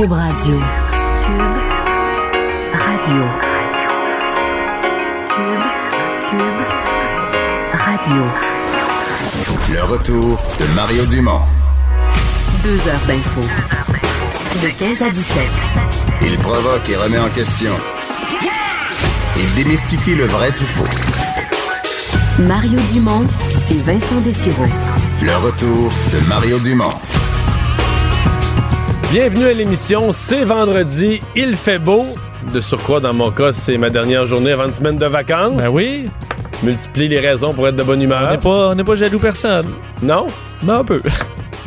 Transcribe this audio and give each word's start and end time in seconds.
Cube 0.00 0.12
Radio. 0.12 0.58
Cube 1.26 1.60
Radio. 2.72 3.22
Cube, 5.28 5.64
Cube 6.30 6.62
Radio. 7.74 8.22
Le 9.74 9.82
retour 9.84 10.38
de 10.58 10.74
Mario 10.74 11.04
Dumont. 11.04 11.42
Deux 12.62 12.78
heures 12.88 13.06
d'info. 13.06 13.42
De 14.62 14.68
15 14.68 15.02
à 15.02 15.10
17. 15.10 15.36
Il 16.22 16.38
provoque 16.38 16.88
et 16.88 16.96
remet 16.96 17.18
en 17.18 17.28
question. 17.28 17.72
Il 19.36 19.54
démystifie 19.54 20.14
le 20.14 20.24
vrai 20.24 20.50
du 20.52 20.64
faux. 20.64 20.88
Mario 22.38 22.78
Dumont 22.90 23.26
et 23.70 23.82
Vincent 23.82 24.22
Dessureau. 24.22 24.64
Le 25.20 25.36
retour 25.44 25.90
de 26.14 26.26
Mario 26.26 26.58
Dumont. 26.58 26.94
Bienvenue 29.12 29.44
à 29.46 29.52
l'émission, 29.52 30.12
c'est 30.12 30.44
vendredi, 30.44 31.20
il 31.34 31.54
fait 31.56 31.78
beau. 31.78 32.06
De 32.54 32.60
surcroît, 32.60 33.00
dans 33.00 33.12
mon 33.12 33.30
cas, 33.30 33.52
c'est 33.52 33.76
ma 33.76 33.90
dernière 33.90 34.26
journée 34.26 34.52
avant 34.52 34.66
une 34.66 34.72
semaine 34.72 34.96
de 34.96 35.06
vacances. 35.06 35.56
Ben 35.56 35.68
oui. 35.68 36.08
Multiplie 36.62 37.08
les 37.08 37.18
raisons 37.20 37.52
pour 37.52 37.66
être 37.68 37.76
de 37.76 37.82
bonne 37.82 37.98
On 38.00 38.02
humeur. 38.02 38.30
n'est 38.30 38.38
pas, 38.38 38.68
on 38.70 38.74
n'est 38.74 38.84
pas 38.84 38.94
jaloux 38.94 39.18
personne. 39.18 39.66
Non? 40.02 40.26
Non, 40.62 40.74
un 40.80 40.84
peu. 40.84 41.00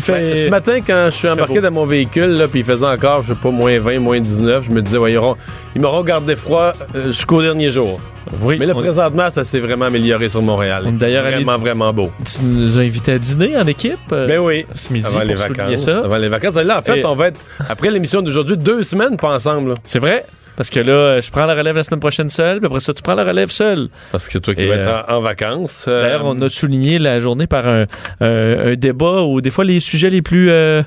Il 0.08 0.14
fait... 0.14 0.32
Ouais, 0.34 0.36
ce 0.46 0.50
matin, 0.50 0.80
quand 0.86 1.06
je 1.12 1.16
suis 1.16 1.30
embarqué 1.30 1.62
dans 1.62 1.72
mon 1.72 1.86
véhicule, 1.86 2.38
puis 2.52 2.60
il 2.62 2.66
faisait 2.66 2.86
encore, 2.86 3.22
je 3.24 3.30
sais 3.34 3.40
pas, 3.42 3.52
moins 3.52 3.80
20, 3.80 4.00
moins 4.00 4.20
19, 4.20 4.66
je 4.68 4.72
me 4.72 4.82
disais, 4.82 4.98
ouais, 4.98 5.14
ils, 5.14 5.18
auront- 5.18 5.38
ils 5.76 5.82
m'auront 5.82 6.04
gardé 6.04 6.36
froid 6.36 6.74
euh, 6.96 7.08
jusqu'au 7.08 7.42
dernier 7.42 7.70
jour. 7.72 8.00
oui. 8.42 8.58
Mais 8.60 8.66
là, 8.66 8.74
présentement, 8.74 9.30
ça 9.30 9.44
s'est 9.44 9.60
vraiment 9.60 9.86
amélioré 9.86 10.28
sur 10.30 10.42
Montréal. 10.42 10.84
D'ailleurs 10.92 11.24
Vraiment, 11.26 11.58
vraiment 11.58 11.94
beau. 11.94 12.12
Tu 12.26 12.44
nous 12.46 12.78
as 12.78 12.82
invités 12.82 13.14
à 13.14 13.18
dîner 13.18 13.56
en 13.58 13.66
équipe 13.68 13.98
euh, 14.12 14.28
Ben 14.28 14.40
oui. 14.40 14.66
ce 14.76 14.92
midi 14.94 15.06
Avant 15.08 15.20
pour 15.20 15.28
les 15.30 15.36
vacances. 15.36 15.76
ça. 15.86 16.00
Avant 16.00 16.18
les 16.18 16.28
vacances. 16.30 16.56
Là, 16.56 16.80
en 16.80 16.82
fait, 16.82 17.00
Et- 17.00 17.06
on 17.06 17.16
va 17.16 17.28
être, 17.30 17.40
après 17.70 17.90
l'émission 17.92 18.22
d'aujourd'hui, 18.22 18.58
deux 18.58 18.84
semaines 18.84 19.18
pas 19.18 19.30
ensemble. 19.34 19.74
C'est 19.86 20.00
vrai? 20.00 20.26
Parce 20.56 20.70
que 20.70 20.80
là, 20.80 21.20
je 21.20 21.32
prends 21.32 21.46
la 21.46 21.56
relève 21.56 21.76
la 21.76 21.84
semaine 21.84 22.00
prochaine 22.00 22.30
seul, 22.30 22.60
puis 22.60 22.68
après 22.68 22.80
ça, 22.80 22.94
tu 22.94 23.02
prends 23.02 23.16
la 23.16 23.24
relève 23.24 23.50
seul. 23.50 23.90
Parce 24.12 24.28
que 24.28 24.38
toi 24.38 24.54
qui 24.54 24.66
vas 24.68 24.76
euh, 24.76 24.82
être 24.82 25.10
en, 25.10 25.16
en 25.18 25.22
vacances. 25.22 25.86
euh, 25.88 26.02
D'ailleurs, 26.02 26.26
on 26.26 26.40
a 26.42 26.50
souligné 26.50 27.00
la 27.00 27.20
journée 27.20 27.48
par 27.48 27.68
un, 27.68 27.86
un- 28.22 28.72
un 28.72 28.76
débat 28.76 29.22
où 29.24 29.42
des 29.42 29.50
fois 29.52 29.66
les 29.66 29.80
sujets 29.80 30.10
les 30.12 30.22
plus 30.22 30.50
euh, 30.52 30.84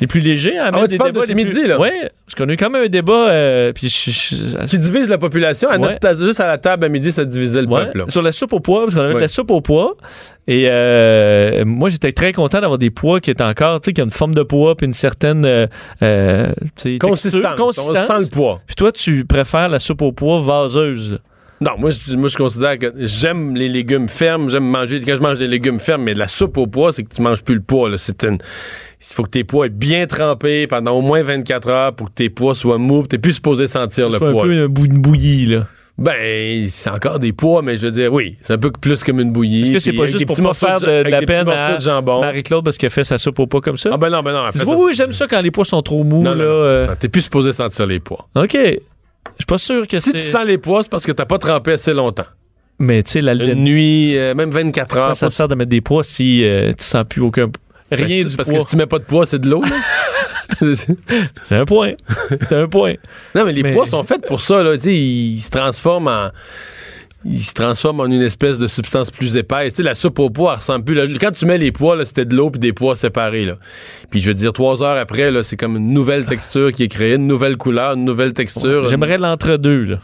les 0.00 0.06
plus 0.06 0.20
légers 0.20 0.56
Ah 0.58 0.70
ouais, 0.72 0.82
tu 0.84 0.88
des 0.92 0.98
parles 0.98 1.12
de 1.12 1.20
débats 1.20 1.34
midi, 1.34 1.50
plus- 1.60 1.66
là. 1.66 1.78
Ouais, 1.80 2.10
parce 2.24 2.34
qu'on 2.36 2.48
a 2.48 2.52
eu 2.52 2.56
quand 2.56 2.70
même 2.70 2.84
un 2.84 2.88
débat 2.88 3.28
euh, 3.30 3.72
puis 3.72 3.88
je- 3.88 4.10
je- 4.10 4.66
qui 4.66 4.78
divise 4.78 5.08
la 5.08 5.18
population. 5.18 5.68
À 5.68 5.72
Ouais. 5.72 5.78
notre 5.78 5.98
tasse- 5.98 6.22
juste 6.22 6.40
à 6.40 6.46
la 6.46 6.58
table 6.58 6.84
à 6.84 6.88
midi, 6.88 7.10
ça 7.12 7.24
divisait 7.24 7.62
le 7.62 7.68
Ouais, 7.68 7.86
peuple. 7.86 7.98
là. 7.98 8.04
sur 8.08 8.22
la 8.22 8.32
soupe 8.32 8.52
au 8.52 8.60
pois, 8.60 8.82
parce 8.84 8.94
qu'on 8.94 9.00
avait 9.02 9.14
de 9.14 9.18
la 9.20 9.28
soupe 9.28 9.50
au 9.50 9.60
pois. 9.60 9.96
Et 10.46 10.64
euh, 10.68 11.64
moi, 11.66 11.88
j'étais 11.88 12.12
très 12.12 12.32
content 12.32 12.60
d'avoir 12.60 12.78
des 12.78 12.90
pois 12.90 13.20
qui 13.20 13.30
étaient 13.30 13.42
encore, 13.44 13.80
tu 13.80 13.86
sais, 13.90 13.92
qui 13.92 14.00
ont 14.00 14.06
une 14.06 14.10
forme 14.10 14.34
de 14.34 14.42
pois 14.42 14.76
puis 14.76 14.86
une 14.86 14.94
certaine 14.94 15.44
euh, 15.44 15.66
euh, 16.02 16.52
Consistance. 17.00 17.22
texture, 17.22 17.54
consistance. 17.56 18.10
On 18.10 18.18
sent 18.20 18.24
le 18.30 18.34
poids. 18.34 18.60
Puis 18.66 18.76
toi, 18.76 18.92
tu 18.92 19.24
préfères 19.24 19.68
la 19.68 19.78
soupe 19.78 20.02
au 20.02 20.12
pois 20.12 20.40
vaseuse? 20.40 21.18
Non, 21.60 21.72
moi 21.76 21.90
je, 21.90 22.14
moi, 22.14 22.28
je 22.28 22.36
considère 22.36 22.78
que 22.78 22.92
j'aime 22.98 23.56
les 23.56 23.68
légumes 23.68 24.08
fermes. 24.08 24.48
J'aime 24.48 24.64
manger. 24.64 25.00
Quand 25.04 25.16
je 25.16 25.20
mange 25.20 25.38
des 25.38 25.48
légumes 25.48 25.80
fermes, 25.80 26.04
mais 26.04 26.14
la 26.14 26.28
soupe 26.28 26.56
au 26.56 26.68
pois, 26.68 26.92
c'est 26.92 27.02
que 27.02 27.12
tu 27.12 27.20
manges 27.20 27.42
plus 27.42 27.56
le 27.56 27.60
pois. 27.62 27.90
là. 27.90 27.98
C'est 27.98 28.22
une. 28.24 28.38
Il 29.00 29.14
faut 29.14 29.22
que 29.24 29.30
tes 29.30 29.44
pois 29.44 29.66
aient 29.66 29.70
bien 29.70 30.06
trempés 30.06 30.66
pendant 30.66 30.92
au 30.92 31.02
moins 31.02 31.22
24 31.22 31.68
heures 31.68 31.92
pour 31.94 32.08
que 32.08 32.14
tes 32.14 32.30
pois 32.30 32.54
soient 32.54 32.78
mous. 32.78 33.04
Tu 33.08 33.14
n'es 33.16 33.20
plus 33.20 33.34
supposé 33.34 33.66
sentir 33.66 34.10
Ça 34.10 34.18
le 34.18 34.26
un 34.28 34.32
pois. 34.32 34.42
peu 34.44 34.62
un 34.64 34.66
bou- 34.68 34.86
une 34.86 34.98
bouillie, 35.00 35.46
là. 35.46 35.66
Ben, 35.98 36.64
c'est 36.68 36.90
encore 36.90 37.18
des 37.18 37.32
pois, 37.32 37.60
mais 37.60 37.76
je 37.76 37.86
veux 37.86 37.90
dire, 37.92 38.12
oui, 38.12 38.36
c'est 38.40 38.52
un 38.52 38.58
peu 38.58 38.70
plus 38.70 39.02
comme 39.02 39.18
une 39.18 39.32
bouillie. 39.32 39.62
Est-ce 39.62 39.70
que 39.72 39.78
c'est 39.80 39.92
pas 39.92 40.06
juste 40.06 40.26
pour 40.26 40.36
pas 40.36 40.54
faire 40.54 40.80
de, 40.80 41.02
de, 41.02 41.10
la 41.10 41.22
peine 41.22 41.48
à. 41.48 41.76
Marie-Claude 42.20 42.64
parce 42.64 42.78
qu'elle 42.78 42.90
fait 42.90 43.02
sa 43.02 43.18
soupe 43.18 43.40
au 43.40 43.46
pois 43.48 43.60
comme 43.60 43.76
ça? 43.76 43.90
Ah 43.92 43.96
ben 43.96 44.08
non, 44.08 44.22
ben 44.22 44.32
non. 44.32 44.44
elle 44.46 44.52
fait 44.60 44.64
oui, 44.68 44.76
oui, 44.78 44.92
j'aime 44.94 45.12
ça 45.12 45.26
quand 45.26 45.40
les 45.40 45.50
pois 45.50 45.64
sont 45.64 45.82
trop 45.82 46.04
mous, 46.04 46.22
Non, 46.22 46.34
là. 46.34 46.44
euh, 46.44 46.86
Non, 46.86 46.94
T'es 46.98 47.08
plus 47.08 47.22
supposé 47.22 47.52
sentir 47.52 47.86
les 47.86 47.98
pois. 47.98 48.28
OK. 48.36 48.52
Je 48.54 48.58
suis 49.42 49.46
pas 49.48 49.58
sûr 49.58 49.86
que 49.88 49.98
Si 49.98 50.10
c'est... 50.10 50.18
tu 50.18 50.18
sens 50.24 50.44
les 50.44 50.58
pois, 50.58 50.84
c'est 50.84 50.88
parce 50.90 51.04
que 51.04 51.10
t'as 51.12 51.24
pas 51.26 51.38
trempé 51.38 51.72
assez 51.72 51.92
longtemps. 51.92 52.26
Mais 52.78 53.02
tu 53.02 53.12
sais, 53.12 53.20
la 53.20 53.34
Une 53.34 53.64
nuit, 53.64 54.16
euh, 54.16 54.34
même 54.36 54.50
24 54.50 54.96
heures. 54.96 55.16
ça 55.16 55.30
sert 55.30 55.48
de 55.48 55.56
mettre 55.56 55.70
des 55.70 55.80
pois 55.80 56.04
si 56.04 56.44
euh, 56.44 56.72
tu 56.78 56.84
sens 56.84 57.04
plus 57.08 57.22
aucun... 57.22 57.48
Rien 57.90 58.24
du 58.24 58.36
Parce 58.36 58.48
pois. 58.48 58.58
que 58.58 58.60
si 58.64 58.66
tu 58.66 58.76
mets 58.76 58.86
pas 58.86 58.98
de 58.98 59.04
pois, 59.04 59.24
c'est 59.26 59.38
de 59.38 59.48
l'eau. 59.48 59.62
C'est 61.42 61.56
un 61.56 61.64
point. 61.64 61.92
C'est 62.48 62.54
un 62.56 62.68
point. 62.68 62.94
non, 63.34 63.44
mais 63.44 63.52
les 63.52 63.62
Mais- 63.62 63.74
pois 63.74 63.86
sont 63.86 64.02
faits 64.02 64.26
pour 64.26 64.40
ça. 64.40 64.62
Là. 64.62 64.74
Ils 64.82 65.40
se 65.40 65.50
transforment 65.50 66.08
en. 66.08 66.28
Ils 67.24 67.40
se 67.40 67.52
transforment 67.52 68.00
en 68.00 68.06
une 68.06 68.22
espèce 68.22 68.58
de 68.58 68.66
substance 68.66 69.10
plus 69.10 69.36
épaisse. 69.36 69.74
Tu 69.74 69.78
sais, 69.78 69.82
la 69.82 69.94
soupe 69.94 70.18
aux 70.20 70.30
pois, 70.30 70.52
elle 70.52 70.58
ressemble 70.58 70.84
plus. 70.84 70.94
là. 70.94 71.04
Quand 71.20 71.32
tu 71.32 71.44
mets 71.46 71.58
les 71.58 71.70
pois, 71.72 72.02
c'était 72.04 72.24
de 72.24 72.34
l'eau 72.34 72.50
puis 72.50 72.58
des 72.60 72.72
pois 72.72 72.96
séparés. 72.96 73.44
Là. 73.44 73.56
Puis 74.10 74.20
je 74.20 74.28
veux 74.28 74.34
dire, 74.34 74.52
trois 74.52 74.82
heures 74.82 74.96
après, 74.96 75.30
c'est 75.42 75.56
comme 75.56 75.76
une 75.76 75.92
nouvelle 75.92 76.24
texture 76.26 76.72
qui 76.72 76.84
est 76.84 76.88
créée, 76.88 77.14
une 77.14 77.26
nouvelle 77.26 77.56
couleur, 77.56 77.94
une 77.94 78.04
nouvelle 78.04 78.32
texture. 78.32 78.86
J'aimerais 78.88 79.18
l'entre-deux, 79.18 79.84
là. 79.84 79.98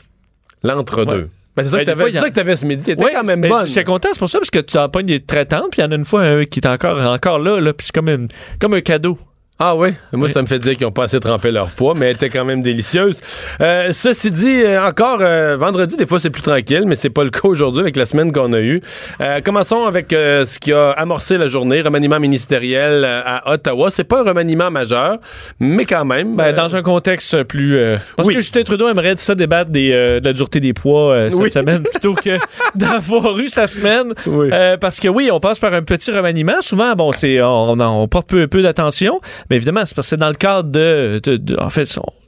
L'entre-deux. 0.63 1.13
Ouais. 1.23 1.27
Ben, 1.57 1.63
c'est 1.63 1.69
ça, 1.69 1.77
Ben, 1.85 1.89
a- 2.17 2.21
ça 2.21 2.31
que 2.31 2.35
t'avais 2.35 2.57
ce 2.57 2.65
midi. 2.67 2.83
Elle 2.89 2.95
était 2.95 3.05
Ouais, 3.05 3.13
quand 3.15 3.23
même 3.25 3.41
ben, 3.41 3.49
bonne. 3.49 3.67
J'étais 3.67 3.85
content, 3.85 4.09
c'est 4.13 4.19
pour 4.19 4.29
ça, 4.29 4.39
parce 4.39 4.51
que 4.51 4.59
tu 4.59 4.77
en 4.77 4.89
pognes 4.89 5.07
des 5.07 5.21
très 5.21 5.47
tendres, 5.47 5.69
puis 5.71 5.81
il 5.81 5.85
y 5.85 5.87
en 5.87 5.93
a 5.93 5.95
une 5.95 6.05
fois 6.05 6.23
un 6.23 6.45
qui 6.47 6.59
est 6.61 6.67
encore, 6.67 6.99
encore 7.01 7.39
là, 7.39 7.61
là 7.61 7.73
puis 7.73 7.87
c'est 7.87 7.95
comme, 7.95 8.09
une- 8.09 8.29
comme 8.61 8.75
un 8.75 8.81
cadeau. 8.81 9.17
Ah 9.61 9.77
oui? 9.77 9.91
Moi, 10.13 10.27
Oui. 10.27 10.33
ça 10.33 10.43
me 10.43 10.49
fait 10.49 10.59
dire 10.59 10.77
qu'ils 10.77 10.85
ont 10.87 10.91
pas 10.91 11.05
assez 11.05 11.21
trempé 11.21 11.53
leur 11.53 11.69
poids, 11.69 11.95
mais 11.97 12.07
elle 12.07 12.17
était 12.17 12.29
quand 12.29 12.45
même 12.45 12.61
délicieuse. 12.61 13.21
Euh, 13.61 13.91
ceci 13.93 14.33
dit, 14.33 14.63
euh, 14.65 14.85
encore 14.85 15.19
euh, 15.21 15.57
vendredi, 15.57 15.97
des 15.97 16.07
fois 16.07 16.19
c'est 16.19 16.31
plus 16.31 16.43
tranquille, 16.43 16.83
mais 16.87 16.97
c'est 16.97 17.09
pas 17.11 17.23
le 17.23 17.31
cas 17.31 17.47
aujourd'hui 17.47 17.81
avec 17.81 17.95
la 17.95 18.05
semaine 18.05 18.33
qu'on 18.33 18.53
a 18.53 18.59
eue. 18.61 18.81
Euh, 19.21 19.41
commençons 19.45 19.85
avec 19.87 20.09
ce 20.11 20.59
qui 20.59 20.73
a 20.73 20.91
amorcé 20.91 21.39
la 21.39 21.47
journée, 21.47 21.83
remaniement 21.83 22.19
ministériel 22.19 23.05
à 23.05 23.53
Ottawa. 23.53 23.91
C'est 23.91 24.03
pas 24.03 24.23
un 24.23 24.25
remaniement 24.25 24.73
majeur, 24.73 25.19
mais 25.61 25.85
quand 25.85 26.05
même. 26.05 26.35
Ben, 26.35 26.53
dans 26.53 26.75
un 26.75 26.83
contexte 26.83 27.45
plus. 27.45 27.77
euh, 27.77 27.97
parce 28.17 28.27
Oui. 28.27 28.35
que 28.35 28.41
Justin 28.41 28.65
Trudeau 28.65 28.89
aimerait 28.89 29.15
ça 29.19 29.37
débattre 29.37 29.71
des, 29.71 29.91
de 29.93 30.21
la 30.25 30.33
dureté 30.33 30.59
des 30.59 30.73
poids 30.73 31.27
cette 31.31 31.39
Oui. 31.39 31.51
semaine 31.51 31.83
plutôt 31.93 32.15
que 32.15 32.39
d'avoir 32.75 33.39
eu 33.39 33.49
sa 33.49 33.69
semaine. 33.69 34.13
Oui. 34.27 34.49
Euh, 34.53 34.77
parce 34.79 34.99
que 34.99 35.07
oui, 35.09 35.31
on 35.33 35.39
passe 35.39 35.61
par 35.61 35.75
un 35.75 35.83
petit 35.83 36.11
remaniement. 36.11 36.61
Souvent, 36.61 36.95
bon, 36.97 37.13
c'est 37.13 37.41
on, 37.41 37.71
on, 37.71 37.81
on 37.81 38.09
porte 38.09 38.29
peu, 38.29 38.49
peu 38.49 38.61
d'attention, 38.63 39.21
mais 39.51 39.57
évidemment, 39.57 39.83
c'est 39.85 39.95
parce 39.95 40.07
que 40.07 40.11
c'est 40.11 40.17
dans 40.17 40.29
le 40.29 40.35
cadre 40.35 40.71
de. 40.71 41.21
de- 41.23 41.37
de- 41.37 41.57
en 41.61 41.71
fait, 41.71 41.85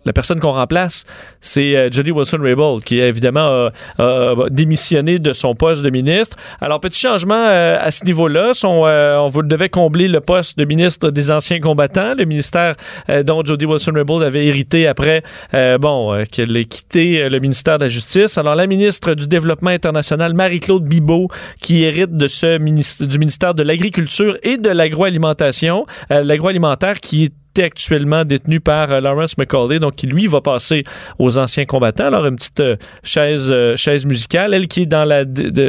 la 0.07 0.13
personne 0.13 0.41
qu'on 0.41 0.53
remplace, 0.53 1.05
c'est 1.41 1.77
euh, 1.77 1.91
Jody 1.91 2.13
Wilson-Raybould, 2.13 2.85
qui 2.85 3.01
évidemment 3.01 3.69
a, 3.99 4.03
a 4.03 4.49
démissionné 4.49 5.19
de 5.19 5.33
son 5.35 5.55
poste 5.55 5.83
de 5.83 5.91
ministre. 5.91 6.37
Alors, 6.61 6.81
petit 6.81 7.01
changement 7.01 7.35
euh, 7.35 7.77
à 7.79 7.91
ce 7.91 8.05
niveau-là. 8.05 8.55
Son, 8.55 8.87
euh, 8.87 9.19
on 9.19 9.27
vous 9.27 9.43
devait 9.43 9.69
combler 9.69 10.09
le 10.09 10.21
poste 10.21 10.59
de 10.59 10.65
ministre 10.65 11.11
des 11.11 11.31
anciens 11.31 11.61
combattants, 11.61 12.15
le 12.15 12.25
ministère 12.25 12.77
euh, 13.11 13.23
dont 13.23 13.45
Jody 13.45 13.67
Wilson-Raybould 13.67 14.23
avait 14.23 14.47
hérité 14.47 14.87
après, 14.87 15.23
euh, 15.55 15.77
bon, 15.77 16.15
euh, 16.15 16.25
qu'elle 16.31 16.57
ait 16.57 16.65
quitté 16.65 17.29
le 17.29 17.39
ministère 17.41 17.79
de 17.79 17.85
la 17.85 17.89
Justice. 17.89 18.39
Alors, 18.39 18.55
la 18.55 18.67
ministre 18.67 19.15
du 19.15 19.27
Développement 19.27 19.71
international, 19.71 20.35
Marie-Claude 20.35 20.85
Bibeau, 20.85 21.29
qui 21.61 21.83
hérite 21.83 22.17
de 22.17 22.29
ce 22.29 22.59
ministre, 22.59 23.05
du 23.07 23.19
ministère 23.19 23.55
de 23.55 23.65
l'Agriculture 23.65 24.39
et 24.43 24.57
de 24.57 24.69
l'Agroalimentation, 24.71 25.85
l'agroalimentaire 26.11 27.01
qui 27.01 27.25
est 27.25 27.33
actuellement 27.65 28.25
détenu 28.25 28.61
par 28.61 28.91
euh, 28.91 29.01
Lawrence 29.01 29.37
McCauley, 29.39 29.79
donc 29.79 29.97
qui 29.97 30.07
lui 30.07 30.27
va 30.27 30.41
passer 30.41 30.85
aux 31.19 31.39
anciens 31.39 31.65
combattants. 31.65 32.07
Alors 32.07 32.27
une 32.27 32.37
petite 32.37 32.61
euh, 32.61 32.77
chaise 33.03 33.51
euh, 33.53 33.77
chaise 33.77 34.07
musicale, 34.07 34.55
elle 34.55 34.69
qui 34.69 34.83
est 34.83 34.87
dans 34.87 35.05
la 35.05 35.25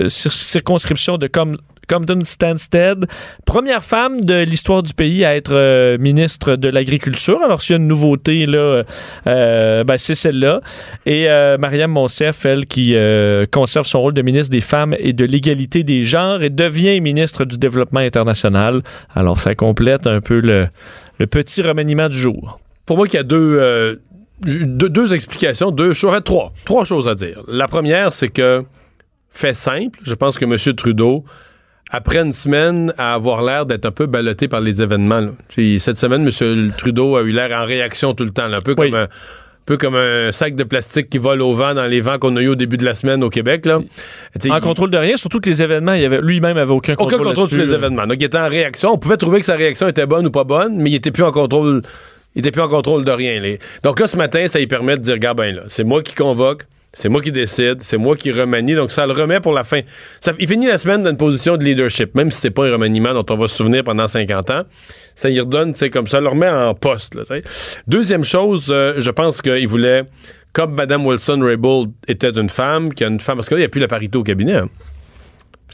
circonscription 0.10 1.18
de 1.18 1.28
Com 1.28 1.58
Compton 1.88 2.20
Stansted, 2.24 3.06
première 3.46 3.84
femme 3.84 4.22
de 4.22 4.44
l'histoire 4.44 4.84
du 4.84 4.94
pays 4.94 5.24
à 5.24 5.36
être 5.36 5.54
euh, 5.54 5.98
ministre 5.98 6.56
de 6.56 6.68
l'Agriculture. 6.68 7.42
Alors, 7.44 7.62
s'il 7.62 7.74
y 7.74 7.76
a 7.76 7.82
une 7.82 7.88
nouveauté, 7.88 8.46
là, 8.46 8.84
euh, 9.28 9.84
ben, 9.84 9.98
c'est 9.98 10.16
celle-là. 10.16 10.62
Et 11.06 11.30
euh, 11.30 11.58
Mariam 11.58 11.92
Monsef, 11.92 12.46
elle, 12.46 12.66
qui 12.66 12.96
conserve 13.52 13.86
son 13.86 14.02
rôle 14.02 14.14
de 14.14 14.22
ministre 14.22 14.52
des 14.52 14.62
Femmes 14.62 14.96
et 15.00 15.14
de 15.14 15.26
l'égalité 15.26 15.84
des 15.84 16.04
genres 16.04 16.42
et 16.42 16.50
devient 16.50 17.00
ministre 17.00 17.46
du 17.46 17.58
Développement 17.58 18.00
international. 18.00 18.82
Alors, 19.16 19.40
ça 19.40 19.56
complète 19.56 20.08
un 20.08 20.22
peu 20.22 20.40
le, 20.40 20.68
petit 21.28 21.62
remaniement 21.62 22.10
du 22.10 22.18
jour. 22.18 22.60
Pour 22.86 22.98
moi, 22.98 23.08
qu'il 23.08 23.18
y 23.18 23.20
a 23.20 23.24
deux, 23.24 24.00
deux, 24.42 24.90
deux 24.90 25.14
explications, 25.14 25.72
deux, 25.72 25.94
j'aurais 25.94 26.22
trois, 26.22 26.54
trois 26.66 26.86
choses 26.86 27.08
à 27.08 27.16
dire. 27.16 27.44
La 27.48 27.68
première, 27.68 28.14
c'est 28.14 28.30
que, 28.30 28.64
fait 29.30 29.54
simple, 29.54 30.00
je 30.04 30.14
pense 30.14 30.38
que 30.38 30.46
M. 30.46 30.76
Trudeau, 30.76 31.24
après 31.90 32.20
une 32.20 32.34
semaine 32.34 32.94
à 32.98 33.14
avoir 33.14 33.42
l'air 33.44 33.66
d'être 33.66 33.86
un 33.86 33.92
peu 33.92 34.06
ballotté 34.06 34.48
par 34.48 34.62
les 34.62 34.82
événements, 34.82 35.20
là. 35.22 35.30
Cette 35.80 35.98
semaine, 35.98 36.28
M. 36.28 36.72
Trudeau 36.78 37.16
a 37.18 37.22
eu 37.24 37.32
l'air 37.32 37.52
en 37.60 37.66
réaction 37.66 38.14
tout 38.14 38.24
le 38.26 38.32
temps, 38.32 38.48
là, 38.48 38.58
un 38.58 38.62
peu 38.62 38.76
Oui. 38.78 38.90
comme 38.92 39.00
un 39.00 39.08
peu 39.66 39.76
comme 39.76 39.96
un 39.98 40.32
sac 40.32 40.56
de 40.56 40.64
plastique 40.64 41.10
qui 41.10 41.18
vole 41.18 41.42
au 41.42 41.54
vent 41.54 41.74
dans 41.74 41.86
les 41.88 42.00
vents 42.00 42.18
qu'on 42.20 42.38
a 42.38 42.42
eu 42.42 42.48
au 42.48 42.56
début 42.56 42.78
de 42.78 42.86
la 42.86 42.96
semaine 42.96 43.22
au 43.22 43.30
Québec. 43.30 43.66
Là. 43.66 43.80
En 43.80 43.82
il- 44.56 44.62
contrôle 44.62 44.90
de 44.92 44.98
rien, 44.98 45.18
surtout 45.18 45.42
que 45.42 45.50
les 45.50 45.62
événements, 45.62 45.92
il 45.92 46.06
avait, 46.06 46.22
lui-même 46.22 46.56
avait 46.56 46.72
aucun 46.72 46.96
contrôle. 46.96 47.16
aucun 47.20 47.24
contrôle 47.32 47.50
sur 47.50 47.58
les 47.58 47.74
événements. 47.74 48.08
Donc, 48.08 48.16
il 48.18 48.24
était 48.24 48.38
en 48.38 48.48
réaction. 48.48 48.94
On 48.94 48.98
pouvait 48.98 49.18
trouver 49.18 49.40
que 49.42 49.46
sa 49.46 49.58
réaction 49.58 49.90
était 49.90 50.06
bonne 50.06 50.26
ou 50.28 50.32
pas 50.32 50.46
bonne, 50.46 50.78
mais 50.78 50.90
il 50.92 50.96
était 50.96 51.12
plus 51.12 51.24
en 51.24 51.34
contrôle. 51.34 51.82
Il 52.36 52.40
était 52.40 52.52
plus 52.52 52.62
en 52.62 52.70
contrôle 52.70 53.04
de 53.04 53.12
rien. 53.12 53.42
là. 53.42 53.56
Donc 53.84 54.00
là, 54.00 54.08
ce 54.08 54.16
matin, 54.16 54.48
ça 54.48 54.60
lui 54.60 54.68
permet 54.68 54.96
de 54.96 55.02
dire, 55.02 55.18
ben 55.36 55.54
là, 55.54 55.64
c'est 55.68 55.84
moi 55.84 56.02
qui 56.02 56.14
convoque. 56.16 56.64
C'est 56.94 57.10
moi 57.10 57.22
qui 57.22 57.32
décide, 57.32 57.82
c'est 57.82 57.98
moi 57.98 58.16
qui 58.16 58.32
remanie, 58.32 58.74
donc 58.74 58.92
ça 58.92 59.06
le 59.06 59.14
remet 59.14 59.40
pour 59.40 59.54
la 59.54 59.64
fin. 59.64 59.82
Il 60.40 60.48
finit 60.48 60.68
la 60.68 60.78
semaine 60.78 61.04
dans 61.04 61.12
une 61.12 61.18
position 61.18 61.58
de 61.58 61.64
leadership, 61.64 62.16
même 62.16 62.32
si 62.32 62.40
c'est 62.40 62.52
pas 62.52 62.68
un 62.68 62.72
remaniement 62.72 63.14
dont 63.14 63.26
on 63.30 63.38
va 63.38 63.48
se 63.48 63.56
souvenir 63.56 63.84
pendant 63.84 64.08
50 64.08 64.50
ans. 64.50 64.64
Ça 65.14 65.30
y 65.30 65.40
redonne, 65.40 65.76
c'est 65.76 65.90
comme 65.90 66.08
ça, 66.08 66.22
le 66.22 66.30
remet 66.30 66.50
en 66.50 66.74
poste. 66.74 67.16
Deuxième 67.88 68.24
chose, 68.24 68.68
euh, 68.70 68.96
je 68.98 69.12
pense 69.12 69.42
qu'il 69.42 69.68
voulait, 69.68 70.04
comme 70.54 70.74
Mme 70.76 71.06
Wilson-Raybould 71.06 71.92
était 72.08 72.32
une 72.32 72.50
femme, 72.50 72.94
qu'il 72.94 73.06
y 73.06 73.10
a 73.10 73.14
une 73.14 73.20
femme, 73.20 73.36
parce 73.36 73.50
que 73.50 73.56
là, 73.56 73.60
n'y 73.60 73.66
a 73.66 73.70
plus 73.70 73.82
la 73.82 73.88
parité 73.88 74.18
au 74.18 74.24
cabinet. 74.24 74.56
Hein 74.56 74.70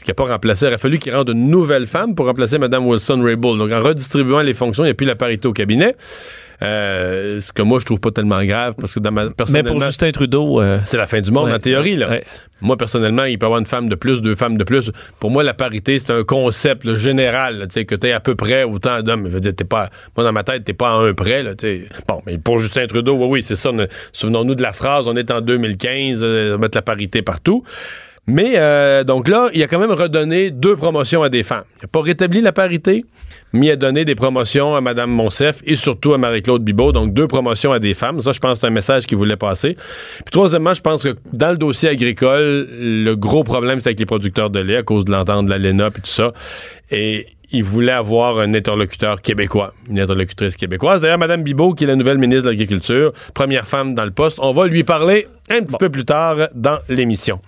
qui 0.04 0.10
n'a 0.10 0.14
pas 0.14 0.24
remplacé. 0.24 0.66
Il 0.66 0.74
a 0.74 0.78
fallu 0.78 0.98
qu'il 0.98 1.14
rende 1.14 1.30
une 1.30 1.48
nouvelle 1.48 1.86
femme 1.86 2.14
pour 2.14 2.26
remplacer 2.26 2.58
Mme 2.58 2.86
Wilson-Raybould. 2.86 3.58
Donc, 3.58 3.72
en 3.72 3.80
redistribuant 3.80 4.40
les 4.40 4.54
fonctions, 4.54 4.84
il 4.84 4.88
n'y 4.88 4.92
a 4.92 4.94
plus 4.94 5.06
la 5.06 5.16
parité 5.16 5.48
au 5.48 5.52
cabinet. 5.52 5.96
Euh, 6.62 7.40
ce 7.40 7.52
que 7.52 7.62
moi, 7.62 7.78
je 7.80 7.84
trouve 7.84 8.00
pas 8.00 8.10
tellement 8.10 8.42
grave 8.44 8.74
parce 8.78 8.94
que 8.94 9.00
dans 9.00 9.12
ma 9.12 9.24
Mais 9.24 9.30
personnellement, 9.30 9.72
pour 9.72 9.82
Justin 9.82 10.12
Trudeau, 10.12 10.60
euh, 10.60 10.78
c'est 10.84 10.96
la 10.96 11.06
fin 11.06 11.20
du 11.20 11.30
monde 11.30 11.46
ouais, 11.46 11.54
en 11.54 11.58
théorie. 11.58 11.96
Là. 11.96 12.10
ouais. 12.10 12.24
Moi, 12.60 12.76
personnellement, 12.76 13.24
il 13.24 13.38
peut 13.38 13.44
y 13.44 13.48
avoir 13.48 13.60
une 13.60 13.66
femme 13.66 13.88
de 13.88 13.94
plus, 13.94 14.22
deux 14.22 14.34
femmes 14.34 14.56
de 14.56 14.64
plus. 14.64 14.90
Pour 15.20 15.30
moi, 15.30 15.42
la 15.42 15.54
parité, 15.54 15.98
c'est 15.98 16.12
un 16.12 16.24
concept 16.24 16.84
là, 16.84 16.94
général. 16.94 17.66
Tu 17.68 17.74
sais, 17.74 17.84
que 17.84 17.94
tu 17.94 18.10
à 18.10 18.20
peu 18.20 18.34
près 18.34 18.64
autant 18.64 19.02
d'hommes. 19.02 19.26
Je 19.26 19.32
veux 19.32 19.40
dire, 19.40 19.54
t'es 19.54 19.64
pas, 19.64 19.90
moi, 20.16 20.24
dans 20.24 20.32
ma 20.32 20.44
tête, 20.44 20.64
t'es 20.64 20.72
pas 20.72 20.90
à 20.90 20.94
un 20.94 21.12
près. 21.12 21.42
Là, 21.42 21.54
tu 21.54 21.66
sais. 21.66 21.88
bon, 22.08 22.22
mais 22.26 22.38
pour 22.38 22.58
Justin 22.58 22.86
Trudeau, 22.86 23.16
oui, 23.16 23.26
oui, 23.28 23.42
c'est 23.42 23.56
ça. 23.56 23.70
Souvenons-nous 24.12 24.54
de 24.54 24.62
la 24.62 24.72
phrase, 24.72 25.08
on 25.08 25.16
est 25.16 25.30
en 25.30 25.40
2015, 25.40 26.20
euh, 26.22 26.56
mettre 26.56 26.78
la 26.78 26.82
parité 26.82 27.22
partout. 27.22 27.64
Mais 28.26 28.54
euh, 28.56 29.04
donc 29.04 29.28
là, 29.28 29.50
il 29.52 29.62
a 29.62 29.66
quand 29.66 29.78
même 29.78 29.92
redonné 29.92 30.50
deux 30.50 30.76
promotions 30.76 31.22
à 31.22 31.28
des 31.28 31.42
femmes. 31.42 31.64
Il 31.78 31.82
n'a 31.82 31.88
pas 31.88 32.00
rétabli 32.00 32.40
la 32.40 32.52
parité, 32.52 33.04
mais 33.54 33.66
il 33.66 33.70
a 33.70 33.76
donné 33.76 34.04
des 34.04 34.16
promotions 34.16 34.74
à 34.74 34.80
Mme 34.80 35.10
Monsef 35.10 35.62
et 35.64 35.76
surtout 35.76 36.12
à 36.12 36.18
Marie-Claude 36.18 36.64
Bibeau. 36.64 36.90
Donc 36.90 37.14
deux 37.14 37.28
promotions 37.28 37.72
à 37.72 37.78
des 37.78 37.94
femmes. 37.94 38.20
Ça, 38.20 38.32
je 38.32 38.40
pense 38.40 38.58
c'est 38.58 38.66
un 38.66 38.70
message 38.70 39.06
qu'il 39.06 39.16
voulait 39.16 39.36
passer. 39.36 39.74
Puis 39.74 40.32
troisièmement, 40.32 40.74
je 40.74 40.80
pense 40.80 41.04
que 41.04 41.14
dans 41.32 41.52
le 41.52 41.56
dossier 41.56 41.88
agricole, 41.88 42.68
le 42.80 43.14
gros 43.14 43.44
problème, 43.44 43.78
c'est 43.78 43.90
avec 43.90 44.00
les 44.00 44.06
producteurs 44.06 44.50
de 44.50 44.58
lait 44.58 44.78
à 44.78 44.82
cause 44.82 45.04
de 45.04 45.12
l'entente 45.12 45.46
de 45.46 45.50
la 45.50 45.58
LENA 45.58 45.86
et 45.86 45.90
tout 45.92 46.00
ça. 46.04 46.32
Et 46.90 47.26
il 47.52 47.64
voulait 47.64 47.92
avoir 47.92 48.38
un 48.38 48.54
interlocuteur 48.54 49.20
québécois, 49.22 49.72
une 49.88 50.00
interlocutrice 50.00 50.56
québécoise. 50.56 51.00
D'ailleurs, 51.00 51.18
Mme 51.18 51.42
Bibeau, 51.42 51.72
qui 51.74 51.84
est 51.84 51.86
la 51.86 51.96
nouvelle 51.96 52.18
ministre 52.18 52.44
de 52.44 52.50
l'Agriculture, 52.50 53.12
première 53.34 53.66
femme 53.66 53.94
dans 53.94 54.04
le 54.04 54.10
poste, 54.10 54.38
on 54.40 54.52
va 54.52 54.66
lui 54.66 54.84
parler 54.84 55.26
un 55.50 55.60
petit 55.60 55.76
peu 55.78 55.90
plus 55.90 56.06
tard 56.06 56.48
dans 56.54 56.78
l'émission. 56.88 57.38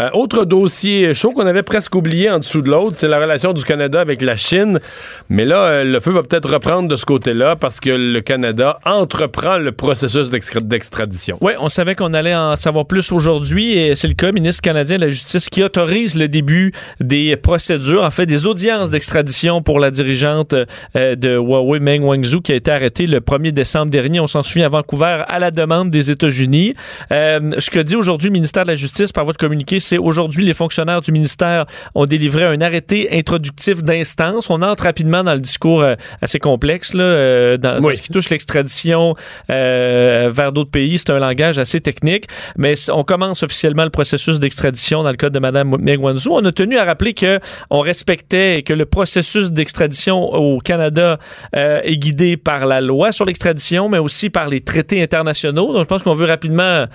Euh, 0.00 0.10
autre 0.12 0.44
dossier 0.44 1.14
chaud 1.14 1.30
qu'on 1.30 1.46
avait 1.46 1.62
presque 1.62 1.94
oublié 1.94 2.28
en 2.28 2.40
dessous 2.40 2.62
de 2.62 2.68
l'autre, 2.70 2.96
c'est 2.96 3.06
la 3.06 3.20
relation 3.20 3.52
du 3.52 3.62
Canada 3.62 4.00
avec 4.00 4.22
la 4.22 4.36
Chine. 4.36 4.80
Mais 5.28 5.44
là, 5.44 5.62
euh, 5.66 5.84
le 5.84 6.00
feu 6.00 6.10
va 6.10 6.24
peut-être 6.24 6.50
reprendre 6.52 6.88
de 6.88 6.96
ce 6.96 7.04
côté-là 7.04 7.54
parce 7.54 7.78
que 7.78 7.90
le 7.90 8.20
Canada 8.22 8.80
entreprend 8.84 9.56
le 9.58 9.70
processus 9.70 10.30
d'extra- 10.30 10.60
d'extradition. 10.60 11.38
Oui, 11.40 11.52
on 11.60 11.68
savait 11.68 11.94
qu'on 11.94 12.12
allait 12.12 12.34
en 12.34 12.56
savoir 12.56 12.86
plus 12.86 13.12
aujourd'hui 13.12 13.78
et 13.78 13.94
c'est 13.94 14.08
le 14.08 14.14
cas, 14.14 14.32
ministre 14.32 14.62
canadien 14.62 14.96
de 14.96 15.04
la 15.04 15.10
Justice 15.10 15.48
qui 15.48 15.62
autorise 15.62 16.16
le 16.16 16.26
début 16.26 16.72
des 16.98 17.36
procédures, 17.36 18.02
en 18.02 18.10
fait 18.10 18.26
des 18.26 18.46
audiences 18.46 18.90
d'extradition 18.90 19.27
pour 19.64 19.78
la 19.78 19.90
dirigeante 19.90 20.54
euh, 20.96 21.14
de 21.14 21.36
Huawei, 21.36 21.80
Meng 21.80 22.02
Wanzhou, 22.02 22.40
qui 22.40 22.52
a 22.52 22.54
été 22.54 22.70
arrêtée 22.70 23.06
le 23.06 23.20
1er 23.20 23.52
décembre 23.52 23.90
dernier. 23.90 24.20
On 24.20 24.26
s'en 24.26 24.42
souvient 24.42 24.66
à 24.66 24.68
Vancouver 24.68 25.24
à 25.28 25.38
la 25.38 25.50
demande 25.50 25.90
des 25.90 26.10
États-Unis. 26.10 26.74
Euh, 27.12 27.52
ce 27.58 27.70
que 27.70 27.78
dit 27.80 27.94
aujourd'hui 27.94 28.28
le 28.28 28.32
ministère 28.32 28.64
de 28.64 28.68
la 28.68 28.74
Justice 28.74 29.12
par 29.12 29.24
voie 29.24 29.34
de 29.34 29.38
communiqué, 29.38 29.80
c'est 29.80 29.98
aujourd'hui 29.98 30.44
les 30.44 30.54
fonctionnaires 30.54 31.02
du 31.02 31.12
ministère 31.12 31.66
ont 31.94 32.06
délivré 32.06 32.44
un 32.44 32.60
arrêté 32.62 33.08
introductif 33.12 33.82
d'instance. 33.82 34.48
On 34.48 34.62
entre 34.62 34.84
rapidement 34.84 35.22
dans 35.22 35.34
le 35.34 35.40
discours 35.40 35.82
euh, 35.82 35.94
assez 36.22 36.38
complexe 36.38 36.94
là, 36.94 37.56
dans, 37.58 37.82
ce 37.94 38.02
qui 38.02 38.10
touche 38.10 38.30
l'extradition 38.30 39.14
vers 39.48 40.52
d'autres 40.52 40.70
pays. 40.70 40.98
C'est 40.98 41.10
un 41.10 41.18
langage 41.18 41.58
assez 41.58 41.80
technique, 41.80 42.26
mais 42.56 42.74
on 42.90 43.04
commence 43.04 43.42
officiellement 43.42 43.84
le 43.84 43.90
processus 43.90 44.40
d'extradition 44.40 45.02
dans 45.02 45.10
le 45.10 45.16
cas 45.16 45.30
de 45.30 45.38
Mme 45.38 45.76
Meng 45.78 46.00
Wanzhou. 46.00 46.32
On 46.32 46.44
a 46.44 46.52
tenu 46.52 46.78
à 46.78 46.84
rappeler 46.84 47.14
que 47.14 47.40
on 47.70 47.80
respectait 47.80 48.58
et 48.58 48.62
que 48.62 48.72
le 48.72 48.86
processus 48.86 49.17
d'extradition 49.52 50.22
au 50.34 50.58
Canada 50.58 51.18
euh, 51.56 51.80
est 51.82 51.96
guidé 51.96 52.36
par 52.36 52.66
la 52.66 52.80
loi 52.80 53.12
sur 53.12 53.24
l'extradition, 53.24 53.88
mais 53.88 53.98
aussi 53.98 54.30
par 54.30 54.48
les 54.48 54.60
traités 54.60 55.02
internationaux. 55.02 55.72
Donc, 55.72 55.82
je 55.82 55.86
pense 55.86 56.02
qu'on 56.02 56.14
veut 56.14 56.26
rapidement 56.26 56.86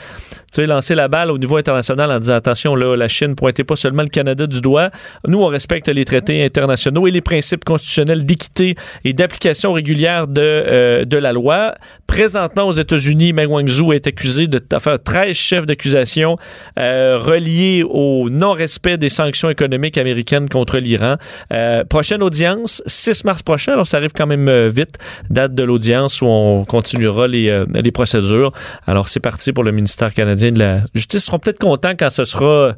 tu 0.54 0.62
sais, 0.62 0.68
lancer 0.68 0.96
la 0.96 1.08
balle 1.08 1.32
au 1.32 1.38
niveau 1.38 1.58
international 1.58 2.12
en 2.12 2.20
disant 2.20 2.36
attention, 2.36 2.76
là, 2.76 2.96
la 2.96 3.08
Chine, 3.08 3.36
pointez 3.36 3.64
pas 3.64 3.76
seulement 3.76 4.04
le 4.04 4.10
Canada 4.10 4.46
du 4.46 4.62
doigt. 4.62 4.92
Nous, 5.28 5.42
on 5.42 5.48
respecte 5.48 5.88
les 5.88 6.06
traités 6.06 6.44
internationaux 6.44 7.08
et 7.08 7.12
les 7.12 7.22
principes 7.22 7.66
constitutionnels 7.66 8.24
d'équité 8.24 8.76
et 9.04 9.14
d'application 9.14 9.74
régulière 9.74 10.28
de, 10.28 10.42
euh, 10.42 11.06
de 11.06 11.18
la 11.18 11.34
loi. 11.34 11.74
Présentement, 12.06 12.68
aux 12.68 12.74
États-Unis, 12.74 13.34
Meng 13.34 13.48
Wanzhou 13.48 13.94
est 13.94 14.06
accusé 14.06 14.48
de 14.48 14.62
faire 14.80 15.02
13 15.02 15.36
chefs 15.36 15.66
d'accusation 15.66 16.38
euh, 16.78 17.18
reliés 17.18 17.84
au 17.88 18.30
non-respect 18.30 18.98
des 18.98 19.10
sanctions 19.10 19.50
économiques 19.50 19.98
américaines 19.98 20.50
contre 20.50 20.78
l'Iran. 20.78 21.16
Euh, 21.52 21.84
prochaine 22.14 22.24
audience, 22.24 22.84
6 22.86 23.24
mars 23.26 23.42
prochain, 23.44 23.74
alors 23.74 23.88
ça 23.88 23.98
arrive 23.98 24.12
quand 24.16 24.28
même 24.28 24.48
euh, 24.48 24.70
vite, 24.74 24.98
date 25.30 25.56
de 25.56 25.64
l'audience 25.64 26.22
où 26.22 26.26
on 26.28 26.64
continuera 26.66 27.28
les, 27.28 27.50
euh, 27.50 27.66
les 27.74 27.92
procédures. 27.92 28.52
Alors 28.86 29.08
c'est 29.08 29.20
parti 29.20 29.52
pour 29.54 29.64
le 29.64 29.72
ministère 29.72 30.14
canadien 30.14 30.52
de 30.52 30.60
la 30.60 30.82
Justice. 30.94 31.22
Ils 31.24 31.26
seront 31.26 31.40
peut-être 31.40 31.60
contents 31.60 31.94
quand 31.98 32.10
ce 32.10 32.24
sera, 32.24 32.76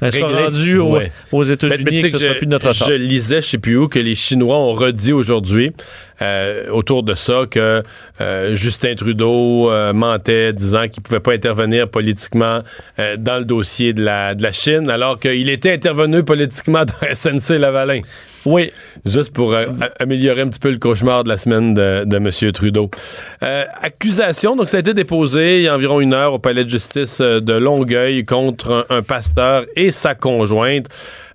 rendu 0.00 0.76
au- 0.78 0.92
Ouais. 0.96 1.10
aux 1.32 1.42
États-Unis 1.42 2.02
que 2.02 2.08
ce 2.08 2.12
que 2.12 2.18
sera 2.18 2.34
je, 2.34 2.38
plus 2.38 2.46
de 2.46 2.50
notre 2.50 2.72
je 2.74 2.92
lisais, 2.92 3.40
je 3.40 3.46
sais 3.48 3.58
plus 3.58 3.76
où, 3.78 3.88
que 3.88 3.98
les 3.98 4.14
Chinois 4.14 4.56
ont 4.58 4.74
redit 4.74 5.12
aujourd'hui 5.14 5.72
euh, 6.22 6.68
autour 6.70 7.02
de 7.02 7.14
ça 7.14 7.42
que 7.50 7.82
euh, 8.20 8.54
Justin 8.54 8.94
Trudeau 8.94 9.70
euh, 9.70 9.92
mentait, 9.94 10.52
disant 10.52 10.86
qu'il 10.88 11.02
pouvait 11.02 11.20
pas 11.20 11.32
intervenir 11.32 11.88
politiquement 11.88 12.60
dans 13.18 13.38
le 13.38 13.44
dossier 13.44 13.92
de 13.94 14.02
la, 14.04 14.34
de 14.34 14.42
la 14.42 14.52
Chine, 14.52 14.88
alors 14.90 15.18
qu'il 15.18 15.48
était 15.50 15.72
intervenu 15.72 16.22
politiquement 16.24 16.84
dans 16.84 16.94
SNC 17.14 17.58
Lavalin. 17.58 18.00
Oui, 18.46 18.70
Juste 19.04 19.32
pour 19.32 19.54
euh, 19.54 19.66
améliorer 19.98 20.42
un 20.42 20.48
petit 20.48 20.60
peu 20.60 20.70
le 20.70 20.78
cauchemar 20.78 21.24
de 21.24 21.28
la 21.28 21.36
semaine 21.36 21.74
de, 21.74 22.04
de 22.06 22.16
M. 22.16 22.52
Trudeau. 22.52 22.90
Euh, 23.42 23.64
accusation, 23.80 24.54
donc 24.54 24.68
ça 24.68 24.76
a 24.76 24.80
été 24.80 24.94
déposé 24.94 25.58
il 25.58 25.62
y 25.64 25.68
a 25.68 25.74
environ 25.74 26.00
une 26.00 26.14
heure 26.14 26.32
au 26.32 26.38
palais 26.38 26.64
de 26.64 26.70
justice 26.70 27.20
euh, 27.20 27.40
de 27.40 27.52
Longueuil 27.52 28.24
contre 28.24 28.86
un 28.88 29.02
pasteur 29.02 29.64
et 29.74 29.90
sa 29.90 30.14
conjointe 30.14 30.86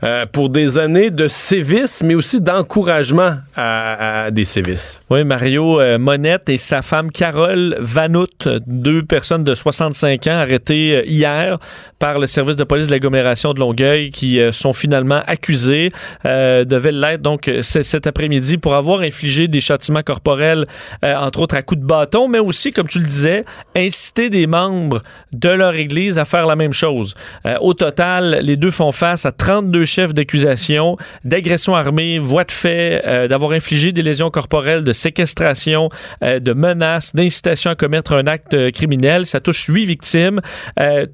euh, 0.03 0.25
pour 0.25 0.49
des 0.49 0.79
années 0.79 1.11
de 1.11 1.27
sévices, 1.27 2.01
mais 2.03 2.15
aussi 2.15 2.41
d'encouragement 2.41 3.35
à, 3.55 4.29
des 4.31 4.45
sévices. 4.45 4.99
Oui, 5.11 5.23
Mario 5.23 5.79
euh, 5.79 5.99
Monette 5.99 6.49
et 6.49 6.57
sa 6.57 6.81
femme 6.81 7.11
Carole 7.11 7.77
Vanout, 7.79 8.47
deux 8.65 9.03
personnes 9.03 9.43
de 9.43 9.53
65 9.53 10.25
ans 10.25 10.31
arrêtées 10.31 10.95
euh, 10.95 11.03
hier 11.05 11.59
par 11.99 12.17
le 12.17 12.25
service 12.25 12.55
de 12.55 12.63
police 12.63 12.87
de 12.87 12.91
l'agglomération 12.93 13.53
de 13.53 13.59
Longueuil 13.59 14.09
qui 14.09 14.39
sont 14.51 14.73
finalement 14.73 15.21
accusées, 15.27 15.91
devaient 16.23 16.91
l'être 16.91 17.21
donc 17.21 17.47
cet 17.61 18.07
après-midi 18.07 18.57
pour 18.57 18.73
avoir 18.73 19.01
infligé 19.01 19.47
des 19.47 19.61
châtiments 19.61 20.01
corporels, 20.01 20.65
entre 21.03 21.41
autres 21.41 21.53
à 21.53 21.61
coups 21.61 21.79
de 21.79 21.85
bâton, 21.85 22.27
mais 22.27 22.39
aussi, 22.39 22.71
comme 22.71 22.87
tu 22.87 22.97
le 22.97 23.05
disais, 23.05 23.45
inciter 23.75 24.31
des 24.31 24.47
membres 24.47 25.03
de 25.31 25.49
leur 25.49 25.75
église 25.75 26.17
à 26.17 26.25
faire 26.25 26.47
la 26.47 26.55
même 26.55 26.73
chose. 26.73 27.13
Au 27.59 27.75
total, 27.75 28.39
les 28.41 28.57
deux 28.57 28.71
font 28.71 28.91
face 28.91 29.27
à 29.27 29.31
32 29.31 29.85
chefs 29.91 30.13
d'accusation 30.13 30.97
d'agression 31.25 31.75
armée, 31.75 32.17
voie 32.19 32.43
de 32.43 32.51
fait, 32.51 33.01
euh, 33.05 33.27
d'avoir 33.27 33.51
infligé 33.51 33.91
des 33.91 34.01
lésions 34.01 34.29
corporelles, 34.29 34.83
de 34.83 34.93
séquestration, 34.93 35.89
euh, 36.23 36.39
de 36.39 36.53
menaces, 36.53 37.13
d'incitation 37.15 37.71
à 37.71 37.75
commettre 37.75 38.13
un 38.13 38.27
acte 38.27 38.53
euh, 38.53 38.71
criminel. 38.71 39.25
Ça 39.25 39.39
touche 39.39 39.65
huit 39.67 39.85
victimes. 39.85 40.39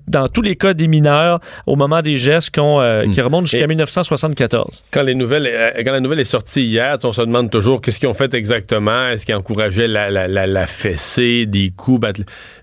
Dans 0.07 0.27
tous 0.29 0.41
les 0.41 0.55
cas 0.55 0.73
des 0.73 0.87
mineurs, 0.87 1.39
au 1.65 1.75
moment 1.75 2.01
des 2.01 2.17
gestes 2.17 2.57
euh, 2.57 3.05
qui 3.13 3.21
remontent 3.21 3.45
jusqu'à 3.45 3.65
Et- 3.65 3.67
1974. 3.67 4.83
Quand, 4.91 5.01
les 5.03 5.15
nouvelles, 5.15 5.49
quand 5.83 5.91
la 5.91 5.99
nouvelle 5.99 6.19
est 6.19 6.23
sortie 6.23 6.65
hier, 6.65 6.97
on 7.03 7.11
se 7.11 7.21
demande 7.21 7.49
toujours 7.51 7.81
qu'est-ce 7.81 7.99
qu'ils 7.99 8.09
ont 8.09 8.13
fait 8.13 8.33
exactement? 8.33 9.09
Est-ce 9.09 9.25
qu'ils 9.25 9.35
encourageaient 9.35 9.87
la, 9.87 10.09
la, 10.09 10.27
la, 10.27 10.47
la 10.47 10.67
fessée, 10.67 11.45
des 11.45 11.71
coups, 11.75 11.99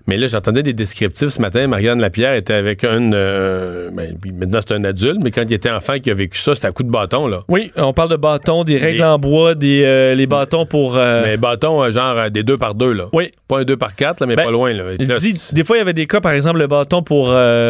Mais 0.07 0.17
là, 0.17 0.27
j'entendais 0.27 0.61
des 0.63 0.73
descriptifs 0.73 1.29
ce 1.29 1.41
matin. 1.41 1.67
Marianne 1.67 1.99
Lapierre 1.99 2.33
était 2.35 2.53
avec 2.53 2.83
un... 2.83 3.11
euh, 3.13 3.89
ben, 3.91 4.15
maintenant, 4.33 4.59
c'est 4.65 4.73
un 4.75 4.83
adulte, 4.83 5.17
mais 5.23 5.31
quand 5.31 5.43
il 5.47 5.53
était 5.53 5.71
enfant 5.71 5.97
qui 5.99 6.11
a 6.11 6.13
vécu 6.13 6.39
ça, 6.39 6.53
c'était 6.55 6.67
à 6.67 6.71
coup 6.71 6.83
de 6.83 6.91
bâton, 6.91 7.27
là. 7.27 7.41
Oui, 7.47 7.71
on 7.75 7.93
parle 7.93 8.09
de 8.11 8.15
bâtons, 8.15 8.63
des 8.63 8.77
règles 8.77 8.97
Les- 8.99 9.03
en 9.03 9.17
bois, 9.17 9.55
des 9.55 9.83
euh, 9.85 10.13
les 10.15 10.27
bâtons 10.27 10.65
pour. 10.65 10.97
euh, 10.97 11.23
Mais 11.25 11.37
bâton, 11.37 11.89
genre 11.91 12.29
des 12.29 12.43
deux 12.43 12.57
par 12.57 12.75
deux, 12.75 12.93
là. 12.93 13.05
oui. 13.13 13.31
Pas 13.47 13.59
un 13.59 13.63
deux 13.63 13.77
par 13.77 13.95
quatre, 13.95 14.21
là, 14.21 14.25
mais 14.25 14.35
Ben, 14.35 14.45
pas 14.45 14.51
loin, 14.51 14.73
là. 14.73 14.83
Dit, 14.97 15.33
des 15.53 15.63
fois, 15.63 15.75
il 15.77 15.79
y 15.79 15.81
avait 15.81 15.93
des 15.93 16.07
cas, 16.07 16.19
par 16.19 16.31
exemple, 16.31 16.57
le 16.57 16.65
bâton 16.65 17.03
pour 17.03 17.25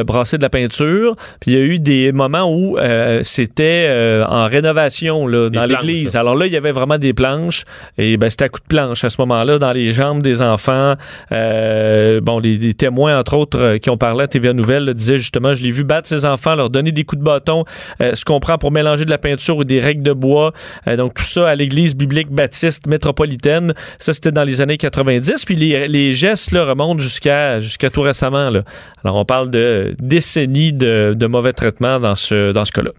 brasser 0.05 0.37
de 0.37 0.41
la 0.41 0.49
peinture. 0.49 1.15
Puis 1.41 1.51
il 1.51 1.57
y 1.57 1.61
a 1.61 1.65
eu 1.65 1.79
des 1.79 2.13
moments 2.13 2.49
où 2.49 2.77
c'était 3.23 4.23
en 4.27 4.47
rénovation 4.47 5.27
là, 5.27 5.49
dans 5.49 5.65
l'église. 5.65 6.15
Alors 6.15 6.35
là, 6.35 6.45
il 6.47 6.53
y 6.53 6.57
avait 6.57 6.71
vraiment 6.71 6.97
des 6.97 7.13
planches. 7.13 7.63
Et 7.97 8.15
ben, 8.17 8.29
c'était 8.29 8.45
à 8.45 8.49
coup 8.49 8.61
de 8.61 8.67
planche 8.67 9.03
à 9.03 9.09
ce 9.09 9.19
moment-là, 9.19 9.59
dans 9.59 9.73
les 9.73 9.91
jambes 9.91 10.21
des 10.21 10.41
enfants. 10.41 10.93
Euh, 11.33 12.21
bon, 12.25 12.39
les, 12.39 12.57
les 12.57 12.73
témoins, 12.73 13.17
entre 13.17 13.37
autres, 13.37 13.59
euh, 13.59 13.77
qui 13.77 13.89
ont 13.89 13.97
parlé 13.97 14.23
à 14.23 14.27
TVA 14.27 14.53
Nouvelle, 14.53 14.93
disaient 14.93 15.17
justement, 15.17 15.53
je 15.53 15.63
l'ai 15.63 15.71
vu 15.71 15.83
battre 15.83 16.09
ses 16.09 16.25
enfants, 16.25 16.55
leur 16.55 16.69
donner 16.69 16.91
des 16.91 17.05
coups 17.05 17.19
de 17.19 17.23
bâton. 17.23 17.63
Euh, 18.01 18.13
ce 18.15 18.25
qu'on 18.25 18.39
prend 18.39 18.57
pour 18.57 18.71
mélanger 18.71 19.05
de 19.05 19.09
la 19.09 19.17
peinture 19.17 19.57
ou 19.57 19.63
des 19.63 19.79
règles 19.79 20.03
de 20.03 20.11
bois. 20.11 20.51
Euh, 20.87 20.97
donc 20.97 21.13
tout 21.13 21.23
ça 21.23 21.47
à 21.47 21.55
l'église 21.55 21.95
biblique 21.95 22.29
baptiste 22.29 22.87
métropolitaine. 22.87 23.73
Ça, 23.99 24.13
c'était 24.13 24.31
dans 24.31 24.43
les 24.43 24.59
années 24.61 24.77
90. 24.77 25.45
Puis 25.45 25.55
les, 25.55 25.87
les 25.87 26.11
gestes 26.11 26.51
là, 26.51 26.65
remontent 26.65 26.99
jusqu'à 26.99 27.59
jusqu'à 27.59 27.89
tout 27.89 28.01
récemment. 28.01 28.49
Là. 28.49 28.63
Alors 29.03 29.15
on 29.15 29.25
parle 29.25 29.51
de 29.51 29.95
décennies 29.99 30.73
de, 30.73 31.13
de 31.15 31.27
mauvais 31.27 31.53
traitements 31.53 31.99
dans 31.99 32.15
ce, 32.15 32.51
dans 32.51 32.65
ce 32.65 32.71
cas-là. 32.71 32.91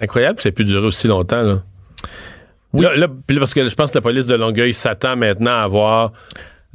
Incroyable 0.00 0.36
que 0.36 0.42
ça 0.42 0.50
ait 0.50 0.52
pu 0.52 0.64
durer 0.64 0.86
aussi 0.86 1.08
longtemps. 1.08 1.42
Là. 1.42 1.62
Oui. 2.72 2.86
Là, 2.96 3.08
parce 3.38 3.54
que 3.54 3.68
je 3.68 3.74
pense 3.74 3.90
que 3.90 3.98
la 3.98 4.02
police 4.02 4.26
de 4.26 4.34
Longueuil 4.34 4.74
s'attend 4.74 5.16
maintenant 5.16 5.52
à 5.52 5.62
avoir 5.62 6.12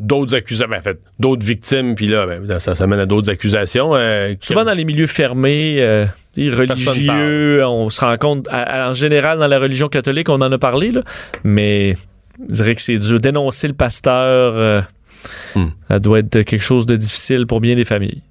d'autres 0.02 0.36
accusations, 0.36 0.70
ben, 0.70 0.80
en 0.80 0.82
fait, 0.82 1.00
d'autres 1.20 1.46
victimes, 1.46 1.96
puis 1.96 2.08
là, 2.08 2.26
ben, 2.26 2.60
ça, 2.60 2.76
ça 2.76 2.88
mène 2.88 3.00
à 3.00 3.06
d'autres 3.06 3.30
accusations. 3.32 3.96
euh, 3.96 4.34
Souvent 4.42 4.66
dans 4.66 4.74
les 4.74 4.86
milieux 4.86 5.08
fermés, 5.08 5.78
euh, 5.80 6.06
religieux, 6.38 7.66
on 7.66 7.90
se 7.90 8.02
rend 8.02 8.18
compte, 8.18 8.48
à- 8.50 8.62
à- 8.86 8.90
en 8.90 8.94
général 8.94 9.40
dans 9.40 9.48
la 9.48 9.60
religion 9.60 9.88
catholique, 9.88 10.30
on 10.30 10.42
en 10.42 10.52
a 10.52 10.58
parlé, 10.58 10.92
là, 10.92 11.02
mais 11.44 11.96
je 12.48 12.54
dirais 12.54 12.76
que 12.76 12.82
c'est 12.82 12.98
dur. 12.98 13.20
Dénoncer 13.20 13.68
le 13.68 13.74
pasteur, 13.74 14.54
euh, 14.56 14.82
Hmm. 15.56 15.68
ça 15.88 16.00
doit 16.00 16.20
être 16.20 16.42
quelque 16.42 16.64
chose 16.64 16.86
de 16.88 16.96
difficile 16.96 17.46
pour 17.46 17.62
bien 17.62 17.76
des 17.76 17.86
familles. 17.86 18.22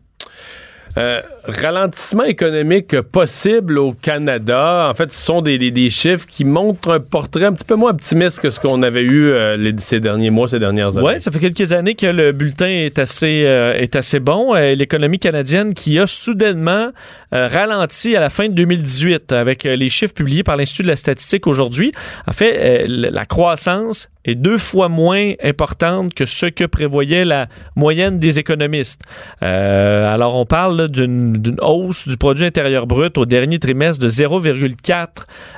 Euh, 0.98 1.20
ralentissement 1.44 2.24
économique 2.24 3.00
possible 3.00 3.78
au 3.78 3.92
Canada. 3.92 4.88
En 4.90 4.94
fait, 4.94 5.12
ce 5.12 5.20
sont 5.24 5.40
des, 5.42 5.58
des- 5.58 5.90
chiffres 5.90 6.26
qui 6.28 6.44
montrent 6.44 6.90
un 6.92 7.00
portrait 7.00 7.44
un 7.46 7.52
petit 7.52 7.64
peu 7.64 7.74
moins 7.74 7.90
optimiste 7.90 8.40
que 8.40 8.50
ce 8.50 8.60
qu'on 8.60 8.82
avait 8.82 9.02
eu 9.02 9.26
euh, 9.30 9.72
ces 9.78 9.98
derniers 10.00 10.30
mois, 10.30 10.46
ces 10.48 10.58
dernières 10.58 10.96
années. 10.96 11.06
Oui, 11.14 11.20
ça 11.20 11.30
fait 11.30 11.38
quelques 11.40 11.72
années 11.72 11.94
que 11.94 12.06
le 12.06 12.32
bulletin 12.32 12.68
est 12.68 12.98
assez, 12.98 13.44
euh, 13.46 13.72
est 13.74 13.96
assez 13.96 14.20
bon. 14.20 14.54
Euh, 14.54 14.74
L'économie 14.74 15.18
canadienne 15.18 15.74
qui 15.74 15.98
a 15.98 16.06
soudainement 16.06 16.90
ralenti 17.32 18.16
à 18.16 18.20
la 18.20 18.28
fin 18.28 18.48
de 18.48 18.54
2018 18.54 19.32
avec 19.32 19.64
les 19.64 19.88
chiffres 19.88 20.14
publiés 20.14 20.42
par 20.42 20.56
l'Institut 20.56 20.82
de 20.82 20.88
la 20.88 20.96
statistique 20.96 21.46
aujourd'hui. 21.46 21.92
En 22.26 22.32
fait, 22.32 22.84
la 22.88 23.24
croissance 23.24 24.08
est 24.24 24.34
deux 24.34 24.58
fois 24.58 24.88
moins 24.88 25.32
importante 25.42 26.12
que 26.12 26.24
ce 26.24 26.46
que 26.46 26.64
prévoyait 26.64 27.24
la 27.24 27.46
moyenne 27.76 28.18
des 28.18 28.38
économistes. 28.38 29.02
Alors, 29.40 30.36
on 30.36 30.44
parle 30.44 30.88
d'une 30.88 31.32
d'une 31.40 31.60
hausse 31.60 32.08
du 32.08 32.16
produit 32.16 32.44
intérieur 32.44 32.86
brut 32.86 33.18
au 33.18 33.26
dernier 33.26 33.58
trimestre 33.58 34.02
de 34.02 34.08
0,4 34.08 35.06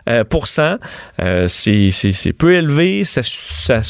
euh. 0.08 0.24
Euh, 1.20 1.46
c'est 1.48 2.32
peu 2.32 2.54
élevé. 2.54 3.04
Ça, 3.04 3.22
ça 3.22 3.80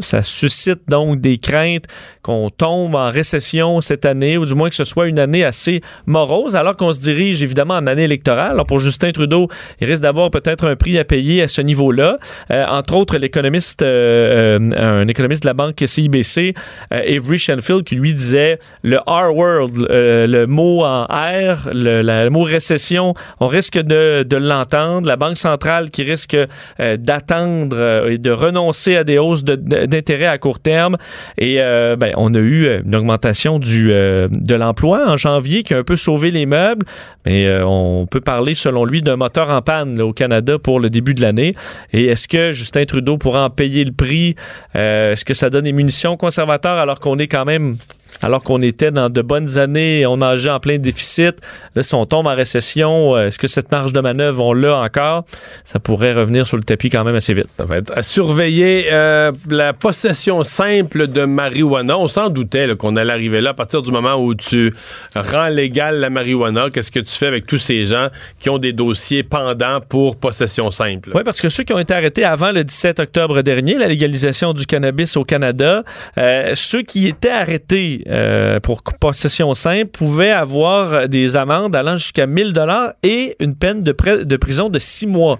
ça 0.00 0.22
suscite 0.22 0.80
donc 0.88 1.20
des 1.20 1.38
craintes 1.38 1.84
qu'on 2.22 2.50
tombe 2.50 2.94
en 2.94 3.10
récession 3.10 3.80
cette 3.80 4.04
année, 4.04 4.38
ou 4.38 4.46
du 4.46 4.54
moins 4.54 4.68
que 4.68 4.74
ce 4.74 4.84
soit 4.84 5.08
une 5.08 5.18
année 5.18 5.44
assez 5.44 5.80
morose, 6.06 6.56
alors 6.56 6.76
qu'on 6.76 6.92
se 6.92 7.00
dirige 7.00 7.42
évidemment 7.42 7.74
en 7.74 7.86
année 7.86 8.04
électorale. 8.04 8.52
Alors 8.52 8.66
pour 8.66 8.78
Justin 8.78 9.12
Trudeau, 9.12 9.48
il 9.80 9.86
risque 9.86 10.02
d'avoir 10.02 10.30
peut-être 10.30 10.66
un 10.66 10.76
prix 10.76 10.98
à 10.98 11.04
payer 11.04 11.42
à 11.42 11.48
ce 11.48 11.60
niveau-là. 11.60 12.18
Euh, 12.50 12.64
entre 12.66 12.94
autres, 12.94 13.16
l'économiste, 13.18 13.82
euh, 13.82 14.58
euh, 14.72 15.02
un 15.02 15.08
économiste 15.08 15.42
de 15.42 15.48
la 15.48 15.54
banque 15.54 15.82
CIBC, 15.84 16.54
Avery 16.90 17.38
Shenfield, 17.38 17.84
qui 17.84 17.96
lui 17.96 18.14
disait 18.14 18.58
le 18.82 18.98
R-word, 18.98 19.70
le 19.88 20.44
mot 20.46 20.84
en 20.84 21.04
R, 21.04 21.68
le, 21.72 22.28
mot 22.28 22.42
récession, 22.42 23.14
on 23.40 23.48
risque 23.48 23.78
de, 23.78 24.22
de 24.22 24.36
l'entendre. 24.36 25.06
La 25.08 25.16
Banque 25.16 25.36
centrale 25.36 25.90
qui 25.90 26.02
risque 26.02 26.36
d'attendre 26.78 28.08
et 28.08 28.18
de 28.18 28.30
renoncer 28.30 28.96
à 28.96 29.04
des 29.04 29.18
hausses 29.18 29.44
de- 29.44 29.81
d'intérêt 29.86 30.26
à 30.26 30.38
court 30.38 30.60
terme. 30.60 30.96
Et 31.38 31.60
euh, 31.60 31.96
ben, 31.96 32.12
on 32.16 32.34
a 32.34 32.38
eu 32.38 32.66
euh, 32.66 32.82
une 32.84 32.94
augmentation 32.94 33.58
du, 33.58 33.92
euh, 33.92 34.28
de 34.30 34.54
l'emploi 34.54 35.08
en 35.08 35.16
janvier 35.16 35.62
qui 35.62 35.74
a 35.74 35.78
un 35.78 35.84
peu 35.84 35.96
sauvé 35.96 36.30
les 36.30 36.46
meubles, 36.46 36.86
mais 37.24 37.46
euh, 37.46 37.66
on 37.66 38.06
peut 38.06 38.20
parler, 38.20 38.54
selon 38.54 38.84
lui, 38.84 39.02
d'un 39.02 39.16
moteur 39.16 39.50
en 39.50 39.62
panne 39.62 40.00
au 40.00 40.12
Canada 40.12 40.58
pour 40.58 40.80
le 40.80 40.90
début 40.90 41.14
de 41.14 41.22
l'année. 41.22 41.54
Et 41.92 42.06
est-ce 42.06 42.28
que 42.28 42.52
Justin 42.52 42.84
Trudeau 42.84 43.18
pourra 43.18 43.46
en 43.46 43.50
payer 43.50 43.84
le 43.84 43.92
prix? 43.92 44.34
Est-ce 44.74 45.24
que 45.24 45.34
ça 45.34 45.50
donne 45.50 45.64
des 45.64 45.72
munitions 45.72 46.16
conservateurs 46.16 46.78
alors 46.78 47.00
qu'on 47.00 47.18
est 47.18 47.28
quand 47.28 47.44
même 47.44 47.76
alors 48.20 48.42
qu'on 48.42 48.60
était 48.62 48.90
dans 48.90 49.08
de 49.08 49.22
bonnes 49.22 49.58
années, 49.58 50.06
on 50.06 50.18
nageait 50.18 50.50
en 50.50 50.60
plein 50.60 50.78
déficit. 50.78 51.36
Là, 51.74 51.82
si 51.82 51.94
on 51.94 52.04
tombe 52.04 52.26
en 52.26 52.34
récession, 52.34 53.16
euh, 53.16 53.26
est-ce 53.28 53.38
que 53.38 53.48
cette 53.48 53.70
marge 53.72 53.92
de 53.92 54.00
manœuvre, 54.00 54.44
on 54.44 54.52
l'a 54.52 54.78
encore? 54.80 55.24
Ça 55.64 55.78
pourrait 55.78 56.12
revenir 56.12 56.46
sur 56.46 56.56
le 56.56 56.62
tapis 56.62 56.90
quand 56.90 57.04
même 57.04 57.14
assez 57.14 57.34
vite. 57.34 57.48
Ça 57.56 57.64
va 57.64 57.78
être 57.78 57.92
à 57.96 58.02
surveiller 58.02 58.86
euh, 58.92 59.32
la 59.48 59.72
possession 59.72 60.42
simple 60.44 61.06
de 61.06 61.24
marijuana. 61.24 61.98
On 61.98 62.08
s'en 62.08 62.28
doutait 62.28 62.76
qu'on 62.76 62.96
allait 62.96 63.12
arriver 63.12 63.40
là 63.40 63.50
à 63.50 63.54
partir 63.54 63.82
du 63.82 63.90
moment 63.90 64.14
où 64.14 64.34
tu 64.34 64.74
rends 65.14 65.48
légal 65.48 65.98
la 66.00 66.10
marijuana. 66.10 66.70
Qu'est-ce 66.70 66.90
que 66.90 67.00
tu 67.00 67.12
fais 67.12 67.26
avec 67.26 67.46
tous 67.46 67.58
ces 67.58 67.86
gens 67.86 68.08
qui 68.40 68.50
ont 68.50 68.58
des 68.58 68.72
dossiers 68.72 69.22
pendants 69.22 69.80
pour 69.80 70.16
possession 70.16 70.70
simple? 70.70 71.10
Oui, 71.14 71.22
parce 71.24 71.40
que 71.40 71.48
ceux 71.48 71.64
qui 71.64 71.72
ont 71.72 71.78
été 71.78 71.94
arrêtés 71.94 72.24
avant 72.24 72.52
le 72.52 72.64
17 72.64 73.00
octobre 73.00 73.42
dernier, 73.42 73.74
la 73.74 73.88
légalisation 73.88 74.52
du 74.52 74.66
cannabis 74.66 75.16
au 75.16 75.24
Canada, 75.24 75.82
euh, 76.18 76.52
ceux 76.54 76.82
qui 76.82 77.06
étaient 77.08 77.30
arrêtés 77.30 78.01
euh, 78.08 78.60
pour 78.60 78.82
possession 78.82 79.54
simple 79.54 79.86
pouvaient 79.86 80.30
avoir 80.30 81.08
des 81.08 81.36
amendes 81.36 81.74
allant 81.74 81.96
jusqu'à 81.96 82.26
1000 82.26 82.52
dollars 82.52 82.92
et 83.02 83.36
une 83.40 83.54
peine 83.54 83.82
de, 83.82 83.94
de 84.22 84.36
prison 84.36 84.68
de 84.68 84.78
six 84.78 85.06
mois. 85.06 85.38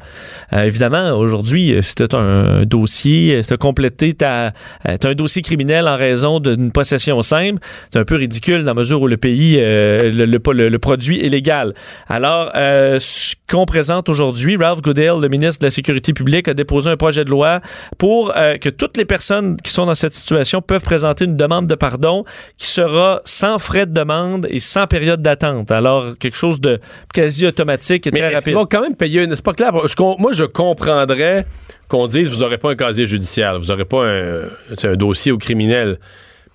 Euh, 0.53 0.65
évidemment, 0.65 1.13
aujourd'hui, 1.13 1.75
euh, 1.75 1.83
si 1.83 1.95
tu 1.95 2.05
un 2.13 2.65
dossier, 2.65 3.41
as 3.49 3.57
complété 3.57 4.15
ta, 4.15 4.53
euh, 4.89 4.97
t'as 4.99 5.11
un 5.11 5.15
dossier 5.15 5.43
criminel 5.43 5.89
en 5.89 5.97
raison 5.97 6.41
d'une 6.41 6.73
possession 6.73 7.21
simple, 7.23 7.61
c'est 7.91 7.99
un 7.99 8.05
peu 8.05 8.17
ridicule 8.17 8.61
dans 8.61 8.71
la 8.71 8.75
mesure 8.75 9.03
où 9.03 9.07
le 9.07 9.17
pays, 9.17 9.57
euh, 9.59 10.11
le, 10.13 10.79
produit 10.79 11.25
est 11.25 11.29
légal. 11.29 11.75
Alors, 12.09 12.51
euh, 12.55 12.99
ce 12.99 13.35
qu'on 13.51 13.67
présente 13.67 14.09
aujourd'hui, 14.09 14.57
Ralph 14.57 14.81
Goodale, 14.83 15.21
le 15.21 15.29
ministre 15.29 15.61
de 15.61 15.67
la 15.67 15.71
Sécurité 15.71 16.13
publique, 16.13 16.49
a 16.49 16.55
déposé 16.55 16.91
un 16.91 16.97
projet 16.97 17.25
de 17.25 17.31
loi 17.31 17.61
pour 17.99 18.33
euh, 18.37 18.57
que 18.57 18.69
toutes 18.69 18.97
les 18.97 19.05
personnes 19.05 19.57
qui 19.63 19.71
sont 19.71 19.87
dans 19.87 19.95
cette 19.95 20.15
situation 20.15 20.63
peuvent 20.63 20.83
présenter 20.83 21.25
une 21.25 21.37
demande 21.37 21.67
de 21.67 21.75
pardon 21.75 22.25
qui 22.57 22.67
sera 22.67 23.21
sans 23.25 23.59
frais 23.59 23.87
de 23.87 23.93
demande 23.93 24.47
et 24.51 24.61
sans 24.61 24.87
période 24.87 25.23
d'attente. 25.23 25.71
Alors, 25.71 26.17
quelque 26.19 26.37
chose 26.37 26.61
de 26.61 26.81
quasi 27.13 27.47
automatique 27.47 28.07
et 28.07 28.11
Mais 28.13 28.21
très 28.21 28.29
rapide. 28.29 28.45
qu'ils 28.45 28.55
vont 28.55 28.67
quand 28.67 28.83
même 28.83 28.97
payer 28.97 29.23
une... 29.23 29.35
C'est 29.35 29.45
pas 29.45 29.55
clair. 29.55 29.73
Je 29.87 29.95
moi, 30.19 30.33
je 30.33 30.45
comprendrais 30.45 31.47
qu'on 31.89 32.07
dise 32.07 32.31
vous 32.31 32.41
n'aurez 32.41 32.59
pas 32.59 32.71
un 32.71 32.77
casier 32.77 33.07
judiciaire, 33.07 33.59
vous 33.59 33.67
n'aurez 33.67 33.85
pas 33.85 34.07
un, 34.07 34.43
un 34.85 34.97
dossier 34.97 35.33
au 35.33 35.39
criminel. 35.39 35.99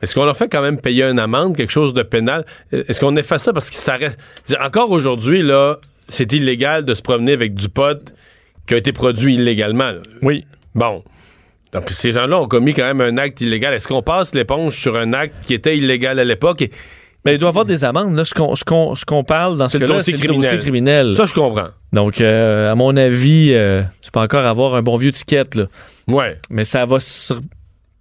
Est-ce 0.01 0.13
qu'on 0.13 0.25
leur 0.25 0.37
fait 0.37 0.47
quand 0.47 0.61
même 0.61 0.79
payer 0.79 1.03
une 1.03 1.19
amende, 1.19 1.57
quelque 1.57 1.71
chose 1.71 1.93
de 1.93 2.03
pénal? 2.03 2.45
Est-ce 2.71 2.99
qu'on 2.99 3.15
fait 3.15 3.39
ça 3.39 3.51
parce 3.51 3.69
que 3.69 3.75
ça 3.75 3.97
reste... 3.97 4.19
Encore 4.59 4.91
aujourd'hui, 4.91 5.41
là, 5.41 5.77
c'est 6.07 6.31
illégal 6.33 6.85
de 6.85 6.93
se 6.93 7.01
promener 7.01 7.33
avec 7.33 7.55
du 7.55 7.67
pot 7.69 8.13
qui 8.67 8.73
a 8.75 8.77
été 8.77 8.91
produit 8.91 9.35
illégalement. 9.35 9.91
là. 9.91 9.99
Oui. 10.21 10.45
Bon. 10.75 11.03
Donc, 11.73 11.89
ces 11.89 12.11
gens-là 12.13 12.39
ont 12.39 12.47
commis 12.47 12.73
quand 12.73 12.85
même 12.85 13.01
un 13.01 13.17
acte 13.17 13.41
illégal. 13.41 13.73
Est-ce 13.73 13.87
qu'on 13.87 14.01
passe 14.01 14.33
l'éponge 14.33 14.75
sur 14.75 14.95
un 14.95 15.13
acte 15.13 15.35
qui 15.45 15.53
était 15.53 15.77
illégal 15.77 16.19
à 16.19 16.23
l'époque? 16.23 16.61
Et- 16.61 16.71
Mais 17.25 17.33
il 17.33 17.39
doit 17.39 17.47
y 17.47 17.49
avoir 17.49 17.65
des 17.65 17.83
amendes. 17.83 18.15
Là, 18.15 18.23
ce 18.23 18.33
qu'on 18.33 18.55
ce 18.55 18.63
qu'on- 18.63 18.95
ce 18.95 19.03
qu'on 19.03 19.23
parle 19.23 19.57
dans 19.57 19.67
ce 19.67 19.77
cas-là, 19.77 19.95
dossier 19.97 20.13
c'est 20.15 20.21
le 20.21 20.27
criminel. 20.27 20.43
dossier 20.51 20.59
criminel. 20.59 21.13
Ça, 21.17 21.25
je 21.25 21.33
comprends. 21.33 21.67
Donc, 21.91 22.21
euh, 22.21 22.71
à 22.71 22.75
mon 22.75 22.95
avis, 22.95 23.49
euh, 23.53 23.81
tu 24.01 24.11
peux 24.11 24.19
encore 24.21 24.45
avoir 24.45 24.75
un 24.75 24.81
bon 24.81 24.95
vieux 24.95 25.11
ticket, 25.11 25.43
là. 25.55 25.65
Ouais. 26.07 26.37
mais 26.49 26.63
ça 26.63 26.85
va 26.85 27.01
sur- 27.01 27.41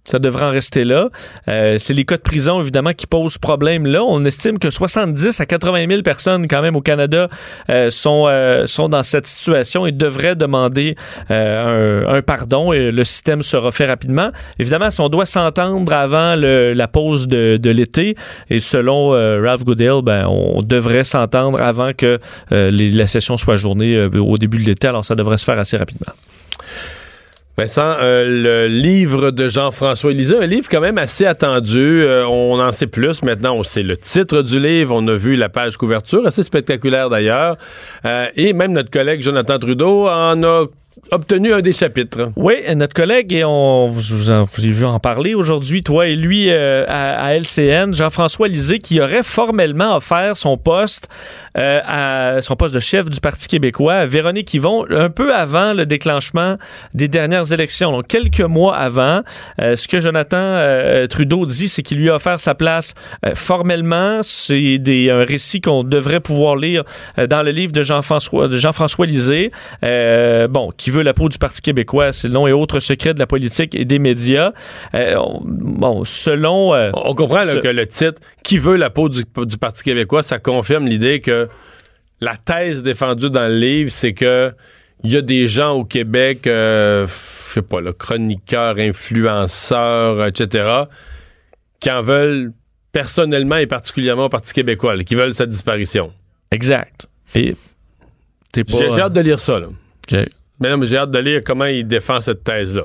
ça 0.07 0.17
devrait 0.17 0.45
en 0.45 0.49
rester 0.49 0.83
là. 0.83 1.09
Euh, 1.47 1.77
c'est 1.77 1.93
les 1.93 2.03
cas 2.05 2.17
de 2.17 2.21
prison, 2.23 2.59
évidemment, 2.61 2.93
qui 2.93 3.05
posent 3.05 3.37
problème 3.37 3.85
là. 3.85 4.03
On 4.03 4.25
estime 4.25 4.57
que 4.57 4.71
70 4.71 5.39
à 5.39 5.45
80 5.45 5.85
000 5.87 6.01
personnes, 6.01 6.47
quand 6.47 6.61
même, 6.63 6.75
au 6.75 6.81
Canada, 6.81 7.29
euh, 7.69 7.91
sont, 7.91 8.25
euh, 8.27 8.65
sont 8.65 8.89
dans 8.89 9.03
cette 9.03 9.27
situation 9.27 9.85
et 9.85 9.91
devraient 9.91 10.35
demander 10.35 10.95
euh, 11.29 12.05
un, 12.07 12.15
un 12.15 12.21
pardon 12.21 12.73
et 12.73 12.89
le 12.91 13.03
système 13.03 13.43
sera 13.43 13.69
fait 13.71 13.85
rapidement. 13.85 14.31
Évidemment, 14.57 14.89
si 14.89 15.01
on 15.01 15.09
doit 15.09 15.25
s'entendre 15.27 15.93
avant 15.93 16.35
le- 16.35 16.73
la 16.73 16.87
pause 16.87 17.27
de, 17.27 17.57
de 17.61 17.69
l'été, 17.69 18.15
et 18.49 18.59
selon 18.59 19.13
euh, 19.13 19.41
Ralph 19.43 19.63
Goodale, 19.63 20.01
ben, 20.01 20.25
on 20.27 20.61
devrait 20.61 21.03
s'entendre 21.03 21.61
avant 21.61 21.91
que 21.93 22.17
euh, 22.51 22.71
les- 22.71 22.89
la 22.89 23.05
session 23.07 23.37
soit 23.37 23.55
ajournée 23.55 23.95
euh, 23.95 24.09
au 24.19 24.37
début 24.37 24.57
de 24.57 24.63
l'été. 24.63 24.87
Alors, 24.87 25.03
ça 25.05 25.15
devrait 25.15 25.37
se 25.37 25.43
faire 25.45 25.59
assez 25.59 25.77
rapidement. 25.77 26.13
Vincent, 27.59 27.95
euh, 27.99 28.23
le 28.23 28.67
livre 28.67 29.31
de 29.31 29.49
Jean-François 29.49 30.11
Élysée, 30.11 30.37
un 30.37 30.45
livre 30.45 30.67
quand 30.69 30.79
même 30.79 30.99
assez 30.99 31.25
attendu. 31.25 32.03
Euh, 32.03 32.23
on 32.27 32.59
en 32.59 32.71
sait 32.71 32.85
plus 32.85 33.23
maintenant. 33.23 33.55
On 33.55 33.63
sait 33.63 33.81
le 33.81 33.97
titre 33.97 34.43
du 34.43 34.59
livre. 34.59 34.93
On 34.95 35.07
a 35.07 35.15
vu 35.15 35.35
la 35.35 35.49
page 35.49 35.75
couverture, 35.75 36.27
assez 36.27 36.43
spectaculaire 36.43 37.09
d'ailleurs. 37.09 37.57
Euh, 38.05 38.27
et 38.35 38.53
même 38.53 38.73
notre 38.73 38.91
collègue 38.91 39.23
Jonathan 39.23 39.57
Trudeau 39.57 40.07
en 40.07 40.43
a 40.43 40.65
obtenu 41.11 41.53
un 41.53 41.61
des 41.61 41.73
chapitres. 41.73 42.31
Oui, 42.35 42.55
notre 42.75 42.93
collègue, 42.93 43.33
et 43.33 43.43
on 43.43 43.87
vous, 43.87 44.01
vous, 44.01 44.29
avez 44.29 44.45
vu 44.53 44.85
en 44.85 44.99
parler 44.99 45.33
aujourd'hui, 45.33 45.83
toi 45.83 46.07
et 46.07 46.15
lui, 46.15 46.49
euh, 46.49 46.85
à, 46.87 47.35
LCN, 47.35 47.93
Jean-François 47.93 48.47
Lisée, 48.47 48.79
qui 48.79 48.99
aurait 49.01 49.23
formellement 49.23 49.95
offert 49.95 50.35
son 50.35 50.57
poste 50.57 51.07
euh, 51.57 51.81
à 51.85 52.41
son 52.41 52.55
poste 52.55 52.75
de 52.75 52.79
chef 52.79 53.09
du 53.09 53.19
Parti 53.19 53.47
québécois 53.47 53.95
à 53.95 54.05
Véronique 54.05 54.53
Yvon 54.53 54.85
un 54.89 55.09
peu 55.09 55.33
avant 55.33 55.73
le 55.73 55.85
déclenchement 55.85 56.57
des 56.93 57.07
dernières 57.07 57.51
élections, 57.51 57.91
donc 57.91 58.07
quelques 58.07 58.41
mois 58.41 58.75
avant. 58.75 59.21
Euh, 59.61 59.75
ce 59.75 59.87
que 59.87 59.99
Jonathan 59.99 61.07
Trudeau 61.09 61.45
dit, 61.45 61.67
c'est 61.67 61.81
qu'il 61.81 61.97
lui 61.97 62.09
a 62.09 62.15
offert 62.15 62.39
sa 62.39 62.55
place 62.55 62.93
formellement. 63.33 64.19
C'est 64.23 64.79
un 65.09 65.23
récit 65.23 65.61
qu'on 65.61 65.83
devrait 65.83 66.19
pouvoir 66.19 66.55
lire 66.55 66.83
dans 67.17 67.43
le 67.43 67.51
livre 67.51 67.71
de 67.71 67.81
Jean-François 67.81 68.47
de 68.47 68.57
Jean-François 68.57 69.05
bon, 70.49 70.71
qui 70.77 70.86
veut 70.91 71.03
la 71.03 71.13
peau 71.13 71.29
du 71.29 71.37
Parti 71.37 71.61
québécois, 71.61 72.13
c'est 72.13 72.27
le 72.27 72.33
nom 72.33 72.47
et 72.47 72.51
autres 72.51 72.79
secrets 72.79 73.13
de 73.13 73.19
la 73.19 73.27
politique 73.27 73.75
et 73.75 73.85
des 73.85 73.99
médias. 73.99 74.51
Euh, 74.93 75.15
on- 75.17 75.41
bon, 75.43 76.03
selon 76.05 76.73
euh, 76.73 76.91
On 76.93 77.13
comprend 77.15 77.43
là, 77.43 77.53
Ce- 77.53 77.57
que 77.59 77.67
le 77.67 77.85
titre 77.87 78.21
Qui 78.43 78.57
veut 78.57 78.75
la 78.75 78.89
peau 78.89 79.09
du, 79.09 79.23
du 79.45 79.57
Parti 79.57 79.83
québécois, 79.83 80.23
ça 80.23 80.39
confirme 80.39 80.87
l'idée 80.87 81.19
que 81.21 81.47
la 82.21 82.35
thèse 82.37 82.83
défendue 82.83 83.29
dans 83.29 83.47
le 83.47 83.57
livre, 83.57 83.91
c'est 83.91 84.13
que 84.13 84.51
il 85.03 85.11
y 85.11 85.17
a 85.17 85.21
des 85.21 85.47
gens 85.47 85.73
au 85.73 85.83
Québec, 85.83 86.47
euh, 86.47 87.05
je 87.07 87.53
sais 87.53 87.61
pas, 87.61 87.79
le 87.81 87.93
chroniqueurs, 87.93 88.79
influenceurs, 88.79 90.25
etc., 90.25 90.65
qui 91.79 91.91
en 91.91 92.01
veulent 92.01 92.51
personnellement 92.91 93.57
et 93.57 93.67
particulièrement 93.67 94.25
au 94.25 94.29
Parti 94.29 94.53
québécois, 94.53 94.95
là, 94.95 95.03
qui 95.03 95.13
veulent 95.13 95.35
sa 95.35 95.45
disparition. 95.45 96.11
exact. 96.49 97.05
Et 97.35 97.55
J'ai 98.95 99.01
hâte 99.01 99.13
de 99.13 99.21
lire 99.21 99.39
ça. 99.39 99.59
Là. 99.59 99.67
Mais 100.59 100.69
non, 100.69 100.77
mais 100.77 100.87
j'ai 100.87 100.97
hâte 100.97 101.11
de 101.11 101.19
lire 101.19 101.41
comment 101.45 101.65
il 101.65 101.85
défend 101.87 102.19
cette 102.21 102.43
thèse-là. 102.43 102.83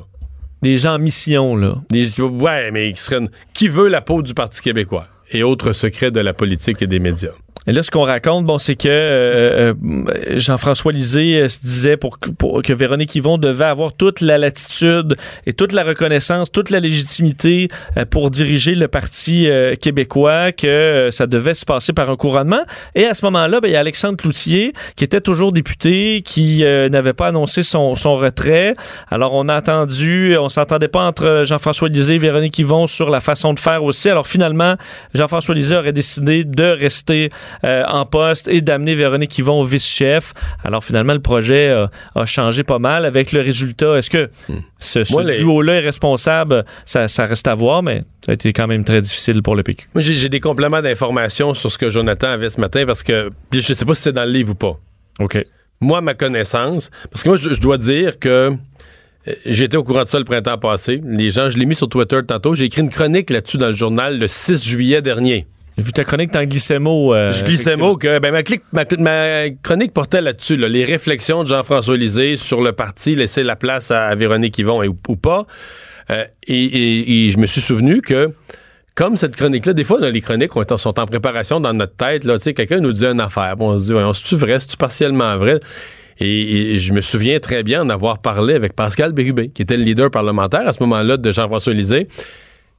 des 0.62 0.76
gens 0.78 0.94
en 0.94 0.98
mission 1.00 1.56
là. 1.56 1.74
Des- 1.90 2.20
ouais, 2.20 2.70
mais 2.70 2.92
qui, 2.92 3.00
serait 3.00 3.18
une- 3.18 3.30
qui 3.52 3.66
veut 3.68 3.88
la 3.88 4.00
peau 4.00 4.22
du 4.22 4.32
Parti 4.34 4.60
québécois 4.60 5.06
et 5.32 5.42
autres 5.42 5.72
secrets 5.72 6.10
de 6.12 6.20
la 6.20 6.34
politique 6.34 6.80
et 6.82 6.86
des 6.86 7.00
médias? 7.00 7.32
Et 7.68 7.72
là, 7.72 7.82
ce 7.84 7.90
qu'on 7.92 8.02
raconte, 8.02 8.44
bon, 8.44 8.58
c'est 8.58 8.74
que 8.74 8.88
euh, 8.88 9.72
euh, 9.72 10.38
Jean-François 10.38 10.90
Lisée 10.90 11.42
euh, 11.42 11.48
se 11.48 11.60
disait 11.60 11.96
pour, 11.96 12.18
que- 12.18 12.72
Véronique 12.72 13.14
Yvon 13.14 13.38
devait 13.38 13.66
avoir 13.66 13.92
toute 13.92 14.20
la 14.20 14.36
latitude 14.36 15.16
et 15.46 15.52
toute 15.52 15.72
la 15.72 15.84
reconnaissance, 15.84 16.50
toute 16.50 16.70
la 16.70 16.80
légitimité 16.80 17.68
euh, 17.96 18.04
pour 18.04 18.30
diriger 18.30 18.74
le 18.74 18.88
Parti 18.88 19.48
québécois, 19.80 20.52
que 20.52 21.08
ça 21.12 21.26
devait 21.26 21.54
se 21.54 21.64
passer 21.64 21.92
par 21.92 22.10
un 22.10 22.16
couronnement. 22.16 22.62
Et 22.94 23.04
à 23.04 23.14
ce 23.14 23.24
moment-là, 23.26 23.60
ben, 23.60 23.68
il 23.68 23.72
y 23.72 23.76
a 23.76 23.80
Alexandre 23.80 24.16
Cloutier, 24.16 24.72
qui 24.96 25.04
était 25.04 25.20
toujours 25.20 25.52
député, 25.52 26.22
qui 26.24 26.62
n'avait 26.62 27.12
pas 27.12 27.28
annoncé 27.28 27.62
son, 27.62 27.94
retrait. 27.94 28.74
Alors, 29.10 29.34
on 29.34 29.48
a 29.48 29.58
entendu, 29.58 30.36
on 30.38 30.48
s'entendait 30.48 30.88
pas 30.88 31.04
entre 31.04 31.44
Jean-François 31.46 31.88
Lisée 31.88 32.14
et 32.14 32.18
Véronique 32.18 32.58
Yvon 32.58 32.86
sur 32.86 33.08
la 33.08 33.20
façon 33.20 33.54
de 33.54 33.58
faire 33.58 33.84
aussi. 33.84 34.08
Alors, 34.08 34.26
finalement, 34.26 34.74
Jean-François 35.14 35.54
Lisée 35.54 35.76
aurait 35.76 35.92
décidé 35.92 36.44
de 36.44 36.64
rester 36.64 37.30
euh, 37.64 37.84
en 37.86 38.06
poste 38.06 38.48
et 38.48 38.60
d'amener 38.60 38.94
Véronique 38.94 39.36
Yvon 39.38 39.60
au 39.60 39.64
vice-chef. 39.64 40.32
Alors 40.64 40.84
finalement, 40.84 41.12
le 41.12 41.20
projet 41.20 41.68
euh, 41.68 41.86
a 42.14 42.26
changé 42.26 42.62
pas 42.62 42.78
mal 42.78 43.04
avec 43.04 43.32
le 43.32 43.40
résultat. 43.40 43.98
Est-ce 43.98 44.10
que 44.10 44.30
ce, 44.78 45.04
ce 45.04 45.38
duo-là 45.38 45.74
est 45.74 45.80
responsable? 45.80 46.64
Ça, 46.84 47.08
ça 47.08 47.24
reste 47.26 47.46
à 47.48 47.54
voir, 47.54 47.82
mais 47.82 48.04
ça 48.24 48.32
a 48.32 48.34
été 48.34 48.52
quand 48.52 48.66
même 48.66 48.84
très 48.84 49.00
difficile 49.00 49.42
pour 49.42 49.56
le 49.56 49.62
PQ. 49.62 49.88
J'ai 49.96 50.28
des 50.28 50.40
compléments 50.40 50.82
d'informations 50.82 51.54
sur 51.54 51.70
ce 51.70 51.78
que 51.78 51.90
Jonathan 51.90 52.28
avait 52.28 52.50
ce 52.50 52.60
matin 52.60 52.84
parce 52.86 53.02
que 53.02 53.30
je 53.52 53.60
sais 53.60 53.84
pas 53.84 53.94
si 53.94 54.02
c'est 54.02 54.12
dans 54.12 54.24
le 54.24 54.30
livre 54.30 54.52
ou 54.52 54.54
pas. 54.54 54.78
OK. 55.18 55.44
Moi, 55.80 56.00
ma 56.00 56.14
connaissance, 56.14 56.90
parce 57.10 57.24
que 57.24 57.28
moi, 57.28 57.36
je, 57.36 57.54
je 57.54 57.60
dois 57.60 57.76
dire 57.76 58.18
que 58.20 58.52
euh, 59.28 59.32
j'étais 59.46 59.76
au 59.76 59.84
courant 59.84 60.04
de 60.04 60.08
ça 60.08 60.18
le 60.18 60.24
printemps 60.24 60.58
passé. 60.58 61.00
Les 61.04 61.30
gens, 61.30 61.50
je 61.50 61.58
l'ai 61.58 61.66
mis 61.66 61.74
sur 61.74 61.88
Twitter 61.88 62.20
tantôt. 62.26 62.54
J'ai 62.54 62.64
écrit 62.64 62.82
une 62.82 62.90
chronique 62.90 63.30
là-dessus 63.30 63.58
dans 63.58 63.68
le 63.68 63.74
journal 63.74 64.18
le 64.18 64.28
6 64.28 64.62
juillet 64.64 65.02
dernier. 65.02 65.46
J'ai 65.78 65.84
vu 65.84 65.92
ta 65.92 66.04
chronique, 66.04 66.30
t'en 66.32 66.44
glissais 66.44 66.78
mot. 66.78 67.14
euh, 67.14 67.32
Je 67.32 67.44
glissais 67.44 67.76
mot 67.76 67.96
que 67.96 68.18
ben, 68.18 68.30
ma, 68.30 68.42
clique- 68.42 68.62
ma- 68.72 68.84
ma 68.98 69.50
chronique 69.62 69.92
portait 69.94 70.20
là-dessus, 70.20 70.56
là, 70.56 70.68
les 70.68 70.84
réflexions 70.84 71.44
de 71.44 71.48
Jean-François 71.48 71.96
Lisée 71.96 72.36
sur 72.36 72.60
le 72.62 72.72
parti, 72.72 73.14
laisser 73.14 73.42
la 73.42 73.56
place 73.56 73.90
à, 73.90 74.06
à 74.08 74.14
Véronique 74.14 74.58
Yvon 74.58 74.82
et, 74.82 74.88
ou, 74.88 74.96
ou 75.08 75.16
pas. 75.16 75.46
Euh, 76.10 76.24
et, 76.46 76.62
et- 76.64 77.26
et 77.26 77.30
je 77.30 77.38
me 77.38 77.46
suis 77.46 77.60
souvenu 77.62 78.02
que, 78.02 78.32
comme 78.94 79.16
cette 79.16 79.34
chronique-là, 79.34 79.72
des 79.72 79.84
fois, 79.84 79.98
dans 79.98 80.10
les 80.12 80.20
chroniques 80.20 80.54
on 80.56 80.60
est 80.60 80.72
en- 80.72 80.76
sont 80.78 80.98
en 81.00 81.06
préparation 81.06 81.58
dans 81.58 81.72
notre 81.72 81.96
tête. 81.96 82.24
Là, 82.24 82.36
quelqu'un 82.38 82.80
nous 82.80 82.92
dit 82.92 83.06
une 83.06 83.20
affaire. 83.20 83.56
Bon, 83.56 83.70
on 83.70 83.78
se 83.78 83.84
dit, 83.84 83.92
voyons, 83.92 84.12
c'est-tu 84.12 84.36
vrai? 84.36 84.60
C'est-tu 84.60 84.76
partiellement 84.76 85.38
vrai? 85.38 85.58
Et, 86.20 86.74
et 86.74 86.78
je 86.78 86.92
me 86.92 87.00
souviens 87.00 87.40
très 87.40 87.62
bien 87.62 87.80
en 87.82 87.88
avoir 87.88 88.18
parlé 88.20 88.52
avec 88.54 88.74
Pascal 88.74 89.12
Bérubé, 89.12 89.48
qui 89.48 89.62
était 89.62 89.78
le 89.78 89.82
leader 89.84 90.10
parlementaire 90.10 90.68
à 90.68 90.72
ce 90.74 90.82
moment-là 90.82 91.16
de 91.16 91.32
Jean-François 91.32 91.72
Lisée. 91.72 92.08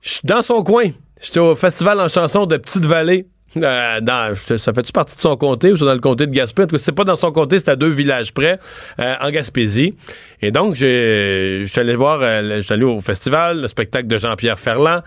Je 0.01 0.09
suis 0.11 0.21
dans 0.23 0.43
son 0.43 0.61
coin. 0.63 0.83
J'étais 1.23 1.39
au 1.39 1.55
festival 1.55 2.01
en 2.01 2.09
chanson 2.09 2.45
de 2.45 2.57
Petite-Vallée. 2.57 3.27
Euh, 3.55 4.35
ça 4.57 4.73
fait-tu 4.73 4.91
partie 4.91 5.15
de 5.15 5.21
son 5.21 5.37
comté 5.37 5.71
ou 5.71 5.77
c'est 5.77 5.85
dans 5.85 5.93
le 5.93 5.99
comté 5.99 6.27
de 6.27 6.31
Gaspé? 6.31 6.63
En 6.63 6.67
tout 6.67 6.75
cas, 6.75 6.81
c'est 6.83 6.91
pas 6.91 7.05
dans 7.05 7.15
son 7.15 7.31
comté, 7.31 7.59
c'est 7.59 7.69
à 7.69 7.77
deux 7.77 7.91
villages 7.91 8.33
près, 8.33 8.59
euh, 8.99 9.13
en 9.21 9.29
Gaspésie. 9.29 9.95
Et 10.41 10.51
donc, 10.51 10.75
je 10.75 11.63
suis 11.65 11.79
allé 11.79 11.95
voir, 11.95 12.19
euh, 12.21 12.61
allé 12.67 12.83
au 12.83 12.99
festival, 12.99 13.61
le 13.61 13.67
spectacle 13.69 14.07
de 14.07 14.17
Jean-Pierre 14.17 14.59
Ferland. 14.59 15.01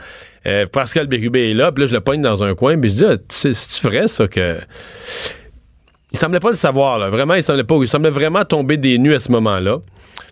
Euh, 0.47 0.65
Pascal 0.67 1.07
Bérubé 1.07 1.51
est 1.51 1.55
là, 1.55 1.71
puis 1.71 1.83
là, 1.83 1.87
je 1.89 1.95
le 1.95 2.01
pogne 2.01 2.23
dans 2.23 2.43
un 2.43 2.55
coin, 2.55 2.81
puis 2.81 2.89
je 2.89 2.95
dis, 2.95 3.05
ah, 3.05 3.17
c'est 3.29 3.53
c'est 3.53 3.83
vrai, 3.87 4.09
ça, 4.09 4.27
que. 4.27 4.57
Il 6.13 6.19
semblait 6.19 6.41
pas 6.41 6.51
le 6.51 6.57
savoir, 6.57 6.99
là. 6.99 7.11
Vraiment, 7.11 7.35
il 7.35 7.43
semblait 7.43 7.65
pas. 7.65 7.77
Il 7.83 7.89
semblait 7.89 8.11
vraiment 8.11 8.45
tomber 8.45 8.79
des 8.79 8.97
nues 8.97 9.13
à 9.13 9.19
ce 9.19 9.31
moment-là. 9.33 9.81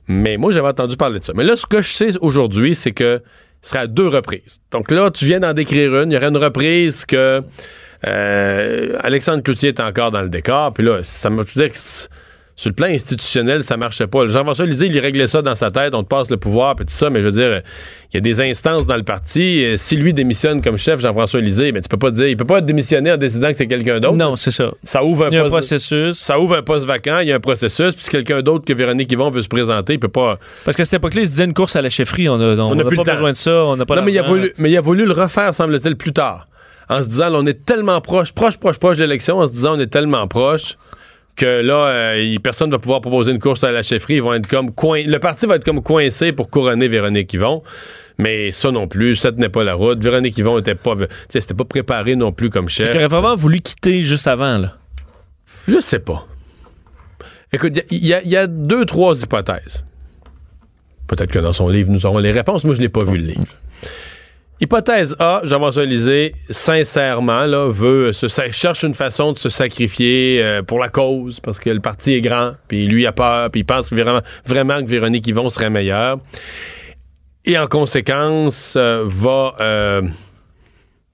Mais 0.07 0.39
moi, 0.39 0.51
j'avais 0.51 0.69
entendu 0.69 0.97
parler 0.97 1.19
de 1.19 1.25
ça. 1.25 1.33
Mais 1.35 1.45
là, 1.45 1.57
ce 1.57 1.67
que 1.67 1.83
je 1.83 1.89
sais 1.89 2.11
aujourd'hui, 2.21 2.75
c'est 2.75 2.93
que 2.93 3.21
ce 3.65 3.71
sera 3.71 3.87
deux 3.87 4.09
reprises. 4.09 4.61
Donc 4.71 4.91
là, 4.91 5.11
tu 5.11 5.25
viens 5.25 5.41
d'en 5.41 5.55
décrire 5.55 6.03
une. 6.03 6.11
Il 6.11 6.15
y 6.15 6.17
aurait 6.19 6.29
une 6.29 6.37
reprise 6.37 7.07
que 7.07 7.43
euh, 8.07 8.99
Alexandre 9.01 9.43
Cloutier 9.43 9.71
est 9.71 9.81
encore 9.81 10.11
dans 10.11 10.21
le 10.21 10.29
décor. 10.29 10.75
Puis 10.75 10.85
là, 10.85 11.03
ça 11.03 11.31
me 11.31 11.43
dire 11.45 11.73
que 11.73 11.79
sur 12.57 12.71
le 12.71 12.75
plan 12.75 12.87
institutionnel, 12.87 13.65
ça 13.65 13.77
marchait 13.77 14.07
pas. 14.07 14.29
Jean-François 14.29 14.65
Lisée, 14.67 14.87
il 14.87 14.97
réglait 15.01 15.27
ça 15.27 15.43
dans 15.43 15.57
sa 15.57 15.73
tête. 15.73 15.93
On 15.95 16.05
te 16.05 16.09
passe 16.09 16.31
le 16.31 16.37
pouvoir, 16.37 16.77
puis 16.77 16.87
tout 16.87 16.93
ça. 16.93 17.11
Mais 17.11 17.19
je 17.21 17.25
veux 17.25 17.33
dire, 17.33 17.63
il 18.13 18.15
y 18.15 18.19
a 18.19 18.21
des 18.21 18.41
instances 18.41 18.87
dans 18.87 18.95
le 18.97 19.03
parti. 19.03 19.65
Euh, 19.65 19.77
Si 19.77 19.97
lui 19.97 20.13
démissionne 20.15 20.63
comme 20.63 20.79
chef, 20.79 21.01
Jean-François 21.01 21.41
Lisée, 21.41 21.73
mais 21.73 21.81
tu 21.81 21.89
peux 21.89 21.97
pas 21.97 22.13
dire, 22.13 22.29
il 22.29 22.37
peut 22.37 22.45
pas 22.45 22.61
démissionner 22.61 23.11
en 23.11 23.17
décidant 23.17 23.49
que 23.51 23.57
c'est 23.57 23.67
quelqu'un 23.67 23.99
d'autre. 23.99 24.15
Non, 24.15 24.37
c'est 24.37 24.53
ça. 24.53 24.71
Ça 24.85 25.05
ouvre 25.05 25.25
un 25.27 25.31
Il 25.31 25.35
y 25.35 25.37
a 25.37 25.41
un 25.41 25.43
poste- 25.51 25.55
processus. 25.71 26.17
ça 26.17 26.39
ouvre 26.39 26.55
un 26.55 26.63
poste 26.63 26.87
vacant, 26.87 27.19
il 27.19 27.29
y 27.29 27.33
a 27.33 27.35
un 27.35 27.41
processus, 27.41 27.95
puis 27.95 28.05
si 28.05 28.11
quelqu'un 28.11 28.41
d'autre 28.41 28.65
que 28.65 28.73
Véronique 28.73 29.11
Yvon 29.11 29.31
veut 29.31 29.43
se 29.43 29.49
présenter, 29.49 29.95
il 29.95 29.99
peut 30.01 30.07
pas. 30.07 30.39
Parce 30.65 30.77
qu'à 30.77 30.85
cette 30.85 30.99
époque-là, 31.01 31.23
il 31.23 31.27
se 31.27 31.33
disait 31.33 31.45
une 31.47 31.55
course 31.55 31.75
à 31.75 31.83
la 31.83 31.89
chefferie. 31.89 32.29
On 32.29 32.39
n'a 32.39 32.55
n'a 32.55 32.85
plus 32.85 32.97
pas 32.97 33.03
le 33.03 33.07
temps. 33.07 33.13
besoin 33.15 33.33
de 33.33 33.37
ça. 33.37 33.65
On 33.65 33.77
n'a 33.77 33.85
pas 33.85 33.97
non, 33.97 34.03
mais 34.03 34.13
il, 34.13 34.19
a 34.21 34.23
voulu, 34.23 34.53
mais 34.59 34.71
il 34.71 34.77
a 34.77 34.81
voulu 34.81 35.07
le 35.07 35.13
refaire, 35.13 35.53
semble-t-il, 35.53 35.97
plus 35.97 36.13
tard. 36.13 36.47
En 36.89 37.03
se 37.03 37.09
disant, 37.09 37.31
là, 37.31 37.39
on 37.41 37.47
est 37.47 37.65
tellement 37.67 38.01
proche, 38.01 38.31
proche, 38.33 38.59
proche, 38.59 38.79
proche 38.79 38.97
de 38.99 39.03
l'élection, 39.03 39.39
en 39.39 39.47
se 39.49 39.53
disant, 39.53 39.77
on 39.77 39.81
est 39.81 39.89
tellement 39.89 40.29
proche 40.29 40.77
que 41.37 41.61
là, 41.63 41.89
euh, 41.89 42.37
personne 42.43 42.69
ne 42.69 42.75
va 42.75 42.79
pouvoir 42.79 43.01
proposer 43.01 43.33
une 43.33 43.39
course 43.39 43.65
à 43.65 43.73
la 43.73 43.83
chefferie. 43.83 44.15
Ils 44.15 44.23
vont 44.23 44.35
être 44.35 44.47
comme 44.47 44.73
coin... 44.73 45.03
Le 45.05 45.19
parti 45.19 45.47
va 45.47 45.57
être 45.57 45.65
comme 45.65 45.83
coincé 45.83 46.33
pour 46.33 46.51
couronner 46.51 46.89
Véronique 46.89 47.33
Yvon. 47.33 47.63
Mais 48.19 48.53
ça 48.53 48.71
non 48.71 48.87
plus, 48.87 49.17
ça 49.17 49.33
tenait 49.33 49.49
pas 49.49 49.65
la 49.65 49.75
route. 49.75 50.03
Véronique 50.03 50.39
Yvon 50.39 50.59
était 50.59 50.77
pas, 50.77 50.95
c'était 51.29 51.55
pas 51.55 51.65
préparé 51.65 52.15
non 52.15 52.31
plus 52.33 52.51
comme 52.51 52.69
chef. 52.69 52.95
aurait 52.95 53.09
vraiment 53.09 53.35
voulu 53.35 53.61
quitter 53.61 54.03
juste 54.03 54.29
avant. 54.29 54.59
Là. 54.59 54.77
Je 55.67 55.81
sais 55.81 55.99
pas. 55.99 56.27
Écoute, 57.53 57.81
il 57.91 58.05
y, 58.05 58.09
y 58.09 58.37
a 58.37 58.47
deux, 58.47 58.85
trois 58.85 59.21
hypothèses. 59.21 59.85
Peut-être 61.07 61.31
que 61.31 61.39
dans 61.39 61.53
son 61.53 61.69
livre, 61.69 61.91
nous 61.91 62.07
aurons 62.07 62.19
les 62.19 62.33
réponses. 62.33 62.65
Moi, 62.65 62.75
je 62.75 62.81
n'ai 62.81 62.89
pas 62.89 63.05
vu 63.05 63.19
le 63.19 63.25
livre. 63.25 63.47
Hypothèse 64.65 65.15
A, 65.19 65.43
Jean-François 65.45 65.85
sincèrement, 66.49 67.69
veut 67.69 68.15
se, 68.15 68.29
cherche 68.51 68.83
une 68.83 68.95
façon 68.95 69.33
de 69.33 69.39
se 69.39 69.51
sacrifier 69.51 70.43
euh, 70.43 70.63
pour 70.63 70.79
la 70.79 70.89
cause, 70.89 71.39
parce 71.41 71.59
que 71.59 71.69
le 71.69 71.81
parti 71.81 72.15
est 72.15 72.23
grand, 72.23 72.53
puis 72.67 72.87
lui 72.87 73.07
a 73.07 73.13
peur, 73.13 73.51
puis 73.51 73.61
il 73.61 73.65
pense 73.65 73.93
vraiment, 73.93 74.23
vraiment 74.47 74.83
que 74.83 74.89
Véronique 74.89 75.29
Yvon 75.29 75.51
serait 75.51 75.69
meilleure. 75.69 76.19
Et 77.45 77.59
en 77.59 77.67
conséquence, 77.67 78.73
euh, 78.79 79.05
va 79.07 79.55
euh, 79.61 80.01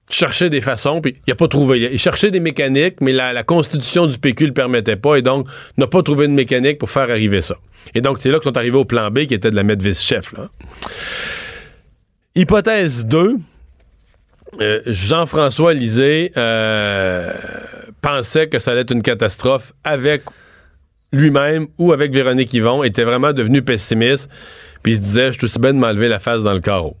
chercher 0.09 0.49
des 0.49 0.61
façons, 0.61 1.01
puis 1.01 1.17
il 1.27 1.31
n'a 1.31 1.35
pas 1.35 1.49
trouvé. 1.49 1.89
Il 1.91 1.99
cherchait 1.99 2.31
des 2.31 2.39
mécaniques, 2.39 3.01
mais 3.01 3.11
la, 3.11 3.43
constitution 3.43 4.07
du 4.07 4.17
PQ 4.17 4.43
ne 4.45 4.47
le 4.47 4.53
permettait 4.53 4.95
pas, 4.95 5.17
et 5.17 5.21
donc 5.21 5.45
n'a 5.75 5.87
pas 5.87 6.01
trouvé 6.03 6.25
de 6.29 6.33
mécanique 6.33 6.77
pour 6.77 6.89
faire 6.89 7.09
arriver 7.09 7.41
ça. 7.41 7.57
Et 7.95 7.99
donc, 7.99 8.19
c'est 8.21 8.31
là 8.31 8.39
qu'ils 8.39 8.49
sont 8.49 8.57
arrivés 8.57 8.77
au 8.77 8.85
plan 8.85 9.11
B, 9.11 9.25
qui 9.25 9.33
était 9.33 9.51
de 9.51 9.57
la 9.57 9.63
mettre 9.63 9.83
vice-chef. 9.83 10.33
Hypothèse 12.35 13.05
2, 13.05 13.35
euh, 14.59 14.81
Jean-François 14.85 15.73
Lisée 15.73 16.31
euh, 16.37 17.33
pensait 18.01 18.47
que 18.47 18.59
ça 18.59 18.71
allait 18.71 18.81
être 18.81 18.91
une 18.91 19.01
catastrophe 19.01 19.73
avec 19.83 20.23
lui-même 21.13 21.67
ou 21.77 21.91
avec 21.91 22.13
Véronique 22.13 22.53
Yvon, 22.53 22.83
était 22.83 23.03
vraiment 23.03 23.33
devenu 23.33 23.61
pessimiste, 23.61 24.29
puis 24.81 24.93
il 24.93 24.95
se 24.95 25.01
disait, 25.01 25.27
je 25.27 25.39
suis 25.39 25.45
aussi 25.45 25.59
bien 25.59 25.73
de 25.73 25.79
m'enlever 25.79 26.07
la 26.07 26.19
face 26.19 26.41
dans 26.43 26.53
le 26.53 26.61
carreau. 26.61 26.95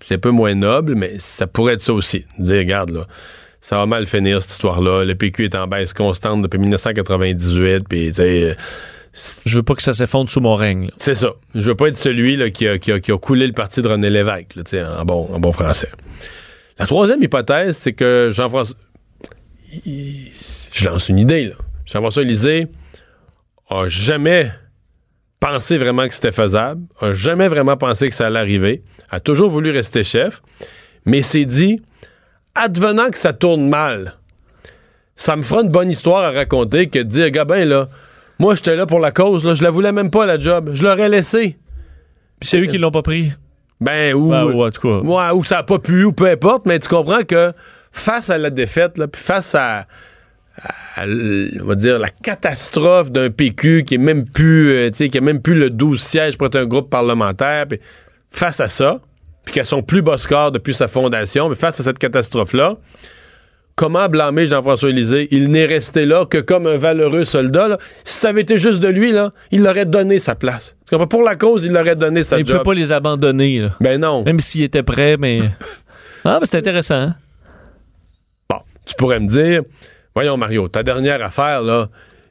C'est 0.00 0.14
un 0.14 0.18
peu 0.18 0.30
moins 0.30 0.54
noble, 0.54 0.94
mais 0.94 1.18
ça 1.18 1.46
pourrait 1.46 1.74
être 1.74 1.82
ça 1.82 1.92
aussi. 1.92 2.24
Dire, 2.38 2.58
regarde, 2.58 2.90
là, 2.90 3.06
ça 3.60 3.76
va 3.76 3.86
mal 3.86 4.06
finir 4.06 4.42
cette 4.42 4.52
histoire-là. 4.52 5.04
Le 5.04 5.14
PQ 5.14 5.44
est 5.44 5.54
en 5.54 5.68
baisse 5.68 5.92
constante 5.92 6.42
depuis 6.42 6.58
1998, 6.58 7.84
puis 7.88 8.08
tu 8.08 8.14
sais, 8.14 8.42
euh, 8.42 8.54
Je 9.14 9.56
veux 9.56 9.62
pas 9.62 9.74
que 9.74 9.82
ça 9.82 9.92
s'effondre 9.92 10.30
sous 10.30 10.40
mon 10.40 10.54
règne. 10.54 10.90
C'est 10.96 11.14
ça. 11.14 11.32
Je 11.54 11.60
veux 11.60 11.74
pas 11.74 11.88
être 11.88 11.96
celui 11.96 12.52
qui, 12.52 12.66
a, 12.66 12.78
coulé 13.18 13.46
le 13.46 13.52
parti 13.52 13.82
de 13.82 13.88
René 13.88 14.08
Lévesque, 14.08 14.56
là, 14.56 15.00
en 15.00 15.04
bon, 15.04 15.28
en 15.32 15.38
bon 15.38 15.52
français. 15.52 15.90
La 16.78 16.86
troisième 16.86 17.22
hypothèse, 17.22 17.76
c'est 17.76 17.92
que 17.92 18.30
Jean-François. 18.32 18.76
Je 19.84 20.84
lance 20.84 21.08
une 21.08 21.18
idée, 21.18 21.46
là. 21.46 21.54
Jean-François 21.84 22.24
Lisée 22.24 22.68
a 23.68 23.88
jamais 23.88 24.50
pensé 25.40 25.76
vraiment 25.76 26.06
que 26.06 26.14
c'était 26.14 26.32
faisable, 26.32 26.82
a 27.00 27.12
jamais 27.12 27.48
vraiment 27.48 27.76
pensé 27.76 28.08
que 28.08 28.14
ça 28.14 28.28
allait 28.28 28.38
arriver, 28.38 28.82
a 29.10 29.20
toujours 29.20 29.50
voulu 29.50 29.70
rester 29.70 30.04
chef, 30.04 30.40
mais 31.04 31.22
s'est 31.22 31.44
dit, 31.44 31.82
advenant 32.54 33.10
que 33.10 33.18
ça 33.18 33.32
tourne 33.32 33.68
mal, 33.68 34.14
ça 35.16 35.36
me 35.36 35.42
fera 35.42 35.62
une 35.62 35.68
bonne 35.68 35.90
histoire 35.90 36.22
à 36.22 36.30
raconter 36.30 36.88
que 36.88 37.00
de 37.00 37.04
dire, 37.04 37.30
Gabin, 37.30 37.64
là, 37.64 37.88
moi, 38.42 38.56
j'étais 38.56 38.74
là 38.74 38.86
pour 38.86 38.98
la 38.98 39.12
cause, 39.12 39.44
là, 39.44 39.54
je 39.54 39.62
la 39.62 39.70
voulais 39.70 39.92
même 39.92 40.10
pas, 40.10 40.26
la 40.26 40.36
job. 40.36 40.70
Je 40.74 40.82
l'aurais 40.82 41.08
laissé. 41.08 41.56
Puis 42.40 42.48
c'est 42.48 42.60
eux 42.60 42.66
qui 42.66 42.76
l'ont 42.76 42.90
pas 42.90 43.02
pris. 43.02 43.30
Ben, 43.80 44.14
ou, 44.14 44.30
Ben, 44.30 44.42
ou 44.46 44.64
en 44.64 44.70
tout 44.72 44.80
cas. 44.80 44.98
ouais, 44.98 45.30
ou 45.32 45.44
ça 45.44 45.58
a 45.58 45.62
pas 45.62 45.78
pu, 45.78 46.02
ou 46.02 46.12
peu 46.12 46.28
importe, 46.28 46.66
mais 46.66 46.80
tu 46.80 46.88
comprends 46.88 47.22
que 47.22 47.52
face 47.92 48.30
à 48.30 48.38
la 48.38 48.50
défaite, 48.50 48.98
là, 48.98 49.06
puis 49.06 49.22
face 49.22 49.54
à, 49.54 49.84
on 50.98 51.64
va 51.66 51.76
dire, 51.76 52.00
la 52.00 52.08
catastrophe 52.08 53.12
d'un 53.12 53.30
PQ 53.30 53.84
qui 53.84 53.94
est 53.94 53.98
même 53.98 54.24
plus, 54.24 54.70
euh, 54.70 54.90
qui 54.90 55.16
a 55.16 55.20
même 55.20 55.40
plus 55.40 55.54
le 55.54 55.70
12 55.70 56.00
sièges 56.02 56.36
pour 56.36 56.48
être 56.48 56.56
un 56.56 56.66
groupe 56.66 56.90
parlementaire, 56.90 57.68
puis 57.68 57.78
face 58.32 58.58
à 58.58 58.66
ça, 58.66 58.98
puis 59.44 59.54
qu'à 59.54 59.64
son 59.64 59.84
plus 59.84 60.02
bas 60.02 60.18
score 60.18 60.50
depuis 60.50 60.74
sa 60.74 60.88
fondation, 60.88 61.48
mais 61.48 61.54
face 61.54 61.78
à 61.78 61.84
cette 61.84 62.00
catastrophe-là, 62.00 62.76
comment 63.76 64.08
blâmer 64.08 64.46
Jean-François 64.46 64.90
Élysée? 64.90 65.28
Il 65.30 65.50
n'est 65.50 65.66
resté 65.66 66.06
là 66.06 66.24
que 66.26 66.38
comme 66.38 66.66
un 66.66 66.76
valeureux 66.76 67.24
soldat. 67.24 67.68
là. 67.68 67.78
Si 68.04 68.14
ça 68.18 68.28
avait 68.28 68.42
été 68.42 68.56
juste 68.58 68.80
de 68.80 68.88
lui, 68.88 69.12
là, 69.12 69.32
il 69.50 69.62
l'aurait 69.62 69.84
donné 69.86 70.18
sa 70.18 70.34
place. 70.34 70.76
Pour 71.10 71.22
la 71.22 71.36
cause, 71.36 71.64
il 71.64 71.72
l'aurait 71.72 71.96
donné 71.96 72.22
sa 72.22 72.38
Il 72.38 72.46
ne 72.46 72.52
peut 72.52 72.62
pas 72.62 72.74
les 72.74 72.92
abandonner. 72.92 73.60
là. 73.60 73.70
Ben 73.80 74.00
non. 74.00 74.24
Même 74.24 74.40
s'il 74.40 74.62
était 74.62 74.82
prêt, 74.82 75.16
mais. 75.18 75.40
Ah, 76.24 76.38
ben 76.38 76.46
c'est 76.48 76.58
intéressant. 76.58 76.94
hein? 76.94 77.16
Bon, 78.48 78.58
tu 78.86 78.94
pourrais 78.96 79.18
me 79.18 79.26
dire, 79.26 79.62
voyons 80.14 80.36
Mario, 80.36 80.68
ta 80.68 80.84
dernière 80.84 81.20
affaire, 81.20 81.62
là, 81.62 81.88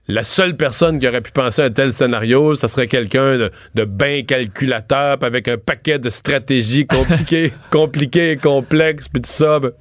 la 0.07 0.23
seule 0.23 0.55
personne 0.55 0.97
qui 0.97 1.07
aurait 1.09 1.19
pu 1.19 1.31
penser 1.31 1.61
à 1.61 1.65
un 1.65 1.69
tel 1.71 1.91
scénario, 1.91 2.55
ça 2.55 2.69
serait 2.69 2.87
quelqu'un 2.87 3.37
de, 3.37 3.51
de 3.75 3.83
bien 3.83 4.23
calculateur, 4.23 5.17
avec 5.21 5.49
un 5.49 5.57
paquet 5.57 5.99
de 5.99 6.09
stratégies 6.09 6.87
compliquées, 6.87 7.51
compliquées 7.69 8.31
et 8.31 8.37
complexes, 8.37 9.09
puis 9.09 9.21
tout 9.21 9.29
ça. 9.29 9.59
ben, 9.59 9.71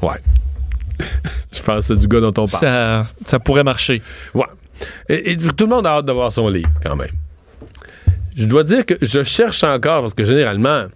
Ouais. 0.00 0.16
Je 1.52 1.62
pense 1.62 1.88
que 1.88 1.94
c'est 1.94 2.00
du 2.00 2.08
gars 2.08 2.20
dont 2.20 2.28
on 2.28 2.46
parle. 2.46 2.48
Ça, 2.48 3.04
ça 3.26 3.38
pourrait 3.38 3.64
marcher. 3.64 4.02
Ouais. 4.34 4.46
Et, 5.08 5.32
et 5.32 5.36
tout 5.36 5.64
le 5.64 5.70
monde 5.70 5.86
a 5.86 5.90
hâte 5.90 6.06
de 6.06 6.12
voir 6.12 6.32
son 6.32 6.48
livre, 6.48 6.70
quand 6.82 6.96
même. 6.96 7.10
Je 8.36 8.46
dois 8.46 8.64
dire 8.64 8.86
que 8.86 8.94
je 9.02 9.22
cherche 9.22 9.62
encore, 9.62 10.02
parce 10.02 10.14
que 10.14 10.24
généralement, 10.24 10.86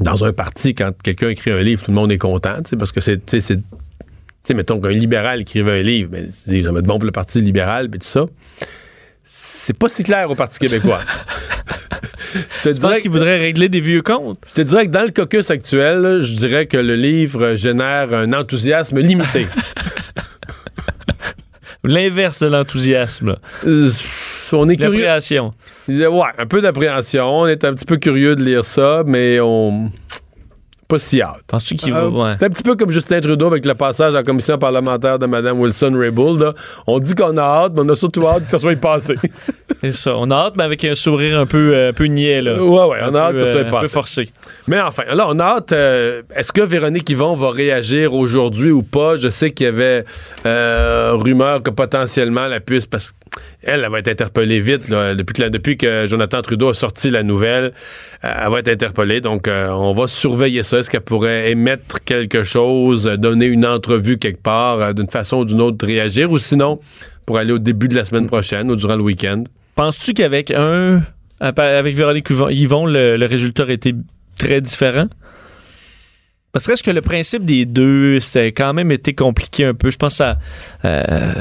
dans 0.00 0.24
un 0.24 0.32
parti, 0.32 0.74
quand 0.74 0.92
quelqu'un 1.02 1.30
écrit 1.30 1.50
un 1.50 1.62
livre, 1.62 1.82
tout 1.82 1.90
le 1.90 1.96
monde 1.96 2.12
est 2.12 2.18
content, 2.18 2.56
parce 2.78 2.92
que 2.92 3.00
c'est. 3.00 3.24
tu 3.24 3.40
sais, 3.40 4.54
mettons 4.54 4.80
qu'un 4.80 4.90
libéral 4.90 5.42
écrivait 5.42 5.80
un 5.80 5.82
livre, 5.82 6.10
mais 6.12 6.30
ça 6.30 6.72
va 6.72 6.78
être 6.78 6.86
bon 6.86 6.98
pour 6.98 7.04
le 7.04 7.12
Parti 7.12 7.40
libéral, 7.40 7.88
puis 7.90 8.00
tout 8.00 8.06
ça. 8.06 8.26
C'est 9.30 9.76
pas 9.76 9.90
si 9.90 10.04
clair 10.04 10.30
au 10.30 10.34
Parti 10.34 10.58
québécois. 10.58 11.00
je, 12.34 12.62
te 12.62 12.68
dirais, 12.70 13.02
qu'il 13.02 13.10
voudrait 13.10 13.38
régler 13.38 13.68
des 13.68 13.80
vieux 13.80 14.00
comptes? 14.00 14.38
je 14.48 14.54
te 14.54 14.62
dirais 14.62 14.86
que 14.86 14.90
dans 14.90 15.02
le 15.02 15.10
caucus 15.10 15.50
actuel, 15.50 15.98
là, 15.98 16.18
je 16.18 16.32
dirais 16.32 16.64
que 16.64 16.78
le 16.78 16.96
livre 16.96 17.54
génère 17.54 18.14
un 18.14 18.32
enthousiasme 18.32 19.00
limité. 19.00 19.46
L'inverse 21.84 22.40
de 22.40 22.46
l'enthousiasme. 22.46 23.36
Euh, 23.66 23.90
on 24.52 24.66
est 24.70 24.76
curieux. 24.76 25.06
Ouais, 25.88 26.28
un 26.38 26.46
peu 26.46 26.62
d'appréhension. 26.62 27.40
On 27.40 27.46
est 27.46 27.64
un 27.64 27.74
petit 27.74 27.84
peu 27.84 27.98
curieux 27.98 28.34
de 28.34 28.42
lire 28.42 28.64
ça, 28.64 29.02
mais 29.06 29.40
on. 29.40 29.90
Pas 30.88 30.98
si 30.98 31.20
hâte. 31.20 31.42
Penses-tu 31.46 31.74
qu'il 31.74 31.92
Euh, 31.92 32.08
va. 32.08 32.08
Ouais. 32.08 32.36
C'est 32.38 32.46
un 32.46 32.48
petit 32.48 32.62
peu 32.62 32.74
comme 32.74 32.90
Justin 32.90 33.20
Trudeau 33.20 33.46
avec 33.48 33.66
le 33.66 33.74
passage 33.74 34.14
à 34.14 34.18
la 34.18 34.22
commission 34.22 34.56
parlementaire 34.56 35.18
de 35.18 35.26
Mme 35.26 35.60
Wilson-Raybould. 35.60 36.54
On 36.86 36.98
dit 36.98 37.14
qu'on 37.14 37.36
a 37.36 37.42
hâte, 37.42 37.72
mais 37.74 37.82
on 37.84 37.88
a 37.90 37.94
surtout 37.94 38.26
hâte 38.26 38.46
que 38.46 38.50
ça 38.50 38.58
soit 38.58 38.74
passé. 38.80 39.14
C'est 39.82 39.92
ça. 39.92 40.14
On 40.16 40.30
a 40.30 40.34
hâte, 40.34 40.54
mais 40.56 40.64
avec 40.64 40.82
un 40.86 40.94
sourire 40.94 41.38
un 41.38 41.44
peu, 41.46 41.72
euh, 41.74 41.90
un 41.90 41.92
peu 41.92 42.04
niais, 42.06 42.40
là. 42.40 42.54
ouais, 42.60 42.84
ouais, 42.86 42.98
on 43.06 43.14
a 43.14 43.18
hâte 43.20 43.32
que 43.34 43.44
ça 43.44 43.52
soit 43.52 43.60
euh, 43.60 43.64
un 43.66 43.70
peu 43.70 43.70
passé. 43.70 43.88
forcé. 43.88 44.28
Mais 44.66 44.80
enfin, 44.80 45.02
là, 45.12 45.26
on 45.28 45.38
a 45.38 45.44
hâte. 45.44 45.72
euh, 45.72 46.22
Est-ce 46.34 46.52
que 46.52 46.62
Véronique 46.62 47.08
Yvon 47.10 47.34
va 47.34 47.50
réagir 47.50 48.14
aujourd'hui 48.14 48.70
ou 48.70 48.82
pas? 48.82 49.16
Je 49.16 49.28
sais 49.28 49.50
qu'il 49.52 49.66
y 49.66 49.68
avait 49.68 50.06
euh, 50.46 51.12
rumeur 51.14 51.62
que 51.62 51.70
potentiellement 51.70 52.46
la 52.46 52.60
puisse, 52.60 52.86
parce 52.86 53.12
qu'elle, 53.64 53.82
elle 53.84 53.90
va 53.90 53.98
être 53.98 54.08
interpellée 54.08 54.60
vite. 54.60 54.90
depuis, 54.90 55.76
que, 55.76 56.06
Jonathan 56.06 56.42
Trudeau 56.42 56.68
a 56.70 56.74
sorti 56.74 57.10
la 57.10 57.22
nouvelle, 57.22 57.72
elle 58.22 58.50
va 58.50 58.60
être 58.60 58.68
interpellée. 58.68 59.20
Donc, 59.20 59.48
euh, 59.48 59.68
on 59.70 59.94
va 59.94 60.06
surveiller 60.06 60.62
ça. 60.62 60.78
Est-ce 60.78 60.90
qu'elle 60.90 61.00
pourrait 61.00 61.50
émettre 61.50 62.02
quelque 62.04 62.44
chose, 62.44 63.04
donner 63.18 63.46
une 63.46 63.66
entrevue 63.66 64.18
quelque 64.18 64.42
part, 64.42 64.80
euh, 64.80 64.92
d'une 64.92 65.08
façon 65.08 65.38
ou 65.38 65.44
d'une 65.44 65.60
autre, 65.60 65.86
réagir? 65.86 66.30
Ou 66.30 66.38
sinon, 66.38 66.78
pour 67.26 67.38
aller 67.38 67.52
au 67.52 67.58
début 67.58 67.88
de 67.88 67.94
la 67.94 68.04
semaine 68.04 68.26
prochaine 68.26 68.70
ou 68.70 68.76
durant 68.76 68.96
le 68.96 69.02
week-end? 69.02 69.44
Penses-tu 69.74 70.14
qu'avec 70.14 70.50
un. 70.50 71.00
Avec 71.40 71.94
Véronique 71.94 72.30
Yvon- 72.30 72.86
le 72.86 73.24
résultat 73.26 73.62
aurait 73.62 73.74
été 73.74 73.94
très 74.36 74.60
différent? 74.60 75.06
Parce 76.52 76.66
que 76.66 76.82
que 76.82 76.90
le 76.90 77.02
principe 77.02 77.44
des 77.44 77.66
deux, 77.66 78.20
c'est 78.20 78.52
quand 78.52 78.72
même 78.72 78.90
été 78.90 79.14
compliqué 79.14 79.66
un 79.66 79.74
peu? 79.74 79.90
Je 79.90 79.96
pense 79.96 80.14
que 80.14 80.16
ça. 80.16 80.38
euh, 80.84 81.32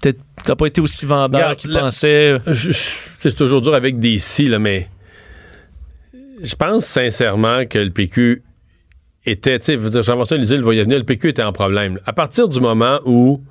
peut-être. 0.00 0.18
Ça 0.44 0.52
n'a 0.52 0.56
pas 0.56 0.66
été 0.66 0.80
aussi 0.80 1.06
vendeur 1.06 1.56
qu'il 1.56 1.70
pensait. 1.72 2.36
C'est 3.18 3.34
toujours 3.34 3.60
dur 3.60 3.74
avec 3.74 3.98
des 3.98 4.18
si, 4.18 4.46
là, 4.46 4.58
mais 4.58 4.88
je 6.42 6.54
pense 6.54 6.84
sincèrement 6.86 7.66
que 7.66 7.78
le 7.78 7.90
PQ 7.90 8.42
était, 9.26 9.58
tu 9.58 9.66
sais, 9.66 9.76
dire, 9.76 10.02
Jean-François 10.02 10.36
Lisée 10.36 10.56
le 10.56 10.62
voyait 10.62 10.82
venir, 10.84 10.98
le 10.98 11.04
PQ 11.04 11.28
était 11.30 11.42
en 11.42 11.52
problème. 11.52 11.98
À 12.06 12.12
partir 12.12 12.48
du 12.48 12.60
moment 12.60 13.00
où 13.04 13.42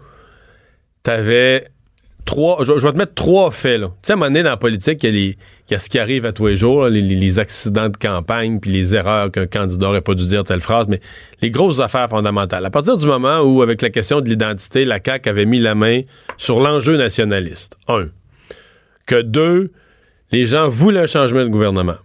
tu 1.03 1.11
avais 1.11 1.67
trois, 2.25 2.63
je, 2.63 2.79
je 2.79 2.85
vais 2.87 2.93
te 2.93 2.97
mettre 2.97 3.13
trois 3.13 3.51
faits, 3.51 3.81
là. 3.81 3.87
Tu 3.87 3.93
sais, 4.03 4.11
à 4.11 4.15
un 4.15 4.17
moment 4.17 4.29
donné, 4.29 4.43
dans 4.43 4.49
la 4.51 4.57
politique, 4.57 5.03
il 5.03 5.05
y 5.05 5.09
a, 5.09 5.11
les- 5.11 5.37
il 5.69 5.73
y 5.73 5.75
a 5.75 5.79
ce 5.79 5.89
qui 5.89 5.99
arrive 5.99 6.25
à 6.25 6.31
tous 6.31 6.47
les 6.47 6.55
jours, 6.55 6.87
les, 6.87 7.39
accidents 7.39 7.89
de 7.89 7.97
campagne, 7.97 8.59
puis 8.59 8.71
les 8.71 8.95
erreurs 8.95 9.29
qu'un 9.31 9.47
candidat 9.47 9.87
n'aurait 9.87 10.01
pas 10.01 10.13
dû 10.13 10.25
dire 10.25 10.45
telle 10.45 10.61
phrase, 10.61 10.87
mais 10.87 11.01
les 11.41 11.51
grosses 11.51 11.81
affaires 11.81 12.09
fondamentales. 12.09 12.65
À 12.65 12.69
partir 12.69 12.95
du 12.95 13.05
moment 13.05 13.41
où, 13.41 13.61
avec 13.61 13.81
la 13.81 13.89
question 13.89 14.21
de 14.21 14.29
l'identité, 14.29 14.85
la 14.85 14.99
CAQ 15.03 15.29
avait 15.29 15.45
mis 15.45 15.59
la 15.59 15.75
main 15.75 16.01
sur 16.37 16.61
l'enjeu 16.61 16.95
nationaliste, 16.95 17.75
un, 17.89 18.07
que 19.05 19.21
deux, 19.21 19.71
les 20.31 20.45
gens 20.45 20.69
voulaient 20.69 21.01
un 21.01 21.07
changement 21.07 21.43
de 21.43 21.49
gouvernement. 21.49 21.97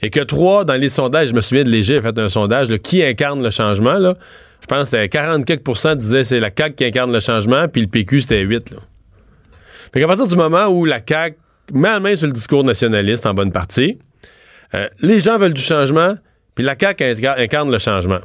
Et 0.00 0.10
que 0.10 0.20
trois, 0.20 0.64
dans 0.64 0.74
les 0.74 0.88
sondages, 0.88 1.30
je 1.30 1.34
me 1.34 1.40
souviens 1.40 1.64
de 1.64 1.70
Léger 1.70 1.96
a 1.96 2.02
fait 2.02 2.18
un 2.18 2.28
sondage, 2.28 2.70
là, 2.70 2.78
qui 2.78 3.02
incarne 3.02 3.42
le 3.42 3.50
changement, 3.50 3.94
là? 3.94 4.14
Je 4.60 4.66
pense 4.66 4.90
que 4.90 4.96
c'était 4.96 5.08
40 5.08 5.44
quelques 5.44 5.96
disaient 5.96 6.24
c'est 6.24 6.40
la 6.40 6.50
CAQ 6.56 6.74
qui 6.76 6.84
incarne 6.84 7.12
le 7.12 7.20
changement, 7.20 7.66
puis 7.68 7.82
le 7.82 7.88
PQ, 7.88 8.20
c'était 8.20 8.42
8, 8.42 8.70
là. 8.70 8.78
Fait 9.92 10.00
qu'à 10.00 10.06
partir 10.06 10.26
du 10.26 10.36
moment 10.36 10.66
où 10.66 10.84
la 10.84 11.00
CAQ 11.06 11.36
met 11.72 11.88
la 11.88 12.00
main 12.00 12.16
sur 12.16 12.26
le 12.26 12.32
discours 12.32 12.64
nationaliste 12.64 13.26
en 13.26 13.34
bonne 13.34 13.52
partie, 13.52 13.98
euh, 14.74 14.88
les 15.00 15.20
gens 15.20 15.38
veulent 15.38 15.54
du 15.54 15.62
changement, 15.62 16.14
puis 16.54 16.64
la 16.64 16.76
CAQ 16.78 17.04
inca- 17.04 17.38
incarne 17.38 17.70
le 17.70 17.78
changement. 17.78 18.20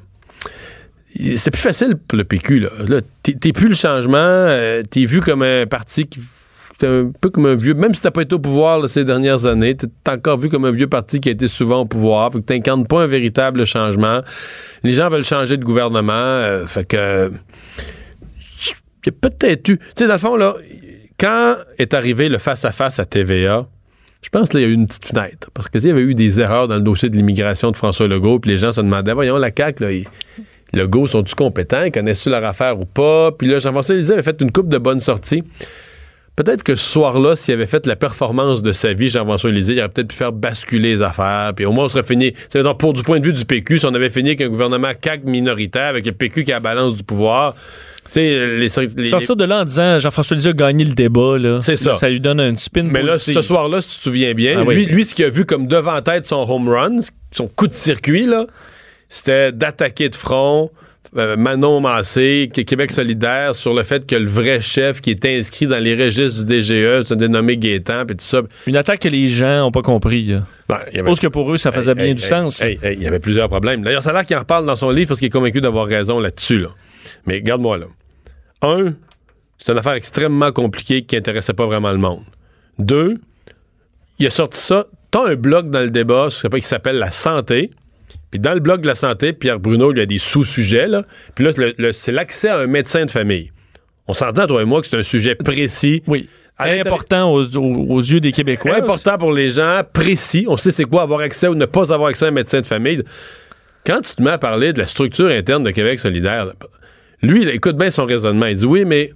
C'est 1.35 1.51
plus 1.51 1.61
facile 1.61 1.95
pour 1.95 2.17
le 2.17 2.23
PQ, 2.23 2.59
là. 2.59 2.69
Là, 2.87 3.01
t'es 3.23 3.51
plus 3.51 3.67
le 3.69 3.75
changement, 3.75 4.17
euh, 4.17 4.83
t'es 4.83 5.05
vu 5.05 5.21
comme 5.21 5.41
un 5.41 5.65
parti 5.65 6.07
qui 6.07 6.19
un 6.81 7.11
peu 7.19 7.29
comme 7.29 7.45
un 7.45 7.55
vieux, 7.55 7.73
même 7.73 7.93
si 7.93 8.01
t'as 8.01 8.11
pas 8.11 8.21
été 8.21 8.33
au 8.35 8.39
pouvoir 8.39 8.87
ces 8.87 9.03
dernières 9.03 9.45
années, 9.45 9.75
t'es 9.75 9.87
encore 10.07 10.37
vu 10.37 10.47
comme 10.47 10.63
un 10.63 10.71
vieux 10.71 10.87
parti 10.87 11.19
qui 11.19 11.27
a 11.27 11.33
été 11.33 11.49
souvent 11.49 11.81
au 11.81 11.85
pouvoir, 11.85 12.31
fait 12.31 12.39
que 12.39 12.45
t'incarnes 12.45 12.87
pas 12.87 13.01
un 13.01 13.05
véritable 13.05 13.65
changement. 13.65 14.21
Les 14.83 14.93
gens 14.93 15.09
veulent 15.09 15.25
changer 15.25 15.57
de 15.57 15.65
gouvernement, 15.65 16.13
euh, 16.13 16.65
fait 16.65 16.85
que 16.85 17.31
a 19.07 19.11
peut-être 19.11 19.67
eu, 19.67 19.77
tu 19.77 19.83
sais 19.97 20.07
dans 20.07 20.13
le 20.13 20.19
fond 20.19 20.37
là, 20.37 20.55
quand 21.19 21.57
est 21.77 21.93
arrivé 21.93 22.29
le 22.29 22.37
face 22.37 22.65
à 22.65 23.05
TVA, 23.05 23.67
je 24.21 24.29
pense 24.29 24.49
qu'il 24.49 24.61
y 24.61 24.63
a 24.63 24.67
eu 24.67 24.73
une 24.73 24.87
petite 24.87 25.05
fenêtre 25.05 25.49
parce 25.53 25.69
qu'il 25.69 25.85
y 25.85 25.89
avait 25.89 26.01
eu 26.01 26.15
des 26.15 26.39
erreurs 26.39 26.67
dans 26.67 26.75
le 26.75 26.81
dossier 26.81 27.09
de 27.09 27.15
l'immigration 27.15 27.71
de 27.71 27.77
François 27.77 28.07
Legault, 28.07 28.39
puis 28.39 28.51
les 28.51 28.57
gens 28.57 28.71
se 28.71 28.81
demandaient 28.81 29.13
voyons 29.13 29.37
la 29.37 29.51
CAQ 29.55 29.83
là, 29.83 29.89
Legault 30.73 31.07
sont-ils 31.07 31.35
compétents, 31.35 31.89
connaissent-tu 31.91 32.29
leur 32.29 32.43
affaire 32.43 32.79
ou 32.79 32.85
pas? 32.85 33.31
Puis 33.31 33.47
là 33.47 33.59
Jean-François 33.59 33.95
Lisée 33.95 34.13
avait 34.13 34.23
fait 34.23 34.41
une 34.41 34.51
coupe 34.51 34.69
de 34.69 34.77
bonnes 34.77 34.99
sorties. 34.99 35.43
Peut-être 36.35 36.63
que 36.63 36.77
ce 36.77 36.91
soir-là, 36.91 37.35
s'il 37.35 37.53
avait 37.53 37.65
fait 37.65 37.85
la 37.85 37.97
performance 37.97 38.61
de 38.61 38.71
sa 38.71 38.93
vie, 38.93 39.09
Jean-François 39.09 39.51
Lisée, 39.51 39.73
il 39.73 39.79
aurait 39.79 39.89
peut-être 39.89 40.07
pu 40.07 40.15
faire 40.15 40.31
basculer 40.31 40.93
les 40.93 41.01
affaires. 41.01 41.51
Puis 41.53 41.65
au 41.65 41.73
moins, 41.73 41.85
on 41.85 41.89
serait 41.89 42.03
fini. 42.03 42.33
C'est 42.47 42.63
pour 42.77 42.93
du 42.93 43.03
point 43.03 43.19
de 43.19 43.25
vue 43.25 43.33
du 43.33 43.43
PQ, 43.43 43.79
si 43.79 43.85
on 43.85 43.93
avait 43.93 44.09
fini 44.09 44.29
avec 44.29 44.41
un 44.41 44.47
gouvernement 44.47 44.91
CAC 44.93 45.25
minoritaire, 45.25 45.87
avec 45.87 46.05
le 46.05 46.13
PQ 46.13 46.45
qui 46.45 46.53
a 46.53 46.55
la 46.55 46.59
balance 46.61 46.95
du 46.95 47.03
pouvoir, 47.03 47.55
les, 48.15 48.57
les- 48.57 48.69
Sortir 48.69 49.35
de 49.35 49.43
là 49.45 49.61
en 49.61 49.65
disant 49.65 49.99
Jean-François 49.99 50.35
Lisée 50.35 50.49
a 50.49 50.53
gagné 50.53 50.85
le 50.85 50.93
débat, 50.93 51.37
là. 51.37 51.59
C'est 51.61 51.75
ça. 51.75 51.93
Ça 51.95 52.09
lui 52.09 52.19
donne 52.19 52.39
un 52.39 52.55
spin 52.55 52.83
Mais 52.83 53.03
là, 53.03 53.19
ce 53.19 53.41
soir-là, 53.41 53.81
si 53.81 53.89
tu 53.89 53.95
te 53.97 54.01
souviens 54.01 54.33
bien, 54.33 54.59
Ah 54.59 54.63
oui. 54.65 54.75
lui, 54.75 54.85
lui, 54.87 55.05
ce 55.05 55.13
qu'il 55.15 55.25
a 55.25 55.29
vu 55.29 55.45
comme 55.45 55.67
devant 55.67 56.01
tête 56.01 56.25
son 56.25 56.45
home 56.49 56.69
run, 56.69 56.99
son 57.31 57.47
coup 57.47 57.67
de 57.67 57.73
circuit, 57.73 58.25
là, 58.25 58.45
c'était 59.09 59.51
d'attaquer 59.51 60.09
de 60.09 60.15
front, 60.15 60.71
euh, 61.17 61.35
Manon 61.35 61.79
Massé, 61.79 62.51
Québec 62.53 62.91
solidaire, 62.91 63.55
sur 63.55 63.73
le 63.73 63.81
fait 63.81 64.05
que 64.05 64.15
le 64.15 64.27
vrai 64.27 64.61
chef 64.61 65.01
qui 65.01 65.09
est 65.09 65.25
inscrit 65.25 65.65
dans 65.65 65.79
les 65.79 65.95
registres 65.95 66.45
du 66.45 66.61
DGE, 66.61 67.01
c'est 67.07 67.13
un 67.13 67.15
dénommé 67.15 67.57
Gaétan, 67.57 68.05
puis 68.05 68.15
tout 68.15 68.25
ça. 68.25 68.41
Une 68.67 68.75
attaque 68.75 68.99
que 68.99 69.09
les 69.09 69.27
gens 69.27 69.61
n'ont 69.61 69.71
pas 69.71 69.81
compris. 69.81 70.23
là. 70.25 70.43
Ben, 70.67 70.77
Je 70.93 70.99
suppose 70.99 71.19
que 71.19 71.25
pour 71.27 71.51
eux, 71.51 71.57
ça 71.57 71.71
faisait 71.71 71.91
Hey, 71.91 71.95
bien 71.95 72.05
hey, 72.05 72.13
du 72.15 72.21
hey, 72.23 72.27
sens. 72.29 72.61
Il 72.63 73.01
y 73.01 73.07
avait 73.07 73.17
plusieurs 73.19 73.49
problèmes. 73.49 73.81
D'ailleurs, 73.81 74.03
ça 74.03 74.11
a 74.11 74.13
l'air 74.13 74.25
qu'il 74.25 74.35
en 74.35 74.41
reparle 74.41 74.67
dans 74.67 74.75
son 74.75 74.91
livre 74.91 75.07
parce 75.07 75.19
qu'il 75.19 75.27
est 75.27 75.31
convaincu 75.31 75.61
d'avoir 75.61 75.87
raison 75.87 76.19
là-dessus. 76.19 76.59
Là. 76.59 76.69
Mais 77.25 77.41
garde-moi 77.41 77.79
là. 77.79 77.85
Un, 78.61 78.93
c'est 79.57 79.71
une 79.71 79.77
affaire 79.77 79.93
extrêmement 79.93 80.51
compliquée 80.51 81.03
qui 81.03 81.15
intéressait 81.15 81.53
pas 81.53 81.65
vraiment 81.65 81.91
le 81.91 81.97
monde. 81.97 82.23
Deux, 82.77 83.19
il 84.19 84.27
a 84.27 84.29
sorti 84.29 84.59
ça. 84.59 84.85
T'as 85.11 85.27
un 85.27 85.35
blog 85.35 85.69
dans 85.69 85.79
le 85.81 85.89
débat 85.89 86.27
je 86.29 86.35
sais 86.35 86.49
pas, 86.49 86.59
qui 86.59 86.65
s'appelle 86.67 86.97
La 86.99 87.11
santé. 87.11 87.71
Puis 88.31 88.39
dans 88.39 88.53
le 88.53 88.59
blog 88.59 88.81
de 88.81 88.87
la 88.87 88.95
santé, 88.95 89.33
Pierre 89.33 89.59
Bruno, 89.59 89.91
il 89.91 89.97
y 89.97 90.01
a 90.01 90.05
des 90.05 90.19
sous-sujets. 90.19 90.87
Là. 90.87 91.03
Puis 91.35 91.43
là, 91.45 91.51
le- 91.57 91.73
le- 91.77 91.93
c'est 91.93 92.11
l'accès 92.11 92.49
à 92.49 92.59
un 92.59 92.67
médecin 92.67 93.05
de 93.05 93.11
famille. 93.11 93.51
On 94.07 94.13
s'entend, 94.13 94.45
toi 94.45 94.61
et 94.61 94.65
moi, 94.65 94.81
que 94.81 94.87
c'est 94.87 94.97
un 94.97 95.03
sujet 95.03 95.35
précis. 95.35 96.03
Oui. 96.07 96.29
Important 96.61 97.31
aux, 97.31 97.41
yeux 98.01 98.19
des 98.19 98.33
Québécois. 98.33 98.75
important 98.75 99.17
pour 99.17 99.31
les 99.31 99.51
gens, 99.51 99.81
précis. 99.93 100.45
On 100.49 100.57
sait 100.57 100.71
c'est 100.71 100.83
quoi 100.83 101.03
avoir 101.03 101.21
accès 101.21 101.47
ou 101.47 101.55
ne 101.55 101.65
pas 101.65 101.93
avoir 101.93 102.09
accès 102.09 102.25
à 102.25 102.27
un 102.27 102.31
médecin 102.31 102.59
de 102.59 102.67
famille. 102.67 103.01
Quand 103.85 104.01
tu 104.01 104.13
te 104.13 104.21
mets 104.21 104.31
à 104.31 104.37
parler 104.37 104.73
de 104.73 104.79
la 104.79 104.85
structure 104.85 105.27
interne 105.27 105.63
de 105.63 105.71
Québec 105.71 105.99
solidaire, 106.01 106.51
lui, 107.21 107.41
il 107.43 107.49
écoute 107.49 107.77
bien 107.77 107.91
son 107.91 108.05
raisonnement. 108.05 108.45
Il 108.45 108.57
dit 108.57 108.65
oui, 108.65 108.85
mais 108.85 109.11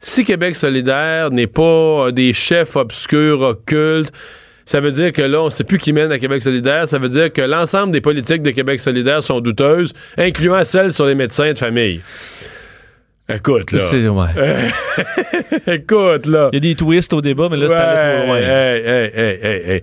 si 0.00 0.24
Québec 0.24 0.56
solidaire 0.56 1.30
n'est 1.30 1.46
pas 1.46 2.10
des 2.12 2.32
chefs 2.32 2.76
obscurs, 2.76 3.40
occultes, 3.40 4.12
ça 4.64 4.80
veut 4.80 4.90
dire 4.90 5.12
que 5.12 5.22
là, 5.22 5.42
on 5.42 5.46
ne 5.46 5.50
sait 5.50 5.62
plus 5.62 5.78
qui 5.78 5.92
mène 5.92 6.10
à 6.10 6.18
Québec 6.18 6.42
solidaire. 6.42 6.88
Ça 6.88 6.98
veut 6.98 7.08
dire 7.08 7.32
que 7.32 7.42
l'ensemble 7.42 7.92
des 7.92 8.00
politiques 8.00 8.42
de 8.42 8.50
Québec 8.50 8.80
solidaire 8.80 9.22
sont 9.22 9.40
douteuses, 9.40 9.92
incluant 10.18 10.64
celles 10.64 10.92
sur 10.92 11.06
les 11.06 11.14
médecins 11.14 11.52
de 11.52 11.58
famille. 11.58 12.00
Écoute, 13.28 13.72
là. 13.72 14.12
Ouais. 14.12 14.68
Écoute, 15.74 16.26
là. 16.26 16.50
Il 16.52 16.56
y 16.56 16.58
a 16.58 16.60
des 16.60 16.74
twists 16.74 17.12
au 17.12 17.20
débat, 17.20 17.48
mais 17.48 17.56
là, 17.56 17.68
c'est 17.68 18.40
hey, 18.40 19.10
hey, 19.14 19.38
hey, 19.42 19.70
hey. 19.70 19.82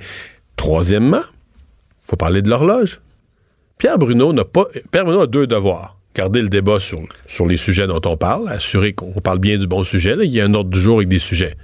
Troisièmement, 0.56 1.24
faut 2.06 2.16
parler 2.16 2.42
de 2.42 2.50
l'horloge. 2.50 3.00
Pierre 3.78 3.98
Bruno 3.98 4.32
n'a 4.32 4.46
pas. 4.46 4.68
Pierre 4.92 5.04
Bruno 5.04 5.22
a 5.22 5.28
deux 5.28 5.48
devoirs. 5.48 5.93
Garder 6.16 6.42
le 6.42 6.50
débat 6.50 6.80
sur, 6.80 7.00
sur 7.26 7.48
les 7.48 7.58
sujets 7.58 7.88
dont 7.88 8.02
on 8.06 8.18
parle, 8.18 8.48
assurer 8.50 8.94
qu'on 8.94 9.14
parle 9.14 9.40
bien 9.40 9.58
du 9.58 9.68
bon 9.68 9.84
sujet. 9.84 10.16
là. 10.16 10.24
Il 10.24 10.32
y 10.32 10.40
a 10.42 10.46
un 10.46 10.54
ordre 10.54 10.70
du 10.70 10.80
jour 10.80 10.98
avec 10.98 11.08
des 11.08 11.20
sujets. 11.20 11.56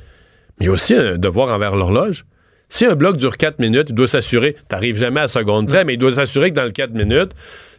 Mais 0.60 0.66
il 0.66 0.68
y 0.68 0.70
a 0.70 0.72
aussi 0.72 0.96
un 0.96 1.18
devoir 1.18 1.54
envers 1.54 1.76
l'horloge. 1.76 2.26
Si 2.72 2.86
un 2.86 2.96
bloc 2.96 3.18
dure 3.18 3.36
4 3.36 3.58
minutes, 3.60 3.88
il 3.90 3.96
doit 3.96 4.08
s'assurer, 4.08 4.56
t'arrives 4.68 4.96
jamais 4.96 5.22
à 5.22 5.28
seconde 5.28 5.68
près, 5.68 5.86
mais 5.86 5.96
il 5.96 5.98
doit 5.98 6.14
s'assurer 6.14 6.52
que 6.52 6.56
dans 6.56 6.64
le 6.66 6.70
4 6.70 6.94
minutes, 6.94 7.32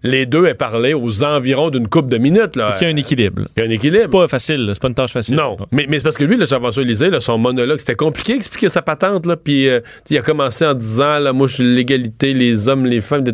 les 0.03 0.27
deux 0.27 0.47
aient 0.47 0.55
parlé 0.55 0.95
aux 0.95 1.23
environs 1.23 1.71
d'une 1.71 1.87
coupe 1.87 2.09
de 2.09 2.19
minutes. 2.19 2.57
Là. 2.57 2.77
Il 2.81 2.85
y 2.85 2.87
a 2.87 2.93
un 2.93 2.97
équilibre. 2.97 3.43
Il 3.57 3.61
y 3.61 3.63
a 3.67 3.69
un 3.69 3.71
équilibre. 3.71 4.03
C'est 4.03 4.11
pas 4.11 4.27
facile, 4.27 4.69
c'est 4.75 4.83
pas 4.83 4.89
une 4.89 4.95
tâche 4.95 5.13
facile. 5.13 5.37
Non, 5.37 5.57
mais, 5.71 5.87
mais 5.89 6.01
c'est 6.01 6.05
parce 6.05 6.17
que 6.17 6.25
lui, 6.25 6.37
le 6.37 6.83
Lisée, 6.83 7.09
là, 7.09 7.21
son 7.21 7.39
monologue, 7.39 7.79
c'était 7.79 7.95
compliqué 7.95 8.33
d'expliquer 8.33 8.69
sa 8.69 8.83
patente, 8.83 9.27
là, 9.27 9.37
puis 9.37 9.69
euh, 9.69 9.81
il 10.09 10.19
a 10.19 10.23
commencé 10.23 10.67
en 10.67 10.75
disant, 10.75 11.21
là, 11.21 11.33
moi, 11.33 11.47
je 11.47 11.55
suis 11.55 11.75
l'égalité, 11.75 12.35
les 12.35 12.69
hommes, 12.69 12.85
les 12.85 13.01
femmes, 13.01 13.25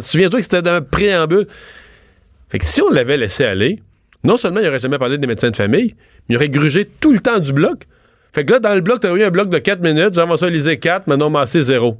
souviens-toi 0.00 0.38
que 0.38 0.44
c'était 0.44 0.62
d'un 0.62 0.80
préambule. 0.80 1.46
Fait 2.50 2.58
que 2.58 2.66
si 2.66 2.82
on 2.82 2.90
l'avait 2.90 3.16
laissé 3.16 3.44
aller, 3.44 3.80
non 4.24 4.36
seulement 4.36 4.60
il 4.60 4.66
aurait 4.68 4.78
jamais 4.78 4.98
parlé 4.98 5.18
des 5.18 5.26
médecins 5.26 5.50
de 5.50 5.56
famille, 5.56 5.94
mais 6.28 6.34
il 6.34 6.36
aurait 6.36 6.48
grugé 6.50 6.88
tout 7.00 7.12
le 7.12 7.20
temps 7.20 7.38
du 7.38 7.52
bloc. 7.52 7.84
Fait 8.32 8.44
que 8.44 8.52
là, 8.52 8.58
dans 8.60 8.74
le 8.74 8.80
bloc, 8.80 9.00
t'aurais 9.00 9.20
eu 9.20 9.24
un 9.24 9.30
bloc 9.30 9.48
de 9.48 9.58
4 9.58 9.80
minutes, 9.82 10.14
Jean-François 10.14 10.50
Lisée 10.50 10.78
4, 10.78 11.06
Manon 11.06 11.30
Massé 11.30 11.62
0. 11.62 11.98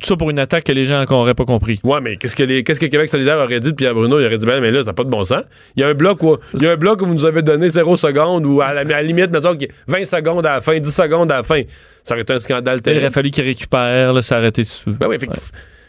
Tout 0.00 0.08
ça 0.08 0.16
pour 0.16 0.28
une 0.28 0.40
attaque 0.40 0.64
que 0.64 0.72
les 0.72 0.84
gens 0.84 1.04
n'auraient 1.08 1.34
pas 1.34 1.44
compris. 1.44 1.78
Ouais, 1.84 2.00
mais 2.00 2.16
qu'est-ce 2.16 2.34
que, 2.34 2.42
les, 2.42 2.64
qu'est-ce 2.64 2.80
que 2.80 2.86
Québec 2.86 3.08
solidaire 3.08 3.38
aurait 3.38 3.60
dit 3.60 3.70
de 3.70 3.76
Pierre 3.76 3.94
Bruno? 3.94 4.18
Il 4.18 4.26
aurait 4.26 4.38
dit, 4.38 4.44
ben, 4.44 4.60
mais 4.60 4.72
là, 4.72 4.80
ça 4.80 4.86
n'a 4.86 4.92
pas 4.92 5.04
de 5.04 5.08
bon 5.08 5.22
sens. 5.24 5.42
Il 5.76 5.80
y 5.82 5.84
a 5.84 5.88
un 5.88 5.94
bloc 5.94 6.20
où, 6.24 6.36
il 6.54 6.62
y 6.64 6.66
a 6.66 6.72
un 6.72 6.76
bloc 6.76 7.00
où 7.00 7.06
vous 7.06 7.14
nous 7.14 7.24
avez 7.26 7.42
donné 7.42 7.70
0 7.70 7.96
secondes 7.96 8.44
ou 8.44 8.60
à 8.60 8.72
la, 8.74 8.80
à 8.80 8.84
la 8.84 9.02
limite, 9.02 9.30
mettons, 9.30 9.52
qu'il 9.52 9.62
y 9.62 9.64
ait 9.66 9.70
20 9.86 10.04
secondes 10.04 10.44
à 10.46 10.54
la 10.56 10.60
fin, 10.60 10.76
10 10.80 10.92
secondes 10.92 11.30
à 11.30 11.36
la 11.36 11.42
fin. 11.44 11.62
Ça 12.02 12.14
aurait 12.14 12.22
été 12.22 12.32
un 12.32 12.38
scandale 12.40 12.78
Il 12.78 12.82
terrible. 12.82 13.04
aurait 13.04 13.12
fallu 13.12 13.30
qu'ils 13.30 13.44
récupèrent, 13.44 14.12
là, 14.12 14.20
s'arrêter 14.20 14.62
dessus. 14.62 14.82
Ben 14.98 15.06
oui, 15.06 15.16
fait, 15.20 15.28
que- 15.28 15.32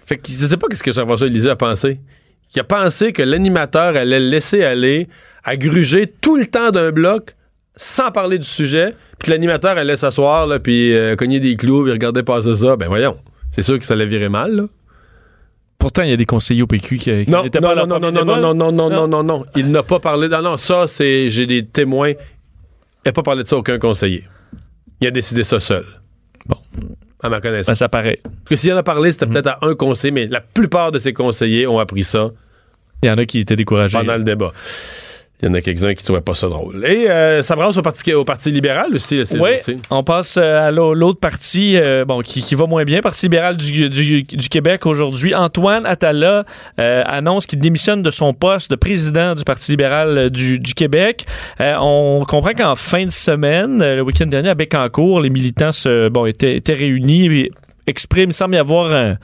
fait 0.05 0.17
que 0.17 0.27
je 0.29 0.45
sais 0.45 0.58
pas 0.58 0.67
qu'est-ce 0.67 0.84
que 0.84 0.91
Jean-François 0.93 1.27
Lisée 1.27 1.49
a 1.49 1.55
pensé. 1.55 1.99
Il 2.56 2.60
a 2.60 2.63
pensé 2.63 3.12
que 3.12 3.22
l'animateur 3.22 3.96
allait 3.96 4.20
le 4.20 4.30
laisser 4.30 4.63
aller 4.63 5.08
à 5.44 5.58
gruger 5.58 6.08
tout 6.22 6.38
le 6.38 6.46
temps 6.48 6.72
d'un 6.72 6.91
bloc 6.91 7.36
sans 7.76 8.12
parler 8.12 8.39
du 8.39 8.46
sujet, 8.46 8.96
puis 9.20 9.28
que 9.28 9.32
l'animateur 9.32 9.78
allait 9.78 9.98
s'asseoir, 9.98 10.48
là, 10.48 10.60
puis 10.60 10.94
euh, 10.94 11.15
cogner 11.15 11.39
des 11.41 11.58
clous, 11.58 11.84
puis 11.84 11.91
regarder 11.91 12.24
passer 12.24 12.56
ça. 12.56 12.78
Ben 12.78 12.88
voyons, 12.88 13.18
c'est 13.52 13.62
sûr 13.62 13.78
que 13.78 13.86
ça 13.86 13.94
allait 13.94 14.06
virer 14.06 14.30
mal, 14.30 14.56
là. 14.56 14.63
Pourtant, 15.78 16.04
il 16.04 16.10
y 16.10 16.13
a 16.13 16.18
des 16.18 16.26
conseillers 16.26 16.63
au 16.63 16.68
PQ 16.68 16.98
qui, 16.98 17.26
qui 17.26 17.30
Non, 17.30 17.44
n'étaient 17.44 17.60
non, 17.60 17.68
pas 17.68 17.76
là 17.76 17.86
non, 17.86 18.00
non, 18.00 18.12
non, 18.12 18.22
débat. 18.22 18.39
non, 18.39 18.54
non, 18.56 18.72
non, 18.72 18.89
non, 18.89 19.08
non, 19.08 19.24
non, 19.24 19.46
Il 19.56 19.70
n'a 19.70 19.84
pas 19.84 20.00
parlé. 20.00 20.30
Non, 20.30 20.41
non, 20.41 20.58
ça, 20.58 20.88
c'est. 20.88 21.30
J'ai 21.30 21.46
des 21.46 21.65
témoins. 21.65 22.12
Il 22.12 23.08
n'a 23.08 23.12
pas 23.12 23.22
parlé 23.22 23.44
de 23.44 23.48
ça 23.48 23.58
à 23.58 23.60
aucun 23.60 23.78
conseiller. 23.78 24.24
Il 25.02 25.08
a 25.08 25.12
décidé 25.12 25.44
ça 25.44 25.60
seul. 25.60 25.84
Bon. 26.46 26.58
À 27.22 27.30
ma 27.30 27.41
connaissance. 27.41 27.68
Ben, 27.68 27.76
ça 27.76 27.89
paraît. 27.89 28.20
Parce 28.24 28.50
que 28.50 28.56
s'il 28.56 28.74
en 28.74 28.78
a 28.78 28.84
parlé, 28.84 29.12
c'était 29.12 29.28
peut-être 29.28 29.48
à 29.48 29.60
un 29.62 29.76
conseiller, 29.76 30.12
mais 30.12 30.28
la 30.28 30.41
plupart 30.41 30.91
de 30.91 30.98
ses 30.98 31.13
conseillers 31.13 31.68
ont 31.68 31.78
appris 31.78 32.04
ça 32.04 32.32
Il 33.06 33.10
y 33.10 33.12
en 33.12 33.18
a 33.18 33.26
qui 33.26 33.39
étaient 33.39 33.56
découragés. 33.56 33.98
pendant 33.98 34.18
le 34.18 34.24
débat. 34.24 34.52
Il 35.41 35.50
y 35.50 35.52
en 35.52 35.54
a 35.54 35.60
quelques-uns 35.62 35.94
qui 35.94 36.04
trouvaient 36.04 36.22
pas 36.22 36.34
ça 36.34 36.48
drôle. 36.48 36.84
Et 36.86 37.10
euh, 37.10 37.44
ça 37.44 37.58
brasse 37.58 37.76
au 37.76 37.82
Parti, 37.82 38.13
au 38.13 38.24
parti 38.24 38.52
libéral 38.52 38.96
aussi. 38.96 39.22
Oui, 39.38 39.52
on 39.89 40.02
passe 40.02 40.38
euh, 40.38 40.68
à 40.68 40.72
l'au- 40.72 40.94
l'autre 40.94 41.20
parti 41.20 41.76
euh, 41.76 42.06
bon, 42.06 42.22
qui, 42.22 42.41
qui 42.41 42.56
va 42.56 42.65
moins 42.68 42.86
bien, 42.86 43.02
Parti 43.02 43.26
libéral 43.26 43.58
du, 43.58 43.89
du- 43.89 44.24
du 44.24 44.50
Québec 44.50 44.86
aujourd'hui. 44.86 45.36
Antoine 45.36 45.86
Attala 45.86 46.46
euh, 46.80 47.04
annonce 47.06 47.48
qu'il 47.48 47.60
démissionne 47.60 48.02
de 48.02 48.10
son 48.12 48.34
poste 48.34 48.72
de 48.72 48.76
président 48.78 49.36
du 49.36 49.44
Parti 49.44 49.72
libéral 49.74 50.30
du, 50.32 50.58
du 50.58 50.74
Québec. 50.74 51.26
On 51.60 52.24
comprend 52.26 52.54
qu'en 52.54 52.76
fin 52.76 53.06
de 53.06 53.12
semaine, 53.12 53.80
le 53.80 54.02
week-end 54.02 54.28
dernier 54.28 54.50
à 54.50 54.56
Bécancour, 54.56 55.20
les 55.20 55.30
militants 55.30 55.74
se, 55.74 56.08
bon, 56.08 56.26
étaient, 56.26 56.56
étaient 56.56 56.74
réunis 56.74 57.26
et 57.26 57.52
expriment, 57.88 58.30
il 58.32 58.34
semble 58.34 58.56
y 58.56 58.58
avoir 58.58 58.94
un, 58.96 59.18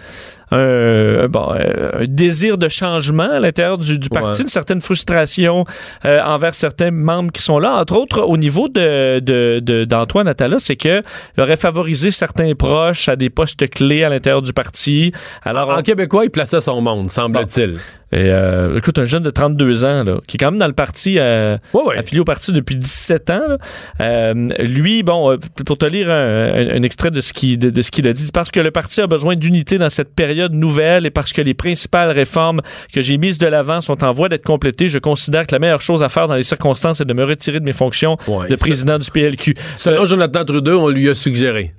un, 0.52 1.28
bon, 1.28 1.54
euh, 1.56 2.02
un 2.02 2.06
désir 2.06 2.58
de 2.58 2.68
changement 2.68 3.30
à 3.32 3.40
l'intérieur 3.40 3.78
du, 3.78 3.98
du 3.98 4.10
parti, 4.10 4.40
Ouais. 4.40 4.44
une 4.44 4.48
certaine 4.50 4.82
frustration 4.82 5.66
euh, 6.06 6.22
envers 6.24 6.54
certains 6.54 6.92
membres 6.92 7.32
qui 7.32 7.42
sont 7.42 7.60
là. 7.60 7.76
Entre 7.76 7.96
autres, 7.96 8.22
au 8.22 8.38
niveau 8.38 8.68
de, 8.70 9.20
de- 9.20 9.60
de- 9.64 9.86
d'Antoine 9.86 10.28
Attala, 10.28 10.58
c'est 10.60 10.76
qu'il 10.76 11.04
aurait 11.38 11.56
favorisé 11.58 12.12
certains 12.12 12.54
proches 12.56 13.08
à 13.10 13.16
des 13.16 13.30
postes 13.30 13.70
clés 13.70 14.04
à 14.04 14.10
l'intérieur 14.10 14.42
du 14.42 14.54
parti. 14.54 15.12
Alors, 15.44 15.70
En 15.70 15.80
on- 15.80 15.82
québécois, 15.82 16.26
il 16.26 16.30
plaçait 16.32 16.62
son 16.62 16.82
monde, 16.82 17.10
semble-t-il. 17.12 17.72
et, 18.14 18.30
euh, 18.30 18.78
écoute, 18.78 19.00
un 19.00 19.06
jeune 19.06 19.24
de 19.24 19.30
32 19.30 19.86
ans, 19.86 20.04
là, 20.04 20.18
qui 20.28 20.36
est 20.36 20.38
quand 20.38 20.52
même 20.52 20.60
dans 20.60 20.68
le 20.68 20.74
parti, 20.74 21.16
euh, 21.18 21.58
Ouais, 21.74 21.82
ouais. 21.86 21.98
affilié 21.98 22.20
au 22.20 22.26
parti 22.26 22.52
depuis 22.52 22.76
17 22.76 23.30
ans. 23.30 23.42
là. 23.48 23.58
Euh, 24.02 24.34
lui, 24.60 25.02
bon, 25.04 25.32
euh, 25.32 25.38
pour 25.66 25.78
te 25.78 25.86
lire 25.86 26.10
un, 26.10 26.14
un- 26.54 26.78
un 26.78 26.84
extrait 26.84 27.12
de 27.12 27.22
ce 27.22 27.32
qu'il 27.32 27.58
de, 27.58 27.70
de 27.70 27.82
ce 27.82 27.90
qu'il 27.92 28.08
a 28.08 28.14
dit, 28.14 28.28
parce 28.34 28.52
que 28.52 28.60
le 28.60 28.72
parti 28.72 29.00
a 29.02 29.08
besoin 29.08 29.36
d'unité 29.36 29.78
dans 29.78 29.90
cette 29.90 30.14
période 30.14 30.41
nouvelle 30.50 31.06
et 31.06 31.10
parce 31.10 31.34
que 31.34 31.42
les 31.42 31.54
principales 31.54 32.10
réformes 32.12 32.62
que 32.94 33.02
j'ai 33.02 33.18
mises 33.18 33.38
de 33.38 33.48
l'avant 33.48 33.82
sont 33.82 34.04
en 34.04 34.12
voie 34.12 34.30
d'être 34.30 34.46
complétées, 34.46 34.88
je 34.88 35.00
considère 35.00 35.46
que 35.48 35.54
la 35.56 35.60
meilleure 35.60 35.82
chose 35.82 36.04
à 36.04 36.10
faire 36.10 36.28
dans 36.28 36.36
les 36.36 36.44
circonstances 36.44 37.02
est 37.02 37.06
de 37.06 37.14
me 37.14 37.24
retirer 37.24 37.60
de 37.60 37.66
mes 37.66 37.74
fonctions 37.74 38.18
Ouais, 38.28 38.48
de 38.48 38.56
ça- 38.58 38.66
président 38.66 38.98
du 39.00 39.10
PLQ. 39.12 39.56
Selon 39.76 40.06
Jonathan 40.06 40.44
Trudeau, 40.46 40.80
on 40.82 40.90
lui 40.90 41.10
a 41.10 41.16
suggéré. 41.16 41.74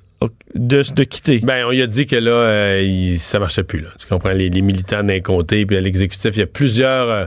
De, 0.55 0.83
de 0.95 1.03
quitter. 1.05 1.41
Ben, 1.43 1.65
on 1.67 1.71
lui 1.71 1.83
a 1.83 1.87
dit 1.89 2.07
que 2.07 2.15
là, 2.15 2.31
euh, 2.31 2.83
il- 2.87 3.19
ça 3.19 3.41
marchait 3.41 3.65
plus. 3.65 3.81
Là. 3.81 3.89
Tu 3.99 4.07
comprends? 4.07 4.31
Les, 4.31 4.51
les 4.51 4.61
militants 4.63 5.03
d'incomptés, 5.03 5.67
puis 5.67 5.77
à 5.77 5.81
l'exécutif, 5.81 6.31
il 6.37 6.39
y 6.39 6.43
a 6.43 6.47
plusieurs. 6.47 7.09
euh, 7.11 7.25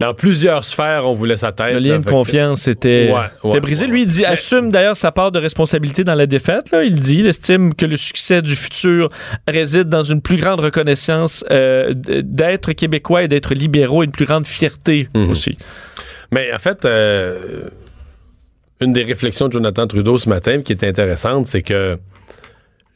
dans 0.00 0.14
plusieurs 0.14 0.64
sphères, 0.64 1.06
on 1.06 1.14
voulait 1.14 1.36
sa 1.36 1.50
tête. 1.50 1.74
Le 1.74 1.80
là. 1.80 1.94
lien 1.94 1.98
de 1.98 2.08
confiance 2.08 2.68
était, 2.68 3.12
Ouais, 3.42 3.58
brisé. 3.60 3.84
ouais, 3.86 3.90
Lui, 3.90 4.02
il 4.02 4.06
dit, 4.06 4.24
assume 4.24 4.70
d'ailleurs 4.70 4.96
sa 4.96 5.10
part 5.10 5.32
de 5.32 5.40
responsabilité 5.40 6.04
dans 6.04 6.14
la 6.14 6.26
défaite. 6.26 6.70
Là. 6.70 6.84
Il 6.84 7.00
dit, 7.00 7.16
il 7.18 7.26
estime 7.26 7.74
que 7.74 7.84
le 7.84 7.96
succès 7.96 8.40
du 8.40 8.54
futur 8.54 9.08
réside 9.48 9.88
dans 9.88 10.04
une 10.04 10.22
plus 10.22 10.36
grande 10.36 10.60
reconnaissance 10.60 11.44
euh, 11.50 11.92
d'être 11.96 12.72
québécois 12.74 13.24
et 13.24 13.28
d'être 13.28 13.54
libéraux, 13.54 14.02
et 14.02 14.06
une 14.06 14.12
plus 14.12 14.26
grande 14.26 14.46
fierté 14.46 15.08
Mhm. 15.14 15.30
aussi. 15.30 15.58
Mais 16.30 16.52
en 16.54 16.58
fait, 16.60 16.84
euh, 16.84 17.68
une 18.80 18.92
des 18.92 19.02
réflexions 19.02 19.48
de 19.48 19.52
Jonathan 19.54 19.86
Trudeau 19.88 20.16
ce 20.18 20.28
matin 20.28 20.62
qui 20.62 20.72
est 20.72 20.84
intéressante, 20.84 21.46
c'est 21.48 21.62
que 21.62 21.98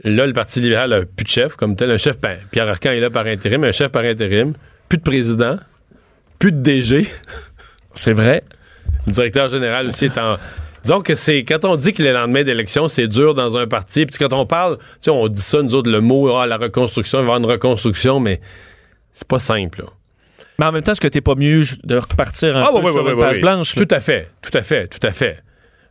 là, 0.05 0.27
le 0.27 0.33
Parti 0.33 0.61
libéral 0.61 0.91
n'a 0.91 1.01
plus 1.05 1.25
de 1.25 1.29
chef 1.31 1.57
comme 1.57 1.75
tel. 1.75 1.91
Un 1.91 1.97
chef, 1.97 2.21
ben, 2.21 2.37
Pierre 2.53 2.69
Arcan 2.69 2.91
est 2.91 3.01
là 3.01 3.11
par 3.11 3.27
intérim, 3.27 3.65
un 3.65 3.73
chef 3.73 3.88
par 3.91 4.05
intérim, 4.05 4.53
plus 4.88 4.99
de 4.99 5.03
président, 5.03 5.57
plus 6.42 6.50
de 6.50 6.61
DG. 6.61 7.07
C'est 7.94 8.12
vrai. 8.12 8.42
Le 9.07 9.12
directeur 9.12 9.48
général 9.48 9.87
aussi 9.87 10.07
est 10.07 10.18
en. 10.18 10.38
Disons 10.83 11.00
que 11.00 11.14
c'est. 11.14 11.44
Quand 11.44 11.64
on 11.64 11.76
dit 11.76 11.94
que 11.94 12.02
le 12.02 12.12
lendemain 12.12 12.42
d'élection, 12.42 12.88
c'est 12.88 13.07
dur 13.07 13.35
dans 13.37 13.57
un 13.57 13.68
parti, 13.68 14.07
puis 14.07 14.16
quand 14.18 14.33
on 14.33 14.44
parle, 14.44 14.78
tu 14.78 14.85
sais, 15.02 15.11
on 15.11 15.28
dit 15.28 15.40
ça, 15.40 15.62
nous 15.62 15.72
autres, 15.76 15.88
le 15.88 16.00
mot, 16.00 16.35
ah, 16.37 16.48
la 16.48 16.57
reconstruction, 16.57 17.18
il 17.20 17.22
va 17.22 17.26
y 17.26 17.26
avoir 17.26 17.38
une 17.38 17.46
reconstruction, 17.46 18.18
mais 18.18 18.40
c'est 19.12 19.28
pas 19.28 19.38
simple, 19.38 19.83
là. 19.83 19.87
Mais 20.59 20.66
en 20.66 20.72
même 20.72 20.83
temps, 20.83 20.90
est-ce 20.92 21.00
que 21.00 21.07
t'es 21.07 21.20
pas 21.20 21.37
mieux 21.37 21.62
de 21.85 21.96
repartir 21.96 22.57
un 22.57 22.62
Ah, 22.62 22.70
peu 22.72 22.78
oui, 22.78 22.83
oui, 22.87 22.92
sur 22.92 23.05
oui, 23.05 23.11
une 23.12 23.16
oui, 23.18 23.22
page 23.22 23.40
blanche? 23.40 23.76
là? 23.76 23.85
Tout 23.87 23.94
à 23.94 24.00
fait, 24.00 24.28
tout 24.42 24.59
à 24.59 24.62
fait, 24.62 24.88
tout 24.88 25.07
à 25.07 25.12
fait. 25.12 25.38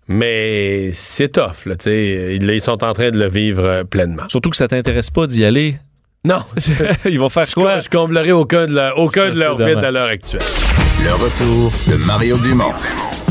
Mais 0.09 0.91
c'est 0.91 1.29
tough, 1.29 1.65
là, 1.65 1.77
tu 1.77 1.85
sais. 1.85 2.35
Ils, 2.35 2.49
ils 2.49 2.59
sont 2.61 2.83
en 2.83 2.91
train 2.91 3.11
de 3.11 3.17
le 3.17 3.29
vivre 3.29 3.63
euh, 3.63 3.83
pleinement. 3.85 4.27
Surtout 4.27 4.49
que 4.49 4.57
ça 4.57 4.67
t'intéresse 4.67 5.11
pas 5.11 5.27
d'y 5.27 5.45
aller. 5.45 5.77
Non, 6.23 6.37
Ils 7.05 7.19
vont 7.19 7.29
faire 7.29 7.47
je, 7.47 7.53
quoi? 7.55 7.79
je 7.79 7.89
comblerai 7.89 8.31
aucun 8.31 8.67
de, 8.67 8.73
leur- 8.75 8.95
aucun 8.99 9.25
Ça, 9.29 9.31
de 9.31 9.39
leurs 9.39 9.57
vides 9.57 9.83
à 9.83 9.89
l'heure 9.89 10.07
actuelle. 10.09 10.41
Le 11.03 11.13
retour 11.13 11.71
de 11.87 11.95
Mario 12.05 12.37
Dumont, 12.37 12.69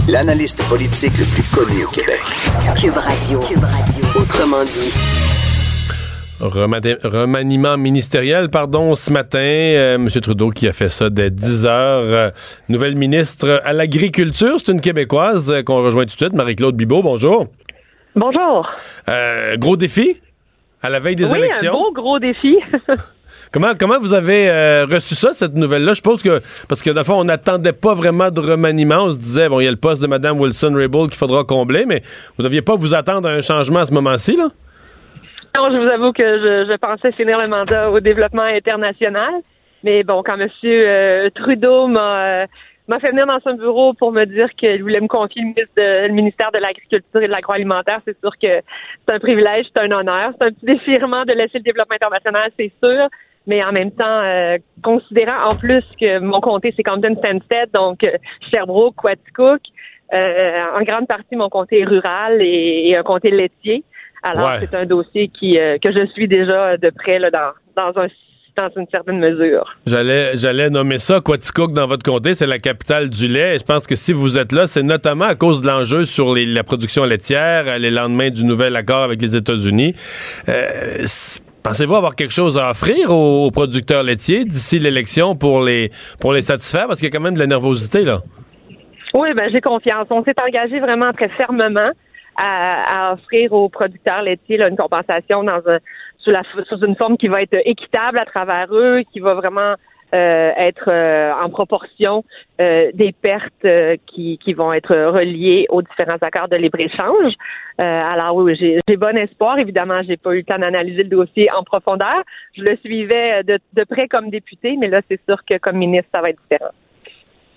l'analyste 0.09 0.61
politique 0.69 1.17
le 1.19 1.25
plus 1.25 1.45
connu 1.55 1.85
au 1.85 1.89
Québec. 1.89 2.21
Cube 2.77 2.97
Radio. 2.97 3.39
Cube 3.39 3.63
Radio. 3.63 4.05
Autrement 4.21 4.65
dit. 4.65 4.93
Remani- 6.41 6.97
remaniement 7.05 7.77
ministériel, 7.77 8.49
pardon, 8.49 8.97
ce 8.97 9.13
matin. 9.13 9.39
Euh, 9.39 9.95
M. 9.95 10.09
Trudeau 10.09 10.51
qui 10.51 10.67
a 10.67 10.73
fait 10.73 10.89
ça 10.89 11.11
dès 11.11 11.31
10 11.31 11.67
heures. 11.67 12.03
Euh, 12.07 12.31
nouvelle 12.69 12.97
ministre 12.97 13.61
à 13.65 13.73
l'agriculture. 13.73 14.57
C'est 14.59 14.73
une 14.73 14.81
Québécoise 14.81 15.49
euh, 15.53 15.63
qu'on 15.63 15.85
rejoint 15.85 16.07
tout 16.07 16.15
de 16.17 16.21
suite. 16.23 16.33
Marie-Claude 16.33 16.75
Bibeau, 16.75 17.05
bonjour. 17.05 17.47
Bonjour. 18.17 18.69
Euh, 19.09 19.57
gros 19.59 19.77
défi? 19.77 20.17
À 20.83 20.91
la 20.91 20.99
veille 20.99 21.17
des 21.17 21.31
oui, 21.31 21.39
élections? 21.39 21.73
un 21.73 21.79
beau 21.79 21.93
gros 21.93 22.19
défi. 22.19 22.59
Comment, 23.53 23.73
comment 23.77 23.99
vous 23.99 24.15
avez 24.15 24.49
euh, 24.49 24.87
reçu 24.89 25.17
ça, 25.17 25.33
cette 25.33 25.57
nouvelle-là? 25.57 25.91
Je 25.91 25.97
suppose 25.97 26.23
que, 26.23 26.41
parce 26.69 26.83
que, 26.83 26.91
dans 26.91 27.01
le 27.01 27.05
fond, 27.05 27.19
on 27.19 27.25
n'attendait 27.25 27.73
pas 27.73 27.95
vraiment 27.95 28.31
de 28.31 28.39
remaniement. 28.39 29.07
On 29.07 29.11
se 29.11 29.19
disait, 29.19 29.49
bon, 29.49 29.59
il 29.59 29.65
y 29.65 29.67
a 29.67 29.73
le 29.73 29.77
poste 29.77 30.01
de 30.01 30.07
Mme 30.07 30.39
Wilson-Raybould 30.39 31.11
qu'il 31.11 31.19
faudra 31.19 31.43
combler, 31.43 31.85
mais 31.85 32.01
vous 32.37 32.45
ne 32.45 32.49
deviez 32.49 32.63
pas 32.63 32.77
vous 32.77 32.95
attendre 32.95 33.29
à 33.29 33.33
un 33.33 33.41
changement 33.41 33.81
à 33.81 33.87
ce 33.87 33.95
moment-ci, 33.95 34.37
là? 34.37 34.51
non, 35.57 35.69
je 35.73 35.79
vous 35.79 35.91
avoue 35.91 36.13
que 36.13 36.23
je, 36.23 36.71
je 36.71 36.77
pensais 36.77 37.11
finir 37.13 37.41
le 37.41 37.51
mandat 37.51 37.91
au 37.91 37.99
développement 37.99 38.43
international. 38.43 39.33
Mais 39.83 40.05
bon, 40.05 40.23
quand 40.25 40.39
M. 40.39 41.31
Trudeau 41.35 41.89
m'a 41.89 42.25
euh, 42.25 42.47
m'a 42.91 43.01
fait 43.01 43.11
venir 43.11 43.27
dans 43.27 43.41
son 43.41 43.55
bureau 43.55 43.95
pour 43.95 44.13
me 44.13 44.25
dire 44.27 44.49
qu'il 44.59 44.83
voulait 44.83 45.01
me 45.01 45.09
confier 45.09 45.43
le, 45.43 45.49
ministre 45.49 45.73
de- 45.77 46.07
le 46.09 46.13
ministère 46.13 46.51
de 46.53 46.59
l'Agriculture 46.59 47.21
et 47.23 47.27
de 47.27 47.33
l'Agroalimentaire, 47.33 48.01
c'est 48.05 48.19
sûr 48.21 48.33
que 48.37 48.61
c'est 49.07 49.15
un 49.15 49.19
privilège, 49.19 49.67
c'est 49.73 49.81
un 49.81 49.91
honneur. 49.91 50.33
C'est 50.39 50.47
un 50.47 50.51
petit 50.53 50.67
défirement 50.67 51.25
de 51.25 51.33
laisser 51.33 51.59
le 51.59 51.65
développement 51.65 51.97
international, 51.97 52.51
c'est 52.59 52.73
sûr. 52.83 53.09
Mais 53.47 53.65
en 53.65 53.73
même 53.73 53.91
temps, 53.91 54.21
euh, 54.23 54.59
considérant 54.85 55.51
en 55.51 55.55
plus 55.57 55.83
que 55.99 56.19
mon 56.19 56.41
comté, 56.41 56.75
c'est 56.77 56.83
Camden 56.83 57.17
Stanstead, 57.17 57.71
donc 57.73 58.05
euh, 58.05 58.11
Sherbrooke, 58.51 58.97
Quaticook, 58.97 59.63
euh, 60.13 60.65
en 60.79 60.83
grande 60.83 61.07
partie, 61.07 61.37
mon 61.37 61.49
comté 61.49 61.81
est 61.81 61.85
rural 61.85 62.43
et, 62.43 62.89
et 62.89 62.97
un 62.97 63.03
comté 63.03 63.31
laitier. 63.31 63.83
Alors, 64.23 64.49
Ouais. 64.51 64.59
c'est 64.61 64.75
un 64.75 64.85
dossier 64.85 65.29
qui 65.29 65.59
euh, 65.59 65.79
que 65.79 65.91
je 65.91 66.05
suis 66.13 66.29
déjà 66.29 66.77
de 66.77 66.91
près 66.91 67.19
là, 67.19 67.31
dans, 67.31 67.53
dans, 67.77 67.99
un, 68.03 68.09
dans 68.69 68.81
une 68.81 68.87
certaine 68.91 69.19
mesure. 69.19 69.65
J'allais, 69.87 70.37
j'allais 70.37 70.71
nommer 70.71 70.99
ça 70.99 71.21
Quaticook 71.21 71.73
dans 71.73 71.87
votre 71.87 72.03
comté, 72.03 72.35
c'est 72.35 72.47
la 72.47 72.59
capitale 72.59 73.09
du 73.11 73.27
lait. 73.29 73.57
Et 73.57 73.59
je 73.59 73.65
pense 73.65 73.87
que 73.87 73.95
si 73.95 74.13
vous 74.13 74.39
êtes 74.39 74.53
là, 74.53 74.67
c'est 74.67 74.83
notamment 74.83 75.25
à 75.27 75.35
cause 75.35 75.63
de 75.63 75.67
l'enjeu 75.69 76.05
sur 76.05 76.35
les- 76.35 76.47
la 76.47 76.63
production 76.65 77.05
laitière, 77.05 77.65
euh, 77.67 77.79
les 77.79 77.91
lendemains 77.91 78.31
du 78.31 78.45
nouvel 78.45 78.77
accord 78.77 79.03
avec 79.03 79.21
les 79.23 79.37
États-Unis. 79.37 79.95
Euh, 80.49 81.05
Pensez-vous 81.63 81.95
avoir 81.95 82.17
quelque 82.17 82.33
chose 82.33 82.57
à 82.57 82.71
offrir 82.71 83.11
aux, 83.11 83.45
aux 83.45 83.51
producteurs 83.51 84.03
laitiers 84.03 84.47
d'ici 84.47 84.79
l'élection 84.79 85.37
pour 85.37 85.63
les, 85.63 85.91
pour 86.19 86.33
les 86.33 86.41
satisfaire? 86.41 86.87
Parce 86.87 87.01
qu'il 87.01 87.09
y 87.11 87.15
a 87.15 87.17
quand 87.17 87.23
même 87.23 87.35
de 87.35 87.39
la 87.39 87.47
nervosité, 87.47 88.03
là. 88.03 88.21
Oui, 89.13 89.29
ben 89.37 89.51
j'ai 89.53 89.61
confiance. 89.61 90.07
On 90.09 90.25
s'est 90.25 90.35
engagé 90.43 90.81
vraiment 90.81 91.13
très 91.13 91.29
fermement 91.31 91.91
à, 92.39 93.11
à 93.11 93.13
offrir 93.13 93.53
aux 93.53 93.69
producteurs 93.69 94.23
laitiers 94.23 94.57
là, 94.57 94.69
une 94.69 94.77
compensation 94.77 95.43
dans 95.45 95.61
un 95.67 95.79
sous, 96.23 96.31
la, 96.31 96.43
sous 96.69 96.85
une 96.85 96.97
forme 96.97 97.17
qui 97.17 97.29
va 97.29 97.43
être 97.43 97.57
équitable 97.65 98.19
à 98.19 98.25
travers 98.25 98.69
eux, 98.73 99.03
qui 99.13 99.21
va 99.21 99.35
vraiment 99.35 99.75
euh, 100.13 100.51
être 100.57 100.89
euh, 100.89 101.33
en 101.33 101.51
proportion 101.51 102.25
euh, 102.61 102.91
des 102.95 103.13
pertes 103.13 103.65
euh, 103.65 103.97
qui, 104.07 104.39
qui 104.39 104.55
vont 104.55 104.73
être 104.73 104.95
reliées 104.95 105.67
aux 105.69 105.83
différents 105.83 106.19
accords 106.21 106.49
de 106.49 106.57
libre-échange. 106.57 107.35
Euh, 107.81 107.85
alors 107.85 108.35
oui, 108.37 108.57
j'ai 108.57 108.97
bon 108.97 109.17
espoir. 109.17 109.59
Évidemment, 109.59 110.03
j'ai 110.03 110.17
pas 110.17 110.33
eu 110.33 110.39
le 110.39 110.45
temps 110.45 110.59
d'analyser 110.59 111.05
le 111.05 111.09
dossier 111.09 111.51
en 111.53 111.63
profondeur. 111.63 112.23
Je 112.57 112.63
le 112.63 112.77
suivais 112.79 113.43
de, 113.45 113.59
de 113.75 113.85
près 113.85 114.09
comme 114.09 114.31
député, 114.31 114.77
mais 114.79 114.89
là, 114.89 115.01
c'est 115.09 115.21
sûr 115.29 115.39
que 115.49 115.59
comme 115.59 115.77
ministre, 115.77 116.09
ça 116.13 116.21
va 116.21 116.31
être 116.31 116.41
différent. 116.43 116.73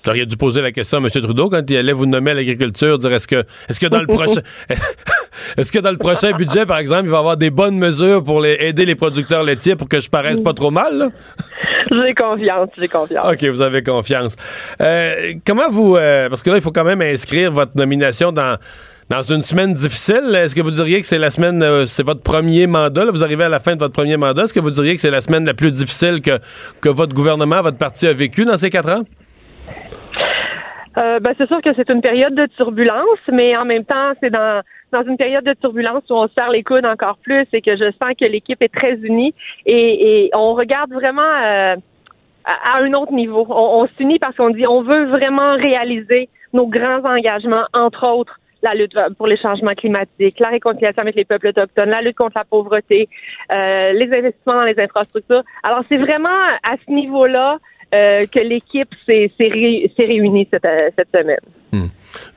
Vous 0.04 0.10
auriez 0.10 0.26
dû 0.26 0.36
poser 0.36 0.62
la 0.62 0.74
question 0.74 0.98
à 0.98 1.02
M. 1.02 1.10
Trudeau 1.10 1.50
quand 1.50 1.62
il 1.70 1.78
allait 1.78 1.94
vous 1.94 2.06
nommer 2.06 2.32
à 2.32 2.34
l'agriculture, 2.34 3.00
dire 3.00 3.14
est-ce 3.14 3.28
que, 3.28 3.46
est-ce 3.70 3.80
que 3.80 3.88
dans 3.88 4.02
le 4.02 4.08
prochain, 4.08 4.42
est-ce 5.58 5.72
que 5.72 5.80
dans 5.80 5.92
le 5.92 5.98
prochain 5.98 6.34
budget, 6.34 6.66
par 6.66 6.78
exemple, 6.78 7.06
il 7.06 7.10
va 7.10 7.18
y 7.18 7.20
avoir 7.20 7.38
des 7.38 7.52
bonnes 7.52 7.78
mesures 7.78 8.22
pour 8.22 8.42
les, 8.42 8.58
aider 8.60 8.86
les 8.86 8.96
producteurs 8.96 9.44
laitiers 9.44 9.78
pour 9.78 9.88
que 9.88 10.02
je 10.02 10.10
paraisse 10.10 10.42
pas 10.42 10.54
trop 10.54 10.72
mal? 10.72 11.10
J'ai 11.90 12.14
confiance, 12.16 12.70
j'ai 12.78 12.88
confiance. 12.88 13.26
OK, 13.32 13.44
vous 13.46 13.62
avez 13.62 13.84
confiance. 13.84 14.36
Euh, 14.82 15.34
comment 15.46 15.70
vous... 15.70 15.96
euh, 15.96 16.28
parce 16.28 16.42
que 16.42 16.50
là, 16.50 16.58
il 16.58 16.62
faut 16.62 16.72
quand 16.72 16.86
même 16.86 17.02
inscrire 17.02 17.52
votre 17.52 17.74
nomination 17.76 18.32
dans, 18.32 18.58
dans 19.10 19.22
une 19.22 19.42
semaine 19.42 19.74
difficile. 19.74 20.34
Est-ce 20.34 20.56
que 20.56 20.62
vous 20.62 20.72
diriez 20.72 21.02
que 21.02 21.08
c'est 21.08 21.20
la 21.20 21.30
semaine... 21.30 21.62
euh, 21.62 21.86
c'est 21.86 22.04
votre 22.04 22.22
premier 22.22 22.68
mandat? 22.68 23.06
là? 23.06 23.12
vous 23.12 23.24
arrivez 23.24 23.44
à 23.44 23.50
la 23.50 23.60
fin 23.60 23.76
de 23.76 23.80
votre 23.80 23.94
premier 23.94 24.18
mandat. 24.18 24.44
Est-ce 24.44 24.54
que 24.54 24.60
vous 24.60 24.72
diriez 24.72 24.96
que 24.96 25.02
c'est 25.02 25.12
la 25.12 25.22
semaine 25.22 25.46
la 25.46 25.54
plus 25.54 25.72
difficile 25.72 26.22
que, 26.22 26.40
que 26.82 26.90
votre 26.90 27.14
gouvernement, 27.14 27.62
votre 27.62 27.78
parti 27.78 28.08
a 28.08 28.14
vécu 28.14 28.44
dans 28.44 28.58
ces 28.58 28.70
quatre 28.70 28.90
ans? 28.90 29.04
Euh, 30.98 31.20
ben, 31.20 31.34
c'est 31.38 31.48
sûr 31.48 31.62
que 31.62 31.74
c'est 31.76 31.90
une 31.90 32.02
période 32.02 32.36
de 32.36 32.46
turbulence, 32.46 33.20
mais 33.32 33.56
en 33.58 33.66
même 33.66 33.86
temps, 33.86 34.14
c'est 34.22 34.30
dans 34.30 34.62
dans 34.94 35.04
une 35.04 35.18
période 35.18 35.44
de 35.44 35.54
turbulence 35.54 36.04
où 36.10 36.14
on 36.14 36.28
se 36.28 36.34
serre 36.36 36.52
les 36.52 36.64
coudes 36.64 36.86
encore 36.86 37.18
plus 37.18 37.48
et 37.52 37.62
que 37.62 37.76
je 37.76 37.92
sens 38.00 38.14
que 38.20 38.26
l'équipe 38.26 38.62
est 38.62 38.74
très 38.74 38.94
unie 38.98 39.34
et, 39.66 40.26
et 40.26 40.30
on 40.36 40.54
regarde 40.54 40.94
vraiment 40.94 41.22
euh, 41.22 41.76
à, 42.46 42.78
un 42.78 42.94
autre 42.94 43.12
niveau. 43.12 43.46
On, 43.50 43.82
on 43.82 43.88
s'unit 43.98 44.20
parce 44.20 44.36
qu'on 44.36 44.52
dit 44.52 44.68
on 44.68 44.84
veut 44.84 45.06
vraiment 45.06 45.56
réaliser 45.56 46.30
nos 46.54 46.68
grands 46.68 47.04
engagements, 47.06 47.66
entre 47.74 48.08
autres 48.08 48.40
la 48.62 48.74
lutte 48.74 48.98
pour 49.18 49.28
les 49.28 49.38
changements 49.38 49.74
climatiques, 49.74 50.40
la 50.40 50.50
réconciliation 50.50 51.02
avec 51.02 51.16
les 51.16 51.26
peuples 51.26 51.48
autochtones, 51.48 51.90
la 51.90 52.02
lutte 52.02 52.16
contre 52.16 52.38
la 52.38 52.46
pauvreté, 52.46 53.10
euh, 53.52 53.92
les 53.92 54.12
investissements 54.12 54.56
dans 54.56 54.64
les 54.64 54.80
infrastructures. 54.80 55.44
Alors 55.64 55.84
c'est 55.90 55.98
vraiment 55.98 56.30
à 56.64 56.76
ce 56.86 56.92
niveau-là 56.92 57.58
euh, 57.94 58.22
que 58.32 58.40
l'équipe 58.40 58.90
s'est 59.06 59.32
s'est 59.38 59.50
ré- 59.50 59.92
s'est 59.96 60.06
réunie 60.06 60.48
cette, 60.52 60.66
euh, 60.66 60.90
semaine. 61.14 61.38
Vous 61.72 61.90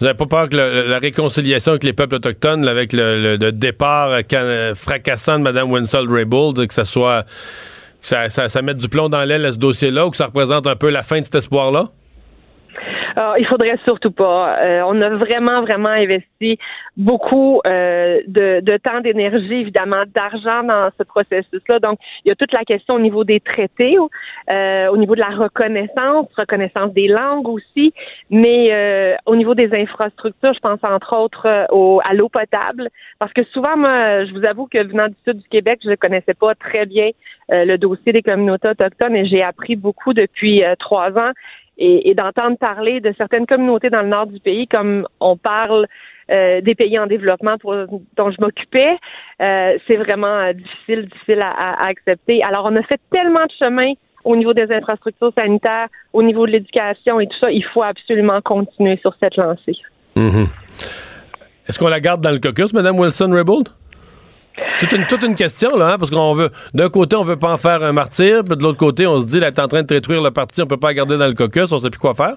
n'avez 0.07 0.17
pas 0.17 0.27
peur 0.27 0.49
que 0.49 0.57
le- 0.57 0.87
la 0.89 0.99
réconciliation 0.99 1.73
avec 1.73 1.85
les 1.85 1.93
peuples 1.93 2.15
autochtones, 2.17 2.67
avec 2.67 2.93
le, 2.93 3.37
départ 3.51 4.11
euh, 4.33 4.75
fracassant 4.75 5.39
de 5.39 5.45
Mme 5.45 5.71
Winsell 5.71 6.09
Raybould, 6.11 6.67
que 6.67 6.75
ça 6.75 6.85
soit. 6.85 7.25
que 8.03 8.07
ça, 8.09 8.29
ça 8.49 8.63
mette 8.63 8.79
du 8.79 8.89
plomb 8.89 9.09
dans 9.09 9.25
l'aile 9.25 9.45
à 9.45 9.53
ce 9.53 9.59
dossier-là 9.59 10.07
ou 10.07 10.11
que 10.11 10.17
ça 10.17 10.27
représente 10.27 10.67
un 10.67 10.77
peu 10.77 10.91
la 10.91 11.03
fin 11.03 11.19
de 11.21 11.25
cet 11.25 11.35
espoir-là? 11.37 11.89
Ah, 13.19 13.37
il 13.39 13.47
faudrait 13.47 13.79
surtout 13.85 14.11
pas. 14.11 14.59
Euh, 14.61 14.83
on 14.87 15.01
a 15.01 15.09
vraiment, 15.09 15.63
vraiment 15.63 15.89
investi 15.89 16.59
beaucoup 16.99 17.63
euh, 17.67 18.21
de, 18.27 18.61
de 18.61 18.77
temps, 18.77 19.01
d'énergie, 19.01 19.55
évidemment, 19.55 20.03
d'argent 20.15 20.63
dans 20.63 20.91
ce 20.99 21.03
processus-là. 21.03 21.79
Donc, 21.79 21.99
il 22.25 22.29
y 22.29 22.31
a 22.31 22.35
toute 22.35 22.53
la 22.53 22.65
question 22.65 22.95
au 22.95 23.01
niveau 23.01 23.25
des 23.25 23.41
traités, 23.41 23.97
euh, 24.51 24.89
au 24.89 24.99
niveau 24.99 25.15
de 25.15 25.21
la 25.21 25.31
reconnaissance, 25.31 26.27
reconnaissance 26.37 26.93
des 26.93 27.09
langues 27.09 27.49
aussi, 27.49 27.95
mais 28.29 28.69
euh, 28.75 29.15
au 29.25 29.35
niveau 29.35 29.55
des 29.55 29.73
infrastructures, 29.75 30.53
je 30.53 30.61
pense 30.61 30.85
entre 30.85 31.17
autres 31.17 31.47
euh, 31.47 31.65
au, 31.71 32.03
à 32.05 32.13
l'eau 32.13 32.29
potable, 32.29 32.91
parce 33.19 33.33
que 33.33 33.45
souvent, 33.45 33.79
moi, 33.79 34.27
je 34.27 34.33
vous 34.35 34.45
avoue 34.45 34.67
que 34.67 34.87
venant 34.87 35.09
du 35.09 35.17
sud 35.27 35.39
du 35.39 35.49
Québec, 35.49 35.81
je 35.83 35.89
ne 35.89 35.97
connaissais 35.97 36.35
pas 36.35 36.55
très 36.55 36.85
bien 36.85 37.09
euh, 37.51 37.65
le 37.65 37.79
dossier 37.79 38.13
des 38.13 38.23
communautés 38.23 38.69
autochtones 38.69 39.17
et 39.17 39.25
j'ai 39.25 39.43
appris 39.43 39.75
beaucoup 39.75 40.13
depuis 40.13 40.63
trois 40.79 41.17
ans 41.17 41.33
et, 41.79 42.15
d'entendre 42.15 42.57
parler 42.57 43.01
de 43.01 43.13
certaines 43.17 43.47
communautés 43.47 43.91
dans 43.91 44.03
le 44.03 44.09
nord 44.09 44.27
du 44.27 44.41
pays, 44.41 44.67
comme 44.67 45.07
on 45.21 45.37
parle 45.37 45.87
euh, 46.31 46.61
des 46.61 46.75
pays 46.75 46.99
en 46.99 47.07
développement 47.07 47.57
dont 47.63 48.31
je 48.31 48.41
m'occupais, 48.41 48.97
euh, 49.41 49.79
c'est 49.87 49.97
vraiment 49.97 50.27
euh, 50.27 50.53
difficile, 50.53 51.07
difficile 51.07 51.43
à, 51.43 51.87
accepter. 51.87 52.43
Alors, 52.43 52.67
on 52.71 52.77
a 52.77 52.83
fait 52.83 53.01
tellement 53.13 53.45
de 53.45 53.53
chemin 53.59 53.93
au 54.25 54.35
niveau 54.35 54.55
des 54.55 54.73
infrastructures 54.73 55.33
sanitaires, 55.37 55.87
au 56.13 56.23
niveau 56.23 56.47
de 56.47 56.53
l'éducation 56.53 57.21
et 57.21 57.27
tout 57.29 57.39
ça, 57.39 57.51
il 57.53 57.65
faut 57.65 57.83
absolument 57.83 58.41
continuer 58.41 58.97
sur 58.97 59.15
cette 59.21 59.37
lancée. 59.37 59.77
Est-ce 61.69 61.79
qu'on 61.79 61.87
la 61.87 62.01
garde 62.01 62.23
dans 62.23 62.33
le 62.33 62.39
caucus, 62.39 62.73
Mme 62.73 62.99
Wilson-Raybould? 62.99 63.69
Toute 64.79 64.93
une, 64.93 65.07
toute 65.07 65.23
une 65.23 65.35
question, 65.35 65.77
là, 65.77 65.93
hein, 65.93 65.97
parce 65.99 66.11
qu'on 66.11 66.33
veut, 66.33 66.51
d'un 66.73 66.89
côté, 66.89 67.17
on 67.17 67.23
veut 67.23 67.39
pas 67.39 67.53
en 67.53 67.59
faire 67.59 67.83
un 67.83 67.93
martyr, 67.93 68.43
puis 68.45 68.57
de 68.57 68.63
l'autre 68.63 68.79
côté, 68.79 69.07
on 69.07 69.19
se 69.19 69.27
dit, 69.27 69.41
là, 69.41 69.49
est 69.49 69.59
en 69.59 69.69
train 69.69 69.83
de 69.83 69.87
détruire 69.87 70.23
le 70.23 70.31
parti, 70.31 70.63
on 70.63 70.67
peut 70.67 70.77
pas 70.77 70.89
la 70.89 70.95
garder 70.95 71.19
dans 71.19 71.27
le 71.27 71.35
caucus, 71.35 71.71
on 71.73 71.79
sait 71.79 71.91
plus 71.91 71.99
quoi 71.99 72.15
faire. 72.15 72.37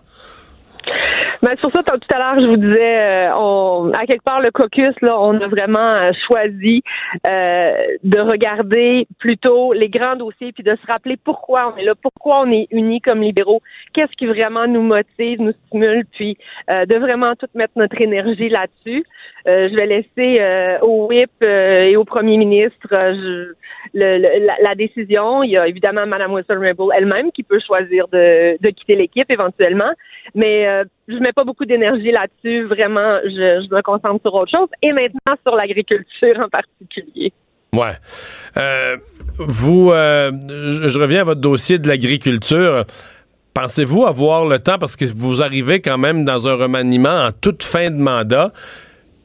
Mais 1.42 1.56
sur 1.58 1.72
ça, 1.72 1.82
tout 1.84 2.14
à 2.14 2.18
l'heure, 2.18 2.42
je 2.42 2.48
vous 2.48 2.58
disais, 2.58 3.30
euh, 3.30 3.36
on, 3.36 3.94
à 3.94 4.06
quelque 4.06 4.24
part, 4.24 4.42
le 4.42 4.52
caucus, 4.52 4.94
là, 5.02 5.18
on 5.20 5.40
a 5.40 5.48
vraiment 5.48 5.80
euh, 5.80 6.12
choisi 6.28 6.84
euh, 7.26 7.72
de 8.04 8.20
regarder 8.20 9.08
plutôt 9.20 9.72
les 9.72 9.88
grands 9.88 10.18
dossiers, 10.18 10.52
puis 10.52 10.64
de 10.64 10.76
se 10.76 10.92
rappeler 10.92 11.16
pourquoi 11.16 11.74
on 11.74 11.78
est 11.78 11.86
là, 11.86 11.94
pourquoi 12.02 12.42
on 12.42 12.52
est 12.52 12.68
unis 12.72 13.00
comme 13.00 13.22
libéraux, 13.22 13.62
qu'est-ce 13.94 14.12
qui 14.18 14.26
vraiment 14.26 14.68
nous 14.68 14.82
motive, 14.82 15.42
nous 15.42 15.54
stimule, 15.68 16.04
puis 16.12 16.38
de 16.68 16.96
vraiment 16.96 17.36
tout 17.36 17.48
mettre 17.56 17.74
notre 17.78 18.00
énergie 18.02 18.50
là-dessus. 18.50 19.06
Euh, 19.50 19.68
je 19.70 19.76
vais 19.76 19.88
laisser 19.88 20.40
euh, 20.40 20.80
au 20.82 21.08
whip 21.08 21.32
euh, 21.42 21.86
et 21.86 21.96
au 21.96 22.04
premier 22.04 22.38
ministre 22.38 22.88
le- 22.92 23.56
la, 24.62 24.76
décision. 24.76 25.42
Il 25.44 25.52
y 25.52 25.58
a 25.58 25.68
évidemment 25.68 26.06
Mme 26.06 26.34
Wilson-Raybould 26.34 26.92
elle-même 26.96 27.32
qui 27.32 27.44
peut 27.44 27.60
choisir 27.66 28.08
de, 28.10 28.70
quitter 28.70 28.96
l'équipe 28.96 29.30
éventuellement, 29.32 29.92
mais 30.36 30.68
je 31.08 31.16
mets 31.16 31.34
pas 31.34 31.44
beaucoup 31.44 31.66
d'énergie 31.66 32.12
là-dessus. 32.12 32.66
Vraiment, 32.66 33.20
je, 33.24 33.74
me 33.74 33.82
concentre 33.82 34.22
sur 34.22 34.34
autre 34.36 34.52
chose 34.52 34.70
et 34.84 34.92
maintenant 34.92 35.36
sur 35.46 35.56
l'agriculture 35.56 36.40
en 36.40 36.50
particulier. 36.50 37.34
Ouais. 37.74 37.96
Vous, 39.40 39.92
je 39.92 41.00
reviens 41.00 41.22
à 41.22 41.26
votre 41.26 41.42
dossier 41.42 41.80
de 41.80 41.88
l'agriculture. 41.88 42.86
pensez-vous 43.56 44.06
avoir 44.06 44.46
le 44.46 44.60
temps, 44.60 44.78
parce 44.78 44.96
que 44.96 45.06
vous 45.06 45.42
arrivez 45.42 45.82
quand 45.82 45.98
même 45.98 46.26
dans 46.26 46.48
un 46.48 46.56
remaniement 46.56 47.26
en 47.26 47.32
toute 47.32 47.64
fin 47.64 47.90
de 47.90 47.98
mandat, 47.98 48.52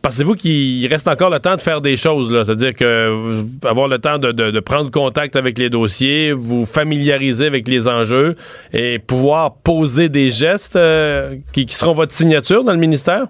Pensez-vous 0.05 0.35
qu'il 0.35 0.87
reste 0.88 1.09
encore 1.09 1.31
le 1.31 1.38
temps 1.38 1.57
de 1.57 1.62
faire 1.62 1.81
des 1.81 1.97
choses, 1.97 2.31
là? 2.31 2.45
C'est-à-dire 2.45 2.75
que 2.75 3.67
avoir 3.67 3.88
le 3.88 3.98
temps 3.98 4.19
de, 4.19 4.33
de- 4.33 4.50
de 4.50 4.61
prendre 4.61 4.90
contact 4.90 5.35
avec 5.35 5.59
les 5.59 5.71
dossiers, 5.71 6.33
vous 6.33 6.67
familiariser 6.67 7.46
avec 7.46 7.67
les 7.67 7.88
enjeux 7.88 8.37
et 8.75 8.98
pouvoir 8.98 9.55
poser 9.65 10.11
des 10.11 10.29
gestes 10.29 10.77
euh, 10.77 11.37
qui, 11.55 11.65
qui 11.65 11.75
seront 11.75 11.94
votre 11.94 12.13
signature 12.13 12.65
dans 12.65 12.73
le 12.75 12.79
ministère? 12.79 13.25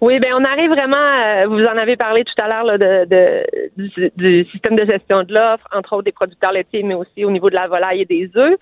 Oui, 0.00 0.18
ben 0.20 0.30
on 0.36 0.44
arrive 0.44 0.70
vraiment, 0.70 0.96
euh, 0.96 1.46
vous 1.46 1.64
en 1.64 1.76
avez 1.76 1.96
parlé 1.96 2.24
tout 2.24 2.40
à 2.42 2.48
l'heure 2.48 2.78
de, 2.78 3.04
de- 3.06 3.44
du, 3.76 4.10
du 4.16 4.44
système 4.50 4.74
de 4.74 4.84
gestion 4.84 5.22
de 5.22 5.32
l'offre, 5.32 5.66
entre 5.72 5.92
autres 5.94 6.04
des 6.04 6.12
producteurs 6.12 6.52
laitiers, 6.52 6.82
mais 6.84 6.94
aussi 6.94 7.24
au 7.24 7.30
niveau 7.30 7.50
de 7.50 7.54
la 7.56 7.68
volaille 7.68 8.02
et 8.02 8.04
des 8.04 8.30
œufs. 8.36 8.56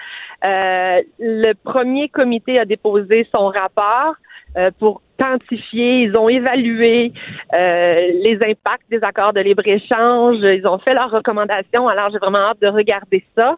Euh, 0.44 1.00
le 1.18 1.52
premier 1.64 2.08
comité 2.10 2.58
a 2.58 2.66
déposé 2.66 3.26
son 3.32 3.46
rapport 3.48 4.14
euh, 4.56 4.70
pour 4.78 5.02
quantifier, 5.18 6.02
ils 6.02 6.16
ont 6.16 6.28
évalué 6.28 7.12
euh, 7.54 7.94
les 8.22 8.38
impacts 8.42 8.88
des 8.90 9.02
accords 9.02 9.32
de 9.32 9.40
libre-échange, 9.40 10.38
ils 10.42 10.66
ont 10.66 10.78
fait 10.78 10.94
leurs 10.94 11.10
recommandations, 11.10 11.88
alors 11.88 12.10
j'ai 12.10 12.18
vraiment 12.18 12.50
hâte 12.50 12.60
de 12.60 12.68
regarder 12.68 13.24
ça. 13.34 13.56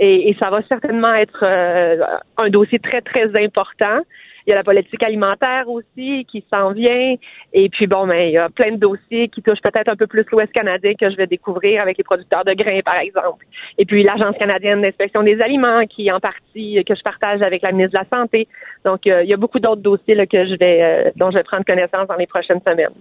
Et, 0.00 0.34
ça 0.40 0.50
va 0.50 0.60
certainement 0.68 1.14
être 1.14 1.44
euh, 1.44 2.02
un 2.36 2.50
dossier 2.50 2.80
très, 2.80 3.00
très 3.00 3.30
important. 3.42 4.00
Il 4.46 4.50
y 4.50 4.52
a 4.52 4.56
la 4.56 4.64
politique 4.64 5.02
alimentaire 5.02 5.68
aussi 5.68 6.26
qui 6.30 6.44
s'en 6.52 6.72
vient. 6.72 7.16
Et 7.52 7.68
puis, 7.68 7.86
bon, 7.86 8.06
ben, 8.06 8.28
il 8.28 8.32
y 8.32 8.38
a 8.38 8.48
plein 8.48 8.72
de 8.72 8.76
dossiers 8.76 9.28
qui 9.28 9.42
touchent 9.42 9.62
peut-être 9.62 9.88
un 9.88 9.96
peu 9.96 10.06
plus 10.06 10.24
l'Ouest 10.30 10.52
canadien 10.52 10.92
que 10.94 11.10
je 11.10 11.16
vais 11.16 11.26
découvrir 11.26 11.82
avec 11.82 11.98
les 11.98 12.04
producteurs 12.04 12.44
de 12.44 12.52
grains, 12.52 12.80
par 12.84 12.98
exemple. 12.98 13.44
Et 13.78 13.84
puis, 13.84 14.02
l'Agence 14.02 14.36
canadienne 14.38 14.82
d'inspection 14.82 15.22
des 15.22 15.40
aliments 15.40 15.86
qui, 15.86 16.10
en 16.12 16.20
partie, 16.20 16.82
que 16.84 16.94
je 16.94 17.02
partage 17.02 17.42
avec 17.42 17.62
la 17.62 17.72
ministre 17.72 17.98
de 17.98 18.04
la 18.04 18.18
Santé. 18.18 18.48
Donc, 18.84 19.06
euh, 19.06 19.22
il 19.22 19.30
y 19.30 19.34
a 19.34 19.38
beaucoup 19.38 19.60
d'autres 19.60 19.82
dossiers 19.82 20.14
là, 20.14 20.26
que 20.26 20.44
je 20.46 20.56
vais, 20.58 20.82
euh, 20.82 21.10
dont 21.16 21.30
je 21.30 21.36
vais 21.36 21.44
prendre 21.44 21.64
connaissance 21.64 22.06
dans 22.08 22.16
les 22.16 22.26
prochaines 22.26 22.60
semaines. 22.60 22.92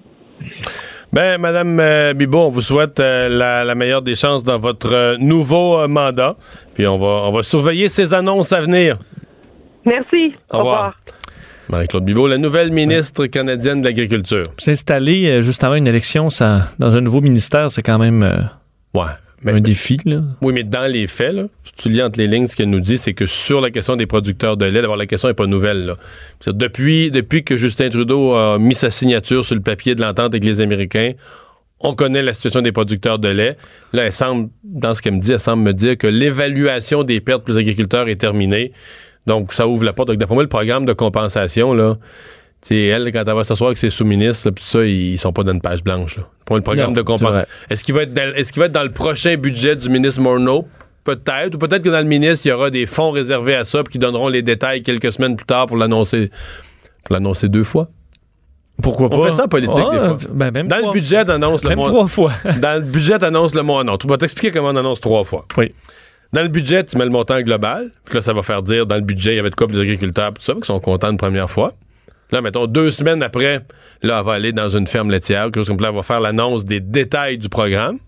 Ben, 1.11 1.39
Madame 1.39 1.79
euh, 1.79 2.13
Bibo, 2.13 2.39
on 2.39 2.49
vous 2.49 2.61
souhaite 2.61 2.99
euh, 2.99 3.29
la, 3.29 3.63
la 3.63 3.75
meilleure 3.75 4.01
des 4.01 4.15
chances 4.15 4.43
dans 4.43 4.57
votre 4.57 4.91
euh, 4.91 5.17
nouveau 5.19 5.87
mandat. 5.87 6.35
Puis 6.73 6.87
on 6.87 6.97
va, 6.97 7.27
on 7.27 7.31
va 7.31 7.43
surveiller 7.43 7.87
ces 7.87 8.15
annonces 8.15 8.51
à 8.51 8.61
venir. 8.61 8.97
Merci. 9.85 10.33
Au 10.49 10.59
revoir. 10.59 10.95
Marie-Claude 11.73 12.05
Bibeau, 12.05 12.27
la 12.27 12.37
nouvelle 12.37 12.71
ministre 12.71 13.25
canadienne 13.25 13.81
de 13.81 13.87
l'Agriculture. 13.87 14.43
S'installer 14.59 15.25
euh, 15.27 15.41
juste 15.41 15.63
avant 15.63 15.73
une 15.73 15.87
élection 15.87 16.29
ça, 16.29 16.67
dans 16.77 16.95
un 16.95 17.01
nouveau 17.01 17.19
ministère, 17.19 17.71
c'est 17.71 17.81
quand 17.81 17.97
même 17.97 18.21
euh, 18.21 18.41
Ouais. 18.93 19.09
Mais, 19.41 19.53
un 19.53 19.59
défi. 19.59 19.97
Là. 20.05 20.21
oui, 20.43 20.53
mais 20.53 20.63
dans 20.63 20.85
les 20.85 21.07
faits, 21.07 21.33
là, 21.33 21.45
si 21.63 21.73
tu 21.73 21.89
lis 21.89 22.03
entre 22.03 22.19
les 22.19 22.27
lignes, 22.27 22.45
ce 22.45 22.55
qu'elle 22.55 22.69
nous 22.69 22.79
dit, 22.79 22.99
c'est 22.99 23.13
que 23.13 23.25
sur 23.25 23.59
la 23.59 23.71
question 23.71 23.95
des 23.95 24.05
producteurs 24.05 24.55
de 24.55 24.65
lait, 24.65 24.81
d'abord, 24.83 24.97
la 24.97 25.07
question 25.07 25.29
n'est 25.29 25.33
pas 25.33 25.47
nouvelle. 25.47 25.87
Là. 25.87 25.95
Depuis, 26.45 27.09
depuis 27.09 27.43
que 27.43 27.57
Justin 27.57 27.89
Trudeau 27.89 28.35
a 28.35 28.59
mis 28.59 28.75
sa 28.75 28.91
signature 28.91 29.43
sur 29.43 29.55
le 29.55 29.61
papier 29.61 29.95
de 29.95 30.01
l'entente 30.01 30.27
avec 30.27 30.43
les 30.43 30.61
Américains, 30.61 31.13
on 31.79 31.95
connaît 31.95 32.21
la 32.21 32.33
situation 32.33 32.61
des 32.61 32.71
producteurs 32.71 33.17
de 33.17 33.29
lait. 33.29 33.57
Là, 33.93 34.03
elle 34.03 34.13
semble, 34.13 34.49
dans 34.63 34.93
ce 34.93 35.01
qu'elle 35.01 35.15
me 35.15 35.19
dit, 35.19 35.31
elle 35.31 35.39
semble 35.39 35.63
me 35.63 35.73
dire 35.73 35.97
que 35.97 36.07
l'évaluation 36.07 37.03
des 37.03 37.19
pertes 37.19 37.43
pour 37.43 37.55
les 37.55 37.59
agriculteurs 37.61 38.07
est 38.07 38.21
terminée. 38.21 38.71
Donc, 39.25 39.53
ça 39.53 39.67
ouvre 39.67 39.83
la 39.83 39.93
porte. 39.93 40.09
Donc, 40.09 40.17
d'après 40.17 40.33
moi, 40.35 40.43
le 40.43 40.49
programme 40.49 40.85
de 40.85 40.93
compensation, 40.93 41.73
là, 41.73 41.95
tu 42.61 42.69
sais, 42.69 42.83
elle, 42.85 43.11
quand 43.11 43.23
elle 43.27 43.33
va 43.35 43.43
s'asseoir 43.43 43.67
avec 43.69 43.77
ses 43.77 43.89
sous-ministres, 43.89 44.49
puis 44.51 44.63
ça, 44.65 44.83
ils 44.85 45.17
sont 45.17 45.31
pas 45.33 45.43
dans 45.43 45.51
une 45.53 45.61
page 45.61 45.83
blanche. 45.83 46.17
Là. 46.17 46.23
Pour 46.45 46.55
le 46.57 46.61
programme 46.61 46.87
Non, 46.87 46.93
de 46.93 47.01
compensation. 47.01 47.47
Est-ce 47.69 47.83
qu'il 47.83 47.93
va, 47.95 48.03
être 48.03 48.13
dans- 48.13 48.33
est-ce 48.35 48.51
qu'il 48.53 48.59
va 48.59 48.65
être 48.67 48.71
dans 48.73 48.83
le 48.83 48.91
prochain 48.91 49.35
budget 49.37 49.75
du 49.75 49.89
ministre 49.89 50.21
Morneau? 50.21 50.67
Peut-être. 51.03 51.55
Ou 51.55 51.57
peut-être 51.57 51.83
que 51.83 51.89
dans 51.89 51.99
le 51.99 52.05
ministre, 52.05 52.45
il 52.45 52.49
y 52.49 52.51
aura 52.53 52.69
des 52.69 52.85
fonds 52.85 53.11
réservés 53.11 53.55
à 53.55 53.65
ça, 53.65 53.83
puis 53.83 53.93
qui 53.93 53.99
donneront 53.99 54.29
les 54.29 54.41
détails 54.41 54.83
quelques 54.83 55.11
semaines 55.11 55.35
plus 55.35 55.45
tard 55.45 55.65
pour 55.65 55.75
l'annoncer. 55.77 56.31
Pour 57.03 57.13
l'annoncer 57.13 57.49
deux 57.49 57.65
fois. 57.65 57.89
Pourquoi 58.81 59.07
On 59.11 59.23
fait 59.23 59.31
ça 59.31 59.43
en 59.45 59.47
politique, 59.47 59.75
des 59.91 59.97
fois. 59.97 60.17
ben, 60.31 60.51
même 60.51 60.67
Dans 60.67 60.77
trois- 60.77 60.93
le 60.93 60.99
budget, 60.99 61.25
t'annonces 61.25 61.63
le 61.63 61.69
Même 61.69 61.77
mois. 61.79 61.87
trois 61.87 62.07
fois. 62.07 62.31
Dans 62.61 62.75
le 62.75 62.81
budget, 62.81 63.19
t'annonces 63.19 63.53
le 63.53 63.61
mois. 63.61 63.83
Non, 63.83 63.97
tu 63.97 64.07
vas 64.07 64.17
t'expliquer 64.17 64.51
comment 64.51 64.69
on 64.69 64.75
annonce 64.75 64.99
trois 65.01 65.23
fois. 65.23 65.45
oui. 65.57 65.71
Dans 66.33 66.41
le 66.41 66.47
budget, 66.47 66.83
tu 66.83 66.97
mets 66.97 67.05
le 67.05 67.11
montant 67.11 67.39
global. 67.41 67.91
Puis 68.05 68.15
là, 68.15 68.21
ça 68.23 68.33
va 68.33 68.41
faire 68.41 68.63
dire, 68.63 68.87
dans 68.87 68.95
le 68.95 69.01
budget, 69.01 69.33
il 69.33 69.35
y 69.35 69.39
avait 69.39 69.51
de 69.51 69.55
quoi 69.55 69.67
pour 69.67 69.75
les 69.75 69.83
agriculteurs, 69.83 70.33
tout 70.33 70.41
ça, 70.41 70.53
qui 70.53 70.65
sont 70.65 70.79
contents 70.79 71.11
une 71.11 71.17
première 71.17 71.49
fois. 71.49 71.73
Là, 72.31 72.41
mettons, 72.41 72.65
deux 72.65 72.89
semaines 72.89 73.21
après, 73.21 73.61
là, 74.01 74.17
elle 74.19 74.25
va 74.25 74.33
aller 74.33 74.51
dans 74.51 74.69
une 74.69 74.87
ferme 74.87 75.11
laitière, 75.11 75.43
quelque 75.45 75.57
chose 75.57 75.67
comme 75.67 75.79
ça, 75.79 75.89
elle 75.89 75.95
va 75.95 76.01
faire 76.01 76.19
l'annonce 76.19 76.65
des 76.65 76.79
détails 76.79 77.37
du 77.37 77.49
programme. 77.49 77.99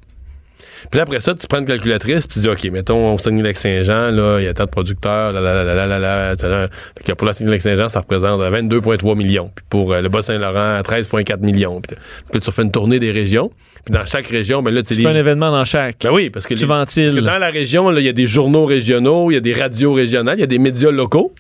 Puis 0.92 0.98
là, 0.98 1.04
après 1.04 1.20
ça, 1.22 1.34
tu 1.34 1.48
prends 1.48 1.60
une 1.60 1.66
calculatrice, 1.66 2.28
puis 2.28 2.36
tu 2.36 2.40
dis, 2.42 2.50
OK, 2.50 2.64
mettons, 2.72 3.14
au 3.16 3.18
Saguenay-Lac-Saint-Jean, 3.18 4.12
là, 4.12 4.40
il 4.40 4.46
y 4.46 4.48
a 4.48 4.54
tant 4.54 4.66
de 4.66 4.70
producteurs, 4.70 5.32
là, 5.34 5.42
là, 5.42 5.54
là, 5.64 5.64
là, 5.76 5.88
là, 5.88 6.00
là, 6.00 6.34
là. 6.34 6.68
Fait 6.98 7.04
que 7.04 7.12
pour 7.14 7.28
la 7.28 7.34
Saguenay-Lac-Saint-Jean, 7.34 7.90
ça 7.90 8.00
représente 8.02 8.40
22,3 8.42 9.16
millions. 9.18 9.52
Puis 9.56 9.66
pour 9.70 9.94
euh, 9.94 10.02
le 10.02 10.10
Bas-Saint-Laurent, 10.10 10.80
13,4 10.82 11.40
millions. 11.42 11.82
Puis, 11.82 11.96
puis 12.32 12.40
tu 12.42 12.50
refais 12.50 12.62
une 12.64 12.72
tournée 12.72 13.00
des 13.00 13.12
régions. 13.12 13.52
Puis 13.84 13.94
dans 13.94 14.06
chaque 14.06 14.26
région, 14.28 14.64
ben 14.64 14.74
là, 14.74 14.82
tu 14.82 14.96
Tu 14.96 15.02
fais 15.04 15.08
un 15.10 15.16
événement 15.16 15.52
dans 15.52 15.64
chaque. 15.66 15.98
ben 16.04 16.12
oui, 16.12 16.30
parce 16.32 16.48
que, 16.48 16.56
tu 16.56 16.62
les- 16.62 16.68
ventiles. 16.68 17.12
parce 17.14 17.16
que 17.22 17.26
dans 17.32 17.38
la 17.38 17.50
région, 17.52 17.90
là, 17.92 18.00
il 18.00 18.06
y 18.06 18.10
a 18.10 18.14
des 18.14 18.26
journaux 18.28 18.66
régionaux, 18.66 19.30
il 19.32 19.36
y 19.36 19.38
a 19.38 19.42
des 19.42 19.54
radios 19.54 19.94
régionales, 19.94 20.38
il 20.38 20.42
y 20.42 20.44
a 20.44 20.48
des 20.48 20.58
médias 20.60 20.90
locaux. 20.92 21.34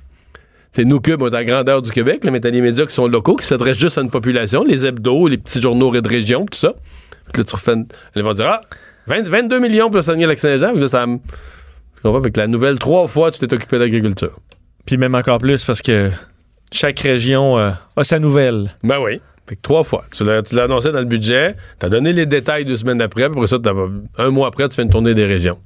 C'est 0.71 0.83
nous 0.85 0.99
Cube, 0.99 1.21
on 1.21 1.25
est 1.27 1.33
à 1.33 1.37
la 1.39 1.45
grandeur 1.45 1.81
du 1.81 1.89
Québec, 1.89 2.23
là, 2.25 2.31
mais 2.31 2.39
t'as 2.41 2.51
des 2.51 2.61
médias 2.61 2.85
qui 2.85 2.93
sont 2.93 3.07
locaux, 3.07 3.35
qui 3.37 3.45
s'adressent 3.47 3.77
juste 3.79 3.97
à 3.97 4.01
une 4.01 4.09
population, 4.11 4.63
les 4.63 4.85
hebdos, 4.85 5.27
les 5.29 5.37
petits 5.37 5.61
journaux 5.61 5.89
de 5.99 6.07
région, 6.07 6.45
tout 6.45 6.57
ça. 6.57 6.73
Puis 7.33 7.41
là, 7.41 7.47
tu 7.47 7.55
refais 7.55 7.73
une- 7.73 7.87
Ils 8.15 8.21
vont 8.23 8.33
dire, 8.33 8.45
ah, 8.47 8.61
20 9.07 9.27
22 9.27 9.59
millions 9.59 9.87
pour 9.87 9.97
le 9.97 10.01
Saguenay-Lac-Saint-Jean. 10.01 10.71
Puis 10.71 10.81
là, 10.81 10.87
ça 10.87 11.05
me-? 11.05 11.19
Avec 12.03 12.37
la 12.37 12.47
nouvelle, 12.47 12.77
trois 12.77 13.07
fois, 13.07 13.31
tu 13.31 13.39
t'es 13.39 13.51
occupé 13.51 13.79
d'agriculture. 13.79 14.39
Puis 14.85 14.97
même 14.97 15.15
encore 15.15 15.39
plus 15.39 15.65
parce 15.65 15.81
que 15.81 16.11
chaque 16.71 16.99
région 16.99 17.57
euh, 17.57 17.71
a 17.95 18.03
sa 18.03 18.19
nouvelle. 18.19 18.69
Ben 18.83 18.99
oui. 18.99 19.19
Fait 19.47 19.55
que 19.55 19.61
trois 19.61 19.83
fois. 19.83 20.05
Tu 20.11 20.23
l'as 20.23 20.63
annoncé 20.63 20.91
dans 20.91 20.99
le 20.99 21.05
budget, 21.05 21.55
t'as 21.79 21.89
donné 21.89 22.13
les 22.13 22.25
détails 22.25 22.65
deux 22.65 22.77
semaines 22.77 23.01
après, 23.01 23.29
puis 23.29 23.37
après 23.37 23.47
ça, 23.47 23.57
un 24.17 24.29
mois 24.29 24.47
après, 24.47 24.67
tu 24.69 24.75
fais 24.75 24.81
une 24.83 24.89
tournée 24.89 25.13
des 25.13 25.25
régions. 25.25 25.59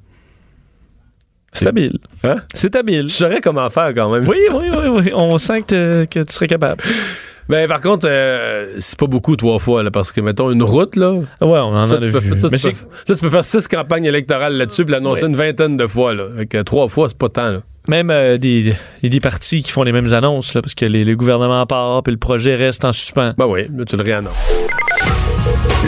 C'est 1.52 1.66
habile. 1.66 1.98
Hein? 2.22 2.36
C'est 2.54 2.76
habile. 2.76 3.08
Je 3.08 3.14
saurais 3.14 3.40
comment 3.40 3.68
faire 3.70 3.92
quand 3.94 4.10
même. 4.10 4.28
Oui, 4.28 4.38
oui, 4.52 4.70
oui, 4.70 4.88
oui. 4.88 5.12
On 5.14 5.36
sent 5.38 5.62
que 5.62 6.04
tu 6.04 6.22
serais 6.28 6.46
capable. 6.46 6.82
Ben, 7.50 7.66
par 7.68 7.80
contre, 7.80 8.06
euh, 8.08 8.76
c'est 8.78 8.96
pas 8.98 9.06
beaucoup 9.08 9.34
trois 9.34 9.58
fois, 9.58 9.82
là, 9.82 9.90
parce 9.90 10.12
que, 10.12 10.20
mettons, 10.20 10.50
une 10.52 10.62
route, 10.62 10.94
là. 10.94 11.10
Ouais, 11.10 11.24
on 11.40 11.74
en 11.76 11.86
Ça, 11.86 11.96
a 11.96 11.98
tu, 11.98 12.04
vu. 12.08 12.12
peux, 12.12 12.20
ça, 12.20 12.26
tu 12.30 12.34
Mais 12.44 12.50
peux- 12.50 12.58
c'est 12.58 12.74
ça, 12.74 13.14
tu 13.14 13.20
peux 13.20 13.28
faire 13.30 13.44
six 13.44 13.66
campagnes 13.66 14.04
électorales 14.04 14.54
là-dessus, 14.56 14.84
puis 14.84 14.92
l'annoncer 14.92 15.24
Ouais. 15.24 15.28
une 15.30 15.36
vingtaine 15.36 15.76
de 15.76 15.86
fois, 15.88 16.14
là. 16.14 16.24
Fait 16.38 16.46
que 16.46 16.62
trois 16.62 16.88
fois, 16.88 17.08
c'est 17.08 17.18
pas 17.18 17.28
tant, 17.28 17.50
là. 17.50 17.60
même 17.88 18.10
euh, 18.12 18.36
des, 18.36 18.72
des 19.02 19.20
partis 19.20 19.62
qui 19.62 19.72
font 19.72 19.82
les 19.82 19.90
mêmes 19.90 20.12
annonces, 20.14 20.54
là, 20.54 20.62
parce 20.62 20.76
que 20.76 20.84
les, 20.84 21.02
le 21.04 21.16
gouvernement 21.16 21.66
part, 21.66 22.04
puis 22.04 22.12
le 22.12 22.18
projet 22.18 22.54
reste 22.54 22.84
en 22.84 22.92
suspens. 22.92 23.32
Ben 23.36 23.46
oui, 23.46 23.66
là, 23.76 23.84
tu 23.84 23.96
le 23.96 24.04
réannonces. 24.04 24.32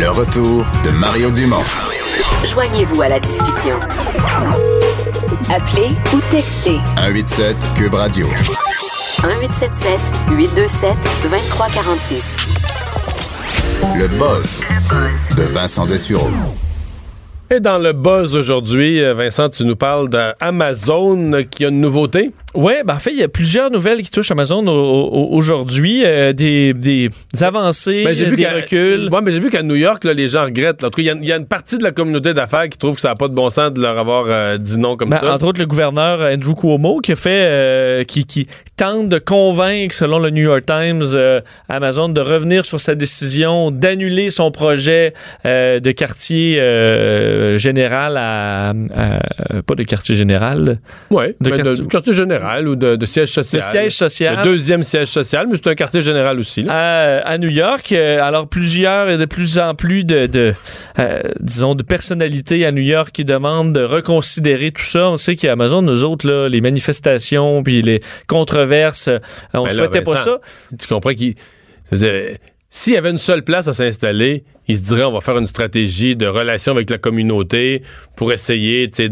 Le 0.01 0.11
retour 0.11 0.65
de 0.85 0.91
Mario 0.91 1.31
Dumont. 1.31 1.63
Joignez-vous 2.53 3.03
à 3.03 3.09
la 3.09 3.21
discussion. 3.21 3.77
Appelez 5.55 5.91
ou 6.13 6.21
textez 6.31 6.79
187 6.97 7.57
Cube 7.77 7.95
Radio. 7.95 8.27
1877 9.25 10.01
827 10.37 10.97
2346. 11.23 12.37
Le 13.97 14.09
buzz 14.09 14.61
de 15.37 15.43
Vincent 15.45 15.87
Dessureau. 15.87 16.29
Et 17.49 17.61
dans 17.61 17.79
le 17.79 17.93
buzz 17.93 18.35
aujourd'hui, 18.35 19.01
euh, 19.01 19.15
Vincent, 19.15 19.49
tu 19.49 19.65
nous 19.65 19.77
parles 19.77 20.09
d'Amazon 20.09 21.45
qui 21.49 21.65
a 21.65 21.69
une 21.69 21.81
nouveauté. 21.81 22.33
Oui, 22.55 22.75
ben 22.85 22.95
en 22.95 22.99
fait, 22.99 23.13
il 23.13 23.19
y 23.19 23.23
a 23.23 23.29
plusieurs 23.29 23.71
nouvelles 23.71 24.03
qui 24.03 24.11
touchent 24.11 24.31
Amazon 24.31 24.67
au- 24.67 24.73
au- 24.73 25.29
aujourd'hui. 25.33 26.03
euh, 26.05 26.33
des, 26.35 26.75
des 26.75 27.09
avancées, 27.41 28.03
Ben, 28.05 28.13
vu 28.15 28.37
des 28.37 28.47
reculs. 28.47 29.09
Ouais, 29.11 29.21
mais 29.23 29.33
j'ai 29.33 29.41
vu 29.41 29.49
qu'à 29.49 29.63
New 29.63 29.75
York, 29.75 30.05
là, 30.05 30.13
les 30.13 30.29
gens 30.29 30.45
regrettent. 30.45 30.83
là. 30.83 30.89
En 30.89 30.91
tout 30.91 30.97
cas, 30.97 31.03
il 31.03 31.07
y 31.07 31.11
a- 31.11 31.17
il 31.21 31.25
y, 31.25 31.33
a 31.33 31.37
une 31.37 31.47
partie 31.47 31.79
de 31.79 31.83
la 31.85 31.93
communauté 31.93 32.35
d'affaires 32.35 32.69
qui 32.69 32.77
trouve 32.77 32.97
que 32.97 33.01
ça 33.01 33.09
n'a 33.09 33.15
pas 33.15 33.29
de 33.29 33.35
bon 33.35 33.49
sens 33.49 33.73
de 33.73 33.81
leur 33.81 33.99
avoir 33.99 34.25
euh, 34.29 34.59
dit 34.59 34.79
non 34.79 34.97
comme 34.97 35.11
Ben, 35.11 35.19
ça. 35.21 35.33
entre 35.35 35.47
autres, 35.47 35.61
le 35.61 35.67
gouverneur 35.67 36.21
Andrew 36.21 36.55
Cuomo 36.55 37.01
qui 37.01 37.13
a 37.13 37.17
fait, 37.17 37.31
euh, 37.49 38.05
qui, 38.05 38.27
qui 38.27 38.47
tente 38.77 39.09
de 39.09 39.19
convaincre, 39.19 39.95
selon 39.95 40.19
le 40.19 40.31
New 40.31 40.43
York 40.43 40.65
Times, 40.67 41.05
Amazon 41.69 42.09
de 42.11 42.21
revenir 42.21 42.67
sur 42.67 42.81
sa 42.81 42.95
décision 42.95 43.71
d'annuler 43.71 44.29
son 44.31 44.51
projet 44.51 45.15
de 45.45 45.91
quartier 45.93 46.57
général 47.57 48.17
à, 48.17 48.71
à- 48.71 49.63
pas 49.67 49.75
de 49.75 49.83
quartier 49.85 50.15
général, 50.15 50.65
de 50.65 50.77
ben, 51.11 51.33
de, 51.41 51.51
quartier- 51.51 51.85
de 51.85 51.89
quartier 51.89 52.13
général 52.13 52.42
ou 52.67 52.77
de, 52.77 52.97
de 52.97 53.07
siège 53.07 53.29
de 53.29 53.43
social. 53.43 53.63
siège 53.63 53.93
social. 53.93 54.37
Le 54.39 54.43
deuxième 54.45 54.83
siège 54.83 55.09
social, 55.09 55.47
mais 55.51 55.57
c'est 55.57 55.71
un 55.71 55.75
quartier 55.75 56.03
général 56.03 56.39
aussi. 56.39 56.63
là. 56.63 56.73
à, 56.73 57.29
à 57.29 57.39
New 57.39 57.49
York. 57.49 57.93
Euh, 57.93 58.23
alors, 58.23 58.49
plusieurs 58.49 59.09
et 59.09 59.17
de 59.19 59.25
plus 59.25 59.59
en 59.59 59.75
plus 59.75 60.05
de, 60.05 60.27
de, 60.27 60.55
euh, 60.99 61.21
disons, 61.41 61.75
de 61.75 61.83
personnalités 61.83 62.65
à 62.67 62.73
New 62.73 62.83
York 62.83 63.11
qui 63.13 63.25
demandent 63.25 63.73
de 63.75 63.83
reconsidérer 63.83 64.71
tout 64.71 64.83
ça. 64.83 65.11
On 65.11 65.17
sait 65.17 65.37
qu'Amazon, 65.37 65.83
nous 65.83 66.05
autres, 66.05 66.27
là, 66.27 66.49
les 66.49 66.61
manifestations 66.61 67.63
puis 67.63 67.83
les 67.83 68.01
controverses, 68.27 69.09
euh, 69.09 69.19
on 69.55 69.63
Ben 69.63 69.69
là, 69.69 69.75
souhaitait 69.75 70.03
pas 70.03 70.17
ça. 70.17 70.39
Tu 70.79 70.87
comprends 70.89 71.15
qu'il. 71.15 71.35
S'il 72.75 72.95
y 72.95 72.97
avait 72.97 73.11
une 73.11 73.19
seule 73.19 73.43
place 73.43 73.69
à 73.69 73.75
s'installer, 73.75 74.45
il 74.67 74.79
se 74.79 74.83
dirait 74.83 75.03
on 75.05 75.13
va 75.13 75.21
faire 75.21 75.37
une 75.37 75.47
stratégie 75.47 76.17
de 76.17 76.27
relation 76.27 76.73
avec 76.73 76.89
la 76.89 76.97
communauté 76.97 77.83
pour 78.17 78.33
essayer 78.33 78.89
de, 78.89 79.09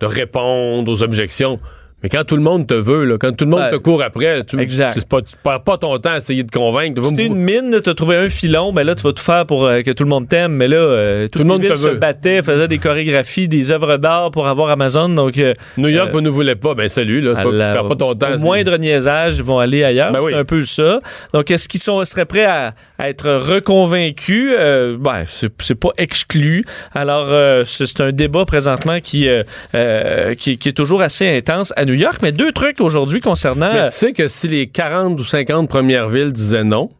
de 0.00 0.06
répondre 0.06 0.90
aux 0.90 1.02
objections. 1.02 1.58
Mais 2.02 2.08
quand 2.08 2.24
tout 2.24 2.36
le 2.36 2.42
monde 2.42 2.66
te 2.66 2.74
veut, 2.74 3.04
là, 3.04 3.16
quand 3.18 3.32
tout 3.36 3.44
le 3.44 3.50
monde 3.52 3.70
te 3.70 3.76
court 3.76 4.02
après, 4.02 4.44
tu, 4.44 4.56
pas, 4.56 5.22
tu 5.22 5.34
perds 5.42 5.62
pas 5.62 5.78
ton 5.78 5.96
temps 5.98 6.10
à 6.10 6.16
essayer 6.18 6.42
de 6.42 6.50
convaincre. 6.50 7.02
Si 7.04 7.14
t'es 7.14 7.26
une 7.26 7.36
mine, 7.36 7.78
t'as 7.82 7.94
trouvé 7.94 8.16
un 8.16 8.28
filon, 8.28 8.72
ben 8.72 8.84
là, 8.84 8.94
tu 8.94 9.02
vas 9.02 9.12
tout 9.12 9.22
faire 9.22 9.46
pour 9.46 9.64
euh, 9.66 9.82
que 9.82 9.90
tout 9.92 10.02
le 10.04 10.10
monde 10.10 10.28
t'aime. 10.28 10.52
Mais 10.52 10.66
là, 10.68 10.76
euh, 10.76 11.28
toute 11.28 11.42
le 11.42 11.46
monde 11.48 11.62
te 11.62 11.74
se 11.76 11.88
veut. 11.88 11.96
battait, 11.96 12.42
faisait 12.42 12.66
des 12.68 12.78
chorégraphies, 12.78 13.46
des 13.48 13.70
œuvres 13.70 13.96
d'art 13.98 14.30
pour 14.30 14.48
avoir 14.48 14.70
Amazon. 14.70 15.08
Donc, 15.08 15.38
euh, 15.38 15.54
New 15.76 15.88
York, 15.88 16.08
Euh, 16.08 16.12
vous 16.12 16.20
ne 16.20 16.28
voulez 16.30 16.56
pas, 16.56 16.74
ben 16.74 16.88
salut, 16.88 17.20
là, 17.20 17.34
pas- 17.34 17.44
tu 17.44 17.50
perds 17.56 17.86
pas 17.86 17.96
ton 17.96 18.14
temps. 18.14 18.34
Au 18.34 18.38
moindre 18.38 18.76
niaisage, 18.78 19.36
ils 19.38 19.44
vont 19.44 19.58
aller 19.60 19.84
ailleurs. 19.84 20.12
Ben 20.12 20.18
c'est 20.20 20.26
oui. 20.26 20.34
un 20.34 20.44
peu 20.44 20.62
ça. 20.62 21.00
Donc, 21.32 21.50
est-ce 21.50 21.68
qu'ils 21.68 21.80
seraient 21.80 22.24
prêts 22.24 22.44
à 22.44 22.72
être 23.08 23.30
reconvaincus? 23.30 24.52
Euh, 24.58 24.96
ben, 24.98 25.24
c'est 25.26 25.74
pas 25.74 25.90
exclu. 25.98 26.64
Alors, 26.94 27.26
euh, 27.28 27.64
c'est 27.64 27.86
c'est 27.86 28.02
un 28.02 28.12
débat 28.12 28.44
présentement 28.44 29.00
qui, 29.00 29.28
euh, 29.28 29.42
euh, 29.74 30.34
qui, 30.34 30.58
qui 30.58 30.68
est 30.68 30.72
toujours 30.72 31.02
assez 31.02 31.28
intense 31.28 31.72
à 31.76 31.84
New 31.84 31.94
York. 31.94 32.20
Mais 32.22 32.32
deux 32.32 32.52
trucs 32.52 32.80
aujourd'hui 32.80 33.20
concernant... 33.20 33.72
Mais 33.72 33.88
tu 33.88 33.96
sais 33.96 34.12
que 34.12 34.28
si 34.28 34.48
les 34.48 34.66
40 34.66 35.20
ou 35.20 35.24
50 35.24 35.68
premières 35.68 36.08
villes 36.08 36.32
disaient 36.32 36.64
non, 36.64 36.90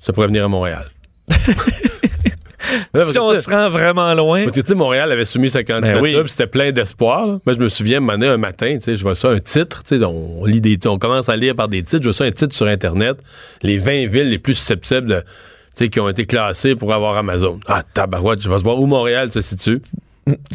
ça 0.00 0.12
pourrait 0.12 0.28
venir 0.28 0.44
à 0.44 0.48
Montréal. 0.48 0.86
Là, 2.94 3.04
si 3.04 3.18
on 3.18 3.34
se 3.34 3.48
rend 3.50 3.68
vraiment 3.70 4.12
loin... 4.14 4.44
Parce 4.44 4.56
que, 4.56 4.60
tu 4.60 4.68
sais, 4.68 4.74
Montréal 4.74 5.12
avait 5.12 5.24
soumis 5.24 5.50
sa 5.50 5.62
candidature, 5.64 6.02
Ben 6.02 6.16
oui. 6.22 6.22
c'était 6.28 6.46
plein 6.46 6.72
d'espoir. 6.72 7.26
Moi, 7.26 7.54
je 7.54 7.58
me 7.58 7.68
souviens, 7.68 8.06
un 8.06 8.22
un 8.22 8.36
matin, 8.38 8.74
tu 8.74 8.80
sais, 8.80 8.96
je 8.96 9.02
vois 9.02 9.14
ça, 9.14 9.28
un 9.30 9.40
titre, 9.40 9.82
tu 9.82 9.98
sais, 9.98 10.04
on, 10.04 10.44
lit 10.44 10.60
des, 10.60 10.78
on 10.86 10.98
commence 10.98 11.28
à 11.28 11.36
lire 11.36 11.54
par 11.54 11.68
des 11.68 11.82
titres, 11.82 12.02
je 12.02 12.08
vois 12.08 12.12
ça, 12.12 12.24
un 12.24 12.30
titre 12.30 12.54
sur 12.54 12.66
Internet, 12.66 13.18
les 13.62 13.78
20 13.78 14.06
villes 14.08 14.30
les 14.30 14.38
plus 14.38 14.54
susceptibles, 14.54 15.06
de- 15.06 15.20
tu 15.20 15.84
sais, 15.84 15.88
qui 15.90 16.00
ont 16.00 16.08
été 16.08 16.24
classées 16.26 16.74
pour 16.74 16.92
avoir 16.94 17.16
Amazon. 17.18 17.60
Ah, 17.66 17.82
tabarouette, 17.94 18.40
je 18.42 18.48
vais 18.48 18.58
se 18.58 18.62
voir 18.64 18.78
où 18.80 18.86
Montréal 18.86 19.30
se 19.30 19.40
situe. 19.42 19.80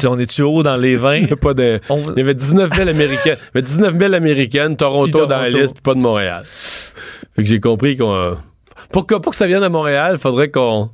On 0.04 0.18
est-tu 0.18 0.42
haut 0.42 0.62
dans 0.62 0.76
les 0.76 0.96
20? 0.96 1.14
Il 1.30 1.36
pas 1.36 1.54
de... 1.54 1.80
On- 1.88 2.02
Il 2.14 2.18
y 2.18 2.20
avait 2.22 2.34
19 2.34 2.70
villes 2.76 2.88
américaines. 2.88 3.38
Il 3.40 3.46
y 3.46 3.58
avait 3.58 3.62
19 3.62 3.94
villes 3.94 4.14
américaines, 4.14 4.76
Toronto, 4.76 5.24
dans 5.26 5.38
la 5.40 5.48
liste, 5.48 5.74
puis 5.74 5.82
pas 5.82 5.94
de 5.94 6.00
Montréal. 6.00 6.42
Fait 6.44 7.42
que 7.42 7.48
j'ai 7.48 7.60
compris 7.60 7.96
qu'on. 7.96 8.36
Pour 8.90 9.06
que, 9.06 9.14
pour 9.14 9.30
que 9.32 9.38
ça 9.38 9.46
vienne 9.46 9.62
à 9.62 9.70
Montréal, 9.70 10.18
faudrait 10.18 10.50
qu'on. 10.50 10.90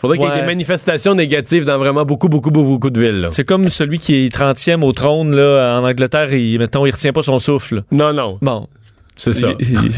Faudrait 0.00 0.18
qu'il 0.18 0.28
y 0.28 0.30
ait 0.30 0.40
des 0.40 0.46
manifestations 0.46 1.14
négatives 1.14 1.64
dans 1.64 1.76
vraiment 1.78 2.04
beaucoup, 2.04 2.28
beaucoup, 2.28 2.52
beaucoup, 2.52 2.70
beaucoup 2.70 2.90
de 2.90 3.00
villes. 3.00 3.28
C'est 3.32 3.44
comme 3.44 3.68
celui 3.68 3.98
qui 3.98 4.26
est 4.26 4.34
30e 4.34 4.82
au 4.82 4.92
trône 4.92 5.34
là, 5.34 5.80
en 5.80 5.84
Angleterre, 5.84 6.32
il, 6.32 6.58
mettons, 6.58 6.86
il 6.86 6.92
retient 6.92 7.12
pas 7.12 7.22
son 7.22 7.40
souffle. 7.40 7.82
Non, 7.90 8.12
non, 8.12 8.38
Bon, 8.40 8.68
c'est 9.18 9.34
ça. 9.34 9.48
Il, 9.60 9.68
il- 9.70 9.90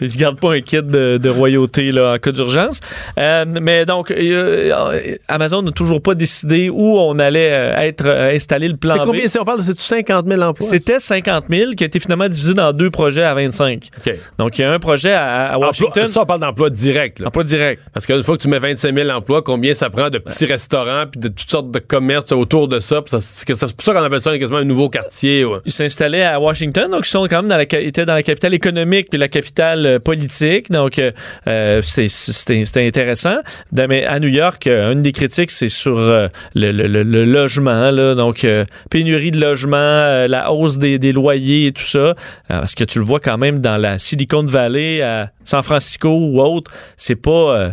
il 0.00 0.10
se 0.10 0.18
garde 0.18 0.40
pas 0.40 0.52
un 0.54 0.60
kit 0.60 0.82
de, 0.82 1.18
de 1.18 1.28
royauté 1.30 1.92
là, 1.92 2.14
en 2.14 2.18
cas 2.18 2.32
d'urgence. 2.32 2.80
Euh, 3.18 3.44
mais 3.46 3.86
donc, 3.86 4.10
euh, 4.10 5.16
Amazon 5.28 5.62
n'a 5.62 5.70
toujours 5.70 6.02
pas 6.02 6.14
décidé 6.14 6.68
où 6.70 6.98
on 6.98 7.18
allait 7.20 7.50
euh, 7.52 7.76
être 7.78 8.04
euh, 8.06 8.34
installé 8.34 8.68
le 8.68 8.76
plan 8.76 8.94
C'est 8.94 9.00
B. 9.00 9.04
combien? 9.04 9.26
c'est- 9.28 9.38
On 9.38 9.44
parle 9.44 9.58
de 9.60 9.64
c'est 9.64 9.80
50 9.80 10.26
000 10.26 10.42
emplois? 10.42 10.66
C'était 10.68 10.98
50 10.98 11.44
000 11.50 11.72
qui 11.72 11.84
a 11.84 11.86
été 11.86 12.00
finalement 12.00 12.28
divisé 12.28 12.54
dans 12.54 12.72
deux 12.72 12.90
projets 12.90 13.22
à 13.22 13.34
25. 13.34 13.88
OK. 14.06 14.14
Donc, 14.38 14.58
il 14.58 14.62
y 14.62 14.64
a 14.64 14.72
un 14.72 14.78
projet 14.78 15.12
à, 15.12 15.52
à 15.52 15.56
Emploi- 15.56 15.66
Washington. 15.68 16.06
ça, 16.06 16.22
on 16.22 16.26
parle 16.26 16.40
d'emploi 16.40 16.70
direct. 16.70 17.20
là. 17.20 17.28
Emploi 17.28 17.44
direct. 17.44 17.82
Parce 17.92 18.06
qu'une 18.06 18.22
fois 18.22 18.36
que 18.36 18.42
tu 18.42 18.48
mets 18.48 18.58
25 18.58 18.94
000 18.94 19.10
emplois, 19.10 19.42
combien 19.42 19.74
ça 19.74 19.90
prend 19.90 20.10
de 20.10 20.18
petits 20.18 20.46
restaurants 20.46 21.04
puis 21.10 21.20
de 21.20 21.28
toutes 21.28 21.50
sortes 21.50 21.70
de 21.70 21.78
commerces 21.78 22.32
autour 22.32 22.68
de 22.68 22.80
ça? 22.80 23.02
C'est 23.18 23.46
pour 23.54 23.84
ça 23.84 23.92
qu'on 23.92 24.02
appelle 24.02 24.20
ça 24.20 24.36
quasiment 24.38 24.58
un 24.58 24.64
nouveau 24.64 24.88
quartier. 24.88 25.44
ouais. 25.44 25.58
Ils 25.66 25.72
s'installaient 25.72 26.22
à 26.24 26.40
Washington, 26.40 26.90
donc 26.90 27.06
ils 27.06 27.10
sont 27.10 27.26
quand 27.28 27.42
même 27.42 27.48
dans 27.48 27.56
la, 27.56 27.62
étaient 27.62 28.06
dans 28.06 28.14
la 28.14 28.22
capitale 28.22 28.54
économique 28.66 29.08
puis 29.10 29.18
la 29.18 29.28
capitale 29.28 29.86
euh, 29.86 29.98
politique. 29.98 30.70
Donc, 30.70 30.98
euh, 30.98 31.10
euh, 31.48 31.80
c'était 31.82 32.86
intéressant. 32.86 33.38
Mais 33.72 34.04
à 34.06 34.20
New 34.20 34.28
York, 34.28 34.66
euh, 34.66 34.92
une 34.92 35.00
des 35.00 35.12
critiques, 35.12 35.50
c'est 35.50 35.68
sur 35.68 35.96
le, 35.98 36.28
le- 36.54 36.70
le- 36.72 37.02
le 37.02 37.24
logement. 37.24 37.90
Là, 37.90 38.14
donc, 38.14 38.46
pénurie 38.90 39.32
de 39.32 39.40
logement, 39.40 40.26
la 40.28 40.52
hausse 40.52 40.78
des, 40.78 40.98
des 40.98 41.12
loyers 41.12 41.66
et 41.68 41.72
tout 41.72 41.82
ça. 41.82 42.14
Parce 42.48 42.74
que 42.74 42.84
tu 42.84 42.98
le 42.98 43.04
vois 43.04 43.20
quand 43.20 43.38
même 43.38 43.58
dans 43.58 43.76
la 43.76 43.98
Silicon 43.98 44.44
Valley, 44.44 45.02
à 45.02 45.30
San 45.44 45.62
Francisco 45.62 46.08
ou 46.10 46.40
autre, 46.40 46.70
c'est 46.96 47.16
pas... 47.16 47.72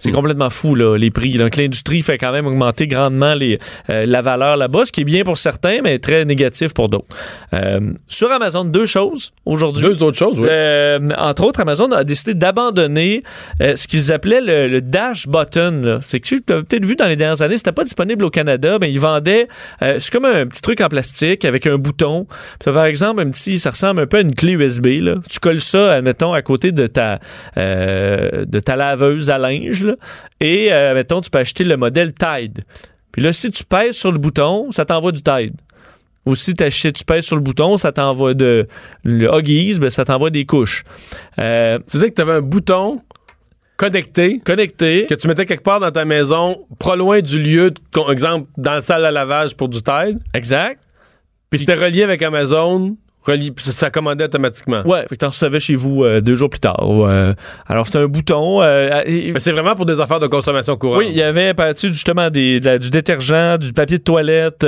c'est 0.00 0.10
complètement 0.10 0.50
fou, 0.50 0.74
là, 0.74 0.96
les 0.96 1.10
prix. 1.10 1.34
Donc, 1.34 1.56
l'industrie 1.56 2.02
fait 2.02 2.18
quand 2.18 2.32
même 2.32 2.46
augmenter 2.46 2.88
grandement 2.88 3.34
les, 3.34 3.58
euh, 3.88 4.04
la 4.06 4.20
valeur 4.22 4.56
là-bas, 4.56 4.84
ce 4.86 4.92
qui 4.92 5.02
est 5.02 5.04
bien 5.04 5.22
pour 5.22 5.38
certains, 5.38 5.78
mais 5.82 5.98
très 5.98 6.24
négatif 6.24 6.74
pour 6.74 6.88
d'autres. 6.88 7.06
Euh, 7.54 7.92
sur 8.08 8.30
Amazon, 8.32 8.64
deux 8.64 8.86
choses 8.86 9.30
aujourd'hui. 9.46 9.84
Deux 9.84 10.02
autres 10.02 10.18
choses, 10.18 10.38
oui. 10.40 10.48
Euh, 10.50 10.98
entre 11.16 11.44
autres, 11.44 11.60
Amazon 11.60 11.92
a 11.92 12.02
décidé 12.02 12.34
d'abandonner 12.34 13.22
euh, 13.62 13.76
ce 13.76 13.86
qu'ils 13.86 14.10
appelaient 14.12 14.40
le, 14.40 14.66
le 14.68 14.80
dash 14.80 15.28
button. 15.28 16.00
C'est 16.02 16.18
que 16.20 16.26
tu 16.28 16.36
as 16.48 16.62
peut-être 16.62 16.84
vu 16.84 16.96
dans 16.96 17.06
les 17.06 17.16
dernières 17.16 17.42
années, 17.42 17.58
c'était 17.58 17.72
pas 17.72 17.84
disponible 17.84 18.24
au 18.24 18.30
Canada, 18.30 18.78
mais 18.80 18.90
ils 18.90 19.00
vendaient. 19.00 19.46
euh, 19.82 19.96
c'est 19.98 20.12
comme 20.12 20.24
un 20.24 20.46
petit 20.46 20.62
truc 20.62 20.80
en 20.80 20.88
plastique 20.88 21.44
avec 21.44 21.66
un 21.66 21.76
bouton. 21.76 22.26
Par 22.64 22.84
exemple, 22.86 23.20
un 23.22 23.30
petit, 23.30 23.58
ça 23.58 23.70
ressemble 23.70 24.00
un 24.02 24.06
peu 24.06 24.16
à 24.18 24.20
une 24.20 24.34
clé 24.34 24.52
USB. 24.52 24.86
Là. 25.02 25.16
Tu 25.28 25.38
colles 25.40 25.60
ça, 25.60 25.92
admettons, 25.92 26.32
à 26.32 26.42
côté 26.42 26.72
de 26.72 26.86
ta 26.86 27.18
euh, 27.58 28.44
de 28.46 28.60
ta 28.60 28.76
laveuse 28.76 29.30
à 29.30 29.38
linge. 29.38 29.84
là. 29.84 29.89
Et 30.40 30.72
euh, 30.72 30.94
mettons, 30.94 31.20
tu 31.20 31.30
peux 31.30 31.38
acheter 31.38 31.64
le 31.64 31.76
modèle 31.76 32.12
Tide. 32.12 32.64
Puis 33.12 33.22
là, 33.22 33.32
si 33.32 33.50
tu 33.50 33.64
pèses 33.64 33.96
sur 33.96 34.12
le 34.12 34.18
bouton, 34.18 34.70
ça 34.70 34.84
t'envoie 34.84 35.12
du 35.12 35.22
Tide. 35.22 35.52
Ou 36.26 36.34
si 36.34 36.54
tu 36.54 37.04
pèses 37.06 37.24
sur 37.24 37.36
le 37.36 37.42
bouton, 37.42 37.76
ça 37.76 37.92
t'envoie 37.92 38.34
de 38.34 38.66
le 39.04 39.34
Huggies, 39.34 39.78
ben, 39.80 39.90
ça 39.90 40.04
t'envoie 40.04 40.30
des 40.30 40.44
couches. 40.44 40.84
Euh, 41.38 41.78
Tu 41.90 41.96
disais 41.96 42.10
que 42.10 42.14
tu 42.14 42.20
avais 42.22 42.34
un 42.34 42.42
bouton 42.42 43.00
connecté 43.76 44.40
connecté. 44.44 45.06
que 45.08 45.14
tu 45.14 45.26
mettais 45.26 45.46
quelque 45.46 45.62
part 45.62 45.80
dans 45.80 45.90
ta 45.90 46.04
maison, 46.04 46.66
pas 46.78 46.96
loin 46.96 47.20
du 47.20 47.42
lieu, 47.42 47.70
de, 47.70 48.12
exemple, 48.12 48.48
dans 48.58 48.74
la 48.74 48.82
salle 48.82 49.06
à 49.06 49.10
lavage 49.10 49.56
pour 49.56 49.70
du 49.70 49.82
Tide, 49.82 50.18
Exact. 50.34 50.78
puis 51.48 51.60
c'était 51.60 51.74
relié 51.74 52.02
avec 52.02 52.20
Amazon, 52.20 52.96
puis 53.24 53.52
ça, 53.58 53.90
commandait 53.90 54.24
automatiquement. 54.24 54.82
Ouais, 54.84 55.02
fait 55.02 55.08
que 55.10 55.14
t'en 55.16 55.28
recevais 55.28 55.60
chez 55.60 55.74
vous 55.74 56.04
euh, 56.04 56.20
deux 56.20 56.34
jours 56.34 56.48
plus 56.50 56.60
tard. 56.60 56.80
Euh, 56.82 57.32
alors, 57.66 57.86
c'est 57.86 57.98
un 57.98 58.06
bouton. 58.06 58.62
euh, 58.62 59.02
et- 59.06 59.32
c'est 59.38 59.52
vraiment 59.52 59.74
pour 59.74 59.86
des 59.86 60.00
affaires 60.00 60.20
de 60.20 60.26
consommation 60.26 60.76
courante. 60.76 60.98
oui, 60.98 61.08
il 61.10 61.16
y 61.18 61.22
avait 61.22 61.54
justement 61.82 62.30
des, 62.30 62.60
de 62.60 62.64
la- 62.66 62.78
du 62.78 62.90
détergent, 62.90 63.58
du 63.58 63.72
papier 63.72 63.98
de 63.98 64.02
toilette, 64.02 64.64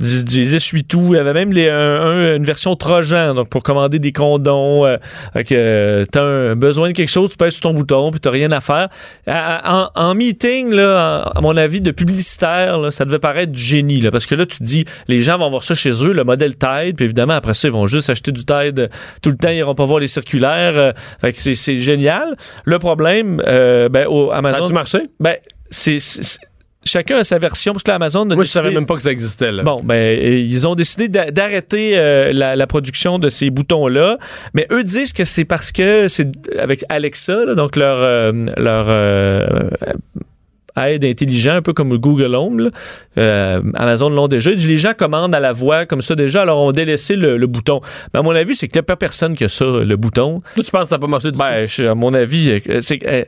du, 0.00 0.24
des 0.24 0.56
essuie-tout. 0.56 1.08
Il 1.10 1.16
y 1.16 1.18
avait 1.18 1.32
même 1.32 1.52
les, 1.52 1.68
un- 1.68 1.76
un- 2.00 2.36
une 2.36 2.44
version 2.44 2.74
Trojan, 2.76 3.34
donc 3.34 3.48
pour 3.48 3.62
commander 3.62 3.98
des 3.98 4.12
condoms. 4.12 4.86
Fait 5.32 5.44
que 5.44 6.04
t'as 6.10 6.22
un- 6.22 6.56
besoin 6.56 6.88
de 6.88 6.92
quelque 6.94 7.10
chose, 7.10 7.30
tu 7.30 7.36
pèses 7.36 7.54
sur 7.54 7.62
ton 7.62 7.74
bouton, 7.74 8.10
puis 8.10 8.20
t'as 8.20 8.30
rien 8.30 8.50
à 8.52 8.60
faire. 8.60 8.88
À- 9.26 9.56
à- 9.56 9.70
En, 9.70 9.90
en 9.94 10.14
meeting, 10.14 10.72
là, 10.72 11.20
à 11.34 11.40
mon 11.40 11.56
avis, 11.56 11.80
de 11.80 11.90
publicitaire, 11.92 12.78
là, 12.78 12.90
ça 12.90 13.04
devait 13.04 13.18
paraître 13.20 13.52
du 13.52 13.62
génie, 13.62 14.00
là, 14.00 14.10
parce 14.10 14.26
que 14.26 14.34
là, 14.34 14.46
tu 14.46 14.58
te 14.58 14.64
dis, 14.64 14.84
les 15.06 15.20
gens 15.20 15.38
vont 15.38 15.48
voir 15.50 15.62
ça 15.64 15.74
chez 15.74 15.90
eux, 16.04 16.12
le 16.12 16.24
modèle 16.24 16.56
Tide, 16.56 16.96
puis 16.96 17.04
évidemment, 17.04 17.34
après 17.34 17.54
ça, 17.54 17.68
ils 17.68 17.72
vont 17.72 17.86
juste 17.90 18.08
acheter 18.10 18.32
du 18.32 18.44
Tide 18.44 18.78
euh, 18.80 18.88
tout 19.22 19.30
le 19.30 19.36
temps, 19.36 19.50
ils 19.50 19.56
iront 19.58 19.74
pas 19.74 19.84
voir 19.84 20.00
les 20.00 20.08
circulaires. 20.08 20.76
euh, 20.76 20.92
fait 21.20 21.32
que 21.32 21.38
c'est- 21.38 21.78
génial. 21.78 22.36
Le 22.64 22.78
problème, 22.78 23.42
euh, 23.46 23.88
ben, 23.88 24.06
au 24.06 24.30
Ça 24.30 24.36
Amazon... 24.38 24.64
a-tu 24.64 24.72
marché? 24.72 24.98
Ben, 25.18 25.36
c'est. 25.70 25.98
Chacun 26.82 27.18
a 27.18 27.24
sa 27.24 27.36
version, 27.38 27.72
parce 27.74 27.82
que 27.82 27.90
là, 27.90 27.96
Amazon 27.96 28.22
a 28.30 28.34
Moi, 28.34 28.42
je 28.44 28.48
savais 28.48 28.68
décidé- 28.68 28.80
même 28.80 28.86
pas 28.86 28.96
que 28.96 29.02
ça 29.02 29.12
existait. 29.12 29.52
Là. 29.52 29.62
Bon, 29.64 29.80
ben, 29.84 30.18
ils 30.18 30.66
ont 30.66 30.74
décidé 30.74 31.08
d'a- 31.08 31.30
d'arrêter 31.30 31.92
euh, 31.98 32.32
la, 32.32 32.56
la 32.56 32.66
production 32.66 33.18
de 33.18 33.28
ces 33.28 33.50
boutons-là, 33.50 34.16
mais 34.54 34.66
eux 34.72 34.82
disent 34.82 35.12
que 35.12 35.24
c'est 35.26 35.44
parce 35.44 35.72
que 35.72 36.08
c'est 36.08 36.28
avec 36.58 36.82
Alexa, 36.88 37.44
là, 37.44 37.54
donc 37.54 37.76
leur 37.76 37.98
euh, 38.00 38.32
leur 38.56 38.86
euh, 38.88 39.46
aide 40.76 41.04
intelligent, 41.04 41.54
un 41.54 41.62
peu 41.62 41.72
comme 41.72 41.96
Google 41.98 42.34
Home. 42.34 42.60
là. 42.60 42.70
Euh, 43.18 43.60
Amazon 43.74 44.10
l'ont 44.10 44.28
déjà. 44.28 44.50
Les 44.50 44.76
gens 44.76 44.92
commandent 44.96 45.34
à 45.34 45.40
la 45.40 45.52
voix 45.52 45.86
comme 45.86 46.02
ça 46.02 46.14
déjà, 46.14 46.42
alors 46.42 46.60
on 46.60 46.72
délaissé 46.72 47.16
le, 47.16 47.36
le 47.36 47.46
bouton. 47.46 47.80
Mais 48.12 48.20
à 48.20 48.22
mon 48.22 48.30
avis, 48.34 48.54
c'est 48.54 48.68
qu'il 48.68 48.76
n'y 48.78 48.80
a 48.80 48.84
pas 48.84 48.96
personne 48.96 49.34
qui 49.34 49.44
a 49.44 49.48
ça, 49.48 49.64
le 49.64 49.96
bouton. 49.96 50.42
Toi, 50.54 50.64
tu 50.64 50.70
penses 50.70 50.82
que 50.84 50.88
ça 50.90 50.94
n'a 50.96 51.00
pas 51.00 51.06
marché 51.06 51.30
du 51.32 51.38
Ben, 51.38 51.66
je- 51.66 51.84
à 51.84 51.94
mon 51.94 52.14
avis, 52.14 52.50
euh, 52.68 52.78
c'est 52.80 52.98
que, 52.98 53.06
euh, 53.08 53.24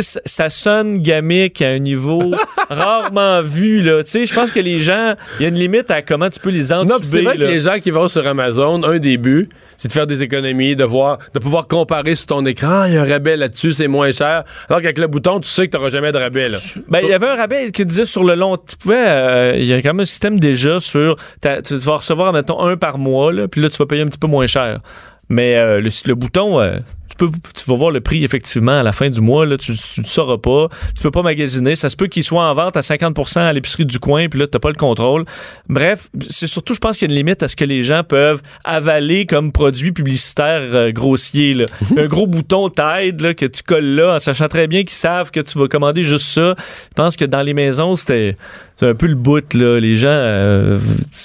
ça- 0.00 0.50
sonne 0.50 0.98
gamique 1.02 1.60
à 1.62 1.68
un 1.68 1.78
niveau 1.78 2.34
rarement 2.70 3.42
vu, 3.42 3.82
là. 3.82 4.02
Tu 4.04 4.10
sais, 4.10 4.26
je 4.26 4.34
pense 4.34 4.50
que 4.52 4.60
les 4.60 4.78
gens, 4.78 5.14
il 5.38 5.42
y 5.42 5.46
a 5.46 5.48
une 5.48 5.54
limite 5.56 5.90
à 5.90 6.02
comment 6.02 6.30
tu 6.30 6.40
peux 6.40 6.50
les 6.50 6.72
tout? 6.84 6.88
Non, 6.88 6.96
c'est 7.02 7.06
entuber, 7.08 7.22
vrai 7.22 7.36
que 7.38 7.44
les 7.44 7.60
gens 7.60 7.78
qui 7.82 7.90
vont 7.90 8.08
sur 8.08 8.26
Amazon, 8.26 8.82
un 8.84 8.98
des 8.98 9.16
buts, 9.16 9.48
c'est 9.76 9.88
de 9.88 9.92
faire 9.92 10.06
des 10.06 10.22
économies, 10.22 10.76
de 10.76 10.84
voir, 10.84 11.18
de 11.34 11.38
pouvoir 11.38 11.66
comparer 11.68 12.14
sur 12.14 12.26
ton 12.26 12.44
écran. 12.46 12.82
Ah, 12.82 12.88
Il 12.88 12.94
y 12.94 12.96
a 12.98 13.02
un 13.02 13.08
rabais 13.08 13.36
là-dessus, 13.36 13.72
c'est 13.72 13.88
moins 13.88 14.10
cher. 14.12 14.44
Alors 14.68 14.80
qu'avec 14.80 14.98
le 14.98 15.06
bouton, 15.06 15.40
tu 15.40 15.48
sais 15.48 15.66
que 15.66 15.72
tu 15.72 15.76
n'auras 15.78 15.90
jamais 15.90 16.12
de 16.12 16.18
rabais. 16.18 16.48
Là. 16.48 16.58
Ben, 16.88 17.00
il 17.02 17.08
y 17.08 17.12
avait 17.12 17.28
un 17.28 17.36
rabais 17.36 17.70
qui 17.72 17.84
disait 17.86 18.04
sur 18.04 18.24
le 18.24 18.34
long. 18.34 18.56
Tu 18.56 18.76
pouvais. 18.76 19.04
euh, 19.06 19.54
Il 19.56 19.64
y 19.64 19.72
a 19.72 19.82
quand 19.82 19.90
même 19.90 20.00
un 20.00 20.04
système 20.04 20.38
déjà 20.38 20.80
sur. 20.80 21.16
tu 21.42 21.74
vas 21.76 21.96
recevoir, 21.96 22.32
mettons, 22.32 22.60
un 22.60 22.76
par 22.76 22.98
mois, 22.98 23.32
puis 23.50 23.60
là, 23.60 23.68
tu 23.70 23.76
vas 23.78 23.86
payer 23.86 24.02
un 24.02 24.06
petit 24.06 24.18
peu 24.18 24.26
moins 24.28 24.46
cher. 24.46 24.80
Mais 25.28 25.56
euh, 25.56 25.80
le, 25.80 25.90
le 26.06 26.14
bouton, 26.14 26.60
euh, 26.60 26.76
tu, 27.08 27.16
peux, 27.16 27.30
tu 27.30 27.70
vas 27.70 27.76
voir 27.76 27.90
le 27.90 28.00
prix 28.00 28.24
effectivement 28.24 28.80
à 28.80 28.82
la 28.82 28.92
fin 28.92 29.10
du 29.10 29.20
mois. 29.20 29.46
Là, 29.46 29.56
tu 29.56 29.72
ne 29.72 29.76
le 29.98 30.04
sauras 30.04 30.38
pas. 30.38 30.68
Tu 30.94 31.02
peux 31.02 31.10
pas 31.10 31.22
magasiner. 31.22 31.76
Ça 31.76 31.88
se 31.88 31.96
peut 31.96 32.06
qu'il 32.06 32.24
soit 32.24 32.44
en 32.44 32.54
vente 32.54 32.76
à 32.76 32.80
50% 32.80 33.38
à 33.38 33.52
l'épicerie 33.52 33.86
du 33.86 33.98
coin, 33.98 34.28
puis 34.28 34.40
là, 34.40 34.46
tu 34.46 34.56
n'as 34.56 34.60
pas 34.60 34.68
le 34.68 34.74
contrôle. 34.74 35.24
Bref, 35.68 36.08
c'est 36.28 36.46
surtout, 36.46 36.74
je 36.74 36.78
pense 36.78 36.98
qu'il 36.98 37.08
y 37.08 37.10
a 37.10 37.12
une 37.12 37.18
limite 37.18 37.42
à 37.42 37.48
ce 37.48 37.56
que 37.56 37.64
les 37.64 37.82
gens 37.82 38.02
peuvent 38.02 38.42
avaler 38.64 39.26
comme 39.26 39.52
produit 39.52 39.92
publicitaire 39.92 40.62
euh, 40.72 40.92
grossier. 40.92 41.54
Là. 41.54 41.66
Un 41.96 42.06
gros 42.06 42.26
bouton 42.26 42.68
Tide 42.68 43.20
là, 43.20 43.34
que 43.34 43.46
tu 43.46 43.62
colles 43.62 43.94
là 43.94 44.16
en 44.16 44.18
sachant 44.18 44.48
très 44.48 44.66
bien 44.66 44.80
qu'ils 44.80 44.90
savent 44.90 45.30
que 45.30 45.40
tu 45.40 45.58
vas 45.58 45.68
commander 45.68 46.02
juste 46.02 46.26
ça. 46.26 46.54
Je 46.58 46.94
pense 46.94 47.16
que 47.16 47.24
dans 47.24 47.42
les 47.42 47.54
maisons, 47.54 47.96
c'était 47.96 48.36
c'est 48.76 48.86
un 48.86 48.94
peu 48.94 49.06
le 49.06 49.14
bout 49.14 49.54
là 49.54 49.80
les 49.80 49.96
gens 49.96 50.08
euh, 50.10 50.78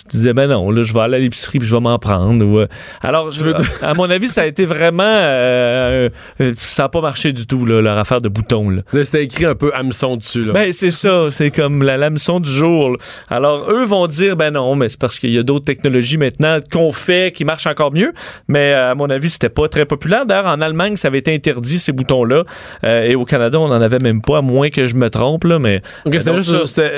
disaient 0.10 0.34
ben 0.34 0.48
non 0.48 0.72
là 0.72 0.84
je 0.84 0.94
vais 0.94 1.02
aller 1.02 1.18
à 1.18 1.20
l'épicerie 1.20 1.60
puis 1.60 1.68
je 1.68 1.76
vais 1.76 1.82
m'en 1.82 2.00
prendre 2.00 2.46
ou, 2.46 2.60
euh, 2.60 2.68
alors 3.02 3.32
je, 3.32 3.46
à 3.82 3.94
mon 3.94 4.10
avis 4.10 4.30
ça 4.30 4.44
a 4.44 4.46
été 4.46 4.66
vraiment 4.66 5.04
euh, 5.04 5.71
euh, 5.72 6.54
ça 6.58 6.86
a 6.86 6.90
pas 6.90 7.02
marché 7.02 7.32
du 7.34 7.46
tout 7.46 7.66
là, 7.66 7.82
leur 7.82 7.98
affaire 7.98 8.22
de 8.22 8.30
boutons 8.30 8.70
là. 8.70 8.82
C'était 9.04 9.24
écrit 9.24 9.46
un 9.46 9.56
peu 9.56 9.72
hameçon 9.74 10.18
dessus 10.18 10.46
là. 10.46 10.54
ben 10.54 10.74
c'est 10.74 10.92
ça 10.92 11.28
c'est 11.32 11.52
comme 11.52 11.84
la 11.84 11.98
l'hameçon 11.98 12.40
du 12.40 12.52
jour 12.52 12.92
là. 12.92 12.98
alors 13.30 13.70
eux 13.70 13.86
vont 13.86 14.08
dire 14.08 14.36
ben 14.36 14.52
non 14.52 14.76
mais 14.76 14.90
c'est 14.90 15.00
parce 15.00 15.20
qu'il 15.20 15.32
y 15.32 15.38
a 15.38 15.44
d'autres 15.44 15.66
technologies 15.66 16.18
maintenant 16.18 16.58
qu'on 16.72 16.92
fait 16.92 17.34
qui 17.36 17.46
marchent 17.46 17.68
encore 17.68 17.92
mieux 17.94 18.14
mais 18.48 18.74
à 18.74 18.96
mon 18.96 19.10
avis 19.10 19.30
c'était 19.30 19.50
pas 19.50 19.68
très 19.68 19.86
populaire 19.86 20.26
d'ailleurs 20.26 20.48
en 20.48 20.62
Allemagne 20.62 20.96
ça 20.96 21.08
avait 21.10 21.20
été 21.20 21.34
interdit 21.34 21.78
ces 21.78 21.92
boutons 21.92 22.24
là 22.24 22.44
et 22.84 23.16
au 23.16 23.26
Canada 23.26 23.60
on 23.60 23.66
en 23.66 23.82
avait 23.82 24.00
même 24.00 24.22
pas 24.22 24.40
à 24.40 24.42
moins 24.42 24.70
que 24.70 24.86
je 24.86 24.96
me 24.96 25.10
trompe 25.10 25.44
là 25.44 25.60
mais 25.60 25.82
Ok, 26.06 26.16
c'était 26.18 26.36
juste, 26.36 26.50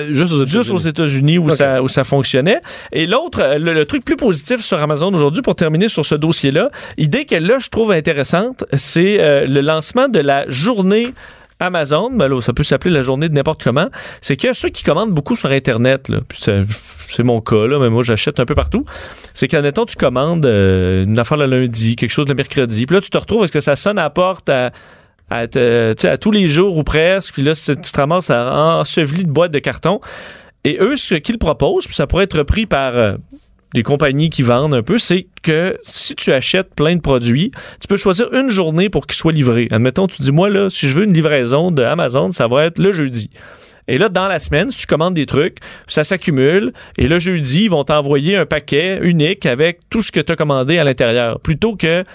juste 0.10 0.32
aux 0.34 0.46
Juste 0.46 0.72
aux 0.72 0.78
États-Unis. 0.78 1.38
Où, 1.38 1.50
ça, 1.50 1.82
où 1.82 1.88
ça 1.88 2.04
fonctionnait. 2.04 2.60
Et 2.92 3.06
l'autre, 3.06 3.40
euh, 3.42 3.58
le, 3.58 3.74
le 3.74 3.86
truc 3.86 4.06
plus 4.06 4.16
positif 4.16 4.62
sur 4.62 4.82
Amazon 4.82 5.14
aujourd'hui, 5.14 5.42
pour 5.42 5.56
terminer 5.56 5.90
sur 5.90 6.06
ce 6.06 6.16
dossier-là, 6.16 6.70
idée 6.98 7.26
que 7.26 7.36
là, 7.36 7.58
je 7.60 7.70
trouve 7.70 7.92
intéressante, 7.92 8.63
c'est 8.74 9.20
euh, 9.20 9.46
le 9.46 9.62
lancement 9.62 10.08
de 10.08 10.20
la 10.20 10.50
journée 10.50 11.08
Amazon, 11.60 12.10
ben 12.12 12.42
ça 12.42 12.52
peut 12.52 12.64
s'appeler 12.64 12.94
la 12.94 13.02
journée 13.02 13.30
de 13.30 13.34
n'importe 13.34 13.64
comment, 13.64 13.88
c'est 14.22 14.36
que 14.36 14.54
ceux 14.54 14.70
qui 14.70 14.84
commandent 14.84 15.14
beaucoup 15.14 15.36
sur 15.36 15.50
Internet, 15.50 16.12
c'est 17.08 17.24
mon 17.24 17.42
cas, 17.42 17.68
mais 17.80 17.90
moi 17.90 18.04
j'achète 18.04 18.40
un 18.40 18.46
peu 18.46 18.56
partout, 18.56 18.84
c'est 19.34 19.48
qu'admettons 19.48 19.86
tu 19.86 19.96
commandes 19.96 20.46
euh, 20.46 21.06
une 21.06 21.18
affaire 21.18 21.38
le 21.38 21.46
lundi, 21.46 21.96
quelque 21.96 22.10
chose 22.10 22.28
le 22.28 22.36
mercredi, 22.36 22.86
puis 22.86 22.96
là 22.96 23.02
tu 23.02 23.10
te 23.10 23.18
retrouves, 23.18 23.46
est-ce 23.46 23.52
que 23.52 23.60
ça 23.60 23.76
sonne 23.76 23.98
à 23.98 24.04
la 24.04 24.10
porte 24.10 24.50
à, 24.50 24.72
à 25.30 25.48
tous 26.18 26.32
les 26.32 26.48
jours 26.48 26.78
ou 26.78 26.84
presque, 26.84 27.34
puis 27.34 27.44
là 27.44 27.54
tu 27.56 27.76
te 27.76 27.98
ramasses 27.98 28.30
enseveli 28.30 29.24
de 29.24 29.32
boîtes 29.32 29.52
de 29.52 29.60
carton. 29.60 30.02
Et 30.66 30.78
eux, 30.80 30.96
ce 30.96 31.16
qu'ils 31.16 31.38
proposent, 31.38 31.86
puis 31.86 31.96
ça 31.96 32.08
pourrait 32.08 32.24
être 32.24 32.38
repris 32.38 32.66
par 32.66 32.96
euh, 32.96 33.16
des 33.74 33.84
compagnies 33.84 34.30
qui 34.30 34.44
vendent 34.44 34.74
un 34.74 34.84
peu, 34.84 34.98
c'est 34.98 35.28
que 35.42 35.78
si 35.84 36.16
tu 36.16 36.32
achètes 36.32 36.74
plein 36.76 36.96
de 36.96 37.02
produits, 37.02 37.52
tu 37.80 37.88
peux 37.88 37.98
choisir 37.98 38.32
une 38.34 38.50
journée 38.50 38.90
pour 38.90 39.08
qu'ils 39.08 39.18
soient 39.18 39.32
livrés. 39.32 39.68
Admettons, 39.72 40.08
tu 40.08 40.22
dis, 40.22 40.32
moi, 40.32 40.50
là, 40.50 40.70
si 40.70 40.88
je 40.88 40.96
veux 40.96 41.06
une 41.06 41.14
livraison 41.14 41.72
de 41.72 41.84
Amazon, 41.84 42.32
ça 42.32 42.48
va 42.48 42.66
être 42.66 42.80
le 42.80 42.92
jeudi. 42.92 43.30
Et 43.88 43.98
là, 43.98 44.10
dans 44.10 44.28
la 44.28 44.40
semaine, 44.40 44.72
si 44.72 44.78
tu 44.78 44.88
commandes 44.88 45.14
des 45.14 45.26
trucs, 45.26 45.58
ça 45.88 46.04
s'accumule. 46.04 46.72
Et 46.98 47.08
le 47.08 47.20
jeudi, 47.20 47.64
ils 47.66 47.70
vont 47.70 47.84
t'envoyer 47.84 48.38
un 48.38 48.46
paquet 48.46 49.00
unique 49.02 49.46
avec 49.46 49.80
tout 49.90 50.02
ce 50.02 50.12
que 50.12 50.22
tu 50.22 50.32
as 50.32 50.36
commandé 50.36 50.78
à 50.78 50.84
l'intérieur. 50.84 51.40
Plutôt 51.42 51.76
que 51.76 52.06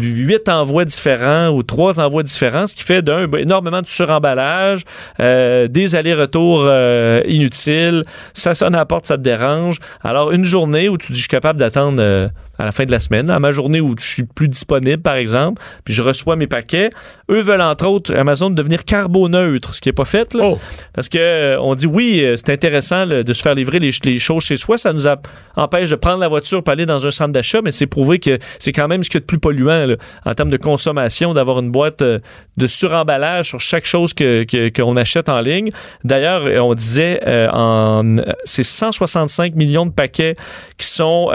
huit 0.00 0.48
envois 0.48 0.84
différents 0.84 1.48
ou 1.48 1.62
trois 1.62 2.00
envois 2.00 2.22
différents, 2.22 2.66
ce 2.66 2.74
qui 2.74 2.82
fait 2.82 3.02
d'un 3.02 3.26
ben, 3.26 3.38
énormément 3.40 3.82
de 3.82 3.86
suremballage, 3.86 4.82
euh, 5.20 5.68
des 5.68 5.96
allers-retours 5.96 6.64
euh, 6.66 7.22
inutiles, 7.26 8.04
ça 8.32 8.54
sonne 8.54 8.74
à 8.74 8.78
la 8.78 8.86
porte, 8.86 9.06
ça 9.06 9.16
te 9.16 9.22
dérange. 9.22 9.78
Alors 10.02 10.32
une 10.32 10.44
journée 10.44 10.88
où 10.88 10.98
tu 10.98 11.12
dis 11.12 11.18
je 11.18 11.22
suis 11.22 11.28
capable 11.28 11.58
d'attendre 11.58 11.98
euh, 12.00 12.28
à 12.58 12.64
la 12.64 12.72
fin 12.72 12.84
de 12.84 12.90
la 12.92 12.98
semaine, 12.98 13.30
à 13.30 13.38
ma 13.38 13.50
journée 13.50 13.80
où 13.80 13.94
je 13.98 14.06
suis 14.06 14.22
plus 14.22 14.48
disponible 14.48 15.02
par 15.02 15.14
exemple, 15.16 15.60
puis 15.84 15.92
je 15.94 16.02
reçois 16.02 16.36
mes 16.36 16.46
paquets, 16.46 16.90
eux 17.30 17.40
veulent 17.40 17.60
entre 17.62 17.86
autres 17.86 18.14
Amazon 18.16 18.50
devenir 18.50 18.84
carboneutre, 18.84 19.74
ce 19.74 19.80
qui 19.80 19.88
est 19.88 19.92
pas 19.92 20.04
fait 20.04 20.32
là, 20.34 20.44
Oh. 20.44 20.58
parce 20.92 21.08
que 21.08 21.18
euh, 21.18 21.58
on 21.60 21.74
dit 21.74 21.86
oui, 21.86 22.20
euh, 22.22 22.36
c'est 22.36 22.50
intéressant 22.50 23.04
là, 23.04 23.22
de 23.22 23.32
se 23.32 23.42
faire 23.42 23.54
livrer 23.54 23.78
les, 23.78 23.90
les 24.04 24.18
choses 24.18 24.44
chez 24.44 24.56
soi, 24.56 24.78
ça 24.78 24.92
nous 24.92 25.06
a- 25.08 25.16
empêche 25.56 25.90
de 25.90 25.96
prendre 25.96 26.18
la 26.20 26.28
voiture 26.28 26.62
pour 26.62 26.72
aller 26.72 26.86
dans 26.86 27.06
un 27.06 27.10
centre 27.10 27.32
d'achat, 27.32 27.60
mais 27.64 27.72
c'est 27.72 27.86
prouvé 27.86 28.18
que 28.18 28.38
c'est 28.58 28.72
quand 28.72 28.88
même 28.88 29.02
ce 29.02 29.10
qu'il 29.10 29.16
y 29.16 29.18
a 29.18 29.20
de 29.22 29.26
plus 29.26 29.38
polluant 29.38 29.86
là, 29.86 29.96
en 30.24 30.34
termes 30.34 30.50
de 30.50 30.56
consommation, 30.56 31.34
d'avoir 31.34 31.58
une 31.58 31.70
boîte 31.70 32.02
euh, 32.02 32.18
de 32.56 32.66
suremballage 32.66 33.48
sur 33.48 33.60
chaque 33.60 33.86
chose 33.86 34.14
que 34.14 34.44
que- 34.44 34.68
qu'on 34.68 34.96
achète 34.96 35.28
en 35.28 35.40
ligne. 35.40 35.70
D'ailleurs, 36.04 36.42
on 36.64 36.74
disait 36.74 37.20
euh, 37.26 37.48
en 37.52 38.16
c'est 38.44 38.62
165 38.62 39.54
millions 39.54 39.86
de 39.86 39.92
paquets 39.92 40.34
qui 40.78 40.86
sont 40.86 41.30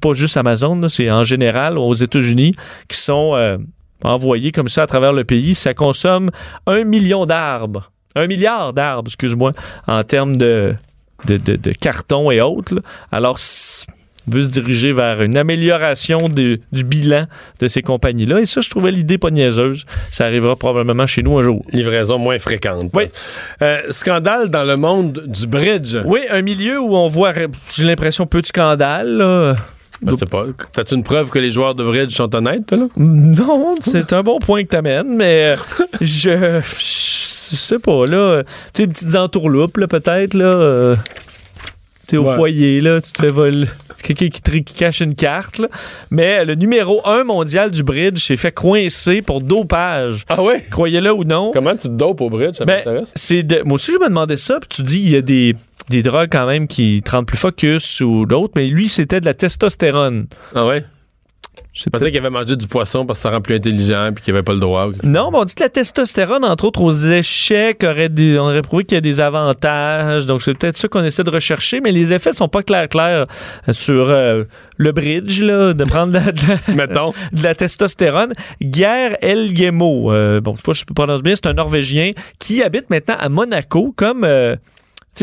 pas 0.00 0.12
juste 0.12 0.29
Amazon, 0.36 0.88
c'est 0.88 1.10
en 1.10 1.24
général 1.24 1.78
aux 1.78 1.94
États-Unis 1.94 2.54
qui 2.88 2.96
sont 2.96 3.32
euh, 3.34 3.58
envoyés 4.02 4.52
comme 4.52 4.68
ça 4.68 4.82
à 4.82 4.86
travers 4.86 5.12
le 5.12 5.24
pays. 5.24 5.54
Ça 5.54 5.74
consomme 5.74 6.30
un 6.66 6.84
million 6.84 7.26
d'arbres. 7.26 7.90
Un 8.16 8.26
milliard 8.26 8.72
d'arbres, 8.72 9.08
excuse-moi, 9.08 9.52
en 9.86 10.02
termes 10.02 10.36
de, 10.36 10.74
de, 11.26 11.36
de- 11.36 11.56
de 11.56 11.72
carton 11.72 12.30
et 12.30 12.40
autres. 12.40 12.74
là. 12.74 12.80
Alors, 13.12 13.38
veut 14.26 14.42
se 14.42 14.50
diriger 14.50 14.92
vers 14.92 15.22
une 15.22 15.36
amélioration 15.36 16.28
du- 16.28 16.60
du 16.72 16.84
bilan 16.84 17.24
de 17.58 17.66
ces 17.68 17.82
compagnies-là. 17.82 18.40
Et 18.40 18.46
ça, 18.46 18.60
je 18.60 18.68
trouvais 18.70 18.90
l'idée 18.92 19.16
pas 19.18 19.30
niaiseuse. 19.30 19.86
Ça 20.10 20.24
arrivera 20.26 20.56
probablement 20.56 21.06
chez 21.06 21.22
nous 21.22 21.38
un 21.38 21.42
jour. 21.42 21.64
Livraison 21.72 22.18
moins 22.18 22.38
fréquente. 22.38 22.90
Oui. 22.94 23.04
Euh, 23.62 23.80
scandale 23.90 24.48
dans 24.50 24.64
le 24.64 24.76
monde 24.76 25.24
du 25.26 25.46
bridge. 25.46 25.96
Oui, 26.04 26.20
un 26.30 26.42
milieu 26.42 26.80
où 26.80 26.94
on 26.96 27.08
voit, 27.08 27.32
j'ai 27.70 27.84
l'impression, 27.84 28.26
peu 28.26 28.40
de 28.42 28.46
scandale. 28.46 29.56
Sais 30.16 30.26
pas. 30.26 30.46
T'as-tu 30.72 30.94
une 30.94 31.02
preuve 31.02 31.28
que 31.30 31.38
les 31.38 31.50
joueurs 31.50 31.74
de 31.74 31.84
bridge 31.84 32.14
sont 32.14 32.34
honnêtes, 32.34 32.66
toi, 32.66 32.78
là? 32.78 32.86
Non, 32.96 33.74
c'est 33.80 34.12
un 34.12 34.22
bon 34.22 34.38
point 34.38 34.62
que 34.64 34.68
t'amènes, 34.68 35.14
mais 35.16 35.54
euh, 35.54 35.56
je, 36.00 36.60
je 36.62 37.56
sais 37.56 37.78
pas, 37.78 38.04
là. 38.06 38.42
Tu 38.72 38.82
sais, 38.82 38.86
des 38.86 38.92
petites 38.92 39.16
entourloupes, 39.16 39.76
là, 39.76 39.86
peut-être, 39.88 40.34
là. 40.34 40.44
euh, 40.54 40.96
T'es 42.06 42.16
au 42.16 42.24
Ouais. 42.28 42.34
foyer, 42.34 42.80
là, 42.80 43.00
tu 43.00 43.12
te 43.12 43.20
fais 43.22 43.30
voler. 43.30 43.66
Quelqu'un 44.02 44.28
qui, 44.30 44.40
qui 44.64 44.74
cache 44.74 45.00
une 45.00 45.14
carte, 45.14 45.58
là. 45.58 45.68
Mais 46.10 46.44
le 46.44 46.54
numéro 46.56 47.06
1 47.06 47.22
mondial 47.24 47.70
du 47.70 47.82
bridge 47.84 48.18
s'est 48.18 48.36
fait 48.36 48.50
coincer 48.50 49.22
pour 49.22 49.40
dopage. 49.42 50.24
Ah 50.28 50.42
ouais? 50.42 50.64
Croyez-le 50.70 51.12
ou 51.12 51.22
non. 51.24 51.50
Comment 51.52 51.72
tu 51.76 51.82
te 51.82 51.88
dopes 51.88 52.20
au 52.22 52.30
bridge? 52.30 52.56
Ça 52.56 52.64
Ben, 52.64 52.78
m'intéresse. 52.78 53.12
moi 53.64 53.74
aussi, 53.74 53.92
je 53.92 53.98
me 53.98 54.08
demandais 54.08 54.38
ça. 54.38 54.58
Puis 54.58 54.68
tu 54.70 54.82
dis, 54.82 55.00
il 55.00 55.10
y 55.10 55.16
a 55.16 55.22
des, 55.22 55.54
des 55.90 56.02
drogues 56.02 56.30
quand 56.32 56.46
même 56.46 56.66
qui 56.66 57.02
te 57.04 57.10
rendent 57.10 57.26
plus 57.26 57.36
focus 57.38 58.00
ou 58.00 58.24
d'autres, 58.24 58.54
mais 58.56 58.66
lui, 58.68 58.88
c'était 58.88 59.20
de 59.20 59.26
la 59.26 59.34
testostérone. 59.34 60.26
Ah 60.54 60.64
ouais? 60.66 60.84
Je 61.72 61.80
sais 61.82 61.84
Je 61.86 61.90
pensais 61.90 62.10
qu'il 62.10 62.18
avait 62.18 62.30
mangé 62.30 62.56
du 62.56 62.66
poisson 62.66 63.04
parce 63.06 63.18
que 63.18 63.22
ça 63.24 63.30
rend 63.30 63.40
plus 63.40 63.54
intelligent 63.56 64.10
puis 64.14 64.24
qu'il 64.24 64.32
avait 64.34 64.42
pas 64.42 64.54
le 64.54 64.60
droit. 64.60 64.88
Non, 65.04 65.30
mais 65.30 65.38
on 65.38 65.44
dit 65.44 65.54
que 65.54 65.62
la 65.62 65.68
testostérone, 65.68 66.44
entre 66.44 66.64
autres, 66.64 66.80
aux 66.80 66.90
échecs, 66.92 67.84
aurait 67.84 68.08
des, 68.08 68.38
on 68.38 68.44
aurait 68.44 68.62
prouvé 68.62 68.84
qu'il 68.84 68.96
y 68.96 68.98
a 68.98 69.00
des 69.02 69.20
avantages. 69.20 70.26
Donc, 70.26 70.42
c'est 70.42 70.54
peut-être 70.54 70.76
ça 70.76 70.88
qu'on 70.88 71.04
essaie 71.04 71.22
de 71.22 71.30
rechercher, 71.30 71.80
mais 71.80 71.92
les 71.92 72.12
effets 72.12 72.32
sont 72.32 72.48
pas 72.48 72.62
clairs 72.62 72.88
clairs 72.88 73.26
sur 73.70 74.08
euh, 74.08 74.44
le 74.78 74.92
bridge, 74.92 75.42
là, 75.42 75.72
de 75.74 75.84
prendre 75.84 76.12
de 76.12 76.18
la, 76.24 76.32
de 76.32 76.40
la- 76.48 76.74
Mettons. 76.74 77.12
de 77.32 77.42
la 77.42 77.54
testostérone. 77.54 78.32
Guerre 78.62 79.16
Elgemo, 79.20 80.12
euh, 80.12 80.40
bon, 80.40 80.54
je 80.54 80.58
sais 80.58 80.62
pas 80.64 80.72
si 80.74 80.84
je 80.88 80.94
prononce 80.94 81.22
bien, 81.22 81.34
c'est 81.36 81.46
un 81.46 81.52
Norvégien 81.54 82.10
qui 82.38 82.62
habite 82.62 82.90
maintenant 82.90 83.16
à 83.18 83.28
Monaco 83.28 83.92
comme... 83.96 84.24
euh, 84.24 84.30
euh, 84.30 84.56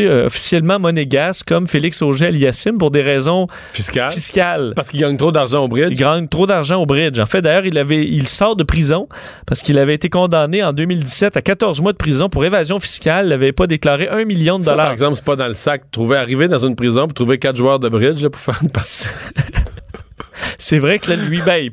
officiellement 0.06 0.80
monégasque 0.80 1.48
comme 1.48 1.68
Félix 1.68 2.02
Auger-Aliassime 2.02 2.78
pour 2.78 2.92
des 2.92 3.02
raisons 3.02 3.48
Fiscal. 3.74 4.12
fiscales. 4.12 4.74
Parce 4.76 4.90
qu'il 4.90 5.00
gagne 5.00 5.18
trop 5.18 5.32
d'argent 5.32 5.64
au 5.64 5.68
bridge. 5.68 5.88
Il 5.92 5.98
gagne 5.98 6.28
trop 6.28 6.46
d'argent 6.46 6.82
au 6.82 6.86
bridge. 6.86 7.20
En 7.20 7.26
fait, 7.26 7.42
d'ailleurs, 7.42 7.66
il, 7.66 7.78
avait, 7.78 8.06
il 8.06 8.28
sort 8.28 8.56
de 8.56 8.64
prison 8.64 9.08
parce 9.46 9.62
qu'il 9.62 9.78
avait 9.80 9.94
été 9.96 10.10
condamné 10.10 10.64
en 10.64 10.74
2017 10.74 11.38
à 11.38 11.42
14 11.42 11.82
mois 11.82 11.94
de 11.94 11.98
prison 11.98 12.30
pour 12.30 12.46
évasion 12.46 12.80
fiscale. 12.80 13.26
Il 13.26 13.30
n'avait 13.30 13.52
pas 13.54 13.68
déclaré 13.68 14.08
un 14.10 14.26
million 14.26 14.60
de 14.60 14.64
Ça, 14.64 14.72
par 14.72 14.78
dollars. 14.78 14.92
exemple, 14.94 15.16
c'est 15.16 15.26
pas 15.26 15.36
dans 15.36 15.48
le 15.48 15.54
sac. 15.54 15.84
Trouver 15.92 16.18
arriver 16.18 16.48
dans 16.48 16.66
une 16.66 16.76
prison 16.76 17.04
pour 17.08 17.14
trouver 17.14 17.38
quatre 17.40 17.56
joueurs 17.58 17.80
de 17.80 17.90
bridge 17.90 18.22
là, 18.22 18.30
pour 18.30 18.42
faire 18.42 18.60
une 18.62 18.70
passe. 18.72 19.08
C'est 20.60 20.80
vrai 20.80 21.00
que 21.00 21.10
là, 21.12 21.16
lui, 21.16 21.42
ben, 21.46 21.70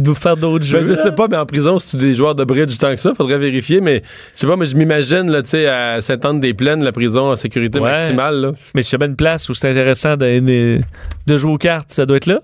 il 0.00 0.02
doit 0.02 0.14
faire 0.14 0.36
d'autres 0.36 0.64
jeux. 0.64 0.78
Ben, 0.78 0.86
je 0.86 0.92
là. 0.94 1.02
sais 1.02 1.12
pas, 1.12 1.28
mais 1.28 1.36
en 1.36 1.44
prison, 1.44 1.78
si 1.78 1.90
tu 1.90 1.96
des 1.98 2.14
joueurs 2.14 2.34
de 2.34 2.42
bridge 2.44 2.76
tant 2.78 2.90
que 2.94 2.96
ça, 3.00 3.14
faudrait 3.14 3.36
vérifier. 3.38 3.80
Mais 3.82 4.02
je 4.34 4.40
sais 4.40 4.46
pas, 4.46 4.56
mais 4.56 4.64
je 4.64 4.74
m'imagine, 4.76 5.30
là, 5.30 5.42
tu 5.42 5.50
sais, 5.50 5.66
à 5.66 6.00
Sainte-Anne-des-Plaines, 6.00 6.82
la 6.82 6.92
prison 6.92 7.30
à 7.30 7.36
sécurité 7.36 7.78
Ouais. 7.78 7.90
maximale, 7.92 8.40
là. 8.40 8.52
Mais 8.74 8.82
a 8.82 8.96
bien 8.98 9.08
une 9.08 9.16
place 9.16 9.48
où 9.50 9.54
c'est 9.54 9.70
intéressant 9.70 10.16
de, 10.16 10.40
de- 10.40 10.80
de 11.26 11.36
jouer 11.36 11.52
aux 11.52 11.58
cartes, 11.58 11.92
ça 11.92 12.06
doit 12.06 12.16
être 12.16 12.26
là. 12.26 12.40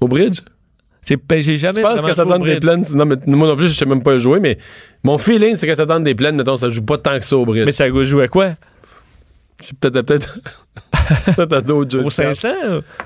Au 0.00 0.08
bridge? 0.08 0.40
C'est, 1.00 1.16
ben, 1.28 1.40
j'ai 1.40 1.56
jamais 1.56 1.80
Je 1.80 1.86
pense 1.86 2.00
joué 2.00 2.10
au 2.10 2.14
bridge. 2.14 2.16
Sainte-Anne-des-Plaines, 2.16 2.84
non, 2.94 3.04
mais 3.06 3.16
moi 3.26 3.46
non 3.48 3.56
plus, 3.56 3.68
je 3.68 3.74
sais 3.74 3.86
même 3.86 4.02
pas 4.02 4.18
jouer, 4.18 4.40
mais 4.40 4.58
mon 5.04 5.16
feeling, 5.18 5.54
c'est 5.56 5.66
que 5.68 5.74
Sainte-Anne-des-Plaines, 5.76 6.36
mettons, 6.36 6.56
ça 6.56 6.68
joue 6.68 6.82
pas 6.82 6.98
tant 6.98 7.18
que 7.18 7.24
ça 7.24 7.36
au 7.36 7.46
bridge. 7.46 7.64
Mais 7.64 7.72
ça 7.72 7.88
joue 8.04 8.20
à 8.20 8.28
quoi? 8.28 8.50
Je 9.62 9.70
peut-être, 9.80 10.02
peut-être, 10.06 10.38
peut-être 11.36 11.52
à 11.52 11.60
d'autres 11.60 11.90
jeux. 11.90 12.00
Au 12.00 12.08
de 12.08 12.14
cartes. 12.14 12.34
500? 12.34 12.48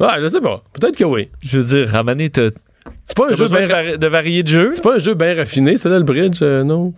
Ouais, 0.00 0.06
je 0.20 0.26
sais 0.28 0.40
pas. 0.40 0.62
Peut-être 0.72 0.96
que 0.96 1.04
oui. 1.04 1.28
Je 1.42 1.58
veux 1.58 1.64
dire, 1.64 1.94
à 1.94 2.02
t'as, 2.30 2.48
C'est 3.06 3.16
pas 3.16 3.30
un 3.30 3.34
jeu 3.34 3.46
bien 3.46 3.62
de, 3.62 3.66
vari- 3.66 3.98
de 3.98 4.06
varier 4.06 4.42
de 4.42 4.48
jeux. 4.48 4.70
C'est 4.72 4.82
pas 4.82 4.96
un 4.96 4.98
jeu 4.98 5.14
bien 5.14 5.34
raffiné, 5.34 5.76
c'est 5.76 5.88
là 5.88 5.98
le 5.98 6.04
bridge, 6.04 6.38
euh, 6.42 6.64
non? 6.64 6.92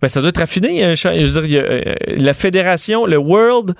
Ben, 0.00 0.08
ça 0.08 0.20
doit 0.20 0.30
être 0.30 0.38
raffiné. 0.38 0.68
Il 0.70 0.76
y 0.78 0.82
a 0.84 0.88
un 0.88 0.94
cha- 0.94 1.14
je 1.18 1.24
veux 1.26 1.42
dire, 1.42 1.44
il 1.44 1.52
y 1.52 1.58
a, 1.58 1.62
euh, 1.62 1.94
la 2.18 2.32
fédération, 2.34 3.04
le 3.06 3.16
World 3.18 3.74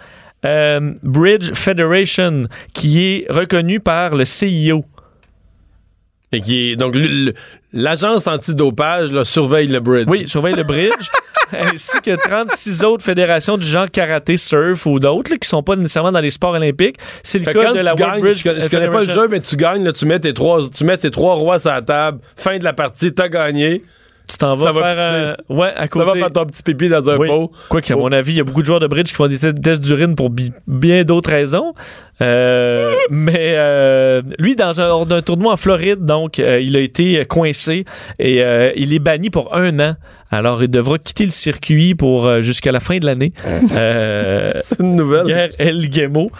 euh, 0.45 0.93
Bridge 1.03 1.53
Federation, 1.55 2.47
qui 2.75 3.03
est 3.05 3.27
reconnu 3.31 3.81
par 3.81 4.15
le 4.15 4.25
CIO. 4.25 4.85
Et 6.33 6.41
qui 6.41 6.73
est, 6.73 6.77
donc, 6.77 6.97
l'agence 7.73 8.27
antidopage 8.27 9.13
là, 9.13 9.25
surveille 9.25 9.69
le 9.69 9.81
bridge. 9.81 10.07
Oui, 10.09 10.29
surveille 10.29 10.55
le 10.55 10.65
bridge, 10.65 11.09
ainsi 11.53 12.01
que 12.01 12.17
36 12.17 12.83
autres 12.83 13.05
fédérations 13.05 13.57
du 13.57 13.67
genre 13.67 13.89
karaté, 13.89 14.37
surf 14.37 14.87
ou 14.87 14.99
d'autres 14.99 15.37
qui 15.37 15.49
sont 15.49 15.63
pas 15.63 15.77
nécessairement 15.77 16.11
dans 16.11 16.21
les 16.21 16.31
sports 16.31 16.55
olympiques. 16.55 16.97
C'est 17.23 17.39
le 17.39 17.45
Fait 17.45 17.55
cas 17.55 17.73
de 17.73 17.79
la 17.79 17.95
World 17.95 18.21
Bridge 18.21 18.39
je 18.39 18.43
connais, 18.43 18.61
je 18.63 18.69
connais 18.69 18.89
pas 18.89 19.05
le 19.05 19.11
jeu, 19.11 19.29
mais 19.29 19.41
tu 19.41 19.57
gagnes, 19.57 19.85
là, 19.85 19.93
tu 19.93 20.05
mets 20.05 20.19
tes 20.19 20.35
trois, 20.35 20.69
tu 20.69 20.85
mets 20.85 20.97
tes 20.97 21.11
trois 21.11 21.37
rois 21.37 21.61
sur 21.61 21.71
la 21.71 21.83
table, 21.83 22.19
fin 22.37 22.59
de 22.59 22.65
la 22.65 22.73
partie, 22.73 23.13
t'as 23.13 23.29
gagné. 23.29 23.85
Tu 24.29 24.39
t'en 24.39 24.57
Ça 24.57 24.65
vas 24.65 24.73
va 24.73 24.93
faire 24.93 24.97
euh, 24.99 25.35
ouais 25.49 25.69
à 25.77 25.87
Tu 25.87 25.99
vas 25.99 26.05
côté. 26.07 26.19
faire 26.19 26.33
ton 26.33 26.45
petit 26.47 26.63
pipi 26.65 26.89
dans 26.89 27.09
un 27.11 27.17
Oui. 27.17 27.29
pot. 27.29 27.53
Quoi 27.69 27.81
qu'à 27.81 27.95
mon 27.95 28.11
avis, 28.11 28.33
il 28.33 28.37
y 28.39 28.41
a 28.41 28.45
beaucoup 28.45 28.61
de 28.61 28.67
joueurs 28.67 28.81
de 28.81 28.89
bridge 28.89 29.07
qui 29.11 29.15
font 29.15 29.29
des 29.29 29.39
te- 29.39 29.53
tests 29.53 29.81
d'urine 29.83 30.17
pour 30.17 30.31
bi- 30.31 30.53
bien 30.67 31.05
d'autres 31.05 31.31
raisons. 31.31 31.75
Euh, 32.23 32.93
mais 33.11 33.53
euh, 33.57 34.23
lui, 34.41 34.57
dans 34.57 34.81
un, 34.81 34.89
lors 34.89 35.07
d'un 35.07 35.23
tournoi 35.23 35.53
en 35.53 35.57
Floride, 35.57 36.05
donc, 36.05 36.41
euh, 36.41 36.61
il 36.61 36.77
a 36.77 36.81
été 36.81 37.25
coincé 37.27 37.85
et 38.19 38.43
euh, 38.43 38.73
il 38.75 38.93
est 38.93 38.99
banni 38.99 39.31
pour 39.31 39.55
un 39.55 39.79
an. 39.79 39.95
Alors, 40.33 40.61
il 40.63 40.71
devra 40.71 40.99
quitter 40.99 41.25
le 41.25 41.31
circuit 41.31 41.95
pour 41.95 42.27
euh, 42.27 42.41
jusqu'à 42.41 42.73
la 42.73 42.81
fin 42.81 42.99
de 42.99 43.07
l'année. 43.07 43.33
Euh, 43.77 44.51
C'est 44.65 44.81
une 44.81 44.97
nouvelle. 44.97 45.27
Guerre 45.27 45.51
El 45.59 45.93
Gemo. 45.93 46.31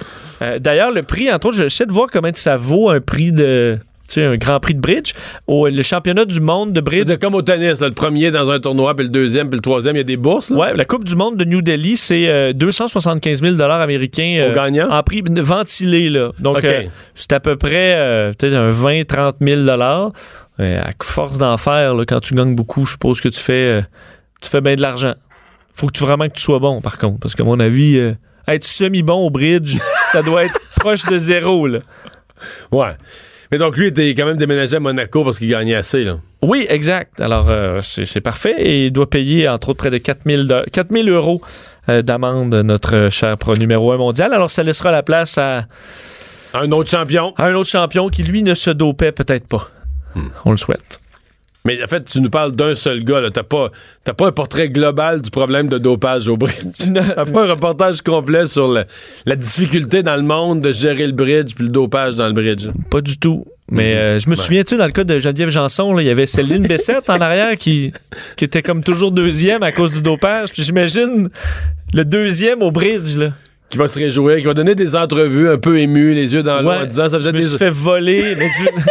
Euh, 0.43 0.59
D'ailleurs, 0.59 0.91
le 0.91 1.03
prix, 1.05 1.31
entre 1.33 1.49
autres, 1.49 1.57
j'essaie 1.59 1.87
de 1.87 1.93
voir 1.93 2.09
comment 2.13 2.31
ça 2.35 2.57
vaut 2.57 2.89
un 2.91 3.01
prix 3.01 3.31
de. 3.33 3.79
Tu 4.09 4.15
sais, 4.15 4.25
un 4.25 4.37
grand 4.37 4.61
prix 4.61 4.75
de 4.75 4.81
bridge. 4.81 5.13
Au, 5.47 5.67
le 5.69 5.83
championnat 5.83 6.25
du 6.25 6.41
monde 6.41 6.73
de 6.73 6.81
bridge. 6.81 7.05
C'est 7.09 7.21
comme 7.21 7.35
au 7.35 7.43
tennis, 7.43 7.81
là, 7.81 7.89
le 7.89 7.95
premier 7.95 8.31
dans 8.31 8.51
un 8.51 8.61
tournoi, 8.61 8.95
puis 8.95 9.05
le 9.05 9.11
deuxième, 9.11 9.49
puis 9.49 9.57
le 9.59 9.63
troisième, 9.63 9.97
il 9.97 9.99
y 9.99 10.01
a 10.01 10.05
des 10.05 10.17
bourses. 10.17 10.51
là. 10.51 10.57
Ouais, 10.57 10.75
la 10.77 10.85
Coupe 10.85 11.05
du 11.05 11.17
monde 11.17 11.37
de 11.37 11.45
New 11.45 11.61
Delhi, 11.63 11.97
c'est 11.97 12.29
euh, 12.29 12.53
275 12.53 13.43
000 13.43 13.61
américains 13.61 14.37
euh, 14.39 14.51
Au 14.53 14.55
gagnant? 14.55 14.91
en 14.91 15.03
prix 15.03 15.23
ventilé. 15.27 16.09
Là. 16.11 16.31
Donc, 16.39 16.63
euh, 16.65 16.85
c'est 17.15 17.33
à 17.33 17.41
peu 17.41 17.57
près 17.57 17.95
euh, 17.97 18.33
peut-être 18.33 18.55
un 18.55 18.71
20-30 18.71 19.35
000 19.41 19.61
Euh, 20.61 20.81
À 20.83 20.91
force 21.03 21.39
d'en 21.39 21.57
faire, 21.57 21.95
là, 21.95 22.05
quand 22.07 22.21
tu 22.21 22.35
gagnes 22.35 22.55
beaucoup, 22.55 22.87
je 22.87 22.93
suppose 22.93 23.21
que 23.21 23.29
tu 23.29 23.41
fais, 23.41 23.53
euh, 23.53 23.83
tu 24.41 24.49
fais 24.49 24.61
bien 24.61 24.77
de 24.77 24.83
l'argent. 24.83 25.15
faut 25.75 25.87
que 25.89 25.93
tu 25.93 26.05
vraiment 26.05 26.29
que 26.29 26.35
tu 26.35 26.43
sois 26.43 26.59
bon, 26.59 26.81
par 26.81 26.99
contre. 26.99 27.19
Parce 27.21 27.35
que, 27.35 27.43
à 27.43 27.45
mon 27.45 27.59
avis, 27.61 27.99
euh, 27.99 28.15
être 28.49 28.65
semi-bon 28.65 29.27
au 29.27 29.31
bridge, 29.31 29.77
ça 30.13 30.23
doit 30.23 30.45
être 30.45 30.59
proche 30.79 31.05
de 31.05 31.19
zéro. 31.19 31.67
Là. 31.67 31.81
Ouais. 32.71 32.93
Mais 33.53 33.59
donc, 33.59 33.77
lui, 33.77 33.87
était 33.89 34.09
quand 34.15 34.27
même 34.27 34.37
déménagé 34.37 34.77
à 34.77 34.81
Monaco 34.81 35.23
parce 35.25 35.39
qu'il 35.39 35.49
gagnait 35.49 35.75
assez. 35.75 36.05
Là. 36.05 36.19
Oui, 36.43 36.67
exact. 36.69 37.21
Alors, 37.21 37.47
euh, 37.51 37.81
c'est 37.83 38.21
parfait. 38.21 38.55
Et 38.59 38.87
il 38.87 38.91
doit 38.93 39.09
payer, 39.09 39.49
entre 39.49 39.71
autres, 39.71 39.79
près 39.79 39.91
de 39.91 39.99
4 39.99 40.21
000, 40.27 40.43
de- 40.45 40.65
4 40.73 40.89
000 40.93 41.09
euros 41.09 41.41
euh, 41.89 42.03
d'amende, 42.03 42.55
notre 42.55 43.09
cher 43.11 43.37
pro 43.39 43.55
numéro 43.57 43.93
1 43.93 43.97
mondial. 43.99 44.33
Alors, 44.33 44.51
ça 44.51 44.63
laissera 44.63 44.91
la 44.93 45.03
place 45.03 45.39
à, 45.39 45.67
Un 46.55 46.71
autre 46.73 46.91
champion. 46.91 47.33
à 47.37 47.45
un 47.47 47.55
autre 47.55 47.69
champion 47.71 48.09
qui, 48.09 48.23
lui, 48.23 48.43
ne 48.43 48.55
se 48.55 48.71
dopait 48.71 49.13
peut-être 49.13 49.47
pas. 49.47 49.71
On 50.45 50.51
le 50.51 50.57
souhaite. 50.57 51.01
Mais 51.67 51.83
en 51.83 51.87
fait, 51.89 52.05
tu 52.05 52.21
nous 52.21 52.31
parles 52.31 52.53
d'un 52.53 52.75
seul 52.75 53.03
gars. 53.05 53.21
T'as 53.35 53.43
pas, 53.43 53.71
pas 54.17 54.27
un 54.29 54.33
portrait 54.33 54.69
global 54.71 55.21
du 55.21 55.31
problème 55.31 55.69
de 55.69 55.79
dopage 55.79 56.29
au 56.29 56.37
bridge. 56.37 56.55
T'as 56.95 57.25
pas 57.27 57.43
un 57.45 57.49
reportage 57.49 58.01
complet 58.03 58.47
sur 58.47 58.69
le- 58.69 58.85
la 59.27 59.37
difficulté 59.37 60.03
dans 60.03 60.17
le 60.17 60.23
monde 60.23 60.61
de 60.63 60.73
gérer 60.73 61.07
le 61.07 61.13
bridge 61.13 61.55
puis 61.55 61.65
le 61.65 61.71
dopage 61.71 62.15
dans 62.15 62.27
le 62.29 62.33
bridge. 62.33 62.69
Pas 62.91 63.01
du 63.01 63.19
tout. 63.19 63.45
Mais 63.69 63.97
euh, 63.97 64.19
je 64.21 64.31
me 64.31 64.37
souviens, 64.37 64.63
tu 64.63 64.71
sais, 64.71 64.77
dans 64.79 64.87
le 64.87 64.93
cas 64.93 65.03
de 65.03 65.19
Geneviève 65.19 65.49
Janson, 65.51 65.99
il 65.99 66.07
y 66.07 66.11
avait 66.11 66.27
Céline 66.27 66.65
Bessette 66.69 67.11
en 67.11 67.19
arrière 67.21 67.57
qui, 67.59 67.93
qui 68.37 68.45
était 68.45 68.63
comme 68.63 68.85
toujours 68.85 69.11
deuxième 69.11 69.65
à 69.65 69.73
cause 69.73 69.91
du 69.91 70.03
dopage. 70.03 70.51
Puis 70.53 70.63
j'imagine 70.63 71.29
le 71.93 72.05
deuxième 72.05 72.63
au 72.63 72.71
bridge, 72.71 73.17
là. 73.17 73.29
Qui 73.71 73.79
va 73.79 73.89
se 73.89 73.99
réjouir, 73.99 74.37
qui 74.39 74.45
va 74.45 74.55
donner 74.55 74.77
des 74.77 74.95
entrevues 74.95 75.49
un 75.49 75.59
peu 75.59 75.81
émues, 75.81 76.15
les 76.15 76.33
yeux 76.33 76.45
dans 76.45 76.61
l'eau, 76.63 76.69
Ouais, 76.69 76.77
en 76.77 76.87
disant 76.87 77.09
ça 77.09 77.17
je 77.19 77.23
faisait 77.25 77.33
me 77.33 77.39
des. 77.39 77.43
suis 77.45 77.59
fait 77.59 77.69
voler 77.71 78.37
mais 78.39 78.47
tu- 78.47 78.69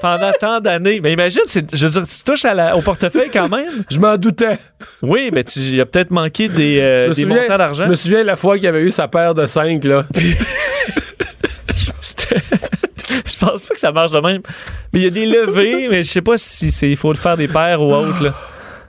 pendant 0.00 0.32
tant 0.40 0.60
d'années. 0.60 1.00
Mais 1.02 1.12
imagine, 1.12 1.42
c'est- 1.46 1.74
je 1.74 1.86
veux 1.86 1.92
dire, 2.00 2.06
tu 2.06 2.24
touches 2.24 2.44
à 2.44 2.54
la- 2.54 2.76
au 2.76 2.82
portefeuille 2.82 3.30
quand 3.32 3.48
même. 3.48 3.68
Je 3.90 3.98
m'en 3.98 4.16
doutais. 4.16 4.58
Oui, 5.02 5.30
mais 5.32 5.44
tu 5.44 5.58
il 5.60 5.80
a 5.80 5.86
peut-être 5.86 6.10
manqué 6.10 6.48
des, 6.48 6.78
euh, 6.80 7.08
des 7.08 7.22
souviens- 7.22 7.42
montants 7.42 7.56
d'argent. 7.56 7.84
Je 7.86 7.90
me 7.90 7.94
souviens 7.96 8.22
la 8.24 8.36
fois 8.36 8.58
qu'il 8.58 8.66
avait 8.66 8.82
eu 8.82 8.90
sa 8.90 9.08
paire 9.08 9.34
de 9.34 9.46
5, 9.46 9.82
là. 9.84 10.04
Je 13.24 13.36
pense 13.38 13.62
pas 13.62 13.74
que 13.74 13.80
ça 13.80 13.92
marche 13.92 14.12
de 14.12 14.20
même. 14.20 14.42
Mais 14.92 15.00
il 15.00 15.02
y 15.04 15.06
a 15.06 15.10
des 15.10 15.26
levées, 15.26 15.88
mais 15.90 16.02
je 16.02 16.10
sais 16.10 16.22
pas 16.22 16.36
si 16.38 16.70
c'est 16.72 16.90
il 16.90 16.96
faut 16.96 17.12
le 17.12 17.18
faire 17.18 17.36
des 17.36 17.48
paires 17.48 17.80
ou 17.82 17.92
autre. 17.94 18.22
Là. 18.22 18.34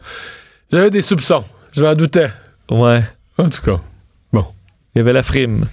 J'avais 0.71 0.89
des 0.89 1.01
soupçons. 1.01 1.43
Je 1.73 1.83
m'en 1.83 1.93
doutais. 1.93 2.29
Ouais. 2.69 3.03
En 3.37 3.49
tout 3.49 3.61
cas. 3.61 3.79
Il 4.33 4.99
y 4.99 5.01
avait 5.01 5.13
la 5.13 5.21
frime. 5.21 5.65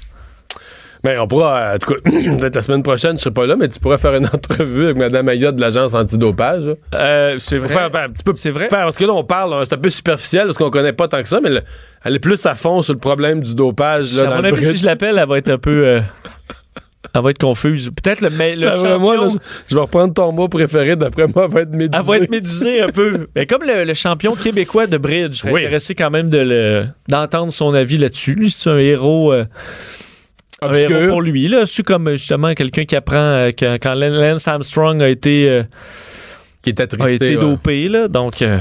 Mais 1.04 1.18
on 1.18 1.28
pourra, 1.28 1.74
en 1.74 1.78
tout 1.78 1.92
cas, 1.94 2.00
peut-être 2.10 2.54
la 2.56 2.62
semaine 2.62 2.82
prochaine, 2.82 3.16
je 3.18 3.22
serai 3.22 3.30
pas 3.34 3.46
là, 3.46 3.56
mais 3.56 3.68
tu 3.68 3.78
pourrais 3.78 3.98
faire 3.98 4.14
une 4.14 4.26
entrevue 4.32 4.84
avec 4.86 4.96
Mme 4.96 5.28
Ayotte 5.28 5.56
de 5.56 5.60
l'agence 5.60 5.92
antidopage. 5.94 6.64
Euh, 6.94 7.34
c'est 7.38 7.58
vrai. 7.58 7.68
faire- 7.68 7.90
faire 7.92 8.02
un 8.04 8.08
petit 8.10 8.24
peu 8.24 8.32
C'est 8.34 8.50
vrai. 8.50 8.68
faire- 8.68 8.84
parce 8.84 8.96
que 8.96 9.04
là, 9.04 9.12
on 9.12 9.22
parle, 9.24 9.52
hein, 9.54 9.62
c'est 9.68 9.74
un 9.74 9.78
peu 9.78 9.90
superficiel 9.90 10.46
parce 10.46 10.56
qu'on 10.58 10.70
connaît 10.70 10.92
pas 10.94 11.06
tant 11.06 11.20
que 11.22 11.28
ça, 11.28 11.40
mais 11.42 11.50
le- 11.50 11.60
elle 12.04 12.14
est 12.16 12.20
plus 12.20 12.44
à 12.46 12.54
fond 12.54 12.82
sur 12.82 12.94
le 12.94 12.98
problème 13.00 13.42
du 13.42 13.54
dopage. 13.54 14.14
Là, 14.16 14.22
à 14.22 14.24
dans 14.30 14.36
mon 14.36 14.44
avis, 14.44 14.64
si 14.64 14.76
je 14.78 14.86
l'appelle, 14.86 15.18
elle 15.18 15.28
va 15.28 15.38
être 15.38 15.50
un 15.50 15.58
peu. 15.58 15.86
euh, 15.86 16.00
elle 17.14 17.22
va 17.22 17.30
être 17.30 17.38
confuse. 17.38 17.90
Peut-être 18.02 18.22
le, 18.22 18.30
mais 18.30 18.56
le 18.56 18.68
Ah, 18.68 18.74
champion. 18.76 18.98
moi, 18.98 19.16
là, 19.16 19.28
je, 19.68 19.74
vais 19.74 19.80
reprendre 19.80 20.12
ton 20.14 20.32
mot 20.32 20.48
préféré. 20.48 20.96
D'après 20.96 21.26
moi, 21.28 21.44
elle 21.46 21.52
va 21.54 21.60
être 21.60 21.74
médusée. 21.74 21.90
Elle 22.00 22.02
va 22.06 22.16
être 22.16 22.30
médusée 22.30 22.80
un 22.82 22.88
peu. 22.88 23.28
Mais 23.36 23.46
comme 23.46 23.62
le, 23.62 23.84
le 23.84 23.94
champion 23.94 24.34
québécois 24.34 24.86
de 24.86 24.96
bridge, 24.96 25.32
je 25.34 25.38
serais 25.40 25.52
Oui. 25.52 25.60
intéressé 25.62 25.94
quand 25.94 26.10
même 26.10 26.28
de 26.30 26.38
le- 26.38 26.86
d'entendre 27.08 27.52
son 27.52 27.72
avis 27.74 27.98
là-dessus. 27.98 28.34
Lui, 28.34 28.50
c'est 28.50 28.70
un 28.70 28.78
héros, 28.78 29.32
euh, 29.32 29.42
un 29.42 29.44
héros 29.44 29.48
Obscur. 30.66 31.08
pour 31.08 31.22
lui. 31.22 31.48
Là, 31.48 31.66
c'est 31.66 31.82
comme 31.82 32.10
justement 32.12 32.54
quelqu'un 32.54 32.84
qui 32.84 32.96
apprend 32.96 33.16
euh, 33.16 33.50
quand, 33.58 33.76
quand 33.82 33.94
Lance 33.94 34.46
Armstrong 34.48 35.02
a 35.02 35.08
été, 35.08 35.48
euh, 35.48 35.62
Qui 36.62 36.70
est 36.70 36.80
a 36.80 36.84
attristé. 36.84 37.14
été 37.14 37.36
ouais. 37.36 37.40
dopé. 37.40 37.88
Là, 37.88 38.08
donc, 38.08 38.42
euh, 38.42 38.58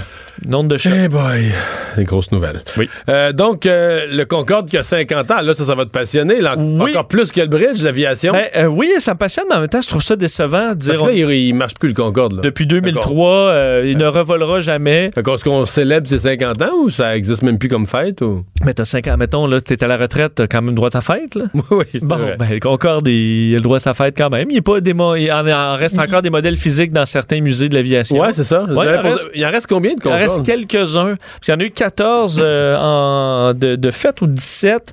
nombre 0.48 0.70
de 0.70 0.78
chocs. 0.78 0.92
Eh 0.96 1.08
boy, 1.08 1.52
des 1.98 2.04
grosses 2.04 2.32
nouvelles. 2.32 2.62
Oui. 2.78 2.90
Euh, 3.10 3.32
donc, 3.32 3.66
euh, 3.66 4.06
le 4.12 4.26
Concorde 4.26 4.70
qui 4.70 4.78
a 4.78 4.84
50 4.84 5.32
ans, 5.32 5.42
là, 5.42 5.54
ça, 5.54 5.64
ça 5.64 5.76
va 5.76 5.86
te 5.86 5.92
passionner. 5.92 6.42
là, 6.42 6.56
Oui. 6.58 6.92
Encore 6.92 7.08
plus 7.08 7.32
que 7.32 7.42
le 7.42 7.48
bridge, 7.48 7.82
l'aviation. 7.84 8.34
Ben, 8.34 8.46
euh, 8.56 8.66
oui, 8.66 8.90
ça 9.00 9.14
me 9.14 9.18
passionne, 9.18 9.46
mais 9.50 9.56
en 9.56 9.60
même 9.62 9.70
temps, 9.70 9.82
je 9.82 9.88
trouve 9.90 10.02
ça 10.04 10.16
décevant 10.16 10.74
dire 10.76 10.94
Parce 10.96 11.10
que 11.10 11.16
là, 11.16 11.34
il, 11.34 11.48
il 11.48 11.54
marche 11.54 11.74
plus 11.80 11.90
le 11.90 11.96
Concorde. 11.96 12.34
Là. 12.34 12.42
depuis 12.42 12.66
2003, 12.66 13.32
euh, 13.32 13.84
il 13.86 13.98
ne 13.98 14.06
revolera 14.06 14.60
jamais. 14.60 15.10
Est-ce 15.16 15.44
qu'on 15.44 15.66
célèbre 15.66 16.08
ses 16.08 16.20
50 16.20 16.62
ans 16.62 16.72
ou 16.84 16.90
ça 16.90 17.16
existe 17.18 17.42
même 17.44 17.58
plus 17.58 17.70
comme 17.70 17.88
fête? 17.88 18.22
Ou... 18.22 18.44
Mais 18.66 18.74
t'as 18.74 18.86
5 18.86 19.08
ans, 19.08 19.18
mettons, 19.18 19.48
là, 19.48 19.62
t'es 19.62 19.84
à 19.84 19.88
la 19.88 19.98
retraite, 19.98 20.34
t'as 20.36 20.48
quand 20.48 20.62
même 20.62 20.76
droit 20.76 20.88
à 20.88 20.92
ta 20.92 21.02
fête, 21.02 21.36
là. 21.36 21.46
oui, 21.72 21.86
Bon, 22.02 22.16
vrai. 22.16 22.36
ben, 22.38 22.48
le 22.50 22.60
Concorde, 22.60 23.08
il, 23.08 23.50
il 23.50 23.54
a 23.56 23.58
le 23.58 23.64
droit 23.64 23.78
à 23.78 23.80
sa 23.80 23.94
fête 23.94 24.16
quand 24.18 24.30
même. 24.30 24.48
Il, 24.50 24.58
est 24.58 24.62
pas 24.62 24.82
des 24.82 24.94
mo- 24.94 25.16
il 25.16 25.32
en, 25.32 25.48
en 25.48 25.76
reste 25.76 26.00
encore 26.00 26.22
des 26.22 26.30
modèles 26.30 26.56
physiques 26.56 26.92
dans 26.92 27.06
certains 27.06 27.42
musées 27.42 27.70
de 27.70 27.76
l'aviation. 27.76 28.20
Ouais, 28.20 28.34
c'est 28.34 28.44
ça. 28.44 28.64
Ouais, 28.64 28.86
il 28.96 29.00
pour- 29.02 29.12
reste- 29.12 29.28
il 29.36 29.46
en 29.46 29.52
reste 29.52 29.68
combien 29.68 29.94
de 29.96 30.08
en 30.08 30.18
reste 30.24 30.45
quelques-uns. 30.45 31.15
Parce 31.15 31.39
qu'il 31.45 31.53
y 31.53 31.57
en 31.57 31.59
a 31.59 31.63
eu 31.63 31.71
14 31.71 32.39
euh, 32.43 32.78
en, 32.78 33.53
de, 33.53 33.76
de 33.76 33.91
fait 33.91 34.21
ou 34.21 34.28
17. 34.28 34.91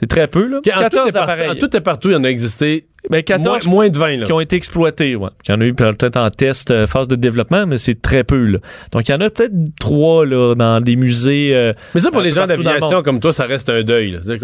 C'est 0.00 0.08
très 0.08 0.26
peu, 0.26 0.46
là. 0.46 0.58
En 0.58 0.60
tout, 0.60 0.68
et 0.68 0.72
14 0.72 0.90
partout, 1.12 1.16
appareils. 1.18 1.48
en 1.50 1.54
tout 1.54 1.76
et 1.76 1.80
partout, 1.80 2.10
il 2.10 2.14
y 2.14 2.16
en 2.16 2.24
a 2.24 2.28
existé 2.28 2.86
Ben, 3.10 3.22
14 3.22 3.66
moins, 3.66 3.74
moins 3.74 3.88
de 3.88 3.98
20. 3.98 4.16
Là. 4.18 4.24
qui 4.26 4.32
ont 4.32 4.40
été 4.40 4.56
exploités, 4.56 5.16
ouais. 5.16 5.28
Il 5.48 5.52
y 5.52 5.54
en 5.54 5.60
a 5.60 5.64
eu 5.64 5.74
peut-être 5.74 6.16
en 6.16 6.30
test, 6.30 6.70
euh, 6.70 6.86
phase 6.86 7.08
de 7.08 7.16
développement, 7.16 7.66
mais 7.66 7.78
c'est 7.78 8.00
très 8.00 8.22
peu, 8.24 8.44
là. 8.46 8.58
Donc, 8.92 9.08
il 9.08 9.12
y 9.12 9.14
en 9.14 9.20
a 9.20 9.28
peut-être 9.30 9.52
trois, 9.80 10.24
là, 10.24 10.54
dans 10.54 10.80
des 10.80 10.94
musées. 10.96 11.50
euh, 11.54 11.72
Mais 11.94 12.00
ça, 12.00 12.10
pour 12.10 12.20
les 12.22 12.30
gens 12.30 12.46
d'aviation 12.46 13.02
comme 13.02 13.18
toi, 13.20 13.32
ça 13.32 13.46
reste 13.46 13.68
un 13.70 13.82
deuil. 13.82 14.18
Ben- 14.24 14.38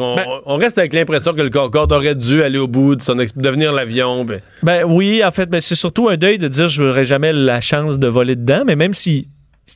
on 0.47 0.57
reste 0.57 0.79
avec 0.79 0.93
l'impression 0.93 1.33
que 1.33 1.41
le 1.43 1.51
Concorde 1.51 1.93
aurait 1.93 2.15
dû 2.17 2.43
aller 2.43 2.59
au 2.59 2.67
bout 2.69 2.97
de 2.97 3.03
son 3.03 3.15
devenir 3.37 3.73
l'avion. 3.73 4.25
ben. 4.25 4.41
Ben 4.63 4.85
oui, 4.87 5.23
en 5.25 5.31
fait, 5.31 5.47
ben, 5.49 5.61
c'est 5.61 5.75
surtout 5.77 6.09
un 6.09 6.17
deuil 6.17 6.39
de 6.39 6.49
dire 6.49 6.69
je 6.69 6.83
n'aurais 6.83 7.05
jamais 7.05 7.33
la 7.33 7.61
chance 7.61 7.99
de 7.99 8.09
voler 8.09 8.35
dedans, 8.37 8.63
mais 8.67 8.75
même 8.77 8.93
si 8.95 9.29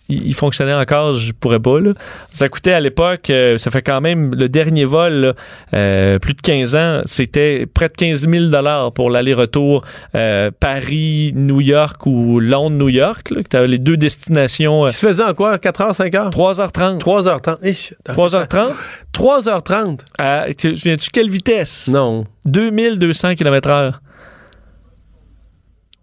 il 0.08 0.34
fonctionnait 0.34 0.74
encore, 0.74 1.12
je 1.12 1.32
pourrais 1.32 1.60
pas. 1.60 1.80
Là. 1.80 1.92
Ça 2.32 2.48
coûtait 2.48 2.72
à 2.72 2.80
l'époque, 2.80 3.30
euh, 3.30 3.58
ça 3.58 3.70
fait 3.70 3.82
quand 3.82 4.00
même 4.00 4.34
le 4.34 4.48
dernier 4.48 4.84
vol, 4.84 5.12
là, 5.12 5.34
euh, 5.74 6.18
plus 6.18 6.34
de 6.34 6.40
15 6.40 6.76
ans, 6.76 7.00
c'était 7.04 7.66
près 7.66 7.88
de 7.88 7.94
15 7.94 8.28
000 8.28 8.90
pour 8.94 9.10
l'aller-retour 9.10 9.84
euh, 10.14 10.50
Paris-New 10.58 11.60
York 11.60 12.06
ou 12.06 12.40
Londres-New 12.40 12.88
York. 12.88 13.30
Là, 13.30 13.42
que 13.42 13.48
t'avais 13.48 13.66
les 13.66 13.78
deux 13.78 13.96
destinations. 13.96 14.84
euh, 14.84 14.88
Qui 14.88 14.94
se 14.96 15.06
faisait 15.06 15.24
en 15.24 15.34
quoi? 15.34 15.58
4 15.58 15.80
h, 15.82 15.92
5 15.94 16.12
h? 16.12 16.30
3h30. 16.30 16.98
3h30. 17.00 17.58
Ich, 17.62 17.94
3h30. 18.06 18.70
3h30? 19.14 20.00
À, 20.18 20.46
tu 20.56 20.72
viens-tu 20.72 21.10
quelle 21.10 21.30
vitesse? 21.30 21.88
Non. 21.88 22.24
2200 22.44 23.34
km/h. 23.34 23.92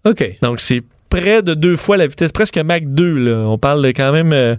OK. 0.05 0.37
Donc, 0.41 0.59
c'est 0.59 0.81
près 1.09 1.41
de 1.41 1.53
deux 1.53 1.75
fois 1.75 1.97
la 1.97 2.07
vitesse, 2.07 2.31
presque 2.31 2.57
Mach 2.57 2.83
2. 2.83 3.17
Là. 3.17 3.47
On 3.47 3.57
parle 3.57 3.83
de 3.83 3.91
quand 3.91 4.11
même. 4.11 4.33
euh, 4.33 4.55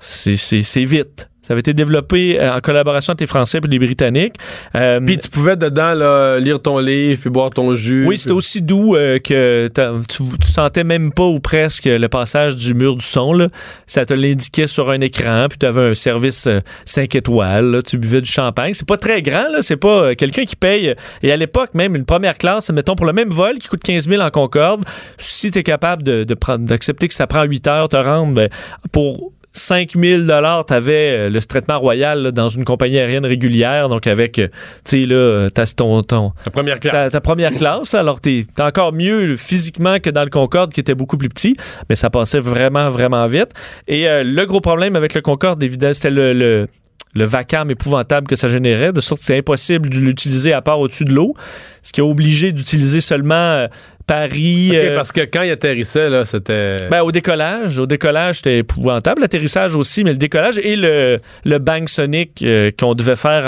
c'est, 0.00 0.84
vite. 0.84 1.28
Ça 1.48 1.54
avait 1.54 1.60
été 1.60 1.72
développé 1.74 2.38
euh, 2.40 2.56
en 2.56 2.60
collaboration 2.60 3.12
avec 3.12 3.20
les 3.22 3.26
Français 3.26 3.58
et 3.64 3.66
les 3.66 3.78
Britanniques. 3.78 4.34
Euh, 4.76 5.00
Puis 5.04 5.18
tu 5.18 5.28
pouvais 5.30 5.56
dedans 5.56 5.94
là, 5.94 6.38
lire 6.38 6.60
ton 6.60 6.78
livre 6.78 7.20
puis 7.20 7.30
boire 7.30 7.50
ton 7.50 7.74
jus. 7.74 8.06
oui, 8.06 8.18
c'était 8.18 8.32
aussi 8.32 8.60
doux 8.62 8.94
euh, 8.96 9.18
que 9.18 9.68
tu, 10.08 10.22
tu 10.40 10.46
sentais 10.46 10.84
même 10.84 11.10
pas 11.10 11.24
ou 11.24 11.40
presque 11.40 11.86
le 11.86 12.06
passage 12.08 12.54
du 12.54 12.74
mur 12.74 12.94
du 12.96 13.04
son. 13.04 13.32
Là. 13.32 13.48
Ça 13.86 14.04
te 14.06 14.12
l'indiquait 14.14 14.66
sur 14.66 14.90
un 14.90 15.00
écran, 15.00 15.46
puis 15.48 15.58
tu 15.58 15.66
avais 15.66 15.90
un 15.90 15.94
service 15.94 16.48
5 16.84 17.14
étoiles. 17.14 17.70
là. 17.70 17.82
tu 17.82 17.96
buvais 17.98 18.20
du 18.20 18.30
champagne. 18.30 18.74
C'est 18.74 18.86
pas 18.86 18.98
très 18.98 19.22
grand, 19.22 19.48
là. 19.50 19.62
c'est 19.62 19.76
pas 19.76 20.14
quelqu'un 20.14 20.44
qui 20.44 20.54
paye. 20.56 20.94
Et 21.22 21.32
à 21.32 21.36
l'époque, 21.36 21.70
même 21.74 21.96
une 21.96 22.04
première 22.04 22.36
classe, 22.36 22.70
mettons 22.70 22.94
pour 22.94 23.06
le 23.06 23.14
même 23.14 23.30
vol 23.30 23.58
qui 23.58 23.68
coûte 23.68 23.82
15 23.82 24.08
000 24.08 24.20
en 24.22 24.30
Concorde, 24.30 24.84
si 25.16 25.50
tu 25.50 25.58
es 25.60 25.62
capable 25.62 26.02
de, 26.02 26.24
de 26.24 26.34
prendre- 26.34 26.66
d'accepter 26.66 27.08
que 27.08 27.14
ça 27.14 27.26
prend 27.26 27.44
8 27.44 27.66
heures 27.68 27.88
te 27.88 27.96
rendre, 27.96 28.34
ben, 28.34 28.50
pour 28.92 29.32
5000 29.52 30.26
dollars, 30.26 30.66
t'avais 30.66 31.30
le 31.30 31.40
traitement 31.42 31.78
royal 31.78 32.22
là, 32.22 32.30
dans 32.30 32.48
une 32.48 32.64
compagnie 32.64 32.98
aérienne 32.98 33.26
régulière, 33.26 33.88
donc 33.88 34.06
avec, 34.06 34.38
euh, 34.38 34.48
tu 34.84 35.00
sais 35.00 35.06
là, 35.06 35.48
t'as 35.52 35.66
ton, 35.66 36.02
ton, 36.02 36.32
La 36.44 36.50
première 36.50 36.80
classe. 36.80 36.92
ta, 36.92 37.10
ta 37.10 37.20
première 37.20 37.52
classe, 37.52 37.94
alors 37.94 38.20
t'es 38.20 38.44
t'es 38.54 38.62
encore 38.62 38.92
mieux 38.92 39.36
physiquement 39.36 39.98
que 39.98 40.10
dans 40.10 40.24
le 40.24 40.30
Concorde 40.30 40.72
qui 40.72 40.80
était 40.80 40.94
beaucoup 40.94 41.16
plus 41.16 41.28
petit, 41.28 41.56
mais 41.88 41.96
ça 41.96 42.10
passait 42.10 42.40
vraiment, 42.40 42.88
vraiment 42.88 43.26
vite. 43.26 43.50
Et 43.86 44.08
euh, 44.08 44.22
le 44.24 44.44
gros 44.46 44.60
problème 44.60 44.96
avec 44.96 45.14
le 45.14 45.20
Concorde, 45.20 45.62
évidemment, 45.62 45.94
c'était 45.94 46.10
le, 46.10 46.32
le, 46.32 46.66
le 47.14 47.24
vacarme 47.24 47.70
épouvantable 47.70 48.26
que 48.26 48.36
ça 48.36 48.48
générait, 48.48 48.92
de 48.92 49.00
sorte 49.00 49.20
que 49.20 49.26
c'était 49.26 49.38
impossible 49.38 49.88
de 49.88 49.96
l'utiliser 49.96 50.52
à 50.52 50.62
part 50.62 50.78
au-dessus 50.78 51.04
de 51.04 51.12
l'eau, 51.12 51.34
ce 51.82 51.92
qui 51.92 52.00
a 52.00 52.04
obligé 52.04 52.52
d'utiliser 52.52 53.00
seulement 53.00 53.34
euh, 53.34 53.66
Paris. 54.08 54.70
Euh, 54.72 54.96
parce 54.96 55.12
que 55.12 55.20
quand 55.20 55.42
il 55.42 55.50
atterrissait, 55.52 56.08
là, 56.08 56.24
c'était. 56.24 56.88
ben, 56.90 57.02
au 57.02 57.12
décollage, 57.12 57.78
au 57.78 57.86
décollage, 57.86 58.36
c'était 58.36 58.58
épouvantable. 58.58 59.20
L'atterrissage 59.20 59.76
aussi, 59.76 60.02
mais 60.02 60.12
le 60.12 60.16
décollage 60.18 60.58
et 60.58 60.74
le, 60.74 61.20
le 61.44 61.58
bang 61.58 61.86
sonic 61.86 62.42
euh, 62.42 62.70
qu'on 62.76 62.94
devait 62.94 63.14
faire 63.16 63.46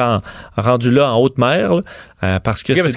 en 0.57 0.63
rendu 0.63 0.93
là 0.93 1.11
en 1.13 1.19
haute 1.19 1.39
mer, 1.39 1.75
là, 1.75 1.83
euh, 2.23 2.39
parce 2.41 2.63
que 2.63 2.75
parce 2.75 2.95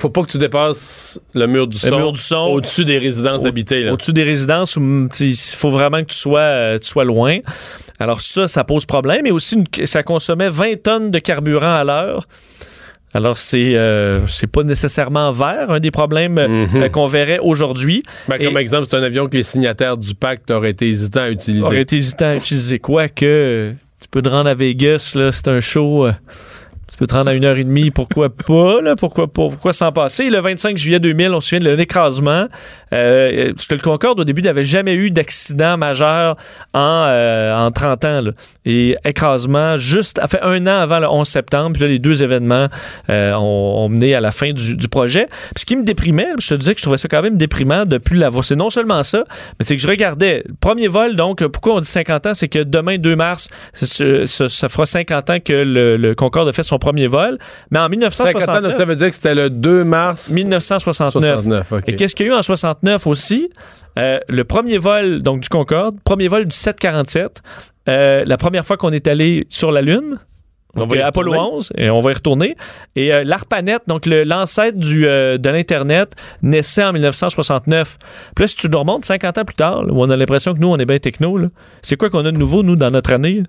faut, 0.00 0.08
pas 0.10 0.22
que 0.22 0.30
tu 0.30 0.38
dépasses 0.38 1.20
le 1.34 1.46
mur 1.46 1.66
du 1.66 1.76
le 1.82 1.88
son, 1.90 1.98
mur 1.98 2.12
du 2.12 2.20
son 2.20 2.36
au-dessus 2.50 2.84
des 2.86 2.98
résidences 2.98 3.42
Au- 3.42 3.46
habitées. 3.46 3.88
Au-dessus 3.90 4.14
des 4.14 4.22
résidences 4.24 4.76
où 4.76 4.80
mm, 4.80 5.10
il 5.20 5.36
faut 5.36 5.70
vraiment 5.70 6.00
que 6.00 6.08
tu 6.10 6.16
sois, 6.16 6.78
tu 6.80 6.88
sois 6.88 7.04
loin. 7.04 7.38
Alors 7.98 8.20
ça, 8.22 8.48
ça 8.48 8.64
pose 8.64 8.86
problème. 8.86 9.26
Et 9.26 9.30
aussi, 9.30 9.56
une- 9.56 9.86
ça 9.86 10.02
consommait 10.02 10.48
20 10.48 10.82
tonnes 10.82 11.10
de 11.10 11.18
carburant 11.18 11.74
à 11.74 11.84
l'heure. 11.84 12.26
Alors 13.16 13.38
c'est 13.38 13.74
euh, 13.74 14.26
c'est 14.26 14.46
pas 14.46 14.62
nécessairement 14.62 15.32
vert, 15.32 15.70
un 15.70 15.80
des 15.80 15.90
problèmes 15.90 16.38
euh, 16.38 16.48
Mhm. 16.66 16.82
euh, 16.82 16.88
qu'on 16.88 17.06
verrait 17.06 17.38
aujourd'hui. 17.40 18.02
Ben, 18.28 18.38
comme 18.38 18.56
exemple, 18.58 18.86
c'est 18.88 18.96
un 18.96 19.02
avion 19.02 19.26
que 19.26 19.36
les 19.36 19.42
signataires 19.42 19.96
du 19.96 20.14
pacte 20.14 20.50
auraient 20.50 20.70
été 20.70 20.88
hésitants 20.88 21.22
à 21.22 21.30
utiliser. 21.30 21.64
Aurait 21.64 21.80
été 21.82 21.96
hésitant 21.96 22.26
à 22.26 22.36
utiliser 22.36 22.78
quoi 22.78 23.08
que 23.08 23.72
tu 24.00 24.08
peux 24.10 24.20
te 24.22 24.28
rendre 24.28 24.50
à 24.50 24.54
Vegas, 24.54 25.14
là, 25.16 25.32
c'est 25.32 25.48
un 25.48 25.60
show. 25.60 26.06
euh, 26.06 26.12
tu 26.96 27.00
peux 27.00 27.06
te 27.08 27.14
rendre 27.14 27.30
à 27.30 27.34
une 27.34 27.44
heure 27.44 27.58
et 27.58 27.64
demie, 27.64 27.90
pourquoi 27.90 28.30
pas, 28.46 28.80
là, 28.80 28.96
pourquoi 28.96 29.26
pourquoi 29.26 29.74
s'en 29.74 29.92
passer? 29.92 30.30
Le 30.30 30.40
25 30.40 30.78
juillet 30.78 30.98
2000, 30.98 31.34
on 31.34 31.42
se 31.42 31.50
souvient 31.50 31.70
de 31.70 31.76
l'écrasement. 31.76 32.46
Euh, 32.94 33.52
parce 33.54 33.66
que 33.66 33.74
le 33.74 33.82
Concorde, 33.82 34.18
au 34.20 34.24
début, 34.24 34.40
n'avait 34.40 34.64
jamais 34.64 34.94
eu 34.94 35.10
d'accident 35.10 35.76
majeur 35.76 36.36
en, 36.72 37.04
euh, 37.06 37.54
en 37.54 37.70
30 37.70 38.04
ans. 38.06 38.20
Et 38.64 38.96
écrasement, 39.04 39.76
juste, 39.76 40.18
fait 40.26 40.40
un 40.40 40.66
an 40.66 40.80
avant 40.80 40.98
le 40.98 41.06
11 41.06 41.28
septembre, 41.28 41.72
puis 41.74 41.82
là, 41.82 41.88
les 41.88 41.98
deux 41.98 42.22
événements 42.22 42.68
euh, 43.10 43.34
ont, 43.34 43.90
mené 43.90 44.14
à 44.14 44.20
la 44.20 44.30
fin 44.30 44.52
du, 44.52 44.88
projet. 44.88 45.28
Ce 45.54 45.66
qui 45.66 45.76
me 45.76 45.84
déprimait, 45.84 46.28
je 46.40 46.48
te 46.48 46.54
disais 46.54 46.72
que 46.72 46.80
je 46.80 46.84
trouvais 46.84 46.96
ça 46.96 47.08
quand 47.08 47.20
même 47.20 47.36
déprimant 47.36 47.84
de 47.84 47.98
plus 47.98 48.16
l'avoir. 48.16 48.42
C'est 48.42 48.56
non 48.56 48.70
seulement 48.70 49.02
ça, 49.02 49.24
mais 49.58 49.66
c'est 49.66 49.76
que 49.76 49.82
je 49.82 49.88
regardais. 49.88 50.44
Premier 50.60 50.88
vol, 50.88 51.14
donc, 51.14 51.46
pourquoi 51.48 51.74
on 51.74 51.80
dit 51.80 51.88
50 51.88 52.26
ans? 52.26 52.34
C'est 52.34 52.48
que 52.48 52.60
demain, 52.60 52.96
2 52.96 53.16
mars, 53.16 53.50
ça 53.74 54.68
fera 54.70 54.86
50 54.86 55.30
ans 55.30 55.40
que 55.44 55.52
le, 55.52 55.98
le 55.98 56.14
Concorde 56.14 56.48
a 56.48 56.52
fait 56.54 56.62
son 56.62 56.78
premier 56.86 57.06
vol. 57.08 57.38
Mais 57.70 57.78
en 57.78 57.88
50 57.88 58.48
ans, 58.48 58.60
donc 58.60 58.72
1969, 58.72 58.76
ça 58.76 58.84
veut 58.84 58.96
dire 58.96 59.08
que 59.08 59.14
c'était 59.14 59.34
le 59.34 59.50
2 59.50 59.84
mars 59.84 60.30
1969. 60.30 61.40
69. 61.40 61.72
ok. 61.72 61.82
Et 61.88 61.96
qu'est-ce 61.96 62.14
qu'il 62.14 62.26
y 62.26 62.28
a 62.28 62.32
eu 62.32 62.36
en 62.36 62.42
69 62.42 63.06
aussi? 63.06 63.50
Euh, 63.98 64.20
le 64.28 64.44
premier 64.44 64.78
vol 64.78 65.22
donc 65.22 65.40
du 65.40 65.48
Concorde, 65.48 65.96
premier 66.04 66.28
vol 66.28 66.44
du 66.44 66.54
747, 66.54 67.42
euh, 67.88 68.24
la 68.26 68.36
première 68.36 68.64
fois 68.64 68.76
qu'on 68.76 68.92
est 68.92 69.08
allé 69.08 69.46
sur 69.48 69.72
la 69.72 69.82
Lune. 69.82 70.18
On 70.76 70.86
va 70.86 70.96
y 70.96 70.98
euh, 71.00 71.06
Apollo 71.06 71.32
retourner. 71.32 71.56
11, 71.56 71.72
et 71.76 71.90
on 71.90 72.00
va 72.00 72.10
y 72.10 72.14
retourner. 72.14 72.56
Et 72.94 73.12
euh, 73.12 73.24
l'ARPANET, 73.24 73.78
donc 73.86 74.06
l'ancêtre 74.06 74.78
du, 74.78 75.06
euh, 75.06 75.38
de 75.38 75.48
l'Internet, 75.48 76.12
naissait 76.42 76.84
en 76.84 76.92
1969. 76.92 77.96
Puis 78.34 78.42
là, 78.42 78.48
si 78.48 78.56
tu 78.56 78.68
nous 78.68 78.78
remontes 78.78 79.04
50 79.04 79.38
ans 79.38 79.44
plus 79.44 79.56
tard, 79.56 79.84
là, 79.84 79.92
où 79.92 80.02
on 80.02 80.10
a 80.10 80.16
l'impression 80.16 80.54
que 80.54 80.58
nous, 80.58 80.68
on 80.68 80.76
est 80.76 80.84
bien 80.84 80.98
techno, 80.98 81.38
c'est 81.82 81.96
quoi 81.96 82.10
qu'on 82.10 82.24
a 82.26 82.30
de 82.30 82.36
nouveau, 82.36 82.62
nous, 82.62 82.76
dans 82.76 82.90
notre 82.90 83.12
année? 83.12 83.40
Là, 83.40 83.46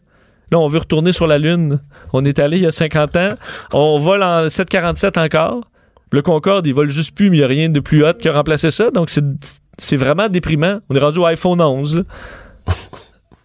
on 0.56 0.68
veut 0.68 0.80
retourner 0.80 1.12
sur 1.12 1.28
la 1.28 1.38
Lune. 1.38 1.80
On 2.14 2.24
est 2.26 2.40
allé 2.40 2.58
il 2.58 2.64
y 2.64 2.68
a 2.68 2.72
50 2.72 3.16
ans. 3.16 3.34
On 3.74 4.00
vole 4.00 4.24
en 4.24 4.50
747 4.50 5.18
encore. 5.18 5.62
Le 6.12 6.22
Concorde, 6.22 6.66
il 6.66 6.74
vole 6.74 6.90
juste 6.90 7.16
plus, 7.16 7.30
mais 7.30 7.38
il 7.38 7.40
n'y 7.40 7.46
a 7.46 7.48
rien 7.48 7.70
de 7.70 7.80
plus 7.80 8.06
hot 8.06 8.14
qui 8.14 8.30
a 8.30 8.34
remplacé 8.34 8.72
ça. 8.72 8.92
Donc, 8.92 9.10
c'est, 9.10 9.26
c'est 9.78 9.98
vraiment 9.98 10.30
déprimant. 10.30 10.80
On 10.90 10.96
est 10.96 11.00
rendu 11.00 11.20
au 11.20 11.26
iPhone 11.26 11.62
11. 11.62 12.06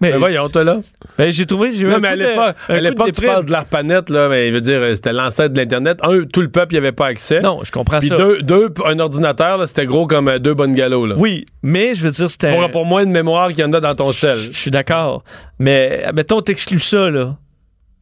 Là. 0.03 0.09
Mais, 0.09 0.13
Ben 0.13 0.19
voyons, 0.19 0.49
toi 0.49 0.65
là. 0.65 0.81
ben, 1.17 1.31
j'ai 1.33 1.47
trouvé. 1.47 1.73
J'ai 1.73 1.83
eu 1.83 1.87
Non, 1.87 1.99
mais 2.01 2.09
à 2.09 2.17
l'époque, 2.17 2.57
à 2.69 2.81
l'époque, 2.81 3.13
tu 3.13 3.23
parles 3.27 3.45
de 3.45 3.51
l'ARPANET, 3.53 4.01
là, 4.11 4.29
mais 4.29 4.49
il 4.49 4.53
veut 4.53 4.61
dire, 4.61 4.81
c'était 4.95 5.13
l'ancêtre 5.13 5.55
de 5.55 5.59
l'Internet. 5.61 5.99
Un, 6.03 6.25
tout 6.25 6.41
le 6.43 6.49
peuple 6.51 6.75
n'y 6.75 6.79
avait 6.79 6.93
pas 6.93 7.07
accès. 7.07 7.41
Non, 7.41 7.61
je 7.65 7.71
comprends 7.73 7.99
Puis 8.01 8.09
ça. 8.09 8.17
deux, 8.17 8.43
deux, 8.43 8.69
un 8.85 8.99
ordinateur, 8.99 9.59
là, 9.59 9.67
c'était 9.67 9.87
gros 9.87 10.07
comme 10.07 10.29
euh, 10.29 10.39
deux 10.39 10.55
bungalows. 10.55 11.07
Là. 11.07 11.15
Oui, 11.19 11.45
mais 11.63 11.95
je 11.95 12.03
veux 12.05 12.11
dire, 12.11 12.31
c'était. 12.31 12.55
Pour, 12.55 12.71
pour 12.71 12.85
moins 12.87 13.05
de 13.07 13.11
mémoire 13.11 13.49
qu'il 13.49 13.61
y 13.61 13.65
en 13.65 13.73
a 13.73 13.81
dans 13.81 13.95
ton 13.95 14.13
sel. 14.13 14.37
Je 14.37 14.53
je 14.53 14.59
suis 14.59 14.71
d'accord. 14.71 15.25
Mais 15.59 16.05
mettons, 16.15 16.41
t'exclus 16.41 16.81
ça, 16.81 17.11
là. 17.11 17.37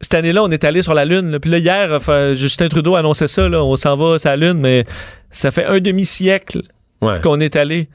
Cette 0.03 0.15
année-là, 0.15 0.41
on 0.43 0.49
est 0.49 0.63
allé 0.63 0.81
sur 0.81 0.95
la 0.95 1.05
Lune. 1.05 1.29
là. 1.31 1.39
Puis 1.39 1.51
là, 1.51 1.59
hier, 1.59 1.91
enfin, 1.93 2.33
Justin 2.33 2.69
Trudeau 2.69 2.95
annonçait 2.95 3.27
ça, 3.27 3.47
là. 3.47 3.63
On 3.63 3.75
s'en 3.75 3.95
va 3.95 4.17
sur 4.17 4.29
la 4.31 4.35
Lune, 4.37 4.57
mais 4.59 4.83
ça 5.29 5.51
fait 5.51 5.65
un 5.65 5.79
demi-siècle 5.79 6.63
Ouais. 7.01 7.19
qu'on 7.21 7.39
est 7.39 7.55
allé. 7.55 7.87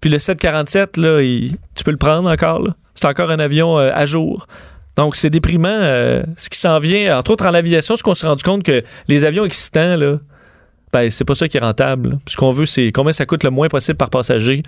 Puis 0.00 0.08
le 0.10 0.18
747, 0.18 0.96
là, 0.96 1.20
il- 1.20 1.56
tu 1.74 1.84
peux 1.84 1.90
le 1.90 1.96
prendre 1.98 2.30
encore, 2.30 2.62
là? 2.62 2.70
C'est 3.00 3.06
encore 3.08 3.30
un 3.30 3.38
avion 3.38 3.78
euh, 3.78 3.90
à 3.94 4.04
jour. 4.04 4.46
Donc, 4.96 5.16
c'est 5.16 5.30
déprimant. 5.30 5.68
euh, 5.70 6.22
ce 6.36 6.50
qui 6.50 6.58
s'en 6.58 6.78
vient, 6.78 7.16
entre 7.18 7.30
autres 7.30 7.46
en 7.46 7.54
aviation, 7.54 7.96
ce 7.96 8.02
qu'on 8.02 8.14
s'est 8.14 8.26
rendu 8.26 8.42
compte 8.42 8.62
que 8.62 8.82
les 9.08 9.24
avions 9.24 9.44
existants, 9.46 9.96
là, 9.96 10.18
ben, 10.92 11.08
c'est 11.08 11.24
pas 11.24 11.34
ça 11.36 11.48
qui 11.48 11.56
est 11.56 11.60
rentable. 11.60 12.10
là. 12.10 12.16
Ce 12.26 12.36
qu'on 12.36 12.50
veut, 12.50 12.66
c'est 12.66 12.90
combien 12.92 13.12
ça 13.12 13.24
coûte 13.24 13.44
le 13.44 13.50
moins 13.50 13.68
possible 13.68 13.96
par 13.96 14.10
passager. 14.10 14.62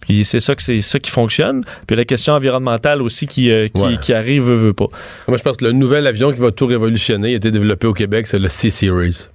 Puis 0.00 0.24
c'est 0.24 0.40
ça 0.40 0.54
que 0.54 0.62
c'est 0.62 0.80
ça 0.82 0.98
qui 0.98 1.10
fonctionne. 1.10 1.64
Puis 1.86 1.96
la 1.96 2.04
question 2.04 2.34
environnementale 2.34 3.00
aussi 3.00 3.26
qui, 3.26 3.50
euh, 3.50 3.68
qui, 3.68 3.80
Ouais. 3.80 3.96
qui 3.96 4.12
arrive, 4.12 4.42
veut, 4.42 4.56
veut 4.56 4.72
pas. 4.74 4.88
Moi, 5.28 5.38
je 5.38 5.42
pense 5.42 5.56
que 5.56 5.64
le 5.64 5.72
nouvel 5.72 6.06
avion 6.06 6.32
qui 6.32 6.40
va 6.40 6.50
tout 6.50 6.66
révolutionner, 6.66 7.30
il 7.30 7.34
a 7.34 7.36
été 7.36 7.50
développé 7.52 7.86
au 7.86 7.94
Québec, 7.94 8.26
c'est 8.26 8.40
le 8.40 8.48
C-Series. 8.48 9.28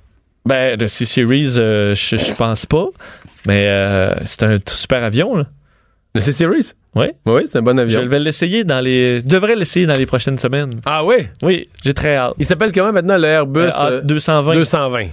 Ben, 0.46 0.78
le 0.78 0.86
C-Series, 0.88 1.56
euh, 1.60 1.96
je 1.96 2.34
pense 2.36 2.66
pas. 2.68 2.88
Mais 3.48 3.68
c'est 4.26 4.44
un 4.44 4.58
super 4.68 5.04
avion, 5.04 5.36
là. 5.38 5.46
Le 6.16 6.22
C-Series? 6.22 6.74
Oui. 6.96 7.08
Oui, 7.26 7.42
c'est 7.46 7.58
un 7.58 7.62
bon 7.64 7.78
avion. 7.80 8.02
Je 8.02 8.08
vais 8.08 8.20
l'essayer 8.20 8.64
dans 8.64 8.80
les. 8.82 9.20
Je 9.22 9.26
devrais 9.26 9.56
l'essayer 9.56 9.88
dans 9.88 9.96
les 9.96 10.06
prochaines 10.06 10.38
semaines. 10.38 10.80
Ah 10.86 11.04
oui? 11.04 11.16
Oui, 11.42 11.68
j'ai 11.84 11.94
très 11.96 12.16
hâte. 12.16 12.34
Il 12.38 12.46
s'appelle 12.46 12.72
comment 12.72 12.92
maintenant 12.92 13.18
le 13.18 13.26
Airbus 13.26 13.60
Euh, 13.62 13.72
euh, 13.82 14.02
220. 14.04 14.54
220? 14.56 15.00
Ouais, 15.00 15.08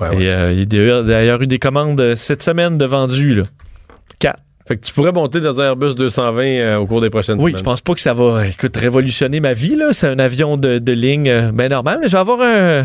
ouais. 0.00 0.22
Et 0.22 0.28
euh, 0.30 0.52
il 0.52 0.58
y 0.58 0.90
a 0.90 1.02
d'ailleurs- 1.02 1.40
eu 1.40 1.46
des 1.46 1.58
commandes 1.58 1.98
euh, 2.00 2.14
cette 2.14 2.42
semaine 2.42 2.76
de 2.76 2.84
vendus, 2.84 3.34
là. 3.34 3.44
Quatre. 4.20 4.42
Fait 4.68 4.76
que 4.76 4.84
tu 4.84 4.92
pourrais 4.92 5.12
monter 5.12 5.40
dans 5.40 5.58
un 5.60 5.64
Airbus 5.68 5.94
220 5.94 6.42
euh, 6.42 6.76
au 6.76 6.86
cours 6.86 7.00
des 7.00 7.08
prochaines 7.08 7.38
Oui, 7.40 7.52
je 7.52 7.56
semaines. 7.58 7.64
pense 7.64 7.80
pas 7.80 7.94
que 7.94 8.00
ça 8.00 8.12
va, 8.12 8.46
écoute, 8.46 8.76
révolutionner 8.76 9.40
ma 9.40 9.54
vie, 9.54 9.76
là. 9.76 9.92
C'est 9.92 10.08
un 10.08 10.18
avion 10.18 10.58
de, 10.58 10.78
de 10.80 10.92
ligne 10.92 11.30
euh, 11.30 11.50
ben 11.52 11.70
normal, 11.70 11.98
mais 12.02 12.08
je 12.08 12.12
vais 12.12 12.18
avoir 12.18 12.42
un. 12.42 12.84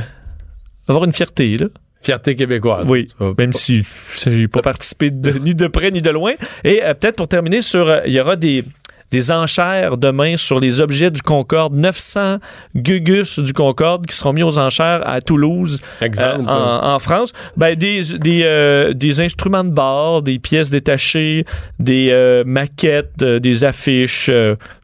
avoir 0.88 1.04
une 1.04 1.12
fierté, 1.12 1.58
là. 1.58 1.66
Fierté 2.02 2.36
québécoise. 2.36 2.86
Oui, 2.90 3.08
même 3.38 3.54
si 3.54 3.84
j'ai 4.26 4.48
pas 4.48 4.62
participé 4.62 5.12
de- 5.12 5.32
ni 5.40 5.54
de 5.56 5.68
près 5.68 5.92
ni 5.92 6.02
de 6.02 6.10
loin. 6.10 6.34
Et 6.64 6.84
euh, 6.84 6.94
peut-être 6.94 7.16
pour 7.18 7.28
terminer 7.28 7.62
sur, 7.62 7.88
euh, 7.88 8.00
il 8.06 8.14
y 8.14 8.20
aura 8.20 8.36
des 8.36 8.64
des 9.12 9.30
enchères 9.30 9.98
demain 9.98 10.38
sur 10.38 10.62
les 10.62 10.80
objets 10.80 11.12
du 11.12 11.22
Concorde, 11.22 11.74
900 11.74 12.38
gugus 12.78 13.40
du 13.40 13.52
Concorde 13.52 14.06
qui 14.06 14.16
seront 14.16 14.32
mis 14.32 14.42
aux 14.42 14.58
enchères 14.58 15.02
à 15.06 15.20
Toulouse, 15.20 15.82
euh, 16.02 16.06
Exemple. 16.06 16.50
en, 16.50 16.94
en 16.94 16.98
France. 17.00 17.34
Ben, 17.58 17.76
des, 17.76 18.02
des, 18.20 18.44
euh, 18.46 18.94
des 18.94 19.20
instruments 19.20 19.66
de 19.66 19.70
bord, 19.70 20.22
des 20.22 20.40
pièces 20.40 20.70
détachées, 20.70 21.44
des 21.78 22.08
euh, 22.12 22.44
maquettes, 22.46 23.22
des 23.22 23.66
affiches, 23.66 24.32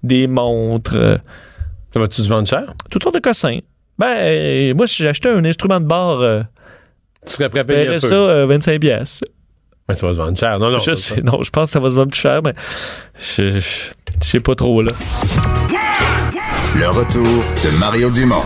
des 0.03 0.28
montres, 0.28 1.20
Ça 1.93 1.99
va-tu 1.99 2.22
se 2.22 2.28
vendre 2.28 2.49
cher? 2.49 2.74
toutes 2.89 3.03
sortes 3.03 3.15
de 3.15 3.22
cossins. 3.22 3.59
Ben, 3.97 4.76
moi, 4.76 4.88
si 4.88 5.03
j'achetais 5.03 5.30
un 5.30 5.45
instrument 5.45 5.80
de 5.80 5.86
bord, 5.86 6.22
Tu 7.28 7.34
serais 7.34 7.49
prêt 7.49 7.59
à 7.59 7.63
payer 7.63 7.82
un 7.82 7.84
paierais 7.84 7.99
peu? 7.99 8.07
ça 8.07 8.15
euh, 8.15 8.45
25 8.47 8.80
pièces. 8.82 9.21
Mais 9.89 9.95
ça 9.95 10.05
va 10.07 10.13
se 10.13 10.17
vendre 10.17 10.38
cher. 10.38 10.59
Non, 10.59 10.69
non. 10.71 10.80
je 10.80 10.93
ça- 10.95 11.15
sais, 11.15 11.21
non, 11.21 11.41
je 11.43 11.49
pense 11.49 11.65
que 11.65 11.71
ça 11.71 11.80
va 11.80 11.89
se 11.89 11.95
vendre 11.95 12.11
plus 12.11 12.19
cher, 12.19 12.41
mais 12.43 12.53
je, 13.19 13.49
je, 13.51 13.59
je 14.21 14.28
sais 14.28 14.39
pas 14.39 14.55
trop, 14.55 14.82
là. 14.82 14.91
Le 16.78 16.88
retour 16.89 17.23
de 17.23 17.80
Mario 17.80 18.09
Dumont. 18.11 18.43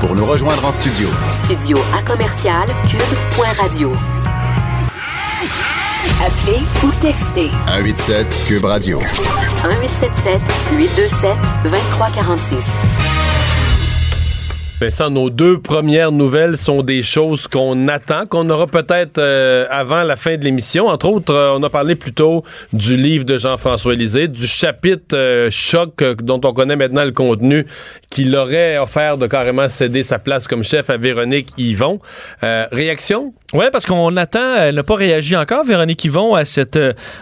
Pour 0.00 0.14
nous 0.16 0.24
rejoindre 0.26 0.64
en 0.64 0.72
studio, 0.72 1.08
Studio 1.28 1.78
à 1.96 2.02
commercial 2.08 2.66
cube.radio. 2.90 3.92
Appelez 6.24 6.60
ou 6.84 6.90
textez 7.00 7.50
187 7.66 8.44
Cube 8.48 8.64
Radio. 8.64 8.98
1877 9.00 10.40
827 10.76 11.36
2346. 11.64 12.64
Vincent, 14.82 15.10
nos 15.10 15.30
deux 15.30 15.60
premières 15.60 16.10
nouvelles 16.10 16.56
sont 16.56 16.82
des 16.82 17.04
choses 17.04 17.46
qu'on 17.46 17.86
attend, 17.86 18.26
qu'on 18.26 18.50
aura 18.50 18.66
peut-être 18.66 19.18
euh, 19.18 19.64
avant 19.70 20.02
la 20.02 20.16
fin 20.16 20.36
de 20.36 20.42
l'émission. 20.42 20.88
Entre 20.88 21.06
autres, 21.06 21.32
euh, 21.32 21.54
on 21.56 21.62
a 21.62 21.70
parlé 21.70 21.94
plus 21.94 22.12
tôt 22.12 22.42
du 22.72 22.96
livre 22.96 23.24
de 23.24 23.38
Jean-François 23.38 23.94
Lisée, 23.94 24.26
du 24.26 24.44
chapitre 24.44 25.16
euh, 25.16 25.50
choc 25.52 26.02
dont 26.20 26.40
on 26.42 26.52
connaît 26.52 26.74
maintenant 26.74 27.04
le 27.04 27.12
contenu, 27.12 27.64
qu'il 28.10 28.34
aurait 28.34 28.76
offert 28.76 29.18
de 29.18 29.28
carrément 29.28 29.68
céder 29.68 30.02
sa 30.02 30.18
place 30.18 30.48
comme 30.48 30.64
chef 30.64 30.90
à 30.90 30.96
Véronique 30.96 31.50
Yvon. 31.56 32.00
Réaction? 32.42 33.32
Oui, 33.54 33.66
parce 33.70 33.84
qu'on 33.84 34.16
attend, 34.16 34.56
elle 34.56 34.76
n'a 34.76 34.82
pas 34.82 34.96
réagi 34.96 35.36
encore, 35.36 35.64
Véronique 35.64 36.04
Yvon, 36.04 36.34
à 36.34 36.44
cette, 36.44 36.78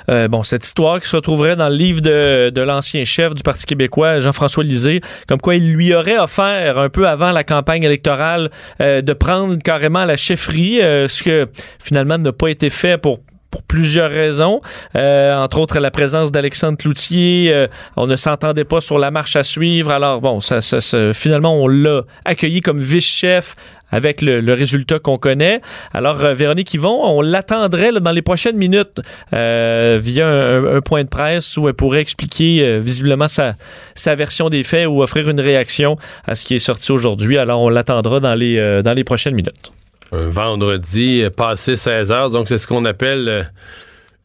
bon, 0.08 0.42
cette 0.44 0.64
histoire 0.64 1.00
qui 1.00 1.08
se 1.08 1.16
retrouverait 1.16 1.56
dans 1.56 1.68
le 1.68 1.74
livre 1.74 2.00
de, 2.00 2.50
de 2.50 2.62
l'ancien 2.62 3.04
chef 3.04 3.34
du 3.34 3.42
Parti 3.42 3.66
québécois, 3.66 4.20
Jean-François 4.20 4.62
Lisée, 4.62 5.00
comme 5.26 5.40
quoi 5.40 5.56
il 5.56 5.72
lui 5.72 5.92
aurait 5.94 6.18
offert 6.18 6.78
un 6.78 6.88
peu 6.88 7.08
avant 7.08 7.32
la 7.32 7.42
campagne 7.50 7.82
électorale 7.82 8.50
euh, 8.80 9.02
de 9.02 9.12
prendre 9.12 9.58
carrément 9.58 10.04
la 10.04 10.16
chefferie, 10.16 10.80
euh, 10.80 11.08
ce 11.08 11.22
que 11.24 11.46
finalement 11.82 12.16
n'a 12.16 12.32
pas 12.32 12.48
été 12.48 12.70
fait 12.70 12.96
pour 12.96 13.18
pour 13.50 13.62
plusieurs 13.62 14.10
raisons, 14.10 14.60
Euh, 14.96 15.34
entre 15.36 15.58
autres 15.58 15.78
la 15.80 15.90
présence 15.90 16.30
d'Alexandre 16.32 16.78
Cloutier. 16.78 17.50
euh, 17.52 17.66
on 17.96 18.06
ne 18.06 18.16
s'entendait 18.16 18.64
pas 18.64 18.80
sur 18.80 18.98
la 18.98 19.10
marche 19.10 19.36
à 19.36 19.42
suivre. 19.42 19.90
Alors 19.90 20.20
bon, 20.20 20.40
ça, 20.40 20.60
ça- 20.60 20.80
ça- 20.80 21.12
finalement 21.12 21.54
on 21.56 21.68
l'a 21.68 22.02
accueilli 22.24 22.60
comme 22.60 22.78
vice-chef 22.80 23.54
avec 23.92 24.22
le, 24.22 24.40
le 24.40 24.54
résultat 24.54 25.00
qu'on 25.00 25.18
connaît. 25.18 25.60
Alors 25.92 26.20
euh, 26.24 26.32
Véronique 26.32 26.72
Yvon, 26.74 27.00
on 27.04 27.22
l'attendrait 27.22 27.90
dans 28.00 28.12
les 28.12 28.22
prochaines 28.22 28.56
minutes 28.56 29.00
euh, 29.32 29.98
via 30.00 30.28
un, 30.28 30.76
un 30.76 30.80
point 30.80 31.02
de 31.02 31.08
presse 31.08 31.56
où 31.56 31.66
elle 31.68 31.74
pourrait 31.74 32.00
expliquer 32.00 32.62
euh, 32.62 32.78
visiblement 32.80 33.26
sa, 33.26 33.54
sa 33.96 34.14
version 34.14 34.48
des 34.48 34.62
faits 34.62 34.86
ou 34.86 35.02
offrir 35.02 35.28
une 35.28 35.40
réaction 35.40 35.96
à 36.26 36.36
ce 36.36 36.44
qui 36.44 36.54
est 36.54 36.60
sorti 36.60 36.92
aujourd'hui. 36.92 37.36
Alors 37.36 37.60
on 37.60 37.68
l'attendra 37.68 38.20
dans 38.20 38.34
les, 38.34 38.58
euh, 38.58 38.82
dans 38.82 38.92
les 38.92 39.02
prochaines 39.04 39.34
minutes. 39.34 39.72
Un 40.12 40.28
vendredi, 40.28 41.22
euh, 41.22 41.30
passé 41.30 41.76
16 41.76 42.10
heures, 42.12 42.30
donc 42.30 42.48
c'est 42.48 42.58
ce 42.58 42.66
qu'on 42.66 42.84
appelle 42.84 43.28
euh, 43.28 43.42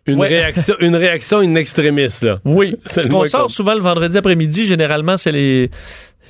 une, 0.08 0.20
Ouais. 0.20 0.28
réaction, 0.28 0.76
une 0.80 0.96
réaction 0.96 1.40
in 1.40 1.56
extremis. 1.56 2.08
Là. 2.22 2.40
Oui, 2.46 2.76
C'est 2.86 3.04
ce 3.04 3.08
qu'on 3.08 3.26
sort 3.26 3.52
souvent 3.52 3.74
le 3.76 3.82
vendredi 3.82 4.18
après-midi, 4.18 4.66
généralement, 4.66 5.18
c'est 5.18 5.32
les. 5.32 5.70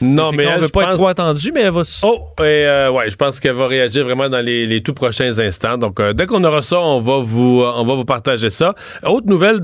Non, 0.01 0.31
mais 0.31 0.43
elle, 0.43 0.59
veut 0.61 0.67
je 0.67 0.71
pas 0.71 0.83
être 0.83 0.93
trop 0.95 1.07
attendu, 1.07 1.51
mais 1.53 1.61
elle 1.61 1.71
va. 1.71 1.81
Oh, 2.03 2.27
et 2.39 2.43
euh, 2.43 2.91
ouais, 2.91 3.09
je 3.09 3.15
pense 3.15 3.39
qu'elle 3.39 3.55
va 3.55 3.67
réagir 3.67 4.03
vraiment 4.05 4.29
dans 4.29 4.43
les, 4.43 4.65
les 4.65 4.81
tout 4.83 4.93
prochains 4.93 5.39
instants. 5.39 5.77
Donc, 5.77 5.99
euh, 5.99 6.13
dès 6.13 6.25
qu'on 6.25 6.43
aura 6.43 6.61
ça, 6.61 6.79
on 6.81 6.99
va 6.99 7.17
vous, 7.17 7.61
euh, 7.61 7.71
on 7.75 7.85
va 7.85 7.95
vous 7.95 8.05
partager 8.05 8.49
ça. 8.49 8.75
Autre 9.03 9.27
nouvelle 9.27 9.61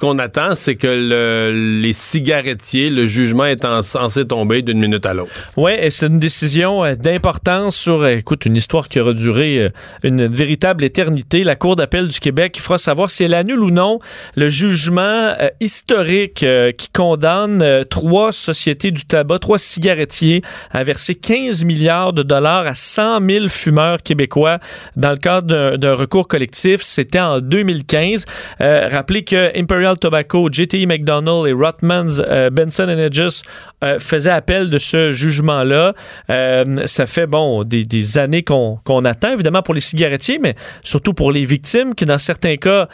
qu'on 0.00 0.18
attend, 0.18 0.54
c'est 0.54 0.76
que 0.76 0.86
le- 0.86 1.80
les 1.82 1.92
cigarettiers, 1.92 2.90
le 2.90 3.06
jugement 3.06 3.44
est 3.44 3.64
en- 3.64 3.82
censé 3.82 4.26
tomber 4.26 4.62
d'une 4.62 4.78
minute 4.78 5.04
à 5.06 5.14
l'autre. 5.14 5.30
Ouais, 5.56 5.86
et 5.86 5.90
c'est 5.90 6.06
une 6.06 6.18
décision 6.18 6.82
d'importance 6.94 7.76
sur, 7.76 8.06
écoute, 8.06 8.46
une 8.46 8.56
histoire 8.56 8.88
qui 8.88 9.00
aura 9.00 9.12
duré 9.12 9.70
une 10.02 10.26
véritable 10.26 10.84
éternité. 10.84 11.44
La 11.44 11.56
Cour 11.56 11.76
d'appel 11.76 12.08
du 12.08 12.20
Québec 12.20 12.58
fera 12.60 12.78
savoir 12.78 13.10
si 13.10 13.24
elle 13.24 13.34
annule 13.34 13.60
ou 13.60 13.70
non 13.70 13.98
le 14.36 14.48
jugement 14.48 15.34
historique 15.60 16.44
qui 16.78 16.88
condamne 16.92 17.84
trois 17.90 18.32
sociétés 18.32 18.90
du 18.90 19.04
tabac, 19.04 19.38
trois 19.40 19.58
cigarettiers 19.74 20.42
à 20.70 20.84
verser 20.84 21.14
15 21.14 21.64
milliards 21.64 22.12
de 22.12 22.22
dollars 22.22 22.66
à 22.66 22.74
100 22.74 23.20
000 23.28 23.48
fumeurs 23.48 24.02
québécois 24.02 24.58
dans 24.96 25.10
le 25.10 25.16
cadre 25.16 25.76
d'un- 25.76 25.94
recours 25.94 26.26
collectif. 26.26 26.82
C'était 26.82 27.20
en 27.20 27.40
2015. 27.40 28.26
Euh, 28.60 28.88
rappelez 28.90 29.22
que 29.22 29.56
Imperial 29.58 29.96
Tobacco, 29.98 30.48
JTE 30.50 30.86
McDonald 30.86 31.46
et 31.46 31.52
Rothmans 31.52 32.18
euh, 32.18 32.50
Benson 32.50 32.88
Hedges 32.88 33.42
euh, 33.82 33.98
faisaient 33.98 34.30
appel 34.30 34.70
de 34.70 34.78
ce 34.78 35.12
jugement-là. 35.12 35.94
Euh, 36.30 36.86
ça 36.86 37.06
fait, 37.06 37.26
bon, 37.26 37.62
des, 37.64 38.18
années 38.18 38.42
qu'on 38.42 39.04
attend, 39.04 39.32
évidemment, 39.32 39.62
pour 39.62 39.74
les 39.74 39.80
cigarettiers, 39.80 40.38
mais 40.40 40.54
surtout 40.82 41.14
pour 41.14 41.32
les 41.32 41.44
victimes 41.44 41.94
qui, 41.94 42.06
dans 42.06 42.18
certains 42.18 42.56
cas, 42.56 42.88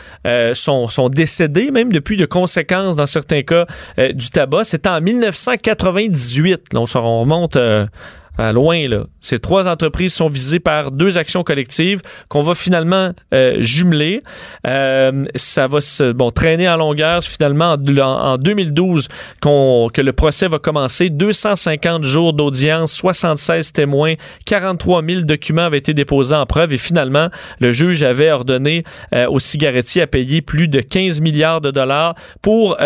sont, 0.54 0.88
sont 0.88 1.08
décédées, 1.08 1.70
même 1.70 1.92
depuis 1.92 2.16
de 2.16 2.26
conséquences, 2.26 2.96
dans 2.96 3.06
certains 3.06 3.42
cas, 3.42 3.66
du 4.14 4.30
tabac. 4.30 4.64
C'était 4.64 4.88
en 4.88 5.00
1998. 5.00 6.69
Là, 6.72 6.80
on, 6.80 7.20
remonte... 7.20 7.56
euh, 7.56 8.52
loin. 8.52 8.78
Ces 9.20 9.38
trois 9.38 9.68
entreprises 9.68 10.14
sont 10.14 10.28
visées 10.28 10.60
par 10.60 10.92
deux 10.92 11.18
actions 11.18 11.42
collectives 11.42 12.00
qu'on 12.28 12.40
va 12.40 12.54
finalement 12.54 13.12
euh, 13.34 13.56
jumeler. 13.60 14.22
Euh, 14.66 15.26
ça 15.34 15.66
va 15.66 15.80
se 15.80 16.12
bon, 16.12 16.30
traîner 16.30 16.68
en 16.68 16.76
longueur. 16.76 17.22
Finalement, 17.22 17.74
en, 17.74 18.02
en 18.02 18.38
2012, 18.38 19.08
qu'on- 19.42 19.90
que 19.92 20.00
le 20.00 20.12
procès 20.12 20.48
va 20.48 20.58
commencer. 20.58 21.10
250 21.10 22.04
jours 22.04 22.32
d'audience, 22.32 22.92
76 22.92 23.72
témoins, 23.72 24.14
43 24.46 25.02
000 25.04 25.20
documents 25.22 25.64
avaient 25.64 25.78
été 25.78 25.92
déposés 25.92 26.34
en 26.34 26.46
preuve 26.46 26.72
et 26.72 26.78
finalement, 26.78 27.28
le 27.58 27.72
juge 27.72 28.02
avait 28.02 28.30
ordonné 28.30 28.84
aux 29.28 29.38
cigarettiers 29.40 30.02
à 30.02 30.06
payer 30.06 30.40
plus 30.40 30.68
de 30.68 30.80
15 30.80 31.20
milliards 31.20 31.60
de 31.60 31.70
dollars 31.70 32.14
pour, 32.42 32.76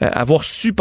avoir 0.00 0.44
su 0.44 0.72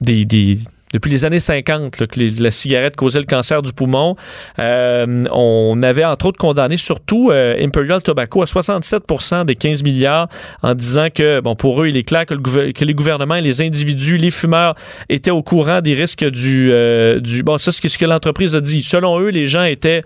des, 0.00 0.58
depuis 0.92 1.10
les 1.10 1.24
années 1.24 1.38
50 1.38 2.00
là, 2.00 2.06
que 2.08 2.42
la 2.42 2.50
cigarette 2.50 2.96
causait 2.96 3.20
le 3.20 3.24
cancer 3.24 3.62
du 3.62 3.72
poumon. 3.72 4.16
Euh, 4.58 5.24
on 5.30 5.80
avait 5.84 6.04
entre 6.04 6.26
autres 6.26 6.38
condamné 6.38 6.76
surtout 6.76 7.30
euh, 7.30 7.56
Imperial 7.60 8.02
Tobacco 8.02 8.42
à 8.42 8.46
67% 8.46 9.44
des 9.44 9.54
15 9.54 9.84
milliards 9.84 10.28
en 10.62 10.74
disant 10.74 11.06
que 11.14 11.38
bon 11.40 11.54
pour 11.54 11.80
eux 11.82 11.86
il 11.88 11.96
est 11.96 12.02
clair 12.02 12.26
que, 12.26 12.34
les 12.84 12.94
gouvernements 12.94 13.36
les 13.36 13.60
individus, 13.62 14.16
les 14.16 14.32
fumeurs 14.32 14.74
étaient 15.08 15.30
au 15.30 15.42
courant 15.44 15.80
des 15.80 15.94
risques 15.94 16.24
du 16.28 16.70
euh, 16.72 17.20
bon 17.44 17.56
c'est 17.56 17.70
ce 17.70 17.96
que 17.98 18.04
l'entreprise 18.06 18.56
a 18.56 18.60
dit. 18.60 18.82
Selon 18.82 19.20
eux 19.20 19.28
les 19.28 19.46
gens 19.46 19.62
étaient 19.62 20.02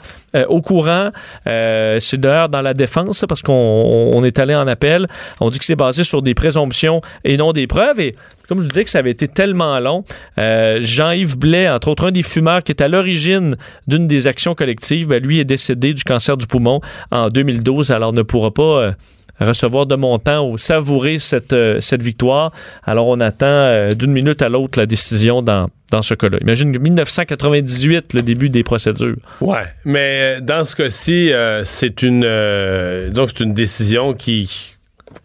au 0.49 0.61
courant. 0.61 1.11
C'est 1.47 2.17
d'ailleurs 2.21 2.49
dans 2.51 2.61
la 2.61 2.75
défense 2.75 3.25
parce 3.29 3.41
qu'on 3.43 3.53
on- 3.55 4.11
on 4.17 4.25
est 4.25 4.39
allé 4.39 4.55
en 4.55 4.67
appel. 4.69 5.07
On 5.41 5.49
dit 5.49 5.59
que 5.59 5.65
c'est 5.65 5.77
basé 5.77 6.05
sur 6.05 6.21
des 6.21 6.35
présomptions 6.35 7.01
et 7.25 7.37
non 7.39 7.53
des 7.53 7.67
preuves 7.67 8.01
et 8.01 8.17
comme 8.49 8.59
je 8.59 8.65
vous 8.65 8.71
disais 8.71 8.85
que 8.85 8.91
ça 8.91 8.99
avait 8.99 9.11
été 9.11 9.29
tellement 9.29 9.79
long, 9.81 10.05
euh, 10.39 10.79
Jean-Yves 10.81 11.39
Blais, 11.39 11.69
entre 11.69 11.89
autres 11.89 12.09
un 12.09 12.13
des 12.13 12.23
fumeurs 12.23 12.63
qui 12.63 12.73
est 12.73 12.83
à 12.83 12.89
l'origine 12.89 13.57
d'une 13.87 14.07
des 14.07 14.27
actions 14.27 14.55
collectives, 14.55 15.09
ben, 15.09 15.23
lui 15.23 15.41
est 15.41 15.45
décédé 15.45 15.95
du 15.95 16.05
cancer 16.05 16.37
du 16.37 16.47
poumon 16.47 16.81
en 17.11 17.29
2012, 17.29 17.91
alors 17.91 18.13
ne 18.13 18.23
pourra 18.23 18.51
pas 18.53 18.63
euh, 18.63 18.93
recevoir 19.41 19.87
de 19.87 19.97
montant 19.97 20.49
ou 20.49 20.59
savourer 20.59 21.19
cette, 21.19 21.53
euh, 21.53 21.81
cette 21.81 22.03
victoire. 22.03 22.53
Alors 22.85 23.09
on 23.09 23.21
attend 23.21 23.91
d'une 23.95 24.13
minute 24.13 24.43
à 24.43 24.49
l'autre 24.49 24.79
la 24.79 24.87
décision 24.87 25.43
dans, 25.43 25.69
dans 25.91 26.03
ce 26.03 26.15
cas-là. 26.15 26.39
Imagine 26.43 26.79
1998, 26.79 28.15
le 28.15 28.23
début 28.23 28.51
des 28.51 28.63
procédures. 28.63 29.17
Ouais, 29.41 29.65
mais 29.85 30.41
dans 30.41 30.65
ce 30.65 30.77
cas-ci, 30.77 31.33
c'est 31.65 32.03
une, 32.03 32.23
que 32.23 33.13
c'est 33.15 33.41
une 33.41 33.55
décision 33.55 34.13
qui, 34.13 34.75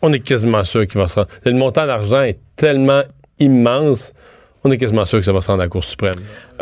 on 0.01 0.13
est 0.13 0.19
quasiment 0.19 0.63
sûr 0.63 0.87
qu'il 0.87 0.99
va 0.99 1.07
se 1.07 1.15
rendre. 1.15 1.29
Le 1.43 1.53
montant 1.53 1.85
d'argent 1.85 2.21
est 2.21 2.39
tellement 2.59 3.01
immense, 3.39 4.13
on 4.63 4.71
est 4.71 4.77
quasiment 4.77 5.05
sûr 5.05 5.19
que 5.19 5.25
ça 5.25 5.31
va 5.31 5.41
se 5.41 5.47
rendre 5.47 5.61
à 5.61 5.65
la 5.65 5.69
Cour 5.69 5.83
suprême. 5.83 6.11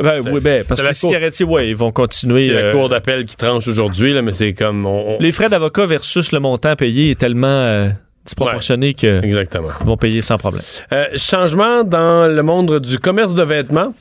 Ben, 0.02 0.22
oui, 0.32 0.40
ben, 0.40 0.64
parce 0.68 0.80
que 0.82 0.86
la 0.86 0.94
cigarettiers, 0.94 1.46
ouais, 1.46 1.70
ils 1.70 1.76
vont 1.76 1.92
continuer. 1.92 2.46
C'est 2.48 2.54
la 2.54 2.60
euh, 2.66 2.72
Cour 2.72 2.90
d'appel 2.90 3.26
qui 3.26 3.36
tranche 3.36 3.68
aujourd'hui, 3.68 4.14
là, 4.14 4.22
mais 4.22 4.32
c'est 4.32 4.54
comme, 4.54 4.86
on- 4.86 5.16
on- 5.16 5.20
les 5.20 5.32
frais 5.32 5.50
d'avocat 5.50 5.88
versus 5.88 6.32
le 6.32 6.40
montant 6.40 6.76
payé 6.76 7.10
est 7.12 7.20
tellement 7.20 7.48
euh, 7.48 7.90
disproportionné 8.28 8.94
qu'ils 8.94 9.24
exactement. 9.24 9.70
vont 9.86 9.98
payer 9.98 10.22
sans 10.22 10.38
problème. 10.38 10.62
Euh, 10.92 11.06
changement 11.16 11.84
dans 11.84 12.28
le 12.28 12.44
monde 12.44 12.80
du 12.80 13.00
commerce 13.00 13.34
de 13.34 13.44
vêtements. 13.44 13.94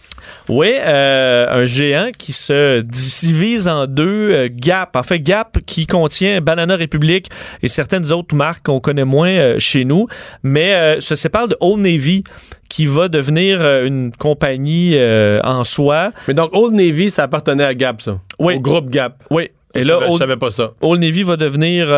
Oui, 0.49 0.73
euh, 0.77 1.63
un 1.63 1.65
géant 1.65 2.11
qui 2.17 2.33
se 2.33 2.81
divise 2.81 3.67
en 3.67 3.87
deux, 3.87 4.33
euh, 4.33 4.49
Gap. 4.51 4.95
En 4.95 5.03
fait, 5.03 5.19
Gap 5.19 5.59
qui 5.67 5.87
contient 5.87 6.41
Banana 6.41 6.77
Republic 6.77 7.29
et 7.63 7.69
certaines 7.69 8.13
autres 8.13 8.35
marques 8.35 8.67
qu'on 8.67 8.81
connaît 8.81 9.05
moins 9.05 9.59
chez 9.59 9.85
nous, 9.85 10.07
mais 10.43 11.01
se 11.01 11.15
sépare 11.15 11.49
de 11.49 11.57
Old 11.61 11.81
Navy 11.81 12.23
qui 12.69 12.87
va 12.87 13.09
devenir 13.09 13.65
une 13.85 14.13
compagnie 14.13 14.97
en 15.43 15.65
soi. 15.65 16.11
Mais 16.29 16.35
donc, 16.35 16.51
Old 16.53 16.75
Navy, 16.75 17.11
ça 17.11 17.25
appartenait 17.25 17.65
à 17.65 17.75
Gap, 17.75 18.03
ça? 18.03 18.19
Oui. 18.39 18.55
Au 18.55 18.61
groupe 18.61 18.91
Gap. 18.91 19.23
Oui. 19.31 19.51
Et 19.75 19.85
là, 19.85 19.99
je 20.03 20.11
Old, 20.11 20.19
savais 20.19 20.37
pas 20.37 20.51
ça. 20.51 20.73
Old 20.81 21.01
Navy 21.01 21.23
va 21.23 21.37
devenir 21.37 21.89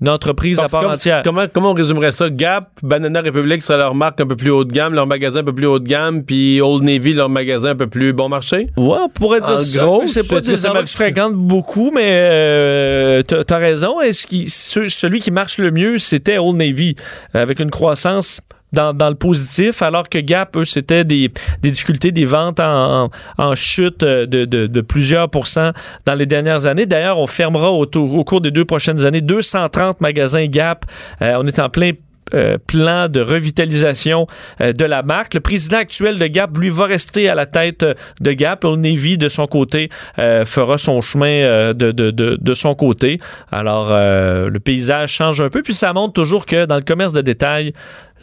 une 0.00 0.08
entreprise 0.08 0.58
à 0.60 0.68
part 0.68 0.82
comme- 0.82 0.92
entière. 0.92 1.22
Comment, 1.24 1.44
comment 1.52 1.70
on 1.72 1.74
résumerait 1.74 2.10
ça? 2.12 2.30
Gap, 2.30 2.68
Banana 2.82 3.20
Republic 3.20 3.62
serait 3.62 3.78
leur 3.78 3.94
marque 3.94 4.20
un 4.20 4.26
peu 4.26 4.36
plus 4.36 4.50
haut 4.50 4.64
de 4.64 4.72
gamme, 4.72 4.94
leur 4.94 5.06
magasin 5.06 5.40
un 5.40 5.44
peu 5.44 5.52
plus 5.54 5.66
haut 5.66 5.78
de 5.78 5.88
gamme, 5.88 6.22
puis 6.24 6.60
Old 6.60 6.84
Navy, 6.84 7.14
leur 7.14 7.28
magasin 7.28 7.70
un 7.70 7.76
peu 7.76 7.86
plus 7.88 8.12
bon 8.12 8.28
marché? 8.28 8.68
Ouais, 8.76 8.98
on 9.04 9.08
pourrait 9.08 9.40
dire 9.40 9.56
En 9.56 9.60
ça. 9.60 9.80
gros, 9.84 10.06
c'est 10.06 10.26
pas 10.26 10.40
des 10.40 10.64
endroits 10.66 10.82
que 10.82 10.88
je 10.88 10.94
fréquente 10.94 11.34
beaucoup, 11.34 11.90
mais 11.92 12.18
euh, 12.48 13.22
t'as 13.22 13.44
t'as 13.44 13.58
raison. 13.58 14.00
Est-ce 14.00 14.26
qui, 14.26 14.48
ce- 14.48 14.88
celui 14.88 15.20
qui 15.20 15.30
marche 15.30 15.58
le 15.58 15.70
mieux, 15.70 15.98
c'était 15.98 16.38
Old 16.38 16.56
Navy, 16.56 16.94
avec 17.34 17.58
une 17.60 17.70
croissance 17.70 18.40
dans, 18.72 19.08
le 19.08 19.14
positif, 19.14 19.82
alors 19.82 20.08
que 20.08 20.18
Gap, 20.18 20.56
eux, 20.56 20.64
c'était 20.64 21.04
des, 21.04 21.30
difficultés, 21.62 22.12
des 22.12 22.24
ventes 22.24 22.60
en, 22.60 23.08
chute 23.54 24.00
de, 24.00 24.44
de- 24.44 24.66
de 24.66 24.80
plusieurs 24.80 25.28
pourcents 25.30 25.70
dans 26.04 26.14
les 26.14 26.26
dernières 26.26 26.66
années. 26.66 26.86
D'ailleurs, 26.86 27.18
on 27.18 27.26
fermera 27.26 27.70
au 27.72 28.24
cours 28.24 28.40
des 28.40 28.50
deux 28.50 28.64
prochaines 28.64 29.04
années 29.06 29.20
230 29.20 30.00
magasins 30.00 30.46
Gap. 30.46 30.84
Euh, 31.22 31.36
on 31.40 31.46
est 31.46 31.58
en 31.58 31.68
plein 31.68 31.92
euh, 32.34 32.58
plan 32.66 33.08
de 33.08 33.20
revitalisation 33.20 34.26
euh, 34.60 34.72
de 34.72 34.84
la 34.84 35.02
marque. 35.02 35.34
Le 35.34 35.40
président 35.40 35.78
actuel 35.78 36.18
de 36.18 36.26
Gap, 36.26 36.56
lui, 36.56 36.68
va 36.68 36.86
rester 36.86 37.28
à 37.28 37.34
la 37.34 37.46
tête 37.46 37.86
de 38.20 38.32
Gap. 38.32 38.64
Old 38.64 38.80
Navy, 38.80 39.18
de 39.18 39.28
son 39.28 39.46
côté, 39.46 39.88
euh, 40.18 40.44
fera 40.44 40.78
son 40.78 41.00
chemin 41.00 41.72
de, 41.72 41.92
de, 41.92 42.10
de, 42.10 42.38
de, 42.40 42.54
son 42.54 42.74
côté. 42.74 43.18
Alors, 43.50 43.90
le 43.90 44.58
paysage 44.58 45.10
change 45.10 45.40
un 45.40 45.48
peu, 45.48 45.62
puis 45.62 45.74
ça 45.74 45.92
montre 45.92 46.12
toujours 46.12 46.46
que 46.46 46.66
dans 46.66 46.76
le 46.76 46.82
commerce 46.82 47.12
de 47.12 47.20
détail, 47.20 47.72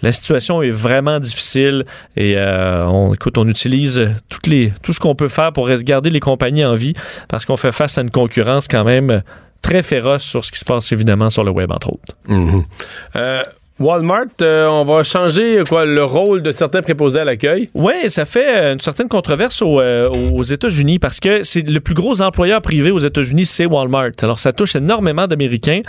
la 0.02 0.12
situation 0.12 0.62
est 0.62 0.70
vraiment 0.70 1.20
difficile 1.20 1.86
et 2.16 2.38
on, 2.38 3.14
écoute, 3.14 3.38
on 3.38 3.48
utilise 3.48 4.10
toutes 4.30 4.48
les, 4.48 4.74
tout 4.84 4.94
ce 4.94 5.00
qu'on 5.00 5.16
peut 5.16 5.30
faire 5.30 5.54
pour 5.54 5.70
garder 5.70 6.10
les 6.10 6.20
compagnies 6.20 6.66
en 6.66 6.74
vie 6.74 6.94
parce 7.28 7.46
qu'on 7.46 7.58
fait 7.58 7.72
face 7.72 7.98
à 7.98 8.02
une 8.02 8.12
concurrence 8.12 8.68
quand 8.68 8.84
même 8.84 9.24
très 9.62 9.82
féroce 9.82 10.24
sur 10.24 10.46
ce 10.46 10.52
qui 10.52 10.60
se 10.60 10.66
passe 10.66 10.92
évidemment 10.92 11.30
sur 11.30 11.44
le 11.44 11.52
web, 11.52 11.72
entre 11.72 11.90
autres. 11.90 12.16
Mhm. 12.28 12.66
Walmart, 13.78 14.28
euh, 14.42 14.68
on 14.68 14.86
va 14.86 15.04
changer 15.04 15.62
quoi 15.68 15.86
le 15.86 16.04
rôle 16.04 16.42
de 16.42 16.54
certains 16.54 16.82
préposés 16.82 17.20
à 17.20 17.26
l'accueil. 17.26 17.70
Oui, 17.74 17.94
ça 18.08 18.24
fait 18.24 18.56
euh, 18.56 18.74
une 18.74 18.80
certaine 18.80 19.10
controverse 19.10 19.62
euh, 19.66 20.08
aux 20.10 20.44
États-Unis 20.44 20.98
parce 20.98 21.20
que 21.20 21.44
c'est 21.44 21.62
le 21.62 21.82
plus 21.82 21.94
gros 21.94 22.22
employeur 22.22 22.62
privé 22.62 22.92
aux 22.92 23.00
États-Unis, 23.00 23.44
c'est 23.44 23.66
Walmart. 23.66 24.12
Alors 24.22 24.40
ça 24.40 24.54
touche 24.54 24.78
énormément 24.78 25.28
d'Américains. 25.28 25.82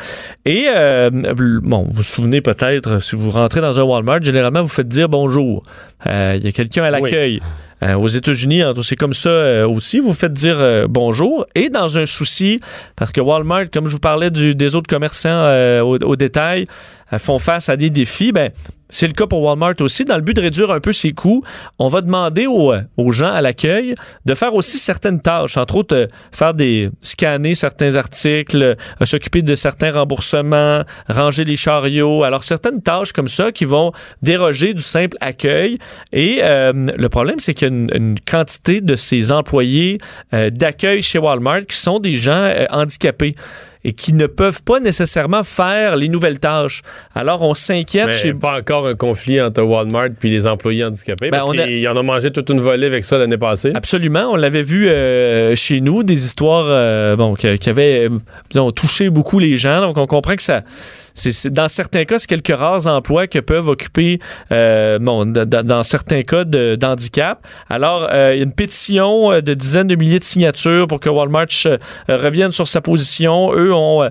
Et 0.45 0.67
bon, 1.13 1.85
vous 1.85 1.93
vous 1.93 2.03
souvenez 2.03 2.41
peut-être, 2.41 3.01
si 3.01 3.15
vous 3.15 3.31
rentrez 3.31 3.61
dans 3.61 3.79
un 3.79 3.85
Walmart, 3.85 4.23
généralement 4.23 4.63
vous 4.63 4.69
faites 4.69 4.89
dire 4.89 5.09
bonjour. 5.09 5.63
Il 6.05 6.41
y 6.43 6.49
a 6.49 6.53
quelqu'un 6.53 6.85
à 6.85 6.91
l'accueil. 6.91 7.41
Aux 7.83 8.09
États-Unis, 8.09 8.63
c'est 8.83 8.97
comme 8.97 9.15
ça 9.15 9.69
aussi. 9.69 10.01
Vous 10.01 10.15
faites 10.15 10.33
dire 10.33 10.87
bonjour. 10.89 11.47
Et 11.55 11.69
dans 11.69 11.99
un 11.99 12.07
souci, 12.07 12.61
parce 12.97 13.13
que 13.13 13.21
Walmart, 13.21 13.67
comme 13.73 13.87
je 13.87 13.93
vous 13.93 14.01
parlais 14.01 14.31
des 14.31 14.75
autres 14.75 14.89
commerçants 14.89 15.51
au, 15.83 16.17
détail, 16.17 16.67
font 17.19 17.39
face 17.39 17.69
à 17.69 17.77
des 17.77 17.91
défis, 17.91 18.33
ben, 18.33 18.51
c'est 18.89 19.07
le 19.07 19.13
cas 19.13 19.27
pour 19.27 19.43
Walmart 19.43 19.75
aussi. 19.81 20.05
Dans 20.05 20.17
le 20.17 20.23
but 20.23 20.35
de 20.35 20.41
réduire 20.41 20.71
un 20.71 20.81
peu 20.81 20.93
ses 20.93 21.13
coûts, 21.13 21.43
on 21.79 21.89
va 21.89 22.01
demander 22.01 22.47
aux, 22.47 22.73
aux 22.97 23.13
gens 23.13 23.33
à 23.33 23.41
l'accueil 23.41 23.95
de 24.25 24.35
faire 24.35 24.55
aussi 24.55 24.79
certaines 24.79 25.21
tâches, 25.21 25.57
entre 25.57 25.77
autres 25.77 25.97
euh, 25.97 26.07
faire 26.33 26.55
des 26.55 26.91
scanner 27.03 27.55
certains 27.55 27.97
articles, 27.97 28.63
euh, 28.63 29.05
s'occuper 29.05 29.43
de 29.43 29.55
certains 29.55 29.93
remboursements, 29.93 30.83
ranger 31.09 31.45
les 31.45 31.57
chariots. 31.57 32.23
Alors 32.23 32.45
certaines 32.45 32.83
tâches 32.83 33.13
comme 33.13 33.29
ça 33.29 33.53
qui 33.53 33.65
vont 33.65 33.93
déroger 34.23 34.75
du 34.75 34.83
simple 34.83 35.17
accueil. 35.21 35.79
Et 36.13 36.39
euh, 36.43 36.73
le 36.75 37.09
problème, 37.09 37.39
c'est 37.39 37.55
qu'il 37.55 37.69
y 37.69 37.71
a 37.71 37.75
une, 37.75 38.17
quantité 38.27 38.81
de 38.81 38.97
ces 38.97 39.31
employés 39.31 39.99
d'accueil 40.33 41.03
chez 41.03 41.19
Walmart 41.19 41.67
qui 41.67 41.77
sont 41.77 41.99
des 41.99 42.15
gens 42.15 42.53
handicapés 42.71 43.35
et 43.87 43.93
qui 43.93 44.13
ne 44.13 44.27
peuvent 44.27 44.65
pas 44.65 44.81
nécessairement 44.81 45.45
faire 45.45 45.95
les 45.95 46.09
nouvelles 46.09 46.41
tâches. 46.41 46.83
Alors, 47.15 47.43
on 47.43 47.55
s'inquiète 47.55 48.13
chez... 48.13 48.35
pas 48.35 48.59
encore 48.59 48.89
un 48.89 48.97
conflit 48.97 49.41
entre 49.41 49.63
Walmart 49.63 50.09
puis 50.19 50.29
les 50.29 50.49
employés 50.49 50.85
handicapés, 50.85 51.31
ben, 51.31 51.39
parce 51.39 51.53
qu'ils 51.57 51.87
en 51.87 51.97
ont 51.97 52.03
mangé 52.03 52.33
toute 52.33 52.51
une 52.51 52.61
volée 52.61 52.89
avec 52.89 53.05
ça 53.05 53.17
l'année 53.17 53.39
passée. 53.39 53.71
Absolument. 53.77 54.33
On 54.33 54.35
l'avait 54.35 54.63
vu 54.63 54.89
euh, 54.89 55.55
chez 55.55 55.81
nous, 55.81 56.03
des 56.03 56.25
histoires 56.25 56.67
euh, 56.67 57.15
bon, 57.15 57.35
qui, 57.37 57.57
qui 57.61 57.71
avaient 57.71 58.09
touché 58.75 59.09
beaucoup 59.09 59.39
les 59.39 59.57
gens. 59.57 59.81
Donc, 59.81 59.99
on 59.99 60.07
comprend 60.09 60.35
que 60.35 60.43
ça 60.43 60.65
c'est 61.17 61.51
dans 61.51 61.69
certains 61.69 62.05
cas, 62.05 62.19
c'est 62.19 62.29
quelques 62.29 62.57
rares 62.57 62.87
emplois 62.87 63.27
que 63.27 63.39
peuvent 63.39 63.69
occuper, 63.69 64.19
euh, 64.53 64.99
bon, 64.99 65.27
dans 65.27 65.83
certains 65.83 66.23
cas 66.23 66.45
d'handicap. 66.45 67.47
Alors, 67.69 68.09
euh, 68.13 68.35
il 68.35 68.39
y 68.39 68.41
a 68.41 68.45
une 68.45 68.53
pétition 68.53 69.33
euh, 69.33 69.41
de 69.41 69.55
dizaines 69.55 69.87
de 69.87 69.97
milliers 69.97 70.19
de 70.19 70.25
signatures 70.25 70.87
pour 70.87 71.01
que 71.01 71.09
Walmart 71.09 71.47
revienne 72.09 72.53
sur 72.53 72.69
sa 72.69 72.81
position. 72.81 73.53
Eux, 73.55 73.73
on 73.75 74.09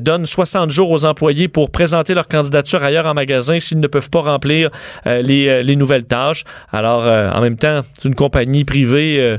donne 0.00 0.26
60 0.26 0.70
jours 0.70 0.90
aux 0.90 1.04
employés 1.04 1.48
pour 1.48 1.70
présenter 1.70 2.14
leur 2.14 2.28
candidature 2.28 2.82
ailleurs 2.82 3.06
en 3.06 3.14
magasin 3.14 3.58
s'ils 3.58 3.80
ne 3.80 3.86
peuvent 3.86 4.10
pas 4.10 4.20
remplir 4.20 4.70
les, 5.06 5.62
les, 5.62 5.76
nouvelles 5.76 6.04
tâches. 6.04 6.44
Alors, 6.72 7.04
en 7.04 7.40
même 7.40 7.56
temps, 7.56 7.80
c'est 7.94 8.08
une 8.08 8.14
compagnie 8.14 8.64
privée 8.64 9.38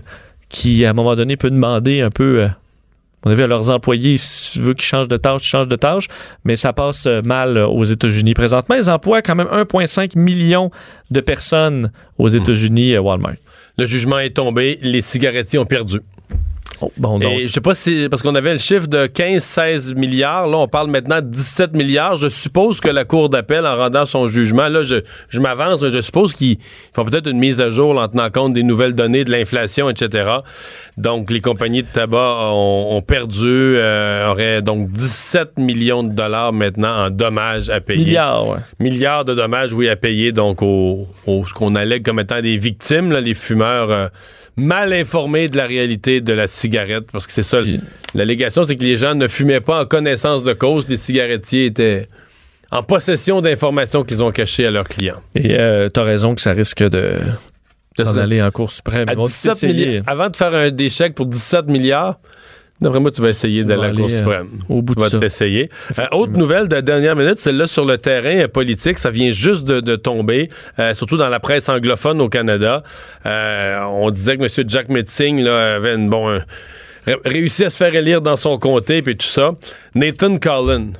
qui, 0.49 0.85
à 0.85 0.89
un 0.89 0.93
moment 0.93 1.15
donné, 1.15 1.37
peut 1.37 1.51
demander 1.51 2.01
un 2.01 2.09
peu 2.09 2.47
on 3.25 3.31
a 3.31 3.33
vu 3.33 3.43
à 3.43 3.47
leurs 3.47 3.69
employés, 3.69 4.17
si 4.17 4.59
veut 4.59 4.73
qu'ils 4.73 4.85
changent 4.85 5.07
de 5.07 5.17
tâche, 5.17 5.43
ils 5.43 5.49
changent 5.49 5.67
de 5.67 5.75
tâche, 5.75 6.07
mais 6.43 6.55
ça 6.55 6.73
passe 6.73 7.05
euh, 7.05 7.21
mal 7.21 7.57
euh, 7.57 7.67
aux 7.67 7.83
États-Unis 7.83 8.33
présentement. 8.33 8.75
Ils 8.75 8.89
emploient 8.89 9.21
quand 9.21 9.35
même 9.35 9.47
1,5 9.47 10.17
million 10.17 10.71
de 11.11 11.21
personnes 11.21 11.91
aux 12.17 12.29
hmm. 12.29 12.35
États-Unis, 12.35 12.97
Walmart. 12.97 13.35
Le 13.77 13.85
jugement 13.85 14.19
est 14.19 14.35
tombé, 14.35 14.77
les 14.81 15.01
cigarettiers 15.01 15.57
ont 15.57 15.65
perdu. 15.65 16.01
Oh, 16.81 16.91
bon, 16.97 17.19
donc. 17.19 17.31
Et 17.31 17.47
je 17.47 17.53
sais 17.53 17.61
pas 17.61 17.75
si, 17.75 18.07
parce 18.09 18.21
qu'on 18.21 18.35
avait 18.35 18.51
le 18.51 18.59
chiffre 18.59 18.87
de 18.87 19.07
15-16 19.07 19.95
milliards, 19.95 20.47
là, 20.47 20.57
on 20.57 20.67
parle 20.67 20.89
maintenant 20.89 21.21
de 21.21 21.27
17 21.27 21.73
milliards. 21.73 22.17
Je 22.17 22.27
suppose 22.27 22.81
que 22.81 22.89
la 22.89 23.05
Cour 23.05 23.29
d'appel, 23.29 23.65
en 23.65 23.77
rendant 23.77 24.05
son 24.05 24.27
jugement, 24.27 24.67
là, 24.67 24.83
je, 24.83 24.97
je 25.29 25.39
m'avance, 25.39 25.85
je 25.85 26.01
suppose 26.01 26.33
qu'ils 26.33 26.57
font 26.93 27.05
peut-être 27.05 27.27
une 27.27 27.37
mise 27.37 27.61
à 27.61 27.69
jour 27.69 27.97
en 27.97 28.07
tenant 28.07 28.29
compte 28.29 28.53
des 28.53 28.63
nouvelles 28.63 28.95
données, 28.95 29.23
de 29.23 29.31
l'inflation, 29.31 29.89
etc. 29.89 30.29
Donc, 30.97 31.31
les 31.31 31.41
compagnies 31.41 31.81
de 31.81 31.87
tabac 31.87 32.51
ont, 32.51 33.01
perdu, 33.01 33.47
euh, 33.47 34.29
auraient 34.29 34.61
donc 34.61 34.91
17 34.91 35.57
millions 35.57 36.03
de 36.03 36.13
dollars 36.13 36.53
maintenant 36.53 37.05
en 37.05 37.09
dommages 37.09 37.69
à 37.69 37.81
payer. 37.81 38.05
Milliards, 38.05 38.47
ouais. 38.47 38.57
Milliards 38.79 39.25
de 39.25 39.33
dommages, 39.33 39.73
oui, 39.73 39.89
à 39.89 39.95
payer, 39.95 40.31
donc, 40.31 40.61
au, 40.61 41.07
ce 41.25 41.53
qu'on 41.53 41.75
allègue 41.75 42.05
comme 42.05 42.19
étant 42.19 42.41
des 42.41 42.57
victimes, 42.57 43.11
là, 43.11 43.19
les 43.21 43.33
fumeurs 43.33 43.89
euh, 43.89 44.07
mal 44.55 44.93
informés 44.93 45.47
de 45.47 45.57
la 45.57 45.65
réalité 45.65 46.21
de 46.21 46.33
la 46.33 46.45
cigarette, 46.45 47.05
parce 47.11 47.25
que 47.25 47.33
c'est 47.33 47.43
ça, 47.43 47.59
l'allégation, 48.13 48.63
c'est 48.63 48.75
que 48.75 48.83
les 48.83 48.97
gens 48.97 49.15
ne 49.15 49.27
fumaient 49.27 49.61
pas 49.61 49.81
en 49.81 49.85
connaissance 49.85 50.43
de 50.43 50.53
cause, 50.53 50.87
les 50.89 50.97
cigarettiers 50.97 51.65
étaient 51.65 52.07
en 52.69 52.83
possession 52.83 53.41
d'informations 53.41 54.03
qu'ils 54.03 54.23
ont 54.23 54.31
cachées 54.31 54.65
à 54.65 54.71
leurs 54.71 54.87
clients. 54.87 55.19
Et 55.35 55.55
euh, 55.59 55.89
t'as 55.89 56.03
raison 56.03 56.35
que 56.35 56.41
ça 56.41 56.53
risque 56.53 56.83
de 56.83 57.19
s'en 57.97 58.17
aller 58.17 58.41
en 58.41 58.51
Cour 58.51 58.71
suprême. 58.71 59.07
avant 60.07 60.29
de 60.29 60.35
faire 60.35 60.55
un 60.55 60.71
déchec 60.71 61.15
pour 61.15 61.25
17 61.25 61.67
milliards, 61.67 62.19
D'après 62.81 62.99
moi, 62.99 63.11
tu 63.11 63.21
vas 63.21 63.29
essayer 63.29 63.63
d'aller 63.63 63.83
à 63.83 63.87
la 63.87 63.95
Cour 63.95 64.09
euh, 64.09 64.17
suprême. 64.17 64.47
au 64.67 64.81
bout 64.81 64.95
tu 64.95 65.01
vas 65.01 65.09
t'essayer. 65.09 65.69
Euh, 65.97 66.05
autre 66.11 66.33
nouvelle 66.33 66.67
de 66.67 66.81
dernière 66.81 67.15
minute, 67.15 67.39
celle-là 67.39 67.65
sur 67.65 67.85
le 67.85 67.97
terrain 67.97 68.47
politique, 68.49 68.99
ça 68.99 69.09
vient 69.09 69.31
juste 69.31 69.63
de, 69.63 69.95
tomber, 69.95 70.49
euh, 70.79 70.93
surtout 70.93 71.15
dans 71.15 71.29
la 71.29 71.39
presse 71.39 71.69
anglophone 71.69 72.19
au 72.19 72.27
Canada. 72.27 72.83
on 73.23 74.09
disait 74.11 74.37
que 74.37 74.43
M. 74.43 74.65
Jack 74.67 74.89
Metzing 74.89 75.41
là, 75.41 75.75
avait 75.75 75.95
une, 75.95 76.09
bon, 76.09 76.41
réussi 77.23 77.63
à 77.63 77.69
se 77.69 77.77
faire 77.77 77.95
élire 77.95 78.21
dans 78.21 78.35
son 78.35 78.57
comté 78.57 79.01
puis 79.01 79.15
tout 79.15 79.27
ça. 79.27 79.51
Nathan 79.95 80.37
Cullen, 80.37 80.93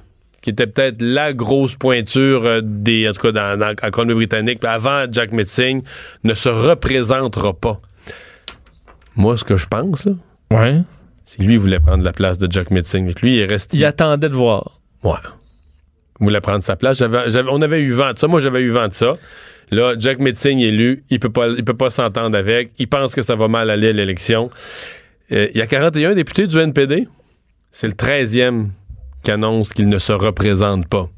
qui 0.43 0.51
était 0.51 0.67
peut-être 0.67 1.01
la 1.01 1.33
grosse 1.33 1.75
pointure 1.75 2.61
des, 2.61 3.09
en 3.09 3.13
tout 3.13 3.21
cas 3.21 3.31
dans, 3.31 3.57
dans 3.57 3.73
la 3.81 3.91
Colombie-Britannique, 3.91 4.63
avant 4.63 5.05
Jack 5.11 5.31
Metzing, 5.31 5.81
ne 6.23 6.33
se 6.35 6.49
représentera 6.49 7.53
pas. 7.53 7.81
Moi, 9.15 9.37
ce 9.37 9.43
que 9.43 9.57
je 9.57 9.67
pense, 9.67 10.05
là, 10.05 10.13
ouais 10.51 10.81
c'est 11.25 11.41
lui 11.41 11.57
voulait 11.57 11.79
prendre 11.79 12.03
la 12.03 12.11
place 12.11 12.37
de 12.37 12.51
Jack 12.51 12.69
Metzing. 12.69 13.11
Lui, 13.21 13.37
il 13.37 13.39
est 13.39 13.45
resté. 13.45 13.77
Il 13.77 13.85
attendait 13.85 14.29
de 14.29 14.35
voir. 14.35 14.79
Ouais. 15.03 15.13
Il 16.19 16.25
voulait 16.25 16.41
prendre 16.41 16.61
sa 16.61 16.75
place. 16.75 17.01
on 17.01 17.61
avait 17.61 17.81
eu 17.81 17.91
vent 17.91 18.13
de 18.13 18.19
ça. 18.19 18.27
Moi, 18.27 18.39
j'avais 18.39 18.61
eu 18.61 18.69
vent 18.69 18.87
de 18.87 18.93
ça. 18.93 19.13
Là, 19.71 19.95
Jack 19.97 20.19
Metzing 20.19 20.59
est 20.59 20.67
élu. 20.67 21.03
Il 21.09 21.19
peut 21.19 21.31
pas, 21.31 21.47
il 21.47 21.63
peut 21.63 21.73
pas 21.73 21.89
s'entendre 21.89 22.37
avec. 22.37 22.71
Il 22.77 22.87
pense 22.87 23.15
que 23.15 23.21
ça 23.21 23.35
va 23.35 23.47
mal 23.47 23.69
aller 23.69 23.89
à 23.89 23.93
l'élection. 23.93 24.51
Euh, 25.31 25.47
il 25.53 25.57
y 25.57 25.61
a 25.61 25.67
41 25.67 26.13
députés 26.13 26.45
du 26.45 26.57
NPD. 26.59 27.07
C'est 27.71 27.87
le 27.87 27.93
13e 27.93 28.67
qui 29.23 29.31
annonce 29.31 29.73
qu'il 29.73 29.89
ne 29.89 29.99
se 29.99 30.13
représente 30.13 30.87
pas 30.87 31.09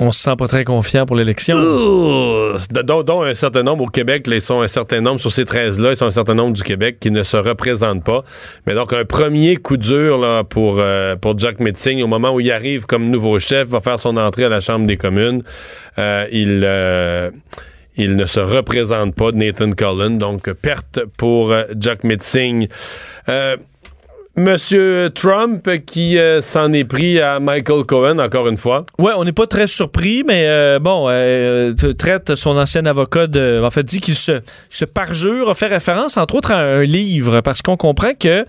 on 0.00 0.10
se 0.10 0.20
sent 0.20 0.34
pas 0.36 0.48
très 0.48 0.64
confiant 0.64 1.06
pour 1.06 1.16
l'élection. 1.16 1.56
Dont, 1.56 3.22
un 3.22 3.34
certain 3.34 3.62
nombre 3.62 3.84
au 3.84 3.86
Québec, 3.86 4.24
ils 4.26 4.40
sont 4.40 4.60
un 4.60 4.68
certain 4.68 5.00
nombre 5.00 5.20
sur 5.20 5.30
ces 5.30 5.44
13-là, 5.44 5.90
ils 5.90 5.96
sont 5.96 6.06
un 6.06 6.10
certain 6.10 6.34
nombre 6.34 6.52
du 6.52 6.62
Québec 6.62 6.98
qui 6.98 7.10
ne 7.10 7.22
se 7.22 7.36
représentent 7.36 8.04
pas. 8.04 8.24
Mais 8.66 8.74
donc, 8.74 8.92
un 8.92 9.04
premier 9.04 9.56
coup 9.56 9.76
dur 9.76 10.18
là, 10.18 10.42
pour, 10.42 10.76
euh, 10.78 11.16
pour 11.16 11.38
Jack 11.38 11.60
Metzing, 11.60 12.02
au 12.02 12.08
moment 12.08 12.32
où 12.32 12.40
il 12.40 12.50
arrive 12.50 12.86
comme 12.86 13.10
nouveau 13.10 13.38
chef, 13.38 13.68
va 13.68 13.80
faire 13.80 14.00
son 14.00 14.16
entrée 14.16 14.44
à 14.44 14.48
la 14.48 14.60
Chambre 14.60 14.86
des 14.86 14.96
communes, 14.96 15.42
euh, 15.98 16.26
il, 16.32 16.62
euh, 16.64 17.30
il 17.96 18.16
ne 18.16 18.26
se 18.26 18.40
représente 18.40 19.14
pas, 19.14 19.30
Nathan 19.30 19.70
Cullen. 19.72 20.18
Donc, 20.18 20.50
perte 20.54 21.00
pour 21.16 21.54
Jack 21.78 22.02
Metzing. 22.02 22.66
Monsieur 24.36 25.10
Trump 25.14 25.70
qui 25.86 26.18
euh, 26.18 26.40
s'en 26.40 26.72
est 26.72 26.82
pris 26.82 27.20
à 27.20 27.38
Michael 27.38 27.84
Cohen 27.84 28.18
encore 28.18 28.48
une 28.48 28.56
fois. 28.56 28.84
Ouais, 28.98 29.12
on 29.16 29.22
n'est 29.24 29.30
pas 29.30 29.46
très 29.46 29.68
surpris, 29.68 30.24
mais 30.26 30.46
euh, 30.48 30.80
bon, 30.80 31.06
euh, 31.08 31.72
traite 31.96 32.34
son 32.34 32.56
ancien 32.56 32.84
avocat 32.84 33.28
de, 33.28 33.62
en 33.64 33.70
fait, 33.70 33.84
dit 33.84 34.00
qu'il 34.00 34.16
se, 34.16 34.40
se 34.70 34.84
parjure, 34.84 35.50
a 35.50 35.54
fait 35.54 35.68
référence 35.68 36.16
entre 36.16 36.34
autres 36.34 36.50
à 36.50 36.58
un 36.58 36.82
livre, 36.82 37.42
parce 37.42 37.62
qu'on 37.62 37.76
comprend 37.76 38.14
que 38.18 38.44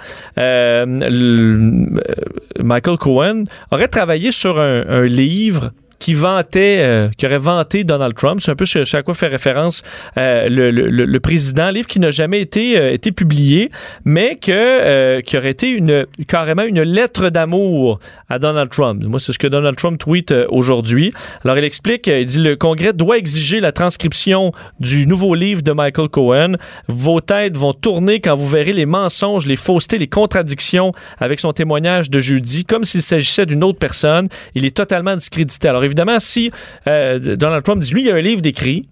Michael 2.59 2.97
Cohen 2.97 3.43
aurait 3.69 3.87
travaillé 3.87 4.31
sur 4.31 4.59
un, 4.59 5.05
livre 5.05 5.71
qui 5.99 6.13
vantait, 6.13 6.77
euh, 6.79 7.09
qui 7.17 7.25
aurait 7.25 7.37
vanté 7.37 7.83
Donald 7.83 8.15
Trump. 8.15 8.39
C'est 8.41 8.51
un 8.51 8.55
peu 8.55 8.65
ce 8.65 8.95
à 8.95 9.03
quoi 9.03 9.13
fait 9.13 9.27
référence 9.27 9.81
euh, 10.17 10.49
le, 10.49 10.71
le- 10.71 10.89
le- 10.89 11.19
président. 11.19 11.69
Livre 11.69 11.87
qui 11.87 11.99
n'a 11.99 12.11
jamais 12.11 12.41
été, 12.41 12.77
euh, 12.77 12.97
publié, 13.15 13.69
mais 14.03 14.35
que, 14.35 15.19
qui 15.21 15.37
aurait 15.37 15.51
été 15.51 15.69
une, 15.69 16.05
carrément 16.27 16.63
une 16.63 16.81
lettre 16.81 17.29
d'amour 17.29 17.99
à 18.29 18.39
Donald 18.39 18.69
Trump. 18.69 19.03
Moi, 19.03 19.19
c'est 19.19 19.31
ce 19.33 19.39
que 19.39 19.47
Donald 19.47 19.75
Trump 19.77 19.99
tweet 19.99 20.33
aujourd'hui. 20.49 21.11
Alors, 21.43 21.57
il 21.57 21.63
explique, 21.63 22.07
il 22.07 22.25
dit, 22.25 22.39
le 22.39 22.55
Congrès 22.55 22.93
doit 22.93 23.17
exiger 23.17 23.59
la 23.59 23.71
transcription 23.71 24.51
du 24.79 25.07
nouveau 25.07 25.35
livre 25.35 25.61
de 25.61 25.71
Michael 25.71 26.09
Cohen. 26.09 26.53
Vos 26.87 27.21
têtes 27.21 27.57
vont 27.57 27.73
tourner 27.73 28.19
quand 28.19 28.35
vous 28.35 28.47
verrez 28.47 28.73
les 28.73 28.85
mensonges, 28.85 29.45
les 29.45 29.55
faussetés, 29.55 29.97
les 29.97 30.07
contradictions 30.07 30.91
avec 31.19 31.39
son 31.39 31.53
témoignage 31.53 32.09
de 32.09 32.19
jeudi, 32.19 32.65
comme 32.65 32.85
s'il 32.85 33.01
s'agissait 33.01 33.45
d'une 33.45 33.63
autre 33.63 33.79
personne. 33.79 34.27
Il 34.55 34.65
est 34.65 34.75
totalement 34.75 35.15
discrédité. 35.15 35.67
Évidemment, 35.85 36.19
si 36.19 36.51
euh, 36.87 37.35
Donald 37.35 37.63
Trump 37.63 37.81
dit, 37.81 37.93
lui, 37.93 38.01
il 38.01 38.07
y 38.07 38.11
a 38.11 38.15
un 38.15 38.21
livre 38.21 38.41
d'écrit, 38.41 38.87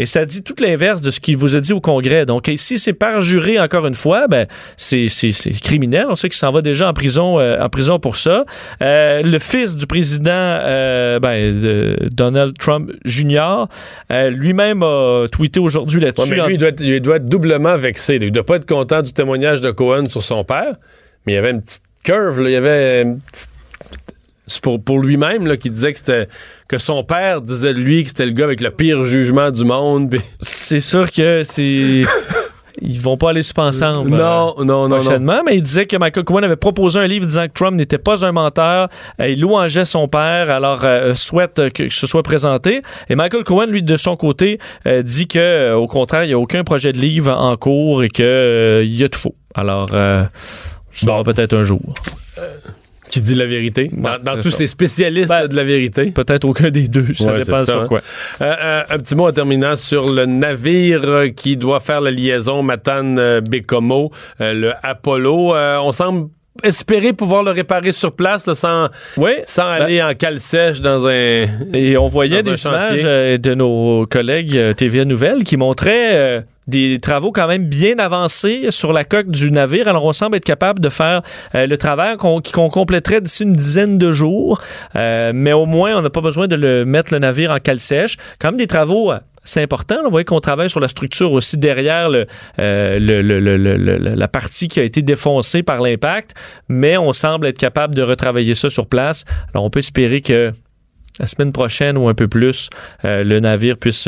et 0.00 0.06
ça 0.06 0.24
dit 0.24 0.42
tout 0.42 0.54
l'inverse 0.60 1.02
de 1.02 1.10
ce 1.10 1.18
qu'il 1.18 1.36
vous 1.36 1.56
a 1.56 1.60
dit 1.60 1.72
au 1.72 1.80
Congrès. 1.80 2.24
Donc, 2.24 2.50
si 2.56 2.78
c'est 2.78 2.92
parjuré 2.92 3.58
encore 3.58 3.86
une 3.86 3.94
fois, 3.94 4.28
ben, 4.28 4.46
c'est, 4.76 5.08
criminel. 5.62 6.06
On 6.08 6.14
sait 6.14 6.28
qu'il 6.28 6.38
s'en 6.38 6.52
va 6.52 6.62
déjà 6.62 6.88
en 6.88 6.92
prison, 6.92 7.40
euh, 7.40 7.60
en 7.60 7.68
prison 7.68 7.98
pour 7.98 8.16
ça. 8.16 8.44
Euh, 8.80 9.22
le 9.22 9.38
fils 9.40 9.76
du 9.76 9.86
président 9.86 10.30
euh, 10.32 11.18
ben, 11.18 11.60
de 11.60 11.96
Donald 12.12 12.56
Trump 12.58 12.92
Jr. 13.04 13.66
lui-même 14.30 14.82
a 14.84 15.26
tweeté 15.30 15.58
aujourd'hui 15.58 15.98
Ouais, 15.98 16.06
là-dessus. 16.06 16.30
mais 16.30 16.40
en 16.40 16.46
lui, 16.46 16.54
il 16.54 16.60
doit, 16.60 16.68
être, 16.68 16.80
il 16.80 17.00
doit 17.00 17.16
être 17.16 17.28
doublement 17.28 17.76
vexé. 17.76 18.18
Il 18.20 18.30
doit 18.30 18.46
pas 18.46 18.56
être 18.56 18.68
content 18.68 19.02
du 19.02 19.12
témoignage 19.12 19.60
de 19.60 19.70
Cohen 19.72 20.04
sur 20.08 20.22
son 20.22 20.44
père, 20.44 20.76
mais 21.26 21.32
il 21.32 21.36
y 21.36 21.38
avait 21.38 21.50
une 21.50 21.62
petite 21.62 21.82
curve, 22.04 22.40
là. 22.42 22.48
il 22.48 22.52
y 22.52 22.56
avait 22.56 23.02
une 23.02 23.20
petite- 23.20 23.50
pour, 24.62 24.82
pour 24.82 24.98
lui-même 25.00 25.56
qui 25.58 25.70
disait 25.70 25.92
que 25.92 25.98
c'était 25.98 26.28
que 26.68 26.78
son 26.78 27.02
père 27.04 27.40
disait 27.40 27.74
de 27.74 27.80
lui 27.80 28.02
que 28.02 28.08
c'était 28.10 28.26
le 28.26 28.32
gars 28.32 28.44
avec 28.44 28.60
le 28.60 28.70
pire 28.70 29.04
jugement 29.04 29.50
du 29.50 29.64
monde. 29.64 30.14
c'est 30.40 30.80
sûr 30.80 31.10
que 31.10 31.42
c'est. 31.44 32.02
Ils 32.80 33.00
vont 33.00 33.16
pas 33.16 33.30
aller 33.30 33.42
super 33.42 33.64
ensemble. 33.64 34.10
non, 34.10 34.54
non, 34.58 34.64
non, 34.64 34.88
non. 34.88 34.96
prochainement, 35.00 35.42
mais 35.44 35.56
il 35.56 35.62
disait 35.64 35.86
que 35.86 35.96
Michael 35.96 36.22
Cohen 36.22 36.44
avait 36.44 36.54
proposé 36.54 37.00
un 37.00 37.08
livre 37.08 37.26
disant 37.26 37.46
que 37.46 37.52
Trump 37.52 37.76
n'était 37.76 37.98
pas 37.98 38.24
un 38.24 38.30
menteur. 38.30 38.86
Euh, 39.20 39.28
il 39.30 39.40
louangeait 39.40 39.84
son 39.84 40.06
père, 40.06 40.48
alors 40.48 40.84
euh, 40.84 41.12
souhaite 41.14 41.58
euh, 41.58 41.70
que 41.70 41.88
ce 41.88 42.06
soit 42.06 42.22
présenté. 42.22 42.82
Et 43.08 43.16
Michael 43.16 43.42
Cohen, 43.42 43.66
lui, 43.66 43.82
de 43.82 43.96
son 43.96 44.14
côté, 44.16 44.60
euh, 44.86 45.02
dit 45.02 45.26
que, 45.26 45.40
euh, 45.40 45.74
au 45.76 45.88
contraire, 45.88 46.22
il 46.22 46.28
n'y 46.28 46.34
a 46.34 46.38
aucun 46.38 46.62
projet 46.62 46.92
de 46.92 46.98
livre 46.98 47.32
en 47.32 47.56
cours 47.56 48.04
et 48.04 48.10
qu'il 48.10 48.24
y 48.94 49.02
a 49.02 49.08
tout 49.08 49.18
faux. 49.18 49.34
Alors, 49.56 49.88
euh, 49.92 50.22
ça 50.92 51.06
Bon. 51.06 51.22
peut-être 51.24 51.54
un 51.54 51.64
jour. 51.64 51.80
Qui 53.08 53.20
dit 53.20 53.34
la 53.34 53.46
vérité. 53.46 53.90
Dans, 53.92 54.36
tous 54.36 54.50
ça. 54.50 54.58
ces 54.58 54.66
spécialistes 54.66 55.28
Ben, 55.28 55.46
de 55.46 55.56
la 55.56 55.64
vérité. 55.64 56.10
Peut-être 56.10 56.44
aucun 56.44 56.70
des 56.70 56.88
deux, 56.88 57.14
ça 57.14 57.32
Ouais, 57.32 57.44
dépend 57.44 57.58
ça, 57.58 57.72
sur 57.72 57.82
hein. 57.82 57.86
quoi. 57.88 58.00
Euh, 58.40 58.54
euh, 58.60 58.82
un 58.90 58.98
petit 58.98 59.14
mot 59.14 59.28
en 59.28 59.32
terminant 59.32 59.76
sur 59.76 60.08
le 60.10 60.26
navire 60.26 61.02
euh, 61.04 61.28
qui 61.28 61.56
doit 61.56 61.80
faire 61.80 62.00
la 62.00 62.10
liaison 62.10 62.62
Matane-Bécomo, 62.62 64.10
euh, 64.40 64.52
le 64.54 64.72
Apollo. 64.82 65.54
On 65.54 65.92
semble 65.92 66.28
espérer 66.62 67.12
pouvoir 67.12 67.42
le 67.44 67.52
réparer 67.52 67.92
sur 67.92 68.12
place 68.12 68.46
là, 68.46 68.54
sans, 68.54 68.88
Oui, 69.16 69.30
sans 69.44 69.62
aller 69.68 70.02
en 70.02 70.12
cale 70.14 70.40
sèche 70.40 70.80
dans 70.80 71.06
un... 71.06 71.46
Et 71.72 71.96
on 71.98 72.08
voyait 72.08 72.42
des 72.42 72.64
images 72.64 73.04
de 73.04 73.54
nos 73.54 74.06
collègues 74.06 74.74
TVA 74.76 75.04
Nouvelles 75.04 75.44
qui 75.44 75.56
montraient 75.56 76.44
des 76.68 76.98
travaux 77.00 77.32
quand 77.32 77.48
même 77.48 77.64
bien 77.64 77.98
avancés 77.98 78.66
sur 78.70 78.92
la 78.92 79.04
coque 79.04 79.30
du 79.30 79.50
navire. 79.50 79.88
Alors, 79.88 80.04
on 80.04 80.12
semble 80.12 80.36
être 80.36 80.44
capable 80.44 80.80
de 80.80 80.90
faire 80.90 81.22
euh, 81.54 81.66
le 81.66 81.76
travail 81.78 82.16
qu'on 82.18 82.40
compléterait 82.42 83.22
d'ici 83.22 83.42
une 83.42 83.54
dizaine 83.54 83.98
de 83.98 84.12
jours. 84.12 84.60
Euh, 84.94 85.32
mais 85.34 85.52
au 85.52 85.66
moins, 85.66 85.96
on 85.96 86.02
n'a 86.02 86.10
pas 86.10 86.20
besoin 86.20 86.46
de 86.46 86.84
mettre 86.84 87.12
le 87.12 87.18
navire 87.18 87.50
en 87.50 87.58
cale 87.58 87.80
sèche. 87.80 88.16
Quand 88.38 88.48
même 88.48 88.58
des 88.58 88.66
travaux 88.66 89.10
euh, 89.10 89.18
c'est 89.44 89.62
important. 89.62 89.96
là. 89.96 90.02
Vous 90.04 90.10
voyez 90.10 90.26
qu'on 90.26 90.40
travaille 90.40 90.68
sur 90.68 90.80
la 90.80 90.88
structure 90.88 91.32
aussi 91.32 91.56
derrière 91.56 92.10
la 92.58 94.28
partie 94.28 94.68
qui 94.68 94.78
a 94.78 94.82
été 94.82 95.00
défoncée 95.00 95.62
par 95.62 95.80
l'impact, 95.80 96.34
mais 96.68 96.98
on 96.98 97.14
semble 97.14 97.46
être 97.46 97.56
capable 97.56 97.94
de 97.94 98.02
retravailler 98.02 98.54
ça 98.54 98.68
sur 98.68 98.88
place. 98.88 99.24
Alors, 99.54 99.64
on 99.64 99.70
peut 99.70 99.78
espérer 99.78 100.20
que 100.20 100.52
la 101.18 101.26
semaine 101.26 101.52
prochaine 101.52 101.96
ou 101.96 102.08
un 102.10 102.14
peu 102.14 102.28
plus, 102.28 102.68
le 103.04 103.40
navire 103.40 103.78
puisse 103.78 104.06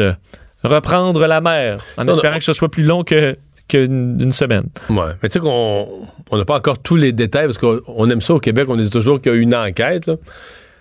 reprendre 0.63 1.27
la 1.27 1.41
mer, 1.41 1.85
en 1.97 2.05
Non, 2.05 2.13
espérant 2.13 2.33
non. 2.35 2.39
que 2.39 2.45
ce 2.45 2.53
soit 2.53 2.71
plus 2.71 2.83
long 2.85 3.03
que 3.05 3.37
qu'une 3.69 4.21
une 4.21 4.33
semaine. 4.33 4.65
Ouais. 4.89 5.13
Mais 5.23 5.29
tu 5.29 5.35
sais 5.35 5.39
qu'on 5.41 5.87
on 6.31 6.37
n'a 6.37 6.45
pas 6.45 6.57
encore 6.57 6.79
tous 6.81 6.97
les 6.97 7.13
détails 7.13 7.45
parce 7.47 7.59
qu'on 7.59 7.81
on 7.87 8.11
aime 8.11 8.21
ça 8.21 8.35
au 8.35 8.41
Québec. 8.41 8.67
On 8.69 8.77
dit 8.77 8.91
toujours 8.91 9.21
qu'il 9.21 9.33
y 9.33 9.35
a 9.37 9.39
une 9.39 9.55
enquête. 9.55 10.07
là. 10.07 10.17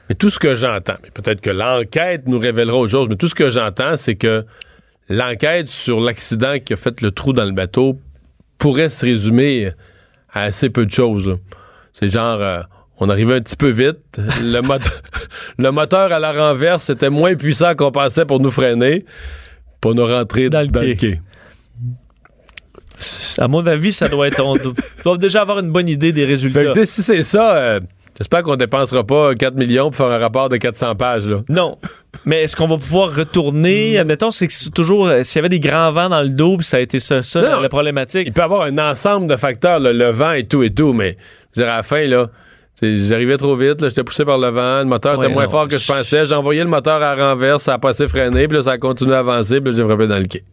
Mais 0.09 0.15
tout 0.15 0.31
ce 0.31 0.39
que 0.39 0.55
j'entends, 0.55 0.95
mais 1.03 1.11
peut-être 1.11 1.39
que 1.39 1.51
l'enquête 1.51 2.23
nous 2.25 2.39
révélera 2.39 2.75
autre 2.77 2.91
chose, 2.91 3.07
mais 3.09 3.15
tout 3.15 3.27
ce 3.27 3.35
que 3.35 3.51
j'entends, 3.51 3.95
c'est 3.95 4.15
que 4.15 4.43
l'enquête 5.07 5.69
sur 5.69 5.99
l'accident 6.01 6.53
qui 6.63 6.73
a 6.73 6.77
fait 6.77 7.01
le 7.01 7.11
trou 7.11 7.31
dans 7.31 7.45
le 7.45 7.51
bateau 7.51 7.99
pourrait 8.57 8.89
se 8.89 9.05
résumer 9.05 9.71
à 10.33 10.43
assez 10.43 10.69
peu 10.71 10.85
de 10.87 10.91
choses. 10.91 11.37
C'est 11.93 12.09
genre, 12.09 12.39
euh, 12.41 12.61
on 12.97 13.07
arrivait 13.09 13.35
un 13.35 13.41
petit 13.41 13.55
peu 13.55 13.69
vite. 13.69 14.19
Le, 14.41 14.61
mot- 14.61 14.73
le 15.59 15.69
moteur 15.71 16.11
à 16.11 16.17
la 16.19 16.31
renverse 16.33 16.89
était 16.89 17.09
moins 17.11 17.35
puissant 17.35 17.75
qu'on 17.75 17.91
pensait 17.91 18.25
pour 18.25 18.39
nous 18.39 18.49
freiner, 18.51 19.05
pour 19.81 19.95
nous 19.95 20.05
rentrer 20.05 20.49
Dans 20.49 20.65
dans, 20.65 20.81
le 20.81 20.93
quai. 20.93 20.95
quai. 20.95 21.21
À 23.37 23.47
mon 23.47 23.65
avis, 23.65 23.93
ça 23.93 24.09
doit 24.09 24.27
être. 24.27 24.43
On 24.43 24.55
doit, 25.05 25.17
déjà 25.17 25.41
avoir 25.41 25.59
une 25.59 25.71
bonne 25.71 25.87
idée 25.87 26.11
des 26.11 26.21
Fait 26.21 26.27
que, 26.27 26.31
résultats. 26.31 26.85
si 26.85 27.01
c'est 27.01 27.23
ça, 27.23 27.55
euh, 27.55 27.79
j'espère 28.17 28.43
qu'on 28.43 28.57
dépensera 28.57 29.05
pas 29.05 29.33
4 29.33 29.55
millions 29.55 29.85
pour 29.85 29.95
faire 29.95 30.07
un 30.07 30.17
rapport 30.17 30.49
de 30.49 30.57
400 30.57 30.95
pages. 30.95 31.25
Là. 31.25 31.41
Non. 31.47 31.77
Mais 32.25 32.43
est-ce 32.43 32.57
qu'on 32.57 32.67
va 32.67 32.75
pouvoir 32.77 33.15
retourner? 33.15 33.95
Hmm. 33.95 34.01
Admettons, 34.01 34.31
c'est 34.31 34.49
toujours. 34.75 35.07
euh, 35.07 35.23
S'il 35.23 35.37
y 35.37 35.39
avait 35.39 35.47
des 35.49 35.61
grands 35.61 35.91
vents 35.91 36.09
dans 36.09 36.21
le 36.21 36.29
dos, 36.29 36.57
puis 36.57 36.65
ça 36.65 36.77
a 36.77 36.79
été 36.81 36.99
ça, 36.99 37.23
ça 37.23 37.41
Non, 37.41 37.61
la, 37.61 37.69
problématique. 37.69 38.23
Il 38.27 38.33
peut 38.33 38.41
y 38.41 38.43
avoir 38.43 38.63
un 38.63 38.77
ensemble 38.77 39.27
de 39.27 39.37
facteurs, 39.37 39.79
là, 39.79 39.93
le 39.93 40.09
vent 40.09 40.33
et 40.33 40.43
tout 40.45 40.61
et 40.63 40.73
tout, 40.73 40.91
mais 40.91 41.15
je 41.55 41.61
veux 41.61 41.65
dire, 41.65 41.73
à 41.73 41.77
la 41.77 41.83
fin, 41.83 42.05
là, 42.07 42.29
j'arrivais 42.81 43.37
trop 43.37 43.55
vite, 43.55 43.83
j'étais 43.87 44.03
poussé 44.03 44.25
par 44.25 44.37
le 44.37 44.47
vent, 44.47 44.79
le 44.79 44.85
moteur 44.85 45.17
Ouais, 45.17 45.25
était 45.25 45.33
moins 45.33 45.45
non. 45.45 45.49
fort 45.49 45.67
que 45.67 45.77
je 45.77 45.85
pensais, 45.87 46.25
j'ai 46.25 46.35
envoyé 46.35 46.63
le 46.63 46.69
moteur 46.69 47.01
à 47.01 47.15
renverse, 47.15 47.63
ça 47.63 47.73
a 47.75 47.77
pas 47.79 47.89
assez 47.89 48.07
freiné, 48.07 48.47
puis 48.47 48.57
là, 48.57 48.63
ça 48.63 48.71
a 48.71 48.77
continué 48.77 49.13
à 49.15 49.19
avancer, 49.19 49.59
puis 49.61 49.73
j'ai 49.75 49.83
frappé 49.83 50.07
dans 50.07 50.17
le 50.19 50.25
quai. 50.25 50.43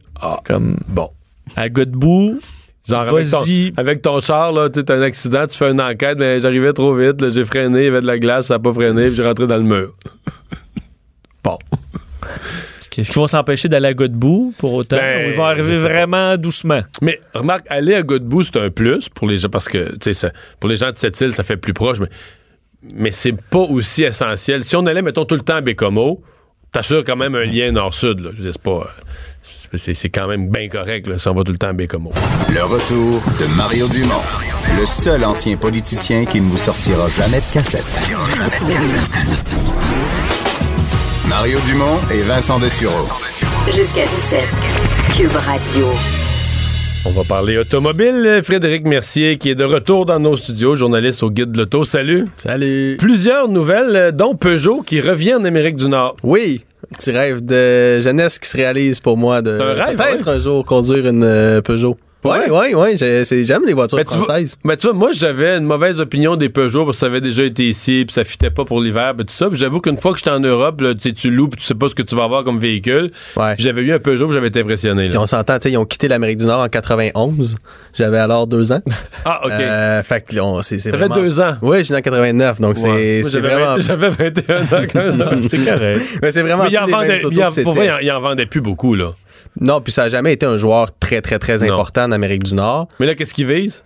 Comme 0.44 0.77
Bon. 0.89 1.11
à 1.55 1.69
Godbout. 1.69 2.40
Genre, 2.89 3.01
avec 3.01 3.28
ton, 3.28 3.43
avec 3.77 4.03
ton 4.03 4.20
char, 4.20 4.53
là, 4.53 4.70
tu 4.70 4.81
un 4.89 5.03
accident, 5.03 5.47
tu 5.48 5.59
fais 5.59 5.73
une 5.73 5.81
enquête, 5.81 6.19
mais 6.19 6.39
j'arrivais 6.39 6.73
trop 6.73 6.94
vite, 6.94 7.28
j'ai 7.31 7.44
freiné, 7.44 7.81
il 7.81 7.85
y 7.86 7.89
avait 7.89 8.01
de 8.01 8.07
la 8.07 8.19
glace, 8.19 8.47
ça 8.47 8.55
a 8.55 8.59
pas 8.61 8.73
freiné, 8.73 9.07
puis 9.07 9.15
j'ai 9.16 9.24
rentré 9.27 9.47
dans 9.48 9.57
le 9.57 9.62
mur. 9.65 9.93
bon. 11.44 11.59
Est-ce 13.01 13.10
qu'ils 13.12 13.20
vont 13.20 13.27
s'empêcher 13.27 13.68
d'aller 13.68 13.89
à 13.89 13.94
Godbout 13.94 14.55
pour 14.59 14.74
autant? 14.74 14.97
Ben, 14.97 15.27
ou 15.27 15.31
ils 15.31 15.36
vont 15.36 15.44
arriver 15.44 15.74
sais 15.74 15.81
vraiment 15.81 16.36
doucement? 16.36 16.82
Mais 17.02 17.20
remarque, 17.35 17.66
aller 17.68 17.94
à 17.94 18.02
Godbout, 18.02 18.44
c'est 18.44 18.56
un 18.59 18.70
plus 18.70 19.09
pour 19.09 19.27
les 19.28 19.39
gens, 19.39 19.48
parce 19.48 19.68
que, 19.68 19.94
sais, 20.02 20.14
ça- 20.14 20.31
pour 20.60 20.68
les 20.70 20.77
gens 20.77 20.90
de 20.90 20.97
cette 20.97 21.20
île, 21.20 21.35
ça 21.35 21.43
fait 21.43 21.56
plus 21.56 21.74
proche, 21.74 21.98
mais, 22.01 22.09
mais 22.94 23.10
c'est 23.10 23.32
pas 23.40 23.59
aussi 23.59 24.02
essentiel. 24.05 24.64
Si 24.64 24.77
on 24.77 24.86
allait, 24.86 25.02
mettons, 25.02 25.24
tout 25.24 25.35
le 25.35 25.40
temps 25.43 25.56
à 25.56 25.60
Bécomo, 25.60 26.23
t'assures 26.73 27.05
quand 27.05 27.16
même 27.16 27.35
un 27.35 27.44
lien 27.44 27.70
nord-sud, 27.73 28.20
là. 28.20 28.31
Je 28.39 28.51
c'est 28.51 28.60
pas. 28.62 28.70
euh, 28.70 29.77
c'est- 29.78 29.94
C'est 29.94 30.09
quand 30.10 30.27
même 30.28 30.48
bien 30.51 30.68
correct, 30.68 31.06
là, 31.06 31.18
si 31.18 31.28
on 31.28 31.35
va 31.35 31.43
tout 31.44 31.52
le 31.52 31.59
temps 31.59 31.68
à 31.68 31.73
Bécomo. 31.73 32.10
Le 32.55 32.62
retour 32.64 33.23
de 33.39 33.47
Mario 33.56 33.89
Dumont, 33.89 34.23
le 34.78 34.86
seul 34.86 35.24
ancien 35.24 35.56
politicien 35.56 36.24
qui 36.24 36.40
ne 36.40 36.48
vous 36.51 36.56
sortira 36.56 37.09
jamais 37.10 37.40
de 37.40 37.52
cassette. 37.52 37.85
Mario 41.38 41.58
Dumont 41.66 41.98
et 42.10 42.22
Vincent 42.22 42.58
Dessureau. 42.58 43.04
Jusqu'à 43.66 44.06
17. 44.06 44.40
Cube 45.14 45.36
Radio. 45.36 45.84
On 47.04 47.10
va 47.10 47.24
parler 47.24 47.58
automobile. 47.58 48.40
Frédéric 48.42 48.86
Mercier, 48.86 49.36
qui 49.36 49.50
est 49.50 49.54
de 49.54 49.64
retour 49.64 50.06
dans 50.06 50.18
nos 50.18 50.36
studios, 50.36 50.76
journaliste 50.76 51.22
au 51.22 51.30
Guide 51.30 51.52
de 51.52 51.58
l'Auto. 51.58 51.84
Salut. 51.84 52.24
Salut. 52.38 52.96
Plusieurs 52.98 53.50
nouvelles, 53.50 53.96
euh, 53.96 54.12
dont 54.12 54.34
Peugeot, 54.34 54.80
qui 54.80 55.02
revient 55.02 55.34
en 55.34 55.44
Amérique 55.44 55.76
du 55.76 55.88
Nord. 55.88 56.16
Oui, 56.22 56.62
un 56.90 56.96
petit 56.96 57.10
rêve 57.10 57.44
de 57.44 58.00
jeunesse 58.00 58.38
qui 58.38 58.48
se 58.48 58.56
réalise 58.56 59.00
pour 59.00 59.18
moi 59.18 59.42
de 59.42 59.58
C'est 59.58 59.64
un 59.64 59.84
rêve, 59.84 59.96
peut-être 59.96 60.26
ouais. 60.26 60.36
un 60.36 60.38
jour 60.38 60.64
conduire 60.64 61.06
une 61.06 61.22
euh, 61.22 61.60
Peugeot. 61.60 61.98
Oui, 62.27 62.39
oui, 62.51 62.74
oui. 62.74 63.44
J'aime 63.44 63.62
les 63.66 63.73
voitures 63.74 63.98
tu 63.98 64.05
vois- 64.16 64.24
françaises. 64.24 64.57
Ben, 64.65 64.77
tu 64.77 64.86
vois, 64.86 64.97
moi, 64.97 65.11
j'avais 65.12 65.57
une 65.57 65.65
mauvaise 65.65 66.01
opinion 66.01 66.36
des 66.36 66.48
Peugeot 66.48 66.85
parce 66.85 66.97
que 66.97 67.01
ça 67.01 67.07
avait 67.07 67.20
déjà 67.20 67.43
été 67.44 67.69
ici, 67.69 68.05
puis 68.07 68.15
ça 68.15 68.24
fitait 68.24 68.51
pas 68.51 68.65
pour 68.65 68.81
l'hiver, 68.81 69.15
puis 69.16 69.27
tout 69.27 69.32
ça. 69.35 69.48
Puis 69.48 69.59
j'avoue 69.59 69.81
qu'une 69.81 69.97
fois 69.98 70.12
que 70.12 70.19
j'étais 70.19 70.31
en 70.31 70.40
Europe, 70.40 70.81
là, 70.81 70.94
tu 70.94 71.12
tu 71.15 71.31
loues, 71.31 71.48
puis 71.48 71.61
tu 71.61 71.66
sais 71.66 71.74
pas 71.74 71.89
ce 71.89 71.94
que 71.94 72.03
tu 72.03 72.15
vas 72.15 72.24
avoir 72.24 72.44
comme 72.44 72.59
véhicule. 72.59 73.11
Ouais. 73.36 73.55
J'avais 73.59 73.82
eu 73.82 73.93
un 73.93 73.98
Peugeot, 73.98 74.31
j'avais 74.32 74.48
été 74.48 74.61
impressionné. 74.61 75.09
Puis 75.09 75.19
on 75.19 75.27
s'entend, 75.27 75.57
tu 75.59 75.65
sais, 75.65 75.70
ils 75.73 75.77
ont 75.78 75.85
quitté 75.85 76.09
l'Amérique 76.09 76.39
du 76.39 76.47
Nord 76.47 76.61
en 76.61 76.69
91. 76.69 77.57
J'avais 77.97 78.19
alors 78.19 78.47
deux 78.47 78.73
ans. 78.73 78.82
Ah, 79.28 79.40
OK. 79.44 79.51
Euh, 79.51 80.03
fait 80.05 80.20
que 80.20 80.35
c'est 80.62 80.90
vraiment... 80.90 81.15
deux 81.16 81.40
ans. 81.40 81.57
Oui, 81.62 81.78
né 81.78 81.97
en 81.97 82.01
89, 82.01 82.61
donc 82.61 82.77
Ouais. 82.85 83.23
c'est 83.24 83.40
vraiment... 83.40 83.77
j'avais 83.78 84.09
21 84.11 84.61
ans 84.62 84.86
quand 84.93 85.11
C'est 85.51 85.65
correct. 85.65 86.01
Mais 86.23 86.31
c'est 86.31 86.43
vraiment 86.43 86.65
Mais 86.65 86.70
il 86.70 86.78
en 86.78 86.86
vendait, 86.86 87.24
en- 87.24 87.62
pour 87.65 87.73
vrai, 87.74 87.90
il 88.03 88.11
en 88.12 88.20
vendait 88.20 88.47
plus 88.47 88.61
beaucoup, 88.61 88.94
là. 88.94 89.12
Non, 89.60 89.81
puis 89.81 89.93
ça 89.93 90.05
a 90.05 90.09
jamais 90.09 90.32
été 90.32 90.47
un 90.47 90.56
joueur 90.56 90.97
très, 90.98 91.20
très, 91.20 91.39
très 91.39 91.59
Non. 91.59 91.74
important 91.74 92.05
en 92.05 92.12
Amérique 92.12 92.43
du 92.44 92.55
Nord. 92.55 92.89
Mais 93.01 93.06
là, 93.06 93.14
qu'est-ce 93.14 93.35
qu'ils 93.35 93.47
visent? 93.47 93.82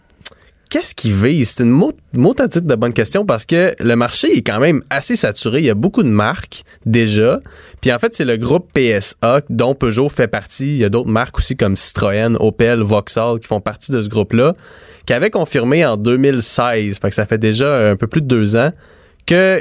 qu'est-ce 0.68 0.94
qu'ils 0.94 1.14
visent? 1.16 1.50
C'est 1.56 1.64
une 1.64 1.70
mot, 1.70 1.90
mot 2.12 2.32
à 2.38 2.46
titre 2.46 2.64
de 2.68 2.74
bonne 2.76 2.92
question 2.92 3.26
parce 3.26 3.44
que 3.44 3.74
le 3.80 3.96
marché 3.96 4.36
est 4.36 4.42
quand 4.42 4.60
même 4.60 4.84
assez 4.88 5.16
saturé. 5.16 5.58
Il 5.58 5.64
y 5.64 5.70
a 5.70 5.74
beaucoup 5.74 6.04
de 6.04 6.08
marques 6.08 6.62
déjà. 6.86 7.40
Puis 7.80 7.92
en 7.92 7.98
fait, 7.98 8.14
c'est 8.14 8.24
le 8.24 8.36
groupe 8.36 8.70
PSA 8.72 9.40
dont 9.50 9.74
Peugeot 9.74 10.08
fait 10.08 10.28
partie. 10.28 10.68
Il 10.68 10.76
y 10.76 10.84
a 10.84 10.88
d'autres 10.88 11.08
marques 11.10 11.38
aussi 11.38 11.56
comme 11.56 11.74
Citroën, 11.74 12.36
Opel, 12.38 12.82
Vauxhall 12.82 13.40
qui 13.40 13.48
font 13.48 13.60
partie 13.60 13.90
de 13.90 14.00
ce 14.00 14.08
groupe-là, 14.08 14.54
qui 15.06 15.12
avait 15.12 15.30
confirmé 15.30 15.84
en 15.84 15.96
2016, 15.96 17.00
fait 17.00 17.08
que 17.08 17.16
ça 17.16 17.26
fait 17.26 17.38
déjà 17.38 17.88
un 17.90 17.96
peu 17.96 18.06
plus 18.06 18.22
de 18.22 18.28
deux 18.28 18.54
ans, 18.54 18.70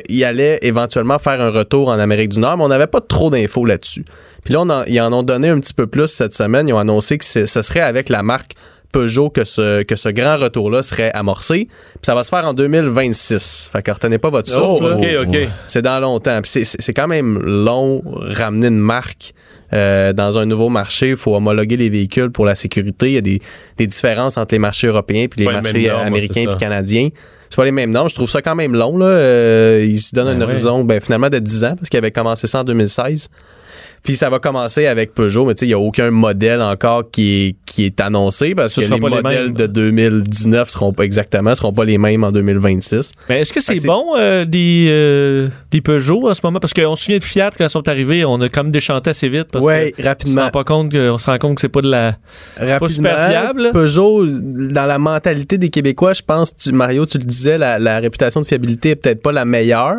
qu'il 0.06 0.24
allait 0.24 0.60
éventuellement 0.62 1.20
faire 1.20 1.40
un 1.42 1.50
retour 1.52 1.90
en 1.90 2.00
Amérique 2.00 2.30
du 2.30 2.40
Nord, 2.40 2.58
mais 2.58 2.64
on 2.64 2.68
n'avait 2.70 2.88
pas 2.88 3.02
trop 3.02 3.30
d'infos 3.30 3.66
là-dessus. 3.66 4.04
Puis 4.44 4.54
là, 4.54 4.62
on 4.62 4.70
en- 4.70 4.84
ils 4.86 5.00
en 5.02 5.14
ont 5.14 5.24
donné 5.24 5.50
un 5.50 5.60
petit 5.60 5.74
peu 5.74 5.88
plus 5.88 6.08
cette 6.08 6.34
semaine. 6.34 6.68
Ils 6.68 6.74
ont 6.74 6.80
annoncé 6.80 7.18
que 7.18 7.26
ce 7.26 7.46
serait 7.46 7.82
avec 7.82 8.10
la 8.10 8.24
marque 8.24 8.54
Peugeot 8.92 9.30
que 9.30 9.44
ce, 9.44 9.84
que 9.84 9.96
ce 9.96 10.10
grand 10.10 10.38
retour-là 10.38 10.82
serait 10.82 11.12
amorcé. 11.12 11.66
Puis 11.68 12.00
ça 12.02 12.16
va 12.16 12.24
se 12.24 12.30
faire 12.30 12.44
en 12.46 12.54
2026. 12.54 13.70
Fait 13.72 13.84
que 13.84 13.92
retenez 13.92 14.18
pas 14.18 14.32
votre 14.32 14.52
Oh, 14.58 14.78
souffle. 14.80 14.98
C'est 15.68 15.84
dans 15.84 16.00
longtemps. 16.00 16.42
Puis 16.42 16.66
c'est- 16.66 16.94
quand 16.94 17.08
même 17.08 17.40
long 17.40 18.02
ramener 18.06 18.68
une 18.68 18.80
marque 18.80 19.34
euh, 19.74 20.12
dans 20.14 20.40
un 20.40 20.46
nouveau 20.48 20.70
marché. 20.70 21.10
Il 21.10 21.18
faut 21.18 21.36
homologuer 21.36 21.78
les 21.78 21.92
véhicules 21.92 22.32
pour 22.32 22.46
la 22.46 22.56
sécurité. 22.56 23.10
Il 23.10 23.14
y 23.14 23.18
a 23.18 23.22
des, 23.22 23.40
des 23.78 23.86
différences 23.86 24.38
entre 24.38 24.56
les 24.56 24.60
marchés 24.60 24.88
européens 24.88 25.28
puis 25.30 25.42
les 25.42 25.46
marchés 25.62 25.84
américains 26.08 26.46
puis 26.48 26.58
canadiens. 26.58 27.10
C'est 27.50 27.56
pas 27.56 27.66
les 27.66 27.72
mêmes 27.72 27.92
normes. 27.92 28.10
Je 28.10 28.16
trouve 28.16 28.30
ça 28.30 28.42
quand 28.42 28.56
même 28.56 28.76
long. 28.76 28.98
Là. 28.98 29.06
Euh, 29.08 29.86
ils 29.88 30.00
se 30.00 30.14
donnent 30.14 30.28
Ben 30.28 30.36
un 30.36 30.38
ouais. 30.38 30.44
horizon 30.44 30.84
ben, 30.84 31.02
finalement 31.02 31.30
de 31.30 31.40
10 31.40 31.64
ans 31.64 31.76
parce 31.76 31.90
qu'ils 31.90 31.98
avaient 31.98 32.12
commencé 32.12 32.48
ça 32.48 32.60
en 32.60 32.64
2016. 32.64 33.30
Puis 34.04 34.16
ça 34.16 34.30
va 34.30 34.40
commencer 34.40 34.86
avec 34.88 35.14
Peugeot, 35.14 35.46
mais 35.46 35.54
tu 35.56 35.60
sais, 35.62 35.66
il 35.66 35.70
n'y 35.70 35.74
a 35.74 35.80
aucun 35.80 36.10
modèle 36.12 36.62
encore 36.62 37.10
qui 37.12 37.48
est, 37.48 37.56
qui 37.66 37.86
est 37.86 38.00
annoncé 38.00 38.56
parce 38.56 38.74
Ce 38.74 38.82
que 38.82 38.94
les 38.94 39.00
pas 39.00 39.10
les 39.10 39.16
modèles 39.16 39.54
de 39.54 39.68
2019 39.68 40.70
seront 40.70 40.94
pas 40.94 41.04
exactement, 41.04 41.54
seront 41.56 41.74
pas 41.74 41.84
les 41.84 41.98
mêmes 41.98 42.24
en 42.24 42.32
2026. 42.32 43.12
Mais 43.30 43.42
est-ce 43.42 43.54
que 43.54 43.62
c'est 43.62 43.86
bon 43.86 44.06
euh, 44.18 44.46
des, 44.46 44.88
euh, 44.90 45.50
des 45.72 45.82
Peugeot 45.82 46.30
en 46.30 46.34
ce 46.34 46.42
moment? 46.44 46.60
Parce 46.60 46.74
qu'on 46.74 46.96
se 46.96 47.06
souvient 47.06 47.18
de 47.20 47.24
Fiat 47.24 47.52
quand 47.58 47.66
ils 47.66 47.70
sont 47.70 47.88
arrivés, 47.88 48.26
on 48.26 48.40
a 48.42 48.50
quand 48.50 48.64
même 48.64 48.72
déchanté 48.72 49.10
assez 49.10 49.30
vite. 49.30 49.48
Parce 49.52 49.64
Ouais, 49.66 49.92
que 49.92 50.00
on 50.00 50.04
se 50.04 50.08
rapidement. 50.08 50.42
rend 50.44 50.50
pas 50.50 50.64
compte 50.64 50.92
que, 50.92 51.10
on 51.12 51.18
se 51.18 51.26
rend 51.30 51.38
compte 51.38 51.56
que 51.56 51.62
c'est 51.62 51.70
pas 51.70 51.82
de 51.82 51.90
la. 51.90 52.16
Rapidement, 52.58 52.88
super 52.88 53.30
fiable. 53.30 53.70
Peugeot, 53.74 54.26
dans 54.28 54.86
la 54.86 54.98
mentalité 54.98 55.58
des 55.58 55.70
Québécois, 55.70 56.14
je 56.14 56.22
pense, 56.24 56.56
tu, 56.56 56.72
Mario, 56.72 57.06
tu 57.06 57.18
le 57.18 57.26
disais, 57.26 57.58
la, 57.58 57.80
la 57.80 58.00
réputation 58.00 58.42
de 58.42 58.46
fiabilité 58.46 58.92
est 58.92 58.96
peut-être 58.96 59.22
pas 59.22 59.32
la 59.32 59.46
meilleure. 59.46 59.98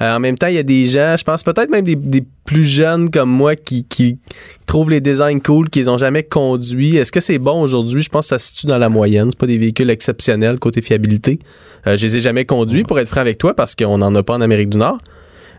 Euh, 0.00 0.16
en 0.16 0.20
même 0.20 0.36
temps, 0.36 0.48
il 0.48 0.54
y 0.54 0.58
a 0.58 0.62
des 0.62 0.86
gens, 0.86 1.16
je 1.16 1.24
pense 1.24 1.42
peut-être 1.42 1.70
même 1.70 1.84
des, 1.84 1.96
des 1.96 2.22
plus 2.44 2.64
jeunes 2.64 3.10
comme 3.10 3.30
moi 3.30 3.56
qui, 3.56 3.84
qui 3.84 4.18
trouvent 4.66 4.90
les 4.90 5.00
designs 5.00 5.40
cool, 5.40 5.70
qu'ils 5.70 5.88
ont 5.88 5.98
jamais 5.98 6.22
conduit. 6.22 6.96
Est-ce 6.96 7.12
que 7.12 7.20
c'est 7.20 7.38
bon 7.38 7.62
aujourd'hui? 7.62 8.02
Je 8.02 8.08
pense 8.08 8.26
que 8.26 8.28
ça 8.30 8.38
se 8.38 8.48
situe 8.48 8.66
dans 8.66 8.78
la 8.78 8.88
moyenne. 8.88 9.30
C'est 9.30 9.38
pas 9.38 9.46
des 9.46 9.58
véhicules 9.58 9.90
exceptionnels 9.90 10.58
côté 10.58 10.82
fiabilité. 10.82 11.38
Euh, 11.86 11.96
je 11.96 12.06
les 12.06 12.16
ai 12.18 12.20
jamais 12.20 12.44
conduits, 12.44 12.84
pour 12.84 12.98
être 12.98 13.08
franc 13.08 13.22
avec 13.22 13.38
toi, 13.38 13.54
parce 13.54 13.74
qu'on 13.74 13.98
n'en 13.98 14.14
a 14.14 14.22
pas 14.22 14.34
en 14.34 14.40
Amérique 14.40 14.68
du 14.68 14.78
Nord. 14.78 14.98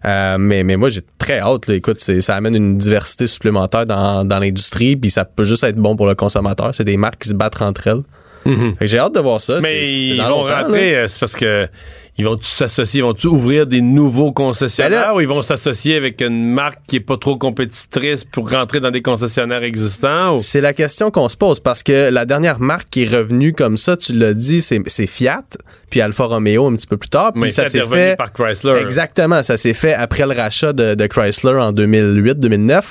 Euh, 0.06 0.38
mais, 0.38 0.64
mais 0.64 0.78
moi, 0.78 0.90
j'ai 0.90 1.02
très 1.18 1.40
hâte. 1.40 1.68
Là. 1.68 1.74
Écoute, 1.74 2.00
ça 2.00 2.36
amène 2.36 2.56
une 2.56 2.78
diversité 2.78 3.26
supplémentaire 3.26 3.88
dans, 3.88 4.24
dans 4.24 4.38
l'industrie, 4.38 4.96
puis 4.96 5.10
ça 5.10 5.26
peut 5.26 5.46
juste 5.46 5.64
être 5.64 5.78
bon 5.78 5.96
pour 5.96 6.06
le 6.06 6.14
consommateur. 6.14 6.76
C'est 6.76 6.84
des 6.84 6.98
marques 6.98 7.24
qui 7.24 7.30
se 7.30 7.34
battent 7.34 7.62
entre 7.62 7.88
elles. 7.88 8.04
Que 8.46 8.88
j'ai 8.88 8.98
hâte 8.98 9.14
de 9.14 9.20
voir 9.20 9.42
ça. 9.42 9.60
Mais 9.62 9.86
ils 9.86 10.22
vont 10.22 10.44
rentrer, 10.44 10.96
euh, 10.96 11.08
c'est 11.10 11.20
parce 11.20 11.36
que 11.36 11.68
ils 12.18 12.26
vont 12.26 12.38
s'associer, 12.42 13.00
ils 13.00 13.04
vont 13.04 13.14
ouvrir 13.26 13.68
des 13.68 13.82
nouveaux 13.82 14.32
concessionnaires 14.32 15.02
Ben 15.02 15.08
là- 15.10 15.16
ou 15.16 15.22
ils 15.22 15.28
vont 15.28 15.42
s'associer 15.42 15.96
avec 15.96 16.22
une 16.22 16.50
marque 16.52 16.80
qui 16.88 16.96
est 16.98 17.00
pas 17.02 17.18
trop 17.18 17.38
compétitrice 17.38 18.24
pour 18.26 18.50
rentrer 18.50 18.80
dans 18.80 18.92
des 18.92 19.02
concessionnaires 19.02 19.64
existants? 19.64 20.36
ou- 20.36 20.38
C'est 20.40 20.62
la 20.62 20.74
question 20.74 21.12
qu'on 21.12 21.30
se 21.30 21.38
pose 21.38 21.60
parce 21.60 21.84
que 21.84 22.10
la 22.10 22.26
dernière 22.26 22.60
marque 22.60 22.90
qui 22.90 23.04
est 23.04 23.10
revenue 23.16 23.54
comme 23.54 23.78
ça, 23.78 23.96
tu 23.98 24.14
l'as 24.14 24.34
dit, 24.34 24.62
c'est 24.62 24.82
c'est 24.88 25.08
Fiat, 25.08 25.44
puis 25.90 26.02
Alfa 26.02 26.26
Romeo 26.26 26.68
un 26.68 26.76
petit 26.76 26.88
peu 26.88 26.98
plus 26.98 27.10
tard. 27.10 27.34
Puis 27.34 27.42
Mais 27.44 27.50
ça 27.52 27.64
Fiat 27.64 27.68
est 27.68 27.70
s'est 27.72 27.82
revenu 27.82 28.02
fait. 28.02 28.16
par 28.18 28.32
Chrysler. 28.32 28.80
Exactement, 28.82 29.44
ça 29.44 29.58
s'est 29.58 29.74
fait 29.74 29.94
après 29.94 30.26
le 30.26 30.34
rachat 30.34 30.74
de, 30.74 30.96
de 30.96 31.06
Chrysler 31.08 31.54
en 31.54 31.72
2008-2009. 31.72 32.82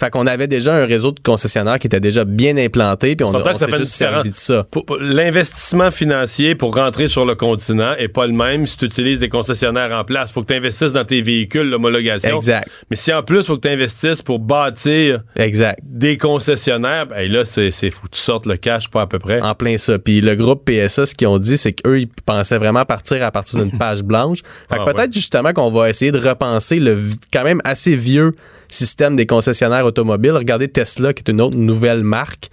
Fait 0.00 0.10
qu'on 0.10 0.26
avait 0.26 0.48
déjà 0.48 0.74
un 0.74 0.84
réseau 0.86 1.12
de 1.12 1.20
concessionnaires 1.20 1.78
qui 1.78 1.86
était 1.86 2.00
déjà 2.00 2.24
bien 2.24 2.56
implanté, 2.56 3.14
puis 3.14 3.24
on, 3.24 3.28
on 3.34 3.56
s'est 3.56 3.76
juste 3.76 3.92
servi 3.92 4.30
de 4.30 4.36
ça. 4.36 4.66
Pour- 4.70 4.84
pour- 4.84 4.96
L'investissement 4.98 5.90
financier 5.92 6.54
pour 6.56 6.74
rentrer 6.74 7.06
sur 7.08 7.24
le 7.24 7.34
continent 7.36 7.92
est 7.98 8.08
pas 8.08 8.26
le 8.26 8.32
même 8.32 8.66
si 8.72 8.78
tu 8.78 8.84
utilises 8.86 9.18
des 9.20 9.28
concessionnaires 9.28 9.92
en 9.92 10.04
place. 10.04 10.32
faut 10.32 10.42
que 10.42 10.52
tu 10.52 10.54
investisses 10.54 10.92
dans 10.92 11.04
tes 11.04 11.22
véhicules, 11.22 11.68
l'homologation. 11.68 12.36
Exact, 12.36 12.68
Mais 12.90 12.96
si 12.96 13.12
en 13.12 13.22
plus, 13.22 13.40
il 13.40 13.44
faut 13.44 13.56
que 13.56 13.68
tu 13.68 13.72
investisses 13.72 14.22
pour 14.22 14.38
bâtir 14.38 15.22
exact. 15.36 15.78
des 15.82 16.16
concessionnaires, 16.16 17.06
ben 17.06 17.30
là, 17.30 17.44
c'est 17.44 17.70
faut 17.90 18.06
que 18.06 18.12
tu 18.16 18.20
sortes 18.20 18.46
le 18.46 18.56
cash 18.56 18.90
pas 18.90 19.02
à 19.02 19.06
peu 19.06 19.18
près. 19.18 19.40
En 19.40 19.54
plein 19.54 19.76
ça. 19.78 19.98
Puis 19.98 20.20
le 20.20 20.34
groupe 20.34 20.68
PSA, 20.68 21.06
ce 21.06 21.14
qu'ils 21.14 21.28
ont 21.28 21.38
dit, 21.38 21.56
c'est 21.56 21.72
qu'eux, 21.72 22.00
ils 22.00 22.08
pensaient 22.08 22.58
vraiment 22.58 22.84
partir 22.84 23.22
à 23.22 23.30
partir 23.30 23.62
d'une 23.62 23.76
page 23.78 24.02
blanche. 24.02 24.38
Fait 24.68 24.76
que 24.76 24.82
Ah, 24.82 24.92
peut-être 24.92 25.12
justement 25.12 25.52
qu'on 25.52 25.70
va 25.70 25.90
essayer 25.90 26.12
de 26.12 26.18
repenser 26.18 26.80
le 26.80 26.98
quand 27.32 27.44
même 27.44 27.60
assez 27.64 27.94
vieux 27.94 28.32
système 28.68 29.16
des 29.16 29.26
concessionnaires 29.26 29.84
automobiles. 29.84 30.32
Regardez 30.32 30.68
Tesla, 30.68 31.12
qui 31.12 31.22
est 31.26 31.30
une 31.30 31.40
autre 31.40 31.56
nouvelle 31.56 32.02
marque, 32.02 32.48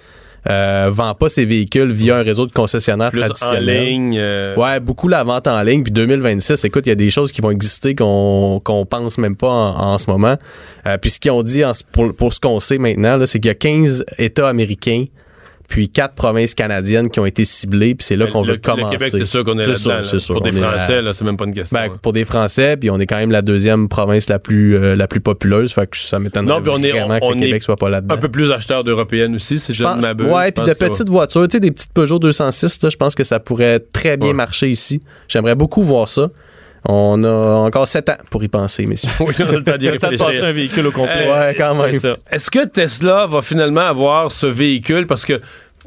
euh, 0.47 0.89
vend 0.91 1.13
pas 1.15 1.27
ses 1.29 1.45
véhicules 1.45 1.91
via 1.91 2.17
un 2.17 2.23
réseau 2.23 2.45
de 2.45 2.51
concessionnaires 2.51 3.11
Plus 3.11 3.23
en 3.23 3.27
traditionnels. 3.29 3.89
ligne. 3.89 4.15
euh, 4.17 4.55
Ouais, 4.55 4.79
beaucoup 4.79 5.07
la 5.07 5.23
vente 5.23 5.47
en 5.47 5.61
ligne. 5.63 5.83
Puis 5.83 5.91
2026, 5.91 6.63
écoute, 6.65 6.85
il 6.85 6.89
y 6.89 6.93
a 6.93 6.95
des 6.95 7.09
choses 7.09 7.31
qui 7.31 7.41
vont 7.41 7.51
exister 7.51 7.95
qu'on 7.95 8.61
qu'on 8.63 8.85
pense 8.85 9.17
même 9.17 9.35
pas 9.35 9.49
en, 9.49 9.93
en 9.93 9.97
ce 9.97 10.09
moment. 10.09 10.35
Euh, 10.87 10.97
puis 10.97 11.09
ce 11.09 11.19
qu'ils 11.19 11.31
ont 11.31 11.43
dit 11.43 11.65
en 11.65 11.71
pour, 11.91 12.13
pour 12.15 12.33
ce 12.33 12.39
qu'on 12.39 12.59
sait 12.59 12.77
maintenant, 12.77 13.19
c'est 13.25 13.39
qu'il 13.39 13.49
y 13.49 13.51
a 13.51 13.55
15 13.55 14.05
États 14.17 14.47
américains 14.47 15.05
puis 15.69 15.87
quatre 15.87 16.15
provinces 16.15 16.55
canadiennes 16.55 17.09
qui 17.09 17.19
ont 17.19 17.25
été 17.25 17.45
ciblées. 17.45 17.93
Puis 17.95 18.05
c'est 18.05 18.15
là 18.17 18.25
qu'on 18.27 18.41
veut 18.41 18.57
commencer. 18.57 18.83
le 18.83 18.89
Québec, 18.97 19.09
c'est 19.11 19.25
sûr 19.25 19.43
qu'on 19.43 19.57
est, 19.59 19.63
C'est 19.63 19.87
là-dedans. 19.87 20.11
là. 20.11 20.19
Pour 20.27 20.41
des 20.41 20.49
On 20.57 20.61
Français, 20.61 21.01
là, 21.01 21.13
c'est 21.13 21.23
même 21.25 21.37
pas 21.37 21.45
une 21.45 21.53
question. 21.53 21.77
Ben, 21.79 21.89
pour 22.01 22.11
des 22.11 22.25
Français, 22.25 22.75
puis 22.75 22.89
on 22.89 22.99
est 22.99 23.05
quand 23.05 23.17
même 23.17 23.31
la 23.31 23.41
deuxième 23.43 23.87
province 23.87 24.27
la 24.29 24.39
plus 24.39 24.75
euh, 24.75 24.95
la 24.95 25.07
plus 25.07 25.21
populeuse. 25.21 25.71
Fait 25.71 25.87
que 25.87 25.95
ça 25.95 26.17
m'étonnerait 26.19 26.55
Non, 26.55 26.61
puis 26.61 26.71
on 26.73 26.83
est- 26.83 26.91
vraiment 26.91 27.19
on 27.21 27.29
que 27.29 27.35
le 27.35 27.41
Québec 27.45 27.63
soit 27.63 27.75
pas 27.77 27.89
là-dedans. 27.89 28.15
un 28.15 28.17
peu 28.17 28.29
plus 28.29 28.51
acheteur 28.51 28.83
d'européennes 28.83 29.35
aussi, 29.35 29.59
si 29.59 29.73
je 29.73 29.83
ne 29.83 30.01
m'abuse. 30.01 30.27
ouais, 30.27 30.51
puis 30.51 30.65
de 30.65 30.73
petites 30.73 31.09
voitures, 31.09 31.47
tu 31.47 31.57
sais, 31.57 31.59
des 31.59 31.71
petites 31.71 31.93
Peugeot 31.93 32.17
206, 32.19 32.81
là, 32.83 32.89
je 32.89 32.97
pense 32.97 33.13
que 33.15 33.23
ça 33.23 33.39
pourrait 33.39 33.79
très 33.79 34.17
bien 34.17 34.29
Ouais. 34.29 34.33
marcher 34.33 34.69
ici. 34.69 34.99
J'aimerais 35.27 35.55
beaucoup 35.55 35.83
voir 35.83 36.07
ça. 36.07 36.29
On 36.85 37.23
a 37.23 37.55
encore 37.57 37.87
sept 37.87 38.09
ans 38.09 38.17
pour 38.29 38.43
y 38.43 38.47
penser, 38.47 38.85
messieurs. 38.85 39.09
Oui, 39.19 39.33
on 39.39 39.47
a 39.47 39.51
le 39.51 39.63
temps 39.63 39.77
d'y 39.77 39.87
de 39.91 39.97
passer 39.97 40.15
réfléchir. 40.15 40.45
un 40.45 40.51
véhicule 40.51 40.87
au 40.87 40.91
complet. 40.91 41.27
Euh, 41.27 41.47
ouais, 41.49 41.55
quand 41.57 41.75
même. 41.75 41.93
C'est 41.93 41.99
ça. 41.99 42.13
Est-ce 42.31 42.49
que 42.49 42.65
Tesla 42.65 43.27
va 43.27 43.41
finalement 43.41 43.81
avoir 43.81 44.31
ce 44.31 44.45
véhicule? 44.47 45.05
Parce 45.07 45.25
que 45.25 45.41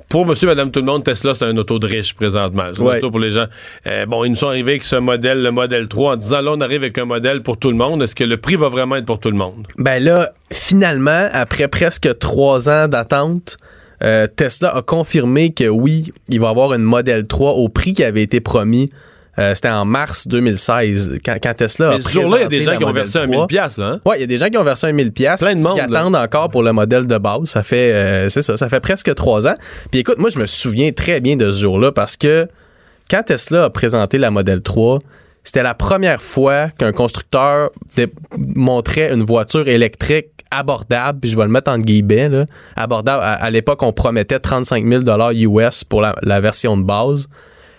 pour 0.09 0.27
monsieur, 0.27 0.47
madame, 0.47 0.70
tout 0.70 0.81
le 0.81 0.86
monde, 0.86 1.02
Tesla, 1.05 1.32
c'est 1.32 1.47
un 1.47 1.56
auto 1.56 1.78
de 1.78 1.86
riche 1.86 2.12
présentement. 2.14 2.64
C'est 2.74 2.82
un 2.82 2.85
Ouais. 2.85 2.98
auto 2.98 3.10
pour 3.10 3.20
les 3.20 3.31
gens. 3.31 3.47
Euh, 3.86 4.05
bon, 4.05 4.24
ils 4.24 4.28
nous 4.31 4.36
sont 4.36 4.48
arrivés 4.48 4.73
avec 4.73 4.85
ce 4.85 4.97
modèle, 4.97 5.43
le 5.43 5.51
modèle 5.51 5.89
3, 5.89 6.12
en 6.12 6.16
disant 6.16 6.43
là, 6.43 6.51
on 6.55 6.60
arrive 6.60 6.82
avec 6.82 6.98
un 6.98 7.06
modèle 7.06 7.43
pour 7.43 7.56
tout 7.56 7.70
le 7.70 7.77
monde. 7.77 8.02
Est-ce 8.02 8.14
que 8.14 8.24
le 8.24 8.36
prix 8.36 8.56
va 8.56 8.69
vraiment 8.69 8.97
être 8.97 9.06
pour 9.06 9.19
tout 9.20 9.31
le 9.31 9.39
monde? 9.39 9.66
Ben 9.78 10.02
là, 10.05 10.31
finalement, 10.52 11.28
après 11.32 11.69
presque 11.69 12.19
trois 12.19 12.69
ans 12.69 12.89
d'attente, 12.89 13.56
euh, 14.02 14.27
Tesla 14.27 14.77
a 14.77 14.82
confirmé 14.82 15.55
que 15.55 15.69
oui, 15.69 16.12
il 16.28 16.40
va 16.40 16.51
avoir 16.51 16.74
une 16.74 16.82
Model 16.82 17.27
3 17.27 17.52
au 17.55 17.70
prix 17.70 17.94
qui 17.94 18.05
avait 18.05 18.23
été 18.23 18.40
promis. 18.40 18.90
Euh, 19.39 19.55
C'était 19.55 19.71
en 19.71 19.85
mars 19.87 20.29
2016, 20.29 21.19
quand, 21.25 21.37
quand 21.43 21.55
Tesla 21.55 21.91
a 21.91 21.95
Mais 21.95 22.01
ce 22.01 22.09
jour-là, 22.11 22.39
il 22.39 22.43
y 22.43 22.45
a 22.45 22.49
des 22.49 22.61
gens 22.61 22.77
qui 22.77 22.85
ont 22.85 22.93
versé 22.93 23.19
un 23.19 23.27
3. 23.27 23.39
1000 23.39 23.47
piastres, 23.47 23.81
là, 23.81 23.87
hein? 23.87 24.01
Ouais, 24.05 24.19
il 24.19 24.21
y 24.21 24.25
a 24.25 24.27
des 24.27 24.37
gens 24.39 24.49
qui 24.49 24.59
ont 24.59 24.65
versé 24.65 24.87
un 24.89 24.93
1000 24.93 25.13
pièces 25.13 25.41
Plein 25.41 25.55
de 25.55 25.61
monde, 25.61 25.73
qui 25.75 25.91
là. 25.91 26.01
attendent 26.01 26.17
encore 26.17 26.51
pour 26.51 26.63
le 26.63 26.73
modèle 26.73 27.07
de 27.07 27.17
base. 27.17 27.45
Ça 27.45 27.63
fait, 27.63 27.93
euh, 27.95 28.29
c'est 28.29 28.43
ça, 28.43 28.57
ça 28.59 28.69
fait 28.69 28.81
presque 28.81 29.15
trois 29.15 29.47
ans. 29.47 29.55
Puis 29.91 30.01
écoute, 30.01 30.19
moi, 30.19 30.29
je 30.29 30.39
me 30.39 30.45
souviens 30.47 30.93
très 30.93 31.21
bien 31.21 31.37
de 31.37 31.51
ce 31.51 31.63
jour-là 31.63 31.93
parce 31.93 32.17
que 32.19 32.47
quand 33.11 33.23
Tesla 33.23 33.65
a 33.65 33.71
présenté 33.71 34.19
la 34.19 34.31
Model 34.31 34.61
3, 34.61 34.99
c'était 35.45 35.63
la 35.63 35.75
première 35.75 36.21
fois 36.21 36.69
qu'un 36.69 36.93
constructeur 36.93 37.71
montrait 38.37 39.13
une 39.13 39.23
voiture 39.23 39.67
électrique 39.67 40.27
abordable, 40.51 41.21
puis 41.21 41.31
je 41.31 41.37
vais 41.39 41.45
le 41.45 41.49
mettre 41.49 41.71
en 41.71 41.79
guillemets, 41.79 42.29
là, 42.29 42.45
abordable. 42.77 43.23
À, 43.23 43.33
à 43.33 43.51
l'époque, 43.51 43.83
on 43.83 43.93
promettait 43.95 44.39
35 44.39 44.87
000 44.87 45.03
US 45.59 45.85
pour 45.85 46.03
la, 46.03 46.15
la 46.23 46.41
version 46.43 46.77
de 46.77 46.83
base, 46.83 47.27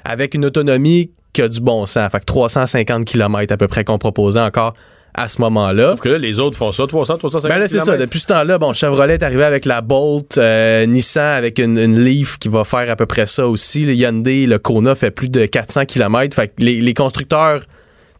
avec 0.04 0.34
une 0.34 0.46
autonomie 0.46 1.12
qui 1.34 1.42
a 1.42 1.48
du 1.48 1.60
bon 1.60 1.86
sens. 1.86 2.12
Fait 2.12 2.20
que 2.20 2.26
350 2.26 3.06
km 3.06 3.54
à 3.54 3.58
peu 3.58 3.68
près 3.68 3.84
qu'on 3.84 3.98
proposait 3.98 4.40
encore 4.40 4.74
à 5.16 5.28
ce 5.28 5.40
moment-là. 5.42 5.92
Sauf 5.92 6.02
que 6.02 6.10
là, 6.10 6.18
les 6.18 6.40
autres 6.40 6.58
font 6.58 6.72
ça, 6.72 6.88
300, 6.88 7.18
350 7.18 7.50
Ben 7.50 7.60
là, 7.60 7.68
c'est 7.68 7.80
ça. 7.80 7.98
Depuis 7.98 8.20
ce 8.20 8.28
temps-là, 8.28 8.58
bon, 8.58 8.74
Chevrolet 8.74 9.16
est 9.16 9.24
arrivé 9.24 9.44
avec 9.44 9.66
la 9.66 9.82
Bolt, 9.82 10.38
euh, 10.38 10.86
Nissan 10.86 11.38
avec 11.38 11.60
une, 11.60 11.78
une 11.78 12.04
Leaf 12.04 12.38
qui 12.40 12.50
va 12.50 12.64
faire 12.64 12.90
à 12.90 12.96
peu 12.96 13.06
près 13.06 13.28
ça 13.28 13.48
aussi. 13.48 13.86
Le 13.86 13.94
Hyundai, 13.94 14.48
le 14.48 14.58
Kona 14.58 14.96
fait 14.96 15.12
plus 15.12 15.30
de 15.30 15.46
400 15.46 15.86
km. 15.86 16.36
Fait 16.36 16.48
que 16.48 16.54
les, 16.60 16.82
les 16.82 16.94
constructeurs 16.94 17.62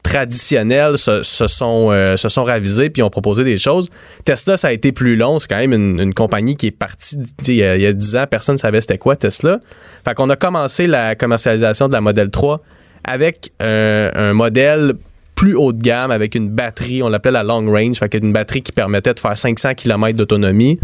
traditionnels 0.04 0.98
se, 0.98 1.24
se 1.24 1.48
sont, 1.48 1.90
euh, 1.92 2.18
se 2.18 2.30
sont 2.30 2.44
ravisés 2.44 2.90
puis 2.90 3.02
ont 3.02 3.10
proposé 3.10 3.44
des 3.44 3.58
choses. 3.58 3.90
Tesla, 4.26 4.58
ça 4.58 4.68
a 4.68 4.72
été 4.72 4.92
plus 4.92 5.16
long. 5.16 5.40
C'est 5.40 5.48
quand 5.48 5.58
même 5.58 5.74
une, 5.74 6.00
une 6.00 6.14
compagnie 6.14 6.58
qui 6.58 6.68
est 6.68 6.72
partie, 6.72 7.18
il 7.48 7.56
y, 7.56 7.64
a, 7.64 7.76
il 7.78 7.82
y 7.82 7.88
a 7.88 7.94
10 7.94 8.18
ans, 8.18 8.26
personne 8.30 8.56
ne 8.56 8.60
savait 8.60 8.82
c'était 8.82 8.98
quoi 8.98 9.16
Tesla. 9.16 9.60
Fait 10.06 10.14
qu'on 10.14 10.30
a 10.30 10.36
commencé 10.36 10.88
la 10.88 11.16
commercialisation 11.16 11.88
de 11.88 11.94
la 11.94 12.02
Model 12.02 12.30
3 12.30 12.62
avec 13.04 13.52
un, 13.60 14.34
modèle 14.34 14.94
plus 15.36 15.56
haut 15.56 15.74
de 15.74 15.82
gamme 15.82 16.12
avec 16.12 16.36
une 16.36 16.50
batterie, 16.50 17.02
on 17.04 17.10
l'appelait 17.10 17.32
la 17.32 17.44
long 17.44 17.66
range, 17.66 17.98
fait 17.98 18.10
qu'une 18.10 18.32
batterie 18.32 18.62
qui 18.62 18.72
permettait 18.72 19.14
de 19.14 19.20
faire 19.20 19.38
500 19.38 19.74
km 19.76 20.18
d'autonomie. 20.18 20.80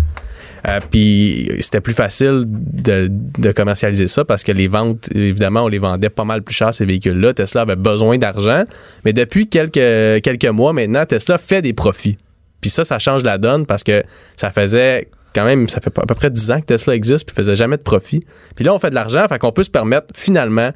Euh, 0.67 0.79
puis 0.91 1.49
c'était 1.61 1.79
plus 1.79 1.93
facile 1.93 2.43
de, 2.45 3.07
de 3.09 3.51
commercialiser 3.53 4.07
ça 4.07 4.25
parce 4.25 4.43
que 4.43 4.51
les 4.51 4.67
ventes, 4.67 5.07
évidemment, 5.15 5.63
on 5.63 5.67
les 5.69 5.79
vendait 5.79 6.09
pas 6.09 6.25
mal 6.25 6.41
plus 6.41 6.55
cher 6.55 6.73
ces 6.73 6.85
véhicules-là. 6.85 7.33
Tesla 7.33 7.61
avait 7.61 7.77
besoin 7.77 8.17
d'argent, 8.17 8.63
mais 9.05 9.13
depuis 9.13 9.47
quelques, 9.47 10.21
quelques 10.21 10.45
mois 10.45 10.73
maintenant, 10.73 11.05
Tesla 11.05 11.37
fait 11.37 11.61
des 11.61 11.73
profits. 11.73 12.17
Puis 12.59 12.69
ça, 12.69 12.83
ça 12.83 12.99
change 12.99 13.23
la 13.23 13.37
donne 13.37 13.65
parce 13.65 13.83
que 13.83 14.03
ça 14.35 14.51
faisait 14.51 15.07
quand 15.33 15.45
même, 15.45 15.69
ça 15.69 15.79
fait 15.79 15.97
à 15.97 16.05
peu 16.05 16.15
près 16.15 16.29
10 16.29 16.51
ans 16.51 16.59
que 16.59 16.65
Tesla 16.65 16.95
existe 16.95 17.27
puis 17.27 17.35
faisait 17.35 17.55
jamais 17.55 17.77
de 17.77 17.81
profit. 17.81 18.25
Puis 18.55 18.65
là, 18.65 18.73
on 18.73 18.79
fait 18.79 18.89
de 18.89 18.95
l'argent, 18.95 19.25
fait 19.27 19.39
qu'on 19.39 19.51
peut 19.51 19.63
se 19.63 19.69
permettre 19.69 20.07
finalement 20.15 20.71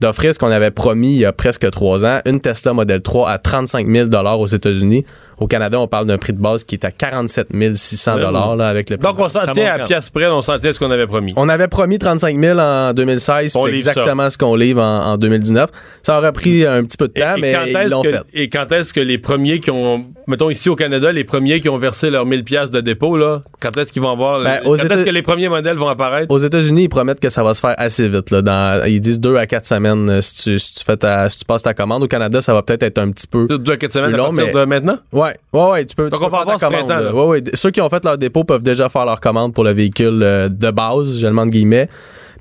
d'offrir 0.00 0.34
ce 0.34 0.38
qu'on 0.38 0.50
avait 0.50 0.70
promis 0.70 1.12
il 1.14 1.18
y 1.18 1.24
a 1.24 1.32
presque 1.32 1.68
trois 1.70 2.04
ans, 2.04 2.20
une 2.26 2.40
Tesla 2.40 2.72
Model 2.72 3.00
3 3.02 3.28
à 3.30 3.38
35 3.38 3.86
000 3.88 4.08
aux 4.38 4.46
États-Unis. 4.46 5.04
Au 5.40 5.46
Canada, 5.46 5.78
on 5.80 5.86
parle 5.86 6.06
d'un 6.06 6.18
prix 6.18 6.32
de 6.32 6.40
base 6.40 6.64
qui 6.64 6.74
est 6.74 6.84
à 6.84 6.90
47 6.90 7.48
600 7.74 8.16
là, 8.16 8.68
avec 8.68 8.90
le 8.90 8.96
prix. 8.96 9.08
Donc, 9.08 9.18
on 9.20 9.28
s'en 9.28 9.46
tient 9.52 9.72
à 9.72 9.78
pièce 9.80 10.10
près, 10.10 10.26
on 10.28 10.42
s'en 10.42 10.58
tient 10.58 10.70
à 10.70 10.72
ce 10.72 10.78
qu'on 10.78 10.90
avait 10.90 11.06
promis. 11.06 11.32
On 11.36 11.48
avait 11.48 11.68
promis 11.68 11.98
35 11.98 12.40
000 12.40 12.58
en 12.58 12.92
2016, 12.92 13.54
On 13.56 13.64
c'est 13.64 13.68
ça. 13.70 13.74
exactement 13.74 14.28
ce 14.30 14.36
qu'on 14.38 14.56
livre 14.56 14.82
en, 14.82 15.12
en 15.12 15.16
2019. 15.16 15.70
Ça 16.02 16.18
aurait 16.18 16.32
pris 16.32 16.66
un 16.66 16.82
petit 16.84 16.96
peu 16.96 17.08
de 17.08 17.12
temps, 17.12 17.36
et 17.36 17.40
mais 17.40 17.52
quand 17.52 17.60
ils 17.66 17.76
est-ce 17.76 17.90
l'ont 17.90 18.02
que, 18.02 18.10
fait. 18.10 18.20
et 18.34 18.48
quand 18.48 18.70
est-ce 18.72 18.92
que 18.92 19.00
les 19.00 19.18
premiers 19.18 19.60
qui 19.60 19.70
ont, 19.70 20.04
mettons 20.26 20.50
ici 20.50 20.68
au 20.68 20.76
Canada, 20.76 21.12
les 21.12 21.24
premiers 21.24 21.60
qui 21.60 21.68
ont 21.68 21.78
versé 21.78 22.10
leurs 22.10 22.26
1000 22.26 22.44
pièces 22.44 22.70
de 22.70 22.80
dépôt, 22.80 23.16
là, 23.16 23.42
quand 23.60 23.76
est-ce 23.76 23.92
qu'ils 23.92 24.02
vont 24.02 24.10
avoir, 24.12 24.42
Ben, 24.42 24.60
quand 24.64 24.74
est-ce 24.74 25.04
que 25.04 25.10
les 25.10 25.22
premiers 25.22 25.48
modèles 25.48 25.76
vont 25.76 25.88
apparaître? 25.88 26.32
Aux 26.34 26.38
États-Unis, 26.38 26.84
ils 26.84 26.88
promettent 26.88 27.20
que 27.20 27.28
ça 27.28 27.42
va 27.42 27.54
se 27.54 27.60
faire 27.60 27.74
assez 27.78 28.08
vite. 28.08 28.30
Là, 28.30 28.42
dans, 28.42 28.84
ils 28.86 29.00
disent 29.00 29.20
deux 29.20 29.36
à 29.36 29.46
quatre 29.46 29.66
semaines 29.66 29.87
euh, 29.96 30.20
si 30.20 30.42
tu, 30.42 30.58
si 30.58 30.74
tu 30.74 30.84
fais 30.84 30.96
ta- 30.96 31.28
si 31.30 31.38
tu 31.38 31.44
passes 31.44 31.62
ta 31.62 31.74
commande. 31.74 32.02
Au 32.02 32.08
Canada, 32.08 32.40
ça 32.42 32.52
va 32.52 32.62
peut-être 32.62 32.82
être 32.82 32.98
un 32.98 33.10
petit 33.10 33.26
peu. 33.26 33.46
Deux 33.48 33.72
à 33.72 33.76
quatre 33.76 33.92
semaines 33.92 34.10
Plus 34.10 34.14
à 34.14 34.18
long, 34.18 34.24
partir 34.34 34.46
mais- 34.46 34.60
de 34.60 34.64
maintenant? 34.64 34.98
Ouais, 35.12 35.36
ouais, 35.52 35.70
ouais, 35.70 35.84
tu 35.86 35.94
peux. 35.96 36.10
Donc, 36.10 36.20
tu 36.20 36.26
on 36.26 36.28
peux 36.30 36.36
va 36.36 36.38
faire 36.44 36.48
avoir 36.48 36.58
ta 36.58 36.66
commande, 36.68 36.86
printemps. 36.88 37.16
Ouais, 37.16 37.26
ouais. 37.40 37.44
Ceux 37.54 37.70
qui 37.70 37.80
ont 37.80 37.88
fait 37.88 38.04
leur 38.04 38.18
dépôt 38.18 38.44
peuvent 38.44 38.62
déjà 38.62 38.88
faire 38.88 39.04
leur 39.04 39.20
commande 39.20 39.54
pour 39.54 39.64
le 39.64 39.70
véhicule 39.72 40.20
euh, 40.22 40.48
de 40.48 40.70
base, 40.70 41.18
je 41.18 41.24
le 41.26 41.30
demande 41.30 41.50
guillemets. 41.50 41.88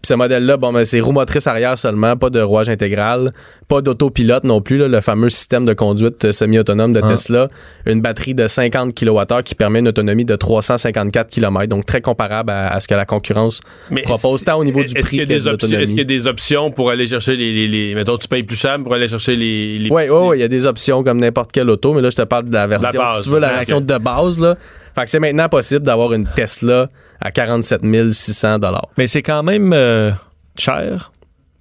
Puis 0.01 0.09
ce 0.09 0.13
modèle-là, 0.13 0.57
bon, 0.57 0.71
ben, 0.73 0.85
c'est 0.85 0.99
roue 0.99 1.11
motrice 1.11 1.47
arrière 1.47 1.77
seulement, 1.77 2.15
pas 2.15 2.29
de 2.29 2.39
rouage 2.39 2.69
intégral, 2.69 3.33
pas 3.67 3.81
d'autopilote 3.81 4.43
non 4.43 4.61
plus, 4.61 4.77
là, 4.77 4.87
le 4.87 5.01
fameux 5.01 5.29
système 5.29 5.65
de 5.65 5.73
conduite 5.73 6.25
euh, 6.25 6.31
semi-autonome 6.31 6.93
de 6.93 7.01
Ah. 7.03 7.07
Tesla, 7.09 7.47
une 7.85 8.01
batterie 8.01 8.35
de 8.35 8.47
50 8.47 8.93
kWh 8.93 9.41
qui 9.43 9.55
permet 9.55 9.79
une 9.79 9.87
autonomie 9.87 10.25
de 10.25 10.35
354 10.35 11.29
km, 11.29 11.67
donc 11.67 11.85
très 11.85 12.01
comparable 12.01 12.51
à, 12.51 12.67
à 12.67 12.79
ce 12.79 12.87
que 12.87 12.93
la 12.95 13.05
concurrence 13.05 13.61
Mais 13.91 14.01
propose 14.03 14.43
tant 14.43 14.59
au 14.59 14.63
niveau 14.63 14.83
du 14.83 14.93
prix 14.93 15.17
que 15.17 15.23
de 15.23 15.27
des 15.27 15.35
options, 15.47 15.51
l'autonomie. 15.51 15.83
Est-ce 15.83 15.89
qu'il 15.91 15.97
y 15.99 16.01
a 16.01 16.03
des 16.05 16.27
options 16.27 16.71
pour 16.71 16.89
aller 16.89 17.07
chercher 17.07 17.35
les, 17.35 17.53
les, 17.53 17.67
les- 17.67 17.95
mettons, 17.95 18.17
tu 18.17 18.27
payes 18.27 18.43
plus 18.43 18.55
cher 18.57 18.77
pour 18.83 18.93
aller 18.93 19.07
chercher 19.09 19.35
les, 19.35 19.77
les 19.79 19.89
Oui, 19.89 20.03
il 20.35 20.39
y 20.39 20.43
a 20.43 20.47
des 20.47 20.65
options 20.65 21.03
comme 21.03 21.19
n'importe 21.19 21.51
quelle 21.51 21.69
auto, 21.69 21.93
mais 21.93 22.01
là, 22.01 22.09
je 22.09 22.15
te 22.15 22.21
parle 22.23 22.45
de 22.49 22.53
la 22.53 22.67
version, 22.67 22.99
base, 22.99 23.17
si 23.17 23.23
tu 23.23 23.29
veux, 23.31 23.39
la 23.39 23.53
version 23.53 23.81
de 23.81 23.97
base, 23.97 24.39
là. 24.39 24.55
Fait 24.97 25.05
que 25.05 25.11
c'est 25.11 25.19
maintenant 25.19 25.47
possible 25.47 25.85
d'avoir 25.85 26.11
une 26.13 26.25
Tesla 26.25 26.89
à 27.21 27.29
47 27.29 27.81
600 28.11 28.57
Mais 28.97 29.05
c'est 29.05 29.21
quand 29.21 29.43
même 29.43 29.71
euh, 29.71 30.09
cher. 30.57 31.11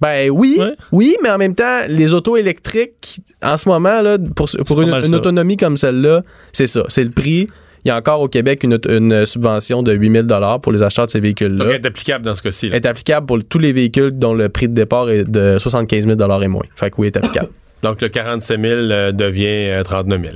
Ben 0.01 0.31
oui, 0.31 0.57
Ouais. 0.59 0.73
oui, 0.91 1.17
mais 1.23 1.29
en 1.29 1.37
même 1.37 1.55
temps, 1.55 1.81
les 1.87 2.15
autos 2.15 2.39
électriques, 2.39 3.21
en 3.43 3.59
ce 3.59 3.69
moment, 3.69 4.01
là, 4.01 4.17
pour, 4.35 4.81
une, 4.81 5.15
autonomie 5.15 5.59
comme 5.59 5.77
celle-là, 5.77 6.23
c'est 6.53 6.67
ça, 6.67 6.85
c'est 6.89 7.05
le 7.05 7.11
prix. 7.11 7.47
Il 7.85 7.89
y 7.89 7.91
a 7.91 7.97
encore 7.97 8.23
au 8.23 8.29
Québec 8.29 8.65
une, 8.65 8.79
une 8.89 9.27
subvention 9.27 9.83
de 9.83 9.93
8000 9.93 10.27
pour 10.63 10.73
les 10.73 10.83
acheteurs 10.83 11.05
de 11.05 11.11
ces 11.11 11.19
Donc, 11.19 11.25
véhicules-là. 11.25 11.65
elle 11.69 11.75
est 11.77 11.87
applicable 11.87 12.25
dans 12.25 12.35
ce 12.35 12.43
cas-ci. 12.43 12.69
Elle 12.69 12.75
est 12.75 12.87
applicable 12.87 13.27
pour 13.27 13.39
tous 13.47 13.59
les 13.59 13.75
véhicules 13.75 14.13
dont 14.13 14.33
le 14.33 14.49
prix 14.49 14.69
de 14.69 14.75
départ 14.75 15.11
est 15.11 15.25
de 15.31 15.59
75 15.59 16.07
000 16.07 16.43
et 16.43 16.49
moins. 16.49 16.63
Fait 16.75 16.91
que 16.91 16.97
oui, 16.99 17.09
elle 17.09 17.21
est 17.21 17.25
applicable. 17.25 17.51
Donc, 17.83 18.01
le 18.01 18.09
47 18.09 18.61
000 18.61 18.75
euh, 18.75 19.13
devient 19.13 19.45
euh, 19.47 19.83
39 19.83 20.21
000. 20.23 20.35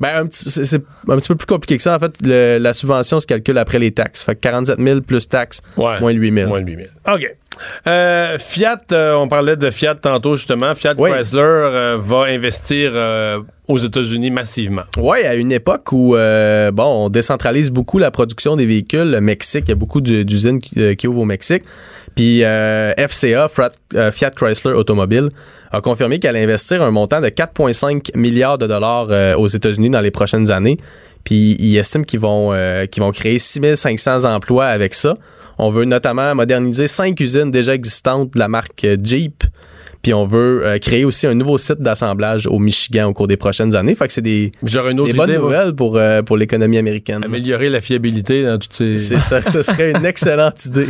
Ben, 0.00 0.22
un 0.22 0.26
petit, 0.26 0.44
c'est, 0.48 0.76
un 1.08 1.16
petit 1.16 1.28
peu 1.28 1.36
plus 1.36 1.46
compliqué 1.46 1.76
que 1.76 1.82
ça. 1.82 1.96
En 1.96 1.98
fait, 1.98 2.12
le- 2.24 2.58
la 2.58 2.72
subvention 2.74 3.20
se 3.20 3.26
calcule 3.26 3.58
après 3.58 3.78
les 3.78 3.90
taxes. 3.92 4.22
Fait 4.24 4.34
que 4.34 4.40
47 4.40 4.78
000 4.78 5.00
plus 5.00 5.28
taxes, 5.28 5.62
Ouais. 5.76 5.98
moins 6.00 6.12
8 6.12 6.32
000. 6.34 6.48
Moins 6.48 6.62
de 6.62 6.66
8 6.70 6.76
000. 6.76 6.88
OK. 7.16 7.36
Euh, 7.86 8.36
Fiat, 8.38 8.76
euh, 8.92 9.14
on 9.14 9.28
parlait 9.28 9.56
de 9.56 9.70
Fiat 9.70 9.94
tantôt 9.94 10.36
justement. 10.36 10.74
Fiat 10.74 10.94
Oui. 10.98 11.10
Chrysler 11.10 11.40
euh, 11.40 11.96
va 11.98 12.24
investir 12.24 12.92
aux 13.66 13.78
États-Unis 13.78 14.30
massivement. 14.30 14.82
Oui, 14.98 15.22
à 15.24 15.34
une 15.34 15.52
époque 15.52 15.90
où 15.92 16.10
bon, 16.10 17.06
on 17.06 17.08
décentralise 17.08 17.70
beaucoup 17.70 17.98
la 17.98 18.10
production 18.10 18.56
des 18.56 18.66
véhicules. 18.66 19.10
Le 19.10 19.20
Mexique, 19.22 19.64
il 19.66 19.70
y 19.70 19.72
a 19.72 19.76
beaucoup 19.76 20.02
d'u- 20.02 20.24
d'usines 20.26 20.58
qui, 20.60 20.96
qui 20.96 21.08
ouvrent 21.08 21.20
au 21.20 21.24
Mexique. 21.24 21.62
Puis 22.16 22.42
euh, 22.44 22.94
FCA, 22.96 23.46
Fiat, 23.48 23.72
euh, 23.94 24.10
Fiat 24.10 24.30
Chrysler 24.30 24.72
Automobile, 24.72 25.28
a 25.70 25.82
confirmé 25.82 26.18
qu'elle 26.18 26.34
allait 26.34 26.44
investir 26.44 26.82
un 26.82 26.90
montant 26.90 27.20
de 27.20 27.28
4,5 27.28 28.16
milliards 28.16 28.56
de 28.56 28.66
dollars 28.66 29.08
euh, 29.10 29.36
aux 29.36 29.46
États-Unis 29.46 29.90
dans 29.90 30.00
les 30.00 30.10
prochaines 30.10 30.50
années. 30.50 30.78
Puis 31.24 31.56
ils 31.58 31.76
estiment 31.76 32.04
qu'ils 32.04 32.20
vont, 32.20 32.54
euh, 32.54 32.86
qu'ils 32.86 33.02
vont 33.02 33.12
créer 33.12 33.38
6500 33.38 34.24
emplois 34.24 34.64
avec 34.66 34.94
ça. 34.94 35.14
On 35.58 35.70
veut 35.70 35.84
notamment 35.84 36.34
moderniser 36.34 36.88
cinq 36.88 37.20
usines 37.20 37.50
déjà 37.50 37.74
existantes 37.74 38.32
de 38.32 38.38
la 38.38 38.48
marque 38.48 38.86
Jeep. 39.02 39.44
Puis 40.06 40.14
on 40.14 40.24
veut 40.24 40.64
euh, 40.64 40.78
créer 40.78 41.04
aussi 41.04 41.26
un 41.26 41.34
nouveau 41.34 41.58
site 41.58 41.80
d'assemblage 41.80 42.46
au 42.46 42.60
Michigan 42.60 43.06
au 43.08 43.12
cours 43.12 43.26
des 43.26 43.36
prochaines 43.36 43.74
années. 43.74 43.96
Fait 43.96 44.06
que 44.06 44.12
c'est 44.12 44.20
des, 44.20 44.52
une 44.62 45.00
autre 45.00 45.10
des 45.10 45.16
bonnes 45.18 45.34
nouvelles 45.34 45.72
pour, 45.74 45.96
euh, 45.96 46.22
pour 46.22 46.36
l'économie 46.36 46.78
américaine. 46.78 47.24
Améliorer 47.24 47.68
la 47.70 47.80
fiabilité 47.80 48.44
dans 48.44 48.56
toutes 48.56 48.72
ces. 48.74 48.98
C'est 48.98 49.18
ça, 49.18 49.40
ce 49.40 49.62
serait 49.62 49.90
une 49.90 50.06
excellente 50.06 50.64
idée. 50.66 50.86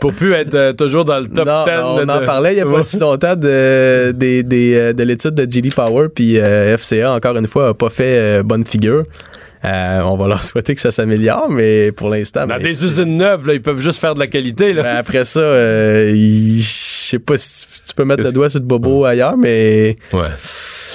Pour 0.00 0.12
plus 0.12 0.34
être 0.34 0.54
euh, 0.54 0.74
toujours 0.74 1.06
dans 1.06 1.18
le 1.18 1.28
top 1.28 1.46
Non, 1.46 1.64
10. 1.64 1.70
on 1.82 1.96
de- 2.04 2.12
en 2.12 2.26
parlait 2.26 2.52
il 2.52 2.56
n'y 2.56 2.60
a 2.60 2.66
pas 2.66 2.82
si 2.82 2.98
longtemps 2.98 3.36
de, 3.36 4.12
des, 4.12 4.74
euh, 4.74 4.92
de 4.92 5.02
l'étude 5.02 5.32
de 5.32 5.50
GD 5.50 5.70
Power, 5.74 6.08
puis 6.14 6.36
FCA, 6.76 7.14
encore 7.14 7.38
une 7.38 7.48
fois, 7.48 7.68
n'a 7.68 7.72
pas 7.74 7.88
fait 7.88 8.42
bonne 8.42 8.66
figure. 8.66 9.04
Euh, 9.64 10.00
on 10.02 10.16
va 10.16 10.28
leur 10.28 10.44
souhaiter 10.44 10.74
que 10.74 10.80
ça 10.80 10.90
s'améliore, 10.90 11.50
mais 11.50 11.92
pour 11.92 12.08
l'instant... 12.08 12.46
Dans 12.46 12.56
ben, 12.56 12.62
des 12.62 12.84
usines 12.84 13.16
neuves, 13.16 13.46
là, 13.46 13.54
ils 13.54 13.62
peuvent 13.62 13.80
juste 13.80 14.00
faire 14.00 14.14
de 14.14 14.20
la 14.20 14.26
qualité. 14.26 14.72
Là. 14.72 14.82
ben, 14.82 14.96
après 14.96 15.24
ça, 15.24 15.40
euh, 15.40 16.12
je 16.14 16.62
sais 16.62 17.18
pas 17.18 17.36
si 17.36 17.66
tu 17.86 17.94
peux 17.94 18.04
mettre 18.04 18.24
le 18.24 18.32
doigt 18.32 18.50
sur 18.50 18.60
le 18.60 18.66
bobo 18.66 19.04
ailleurs, 19.04 19.36
mais 19.36 19.96
Ouais. 20.12 20.28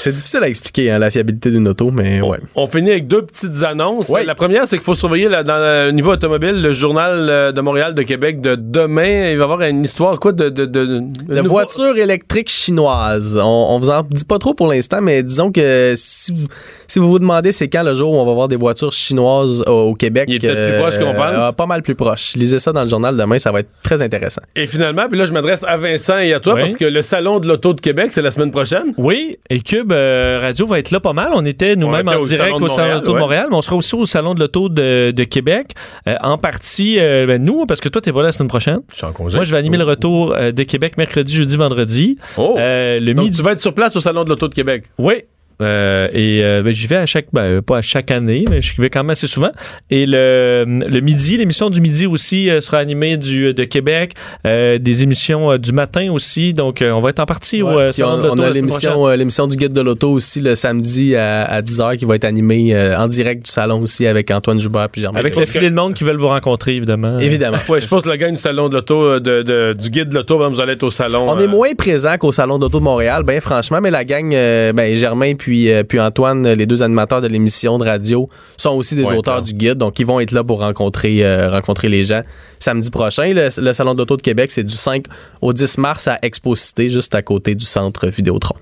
C'est 0.04 0.12
difficile 0.12 0.44
à 0.44 0.50
expliquer, 0.50 0.92
hein, 0.92 1.00
la 1.00 1.10
fiabilité 1.10 1.50
d'une 1.50 1.66
auto, 1.66 1.90
mais 1.90 2.20
ouais. 2.20 2.40
On 2.56 2.68
finit 2.68 2.92
avec 2.92 3.08
deux 3.08 3.22
petites 3.22 3.64
annonces. 3.64 4.10
Ouais. 4.10 4.26
La 4.26 4.36
première, 4.36 4.68
c'est 4.68 4.76
qu'il 4.76 4.84
faut 4.84 4.96
surveiller 4.96 5.30
là, 5.30 5.44
dans 5.44 5.56
le 5.58 5.92
niveau 5.92 6.12
automobile 6.12 6.62
le 6.62 6.74
journal 6.74 7.28
euh, 7.30 7.52
de 7.54 7.62
Montréal, 7.62 7.94
de 7.96 8.02
Québec 8.02 8.42
de 8.42 8.56
demain. 8.56 9.30
Il 9.32 9.38
va 9.38 9.42
y 9.42 9.44
avoir 9.44 9.62
une 9.62 9.82
histoire 9.86 10.20
quoi 10.20 10.34
de 10.34 10.50
de 10.50 10.66
de, 10.66 11.00
De 11.30 11.40
voitures 11.42 11.98
électriques 11.98 12.50
chinoises. 12.50 13.40
On, 13.42 13.68
on 13.70 13.80
vous 13.80 13.92
en 13.92 14.04
dit 14.04 14.26
pas 14.26 14.40
trop 14.40 14.54
pour 14.54 14.68
l'instant, 14.68 15.00
mais 15.00 15.24
disons 15.24 15.54
que 15.54 15.94
si 15.96 16.34
vous, 16.34 16.48
si 16.86 17.00
vous 17.00 17.10
vous 17.10 17.20
demandez 17.20 17.54
c'est 17.54 17.70
quand 17.70 17.84
le 17.84 17.94
jour 17.94 18.12
où 18.12 18.18
on 18.18 18.26
va 18.26 18.34
voir 18.34 18.50
des 18.50 18.58
voitures 18.58 18.92
chinoises 18.92 19.64
au, 19.68 19.92
au 19.92 19.94
Québec. 19.96 20.26
Il 20.28 20.36
est 20.36 20.40
peut-être 20.40 20.72
plus 20.74 20.82
proche 20.82 21.00
qu'on 21.00 21.14
pense. 21.18 21.56
pas 21.56 21.66
mal 21.66 21.82
plus 21.82 21.96
proche. 21.96 22.34
Lisez 22.36 22.60
ça 22.60 22.74
dans 22.74 22.84
le 22.84 22.90
journal 22.90 23.16
demain, 23.16 23.40
ça 23.40 23.54
va 23.54 23.62
être 23.62 23.70
très 23.82 24.02
intéressant. 24.02 24.42
Et 24.58 24.68
finalement, 24.68 25.08
puis 25.10 25.18
là, 25.18 25.26
je 25.28 25.32
m'adresse 25.32 25.64
à 25.64 25.78
Vincent 25.78 26.18
et 26.18 26.34
à 26.34 26.42
toi 26.42 26.56
Oui. 26.56 26.62
parce 26.62 26.76
que 26.76 26.86
le 26.86 27.02
salon 27.02 27.40
de 27.40 27.48
l'auto 27.48 27.74
de 27.74 27.80
Québec, 27.80 28.08
c'est 28.12 28.22
la 28.22 28.32
semaine 28.32 28.52
prochaine. 28.52 28.94
Oui, 28.98 29.38
et 29.50 29.62
Cube 29.62 29.93
euh, 29.94 30.40
Radio 30.42 30.66
va 30.66 30.80
être 30.80 30.92
là 30.92 31.00
pas 31.00 31.14
mal. 31.14 31.32
On 31.34 31.46
était 31.46 31.76
nous-mêmes 31.76 32.08
en 32.08 32.22
direct 32.22 32.56
au 32.60 32.68
Salon 32.68 32.68
de 32.68 32.68
Montréal, 32.68 32.94
l'Auto 32.96 33.08
de 33.08 33.14
ouais. 33.14 33.20
Montréal, 33.20 33.48
mais 33.50 33.56
on 33.56 33.62
sera 33.62 33.76
aussi 33.76 33.96
au 33.96 34.06
Salon 34.06 34.34
de 34.34 34.40
l'Auto 34.40 34.70
de, 34.70 35.12
de 35.12 35.24
Québec. 35.24 35.74
Euh, 36.08 36.16
en 36.22 36.38
partie, 36.38 37.00
euh, 37.00 37.26
ben, 37.26 37.44
nous, 37.44 37.66
parce 37.66 37.82
que 37.82 37.90
toi, 37.90 38.02
t'es 38.02 38.12
pas 38.12 38.20
là 38.20 38.28
la 38.28 38.32
semaine 38.32 38.50
prochaine. 38.50 38.80
Je 38.92 38.98
suis 38.98 39.06
en 39.06 39.12
congé. 39.12 39.36
Moi, 39.38 39.46
je 39.46 39.52
vais 39.52 39.58
animer 39.58 39.78
le 39.78 39.84
retour 39.84 40.36
de 40.36 40.64
Québec 40.64 40.98
mercredi, 40.98 41.34
jeudi, 41.34 41.56
vendredi. 41.56 42.18
Oh. 42.38 42.56
Le 42.58 43.14
Donc, 43.14 43.26
midi. 43.26 43.38
tu 43.38 43.44
vas 43.44 43.52
être 43.54 43.60
sur 43.60 43.74
place 43.74 43.96
au 43.96 44.02
salon 44.02 44.24
de 44.24 44.30
l'auto 44.30 44.48
de 44.48 44.54
Québec. 44.54 44.86
Oui. 44.98 45.24
Euh, 45.64 46.08
et 46.14 46.42
euh, 46.44 46.62
ben, 46.64 46.74
j'y 46.74 46.88
vais 46.88 46.98
à 46.98 47.06
chaque, 47.06 47.28
ben, 47.34 47.62
pas 47.62 47.78
à 47.78 47.82
chaque 47.82 48.12
année, 48.12 48.46
mais 48.50 48.62
je 48.62 48.80
vais 48.82 48.90
quand 48.90 49.00
même 49.04 49.10
assez 49.12 49.28
souvent. 49.28 49.52
Et 49.90 50.06
le, 50.06 50.66
le 50.68 51.00
midi, 51.00 51.38
l'émission 51.38 51.70
du 51.70 51.82
midi 51.82 52.06
aussi 52.06 52.50
euh, 52.50 52.62
sera 52.62 52.78
animée 52.80 53.18
du, 53.18 53.54
de 53.54 53.64
Québec, 53.64 54.14
euh, 54.46 54.78
des 54.78 55.04
émissions 55.04 55.52
euh, 55.52 55.58
du 55.58 55.72
matin 55.72 56.12
aussi. 56.12 56.54
Donc, 56.54 56.82
euh, 56.82 56.92
on 56.92 57.00
va 57.00 57.10
être 57.10 57.20
en 57.20 57.26
partie 57.26 57.62
Ouais, 57.64 57.92
euh, 58.00 58.30
on, 58.32 58.38
a 58.40 58.50
l'émission, 58.50 59.08
euh, 59.08 59.16
l'émission 59.16 59.48
du 59.48 59.58
guide 59.58 59.74
de 59.74 59.82
l'auto 59.82 60.12
aussi 60.12 60.42
le 60.42 60.56
samedi 60.56 61.16
à, 61.16 61.44
à 61.44 61.62
10h 61.62 61.98
qui 61.98 62.06
va 62.06 62.16
être 62.16 62.26
animée 62.26 62.76
euh, 62.76 62.98
en 62.98 63.08
direct 63.08 63.46
du 63.46 63.52
salon 63.52 63.82
aussi 63.82 64.06
avec 64.08 64.30
Antoine 64.32 64.60
Joubert 64.60 64.90
puis 64.90 65.02
Germain. 65.02 65.20
Avec 65.20 65.36
le 65.36 65.46
filet 65.46 65.70
de 65.70 65.76
monde 65.76 65.94
qui 65.94 66.04
veulent 66.04 66.18
vous 66.18 66.28
rencontrer, 66.28 66.76
évidemment. 66.76 67.20
Évidemment. 67.20 67.58
Ouais, 67.70 67.82
je 67.82 67.88
pense 67.88 68.02
que 68.04 68.10
le 68.10 68.16
gang 68.18 68.32
du 68.32 68.38
salon 68.38 68.70
de 68.70 68.76
l'auto, 68.76 69.20
de, 69.20 69.42
de- 69.42 69.74
du 69.74 69.90
guide 69.90 70.10
de 70.10 70.16
l'auto, 70.16 70.38
ben, 70.38 70.50
vous 70.50 70.60
allez 70.60 70.74
être 70.74 70.84
au 70.84 70.92
salon. 70.92 71.30
On 71.30 71.38
euh, 71.38 71.44
est 71.44 71.48
moins 71.48 71.74
présent 71.76 72.18
qu'au 72.18 72.32
Salon 72.32 72.58
d'auto 72.60 72.80
de 72.80 72.84
Montréal, 72.84 73.24
ben 73.24 73.40
franchement, 73.42 73.80
mais 73.82 73.92
la 73.92 74.04
gang, 74.04 74.34
euh, 74.34 74.74
ben 74.74 74.96
Germain 74.98 75.34
puis, 75.36 75.53
euh, 75.70 75.84
puis 75.84 76.00
Antoine, 76.00 76.48
les 76.54 76.66
deux 76.66 76.82
animateurs 76.84 77.22
de 77.22 77.28
l'émission 77.28 77.78
de 77.78 77.86
radio, 77.86 78.28
sont 78.58 78.72
aussi 78.72 78.96
des 78.96 79.04
Ouais, 79.04 79.16
auteurs 79.18 79.36
clair. 79.36 79.42
du 79.44 79.54
guide, 79.54 79.78
donc 79.78 80.00
ils 80.00 80.06
vont 80.06 80.20
être 80.20 80.32
là 80.32 80.44
pour 80.44 80.60
rencontrer, 80.60 81.26
euh, 81.26 81.50
rencontrer 81.50 81.90
les 81.90 82.04
gens 82.04 82.22
samedi 82.60 82.90
prochain. 82.92 83.34
Le, 83.34 83.50
le 83.62 83.74
Salon 83.74 83.94
d'auto 83.96 84.18
de 84.18 84.22
Québec, 84.22 84.52
c'est 84.52 84.64
du 84.64 84.76
5 84.76 85.06
au 85.42 85.54
10 85.54 85.78
mars 85.78 86.08
à 86.08 86.18
Expo 86.22 86.56
Cité, 86.56 86.90
juste 86.90 87.14
à 87.16 87.22
côté 87.22 87.56
du 87.56 87.66
centre 87.66 88.08
Vidéotron. 88.08 88.56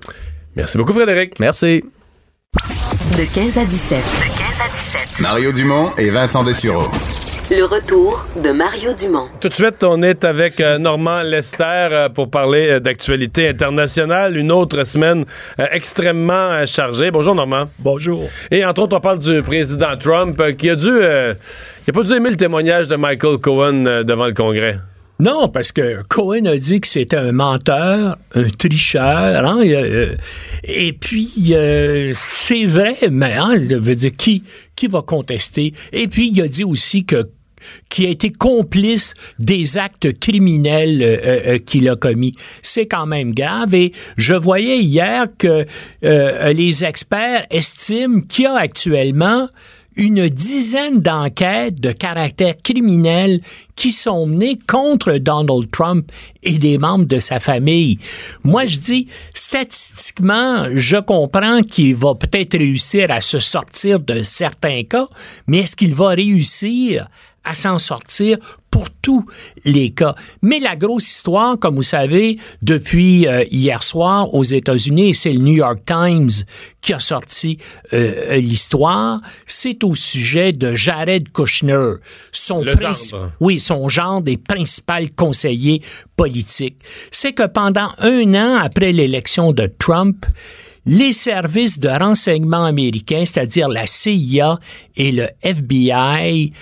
Merci 0.56 0.78
beaucoup, 0.78 0.92
Frédéric. 0.92 1.38
Merci. 1.40 1.82
De 3.16 3.24
15 3.34 3.58
à 3.58 3.64
17. 3.64 3.98
De 3.98 4.38
15 4.38 4.38
à 4.64 4.68
17. 5.08 5.20
Mario 5.20 5.52
Dumont 5.52 5.92
et 5.96 6.10
Vincent 6.10 6.42
Dessureau. 6.42 6.88
Le 7.50 7.64
retour 7.64 8.24
de 8.42 8.50
Mario 8.50 8.94
Dumont. 8.94 9.28
Tout 9.40 9.48
de 9.48 9.54
suite, 9.54 9.82
on 9.82 10.02
est 10.02 10.24
avec 10.24 10.58
euh, 10.60 10.78
Normand 10.78 11.22
Lester 11.22 11.64
euh, 11.90 12.08
pour 12.08 12.30
parler 12.30 12.70
euh, 12.70 12.80
d'actualité 12.80 13.48
internationale. 13.48 14.36
Une 14.36 14.50
autre 14.50 14.84
semaine 14.84 15.24
euh, 15.58 15.66
extrêmement 15.72 16.64
chargée. 16.66 17.10
Bonjour 17.10 17.34
Normand. 17.34 17.64
Bonjour. 17.78 18.28
Et 18.50 18.64
entre 18.64 18.82
autres, 18.82 18.96
on 18.96 19.00
parle 19.00 19.18
du 19.18 19.42
président 19.42 19.96
Trump 19.98 20.40
qui 20.56 20.70
a 20.70 20.76
dû... 20.76 20.88
euh, 20.88 21.34
il 21.86 21.90
a 21.90 21.92
pas 21.92 22.02
dû 22.02 22.14
aimer 22.14 22.30
le 22.30 22.36
témoignage 22.36 22.88
de 22.88 22.96
Michael 22.96 23.38
Cohen 23.38 24.02
devant 24.04 24.26
le 24.26 24.34
Congrès. 24.34 24.76
Non, 25.22 25.48
parce 25.48 25.70
que 25.70 26.02
Cohen 26.08 26.46
a 26.46 26.56
dit 26.56 26.80
que 26.80 26.88
c'était 26.88 27.14
un 27.14 27.30
menteur, 27.30 28.18
un 28.34 28.48
tricheur, 28.58 29.46
hein, 29.46 29.60
et, 29.62 29.72
euh, 29.76 30.16
puis 31.00 31.30
euh, 31.52 32.10
c'est 32.12 32.64
vrai, 32.64 32.96
mais 33.08 33.34
hein, 33.34 33.56
dire 33.56 34.16
qui 34.16 34.42
qui 34.74 34.88
va 34.88 35.02
contester? 35.02 35.74
Et 35.92 36.08
puis 36.08 36.32
il 36.34 36.42
a 36.42 36.48
dit 36.48 36.64
aussi 36.64 37.04
que 37.04 37.30
qui 37.88 38.06
a 38.06 38.08
été 38.08 38.32
complice 38.32 39.14
des 39.38 39.78
actes 39.78 40.18
criminels 40.18 41.00
euh, 41.00 41.58
qu'il 41.58 41.88
a 41.88 41.94
commis. 41.94 42.34
C'est 42.60 42.86
quand 42.86 43.06
même 43.06 43.32
grave 43.32 43.76
et 43.76 43.92
je 44.16 44.34
voyais 44.34 44.80
hier 44.80 45.28
que 45.38 45.64
les 46.02 46.84
experts 46.84 47.44
estiment 47.50 48.22
qu'il 48.22 48.46
y 48.46 48.46
a 48.48 48.56
actuellement 48.56 49.46
une 49.96 50.28
dizaine 50.28 51.00
d'enquêtes 51.00 51.80
de 51.80 51.92
caractère 51.92 52.54
criminel 52.62 53.40
qui 53.76 53.90
sont 53.90 54.26
menées 54.26 54.58
contre 54.66 55.18
Donald 55.18 55.70
Trump 55.70 56.10
et 56.42 56.58
des 56.58 56.78
membres 56.78 57.04
de 57.04 57.18
sa 57.18 57.40
famille. 57.40 57.98
Moi, 58.44 58.66
je 58.66 58.78
dis, 58.78 59.08
statistiquement, 59.34 60.66
je 60.72 60.96
comprends 60.98 61.62
qu'il 61.62 61.94
va 61.94 62.14
peut-être 62.14 62.58
réussir 62.58 63.10
à 63.10 63.20
se 63.20 63.38
sortir 63.38 64.00
de 64.00 64.22
certains 64.22 64.84
cas, 64.84 65.06
mais 65.46 65.58
est-ce 65.58 65.76
qu'il 65.76 65.94
va 65.94 66.08
réussir 66.08 67.08
à 67.44 67.54
s'en 67.54 67.78
sortir 67.78 68.38
pour 68.70 68.88
tous 68.90 69.26
les 69.64 69.90
cas. 69.90 70.14
Mais 70.40 70.58
la 70.58 70.76
grosse 70.76 71.08
histoire, 71.08 71.58
comme 71.58 71.76
vous 71.76 71.82
savez, 71.82 72.38
depuis 72.62 73.26
euh, 73.26 73.44
hier 73.50 73.82
soir 73.82 74.32
aux 74.34 74.44
États-Unis, 74.44 75.10
et 75.10 75.14
c'est 75.14 75.32
le 75.32 75.40
New 75.40 75.56
York 75.56 75.80
Times 75.84 76.30
qui 76.80 76.92
a 76.94 76.98
sorti 76.98 77.58
euh, 77.92 78.36
l'histoire, 78.36 79.20
c'est 79.46 79.84
au 79.84 79.94
sujet 79.94 80.52
de 80.52 80.72
Jared 80.72 81.30
Kushner, 81.32 81.94
son 82.32 82.64
oui, 83.40 83.60
son 83.60 83.88
genre 83.88 84.22
des 84.22 84.38
principaux 84.38 84.92
conseillers 85.16 85.82
politiques. 86.16 86.78
C'est 87.10 87.32
que 87.32 87.46
pendant 87.46 87.90
un 87.98 88.34
an 88.34 88.56
après 88.56 88.92
l'élection 88.92 89.52
de 89.52 89.66
Trump, 89.78 90.24
les 90.86 91.12
services 91.12 91.78
de 91.78 91.88
renseignement 91.88 92.64
américains, 92.64 93.24
c'est-à-dire 93.24 93.68
la 93.68 93.86
CIA 93.86 94.58
et 94.96 95.12
le 95.12 95.28
FBI, 95.42 96.52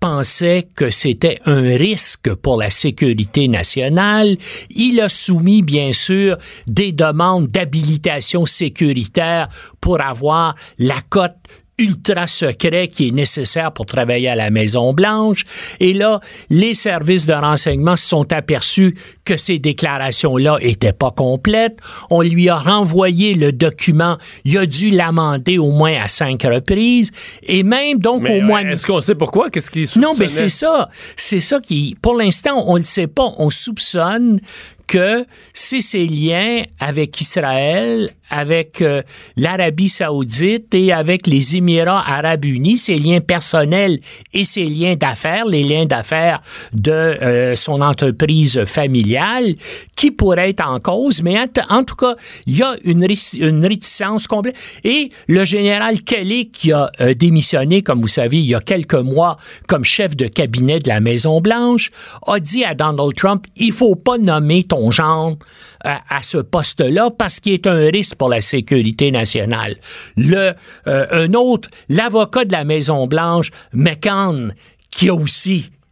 pensait 0.00 0.68
que 0.74 0.90
c'était 0.90 1.38
un 1.44 1.76
risque 1.76 2.34
pour 2.34 2.60
la 2.60 2.70
sécurité 2.70 3.48
nationale. 3.48 4.36
Il 4.70 5.00
a 5.00 5.08
soumis, 5.08 5.62
bien 5.62 5.92
sûr, 5.92 6.38
des 6.66 6.92
demandes 6.92 7.48
d'habilitation 7.48 8.46
sécuritaire 8.46 9.48
pour 9.80 10.00
avoir 10.00 10.54
la 10.78 11.00
cote 11.08 11.36
ultra 11.78 12.26
secret 12.26 12.88
qui 12.88 13.08
est 13.08 13.12
nécessaire 13.12 13.72
pour 13.72 13.86
travailler 13.86 14.28
à 14.28 14.36
la 14.36 14.50
Maison 14.50 14.92
Blanche. 14.92 15.44
Et 15.80 15.94
là, 15.94 16.20
les 16.50 16.74
services 16.74 17.26
de 17.26 17.32
renseignement 17.32 17.96
se 17.96 18.08
sont 18.08 18.32
aperçus 18.32 18.96
que 19.24 19.36
ces 19.36 19.58
déclarations-là 19.58 20.58
étaient 20.60 20.92
pas 20.92 21.10
complètes. 21.10 21.78
On 22.10 22.22
lui 22.22 22.48
a 22.48 22.56
renvoyé 22.56 23.34
le 23.34 23.52
document. 23.52 24.18
Il 24.44 24.58
a 24.58 24.66
dû 24.66 24.90
l'amender 24.90 25.58
au 25.58 25.70
moins 25.70 26.00
à 26.00 26.08
cinq 26.08 26.42
reprises. 26.42 27.12
Et 27.42 27.62
même 27.62 27.98
donc 27.98 28.22
Mais 28.22 28.38
au 28.38 28.42
mois 28.42 28.60
euh, 28.60 28.72
est-ce 28.72 28.86
qu'on 28.86 29.00
sait 29.00 29.14
pourquoi? 29.14 29.50
Qu'est-ce 29.50 29.70
qui 29.70 29.88
non, 29.98 30.14
mais 30.18 30.28
c'est 30.28 30.48
ça. 30.48 30.88
C'est 31.16 31.40
ça 31.40 31.60
qui, 31.60 31.96
pour 32.00 32.14
l'instant, 32.14 32.64
on 32.66 32.74
ne 32.74 32.78
le 32.78 32.84
sait 32.84 33.06
pas. 33.06 33.32
On 33.38 33.50
soupçonne 33.50 34.40
que 34.88 35.26
c'est 35.52 35.82
ses 35.82 36.06
liens 36.06 36.62
avec 36.80 37.20
Israël, 37.20 38.10
avec 38.30 38.80
euh, 38.80 39.02
l'Arabie 39.36 39.88
saoudite 39.88 40.74
et 40.74 40.92
avec 40.92 41.26
les 41.26 41.56
Émirats 41.56 42.02
arabes 42.06 42.46
unis, 42.46 42.78
ses 42.78 42.98
liens 42.98 43.20
personnels 43.20 44.00
et 44.32 44.44
ses 44.44 44.64
liens 44.64 44.94
d'affaires, 44.96 45.44
les 45.46 45.62
liens 45.62 45.84
d'affaires 45.84 46.40
de 46.72 46.90
euh, 46.90 47.54
son 47.54 47.80
entreprise 47.80 48.64
familiale, 48.64 49.54
qui 49.94 50.10
pourraient 50.10 50.50
être 50.50 50.66
en 50.66 50.80
cause. 50.80 51.22
Mais 51.22 51.36
en, 51.68 51.84
tout 51.84 51.96
cas, 51.96 52.14
il 52.46 52.56
y 52.56 52.62
a 52.62 52.74
une, 52.84 53.06
une 53.38 53.66
réticence 53.66 54.26
complète. 54.26 54.56
Et 54.84 55.10
le 55.26 55.44
général 55.44 56.00
Kelly, 56.02 56.50
qui 56.50 56.72
a 56.72 56.90
euh, 57.00 57.14
démissionné, 57.14 57.82
comme 57.82 58.00
vous 58.00 58.08
savez, 58.08 58.38
il 58.38 58.46
y 58.46 58.54
a 58.54 58.60
quelques 58.60 58.94
mois, 58.94 59.36
comme 59.66 59.84
chef 59.84 60.16
de 60.16 60.26
cabinet 60.26 60.78
de 60.78 60.88
la 60.88 61.00
Maison-Blanche, 61.00 61.90
a 62.26 62.40
dit 62.40 62.64
à 62.64 62.74
Donald 62.74 63.14
Trump, 63.14 63.46
il 63.56 63.72
faut 63.72 63.96
pas 63.96 64.16
nommer 64.16 64.64
ton 64.64 64.77
euh, 64.78 65.94
à 66.08 66.22
ce 66.22 66.38
poste-là 66.38 67.10
parce 67.10 67.40
qu'il 67.40 67.52
est 67.52 67.66
un 67.66 67.90
risque 67.90 68.16
pour 68.16 68.28
la 68.28 68.40
sécurité 68.40 69.10
nationale. 69.10 69.76
Le, 70.16 70.52
euh, 70.86 71.06
un 71.10 71.34
autre, 71.34 71.68
l'avocat 71.88 72.44
de 72.44 72.52
la 72.52 72.64
Maison-Blanche, 72.64 73.50
McCann, 73.72 74.54
qui 74.90 75.08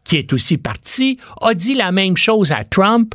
qui 0.04 0.16
est 0.16 0.32
aussi 0.32 0.58
parti, 0.58 1.18
a 1.42 1.54
dit 1.54 1.74
la 1.74 1.92
même 1.92 2.16
chose 2.16 2.52
à 2.52 2.64
Trump. 2.64 3.14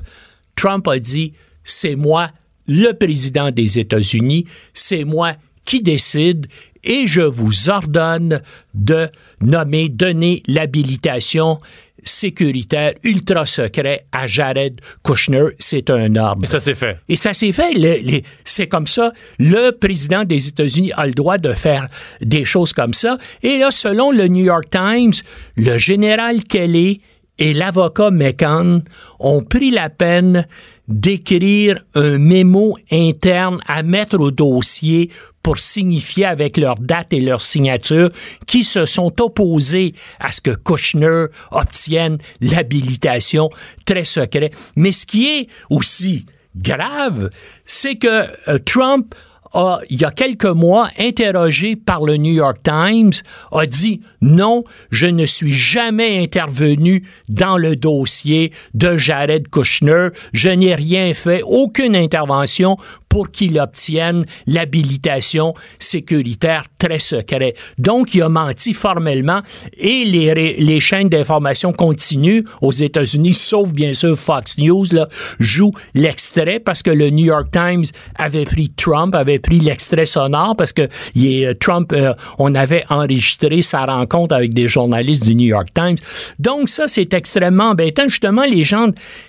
Trump 0.56 0.88
a 0.88 1.00
dit, 1.00 1.34
c'est 1.64 1.96
moi, 1.96 2.30
le 2.68 2.92
président 2.94 3.52
des 3.52 3.80
États-Unis, 3.80 4.46
c'est 4.74 5.04
moi 5.04 5.34
qui 5.66 5.82
décide 5.82 6.48
et 6.84 7.06
je 7.08 7.22
vous 7.22 7.70
ordonne 7.70 8.42
de 8.74 9.08
nommer, 9.42 9.90
donner 9.90 10.42
l'habilitation 10.48 11.60
sécuritaire 12.04 12.94
ultra 13.04 13.46
secret 13.46 14.06
à 14.12 14.28
Jared 14.28 14.80
Kushner. 15.04 15.46
C'est 15.60 15.90
un 15.90 16.16
ordre. 16.16 16.44
Et 16.44 16.48
ça 16.48 16.60
s'est 16.60 16.76
fait. 16.76 16.98
Et 17.10 17.16
ça 17.16 17.34
s'est 17.34 17.52
fait. 17.52 17.74
Le- 17.74 18.02
les- 18.04 18.24
c'est 18.46 18.68
comme 18.68 18.88
ça. 18.88 19.14
Le 19.40 19.72
président 19.72 20.24
des 20.24 20.48
États-Unis 20.48 20.92
a 20.96 21.06
le 21.06 21.14
droit 21.14 21.38
de 21.38 21.54
faire 21.54 21.88
des 22.22 22.46
choses 22.46 22.74
comme 22.74 22.94
ça. 22.94 23.18
Et 23.44 23.60
là, 23.60 23.72
selon 23.72 24.12
le 24.12 24.28
New 24.28 24.44
York 24.46 24.66
Times, 24.72 25.14
le 25.58 25.78
général 25.78 26.44
Kelly 26.44 27.00
et 27.40 27.54
l'avocat 27.54 28.12
McCann 28.12 28.84
ont 29.20 29.42
pris 29.44 29.72
la 29.72 29.90
peine 29.90 30.46
d'écrire 30.88 31.80
un 31.96 32.18
mémo 32.18 32.78
interne 32.92 33.60
à 33.68 33.82
mettre 33.82 34.20
au 34.20 34.30
dossier 34.30 35.10
pour 35.44 35.60
signifier 35.60 36.26
avec 36.26 36.58
leur 36.58 36.76
date 36.76 37.14
et 37.14 37.22
leur 37.22 37.42
signature 37.42 38.10
qui 38.46 38.64
se 38.64 38.86
sont 38.86 39.22
opposés 39.22 39.94
à 40.20 40.32
ce 40.32 40.42
que 40.42 40.52
Kushner 40.52 41.26
obtienne 41.52 42.18
l'habilitation 42.42 43.50
très 43.86 44.06
secret. 44.06 44.52
Mais 44.76 44.92
ce 44.92 45.06
qui 45.06 45.28
est 45.28 45.48
aussi 45.70 46.26
grave, 46.56 47.30
c'est 47.66 47.96
que 47.96 48.28
euh, 48.50 48.60
Trump 48.66 49.16
a, 49.54 49.80
il 49.90 50.02
y 50.02 50.06
a 50.06 50.12
quelques 50.12 50.46
mois, 50.46 50.90
interrogé 50.98 51.76
par 51.76 52.04
le 52.04 52.18
New 52.18 52.34
York 52.34 52.58
Times, 52.64 53.12
a 53.52 53.66
dit 53.66 54.02
non, 54.22 54.64
je 54.92 55.08
ne 55.08 55.26
suis 55.26 55.54
jamais 55.54 56.22
intervenu 56.22 57.04
dans 57.28 57.58
le 57.58 57.76
dossier 57.76 58.52
de 58.74 58.98
Jared 58.98 59.50
Kushner. 59.50 60.10
Je 60.34 60.50
n'ai 60.50 60.76
rien 60.76 61.14
fait, 61.14 61.42
aucune 61.44 61.96
intervention 61.96 62.76
pour 63.12 63.30
qu'il 63.30 63.60
obtienne 63.60 64.26
l'habilitation 64.48 65.54
sécuritaire 65.80 66.64
très 66.78 67.00
secret. 67.00 67.56
Donc, 67.78 68.16
il 68.16 68.22
a 68.22 68.30
menti 68.30 68.74
formellement 68.74 69.42
et 69.78 70.06
les, 70.06 70.54
les 70.54 70.80
chaînes 70.80 71.10
d'information 71.10 71.74
continuent 71.74 72.44
aux 72.62 72.72
États-Unis, 72.72 73.34
sauf 73.34 73.74
bien 73.74 73.92
sûr 73.92 74.18
Fox 74.18 74.58
News, 74.58 74.86
là, 74.94 75.10
joue 75.42 75.74
l'extrait 75.94 76.62
parce 76.62 76.84
que 76.84 76.90
le 76.90 77.10
New 77.10 77.26
York 77.26 77.50
Times 77.52 77.84
avait 78.16 78.46
pris 78.46 78.70
Trump, 78.70 79.14
avait 79.14 79.40
pris 79.40 79.60
l'extrait 79.60 80.06
sonore 80.06 80.56
parce 80.56 80.72
que 80.72 80.88
il 81.14 81.28
est, 81.28 81.48
euh, 81.48 81.54
Trump, 81.54 81.92
euh, 81.92 82.14
on 82.40 82.56
avait 82.56 82.86
enregistré 82.88 83.62
sa 83.62 83.86
rencontre 83.86 84.34
avec 84.34 84.54
des 84.54 84.70
journalistes 84.70 85.26
du 85.26 85.36
New 85.36 85.48
York 85.48 85.68
Times. 85.74 85.98
Donc, 86.40 86.70
ça, 86.70 86.88
c'est 86.88 87.14
extrêmement 87.14 87.72
embêtant. 87.72 88.08
Justement, 88.08 88.46
les 88.46 88.64
gens, 88.64 88.88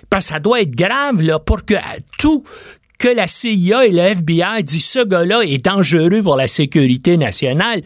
parce 0.09 0.27
que 0.27 0.33
ça 0.35 0.39
doit 0.39 0.61
être 0.61 0.73
grave, 0.73 1.21
là, 1.21 1.37
pour 1.37 1.65
que 1.65 1.75
tout, 2.17 2.45
que 3.03 3.09
la 3.09 3.27
CIA 3.27 3.85
et 3.85 3.89
le 3.89 3.99
FBI 3.99 4.63
disent 4.63 4.85
ce 4.85 5.03
gars-là 5.03 5.41
est 5.41 5.65
dangereux 5.65 6.23
pour 6.23 6.37
la 6.37 6.47
sécurité 6.47 7.17
nationale, 7.17 7.81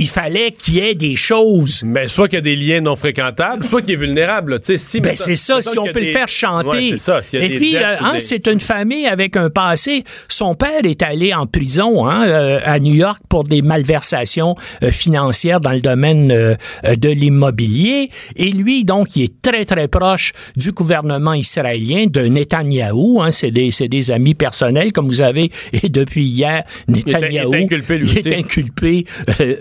il 0.00 0.08
fallait 0.08 0.52
qu'il 0.52 0.74
y 0.74 0.78
ait 0.80 0.94
des 0.94 1.16
choses. 1.16 1.82
Mais 1.84 2.08
soit 2.08 2.28
qu'il 2.28 2.36
y 2.36 2.38
a 2.38 2.42
des 2.42 2.56
liens 2.56 2.80
non 2.80 2.96
fréquentables, 2.96 3.66
soit 3.68 3.82
qu'il 3.82 3.92
est 3.94 3.96
vulnérable. 3.96 4.52
là. 4.52 4.58
Tu 4.58 4.66
sais, 4.66 4.78
si, 4.78 5.00
Ben, 5.00 5.14
c'est 5.16 5.36
ça, 5.36 5.62
si 5.62 5.78
on 5.78 5.84
peut 5.86 6.00
le 6.00 6.12
faire 6.12 6.28
chanter. 6.28 6.92
Ouais, 6.92 6.96
ça. 6.96 7.20
y 7.32 7.36
a 7.36 7.44
Et 7.44 7.48
des 7.48 7.56
puis, 7.56 7.76
euh, 7.76 7.96
hein, 8.00 8.14
des- 8.14 8.20
c'est 8.20 8.46
une 8.46 8.60
famille 8.60 9.06
avec 9.06 9.36
un 9.36 9.50
passé. 9.50 10.04
Son 10.28 10.54
père 10.54 10.84
est 10.84 11.02
allé 11.02 11.32
en 11.34 11.46
prison 11.46 12.06
hein, 12.08 12.26
euh, 12.26 12.60
à 12.64 12.78
New 12.78 12.94
York 12.94 13.20
pour 13.28 13.44
des 13.44 13.62
malversations 13.62 14.54
euh, 14.82 14.90
financières 14.90 15.60
dans 15.60 15.72
le 15.72 15.80
domaine 15.80 16.30
euh, 16.32 16.54
de 16.96 17.08
l'immobilier. 17.08 18.08
Et 18.36 18.50
lui, 18.50 18.84
donc, 18.84 19.16
il 19.16 19.24
est 19.24 19.42
très, 19.42 19.64
très 19.64 19.88
proche 19.88 20.32
du 20.56 20.72
gouvernement 20.72 21.34
israélien, 21.34 22.06
de 22.08 22.22
Netanyahou. 22.22 23.20
Hein, 23.22 23.30
c'est 23.30 23.50
des, 23.50 23.70
des 23.88 24.10
amis 24.10 24.34
personnels, 24.34 24.92
comme 24.92 25.08
vous 25.08 25.22
avez. 25.22 25.50
Et 25.72 25.88
depuis 25.88 26.24
hier, 26.24 26.64
Netanyahou 26.88 27.54
est 27.54 27.62
inculpé, 27.64 27.98
lui 27.98 28.08
il 28.16 28.28
est 28.28 28.36
inculpé, 28.36 29.04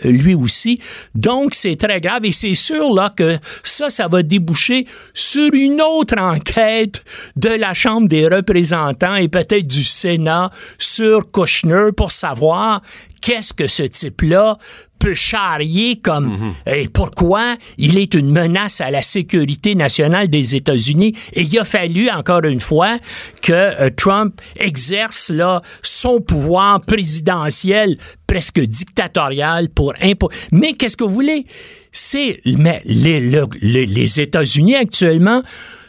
lui 0.03 0.28
aussi. 0.33 0.79
Donc, 1.15 1.53
c'est 1.53 1.75
très 1.75 2.01
grave 2.01 2.25
et 2.25 2.31
c'est 2.31 2.55
sûr 2.55 2.93
là 2.93 3.13
que 3.15 3.37
ça, 3.63 3.89
ça 3.89 4.07
va 4.07 4.23
déboucher 4.23 4.85
sur 5.13 5.53
une 5.53 5.81
autre 5.81 6.17
enquête 6.19 7.03
de 7.35 7.49
la 7.49 7.73
Chambre 7.73 8.07
des 8.07 8.27
représentants 8.27 9.15
et 9.15 9.27
peut-être 9.27 9.67
du 9.67 9.83
Sénat 9.83 10.49
sur 10.77 11.31
Kushner 11.31 11.91
pour 11.95 12.11
savoir 12.11 12.81
qu'est-ce 13.21 13.53
que 13.53 13.67
ce 13.67 13.83
type-là 13.83 14.57
peut 14.99 15.13
charrier 15.13 15.95
comme 15.95 16.53
et 16.65 16.89
pourquoi 16.89 17.55
il 17.77 17.97
est 17.97 18.13
une 18.15 18.31
menace 18.31 18.81
à 18.81 18.91
la 18.91 19.01
sécurité 19.01 19.73
nationale 19.73 20.27
des 20.27 20.55
États-Unis? 20.57 21.15
Et 21.31 21.43
il 21.43 21.57
a 21.57 21.63
fallu 21.63 22.09
encore 22.09 22.43
une 22.43 22.59
fois 22.59 22.97
que 23.41 23.53
euh, 23.53 23.89
Trump 23.95 24.41
exerce 24.57 25.29
là 25.29 25.61
son 25.83 26.19
pouvoir 26.19 26.81
présidentiel 26.81 27.97
presque 28.27 28.59
dictatorial 28.59 29.69
pour 29.69 29.93
impo 30.01 30.29
mais 30.51 30.73
qu'est-ce 30.73 30.97
que 30.97 31.05
vous 31.05 31.13
voulez? 31.13 31.45
C'est 31.93 32.39
mais 32.45 32.81
les, 32.85 33.19
le- 33.21 33.47
les, 33.61 33.85
les 33.85 34.19
États-Unis 34.19 34.75
actuellement 34.75 35.41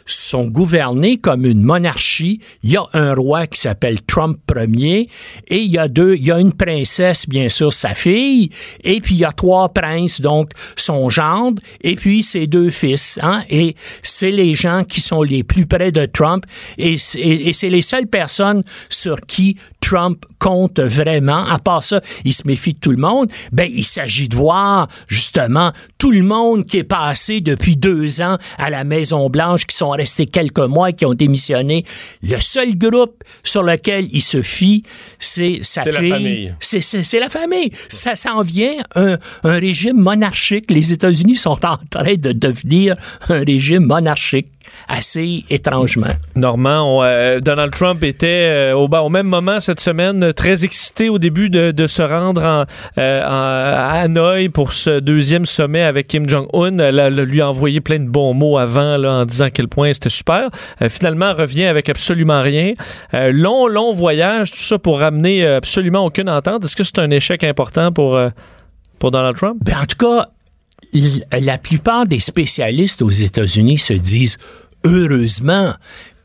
sont 0.05 0.45
gouvernés 0.45 1.17
comme 1.17 1.45
une 1.45 1.61
monarchie. 1.61 2.39
Il 2.63 2.71
y 2.71 2.77
a 2.77 2.83
un 2.93 3.13
roi 3.13 3.47
qui 3.47 3.59
s'appelle 3.59 4.01
Trump 4.01 4.39
Ier 4.55 5.09
et 5.47 5.57
il 5.57 5.71
y 5.71 5.77
a 5.77 5.87
deux, 5.87 6.15
il 6.15 6.25
y 6.25 6.31
a 6.31 6.39
une 6.39 6.53
princesse, 6.53 7.27
bien 7.27 7.49
sûr, 7.49 7.73
sa 7.73 7.93
fille, 7.93 8.49
et 8.83 9.01
puis 9.01 9.15
il 9.15 9.19
y 9.19 9.25
a 9.25 9.31
trois 9.31 9.69
princes, 9.69 10.21
donc 10.21 10.51
son 10.75 11.09
gendre, 11.09 11.61
et 11.81 11.95
puis 11.95 12.23
ses 12.23 12.47
deux 12.47 12.69
fils. 12.69 13.19
Hein? 13.21 13.43
Et 13.49 13.75
c'est 14.01 14.31
les 14.31 14.55
gens 14.55 14.83
qui 14.83 15.01
sont 15.01 15.23
les 15.23 15.43
plus 15.43 15.65
près 15.65 15.91
de 15.91 16.05
Trump 16.05 16.45
et, 16.77 16.95
et 17.15 17.53
c'est 17.53 17.69
les 17.69 17.81
seules 17.81 18.07
personnes 18.07 18.63
sur 18.89 19.19
qui 19.21 19.57
Trump 19.81 20.23
compte 20.39 20.79
vraiment? 20.79 21.45
À 21.45 21.59
part 21.59 21.83
ça, 21.83 21.99
il 22.23 22.33
se 22.33 22.43
méfie 22.47 22.73
de 22.73 22.79
tout 22.79 22.91
le 22.91 22.97
monde. 22.97 23.29
Ben, 23.51 23.69
il 23.69 23.83
s'agit 23.83 24.29
de 24.29 24.35
voir, 24.35 24.87
justement, 25.07 25.73
tout 25.97 26.11
le 26.11 26.21
monde 26.23 26.65
qui 26.65 26.77
est 26.77 26.83
passé 26.85 27.41
depuis 27.41 27.75
deux 27.75 28.21
ans 28.21 28.37
à 28.57 28.69
la 28.69 28.83
Maison-Blanche, 28.85 29.65
qui 29.65 29.75
sont 29.75 29.89
restés 29.89 30.27
quelques 30.27 30.59
mois, 30.59 30.91
qui 30.93 31.05
ont 31.05 31.13
démissionné. 31.13 31.83
Le 32.23 32.39
seul 32.39 32.77
groupe 32.77 33.23
sur 33.43 33.63
lequel 33.63 34.07
il 34.13 34.21
se 34.21 34.41
fie, 34.41 34.83
c'est 35.19 35.59
sa 35.61 35.83
C'est 35.83 35.91
la 35.91 35.99
fille. 35.99 36.09
famille. 36.09 36.53
C'est- 36.59 37.19
la 37.19 37.29
famille. 37.29 37.71
Ça 37.89 38.15
s'en 38.15 38.41
vient, 38.43 38.73
un, 38.95 39.17
un 39.43 39.59
régime 39.59 39.97
monarchique. 39.97 40.71
Les 40.71 40.93
États-Unis 40.93 41.35
sont 41.35 41.57
en 41.65 41.77
train 41.89 42.15
de 42.15 42.31
devenir 42.31 42.95
un 43.29 43.43
régime 43.43 43.85
monarchique, 43.85 44.47
assez 44.91 45.45
étrangement. 45.49 46.07
Normand, 46.35 46.97
on, 46.99 47.03
euh, 47.03 47.39
Donald 47.39 47.71
Trump 47.73 48.03
était 48.03 48.71
euh, 48.71 48.75
au, 48.75 48.87
au 48.87 49.09
même 49.09 49.27
moment 49.27 49.59
cette 49.59 49.79
semaine 49.79 50.33
très 50.33 50.65
excité 50.65 51.07
au 51.09 51.17
début 51.17 51.49
de, 51.49 51.71
de 51.71 51.87
se 51.87 52.01
rendre 52.01 52.43
en, 52.43 52.65
euh, 52.97 53.23
en- 53.25 53.31
à 53.31 54.01
Hanoï 54.03 54.49
pour 54.49 54.73
ce 54.73 54.99
deuxième 54.99 55.45
sommet 55.45 55.81
avec 55.83 56.07
Kim 56.07 56.27
Jong-un. 56.27 56.71
Lui 57.25 57.41
a 57.41 57.49
envoyé 57.49 57.79
plein 57.81 57.99
de 57.99 58.09
bons 58.09 58.33
mots 58.33 58.57
avant 58.57 58.97
là, 58.97 59.11
en 59.21 59.25
disant 59.25 59.45
à 59.45 59.49
quel 59.49 59.67
point 59.67 59.93
c'était 59.93 60.09
super. 60.09 60.49
Finalement, 60.89 61.33
revient 61.33 61.65
avec 61.65 61.87
absolument 61.89 62.41
rien. 62.41 62.73
Long, 63.13 63.67
long 63.67 63.93
voyage, 63.93 64.51
tout 64.51 64.57
ça 64.57 64.77
pour 64.77 64.99
ramener 64.99 65.45
absolument 65.45 66.05
aucune 66.05 66.29
entente. 66.29 66.65
Est-ce 66.65 66.75
que 66.75 66.83
c'est 66.83 66.99
un 66.99 67.11
échec 67.11 67.43
important 67.43 67.91
pour, 67.91 68.19
pour 68.99 69.11
Donald 69.11 69.37
Trump? 69.37 69.57
Ben, 69.63 69.75
en 69.81 69.85
tout 69.85 69.97
cas, 69.97 70.27
la 71.39 71.57
plupart 71.57 72.05
des 72.05 72.19
spécialistes 72.19 73.01
aux 73.01 73.09
États-Unis 73.09 73.77
se 73.77 73.93
disent 73.93 74.37
heureusement 74.83 75.73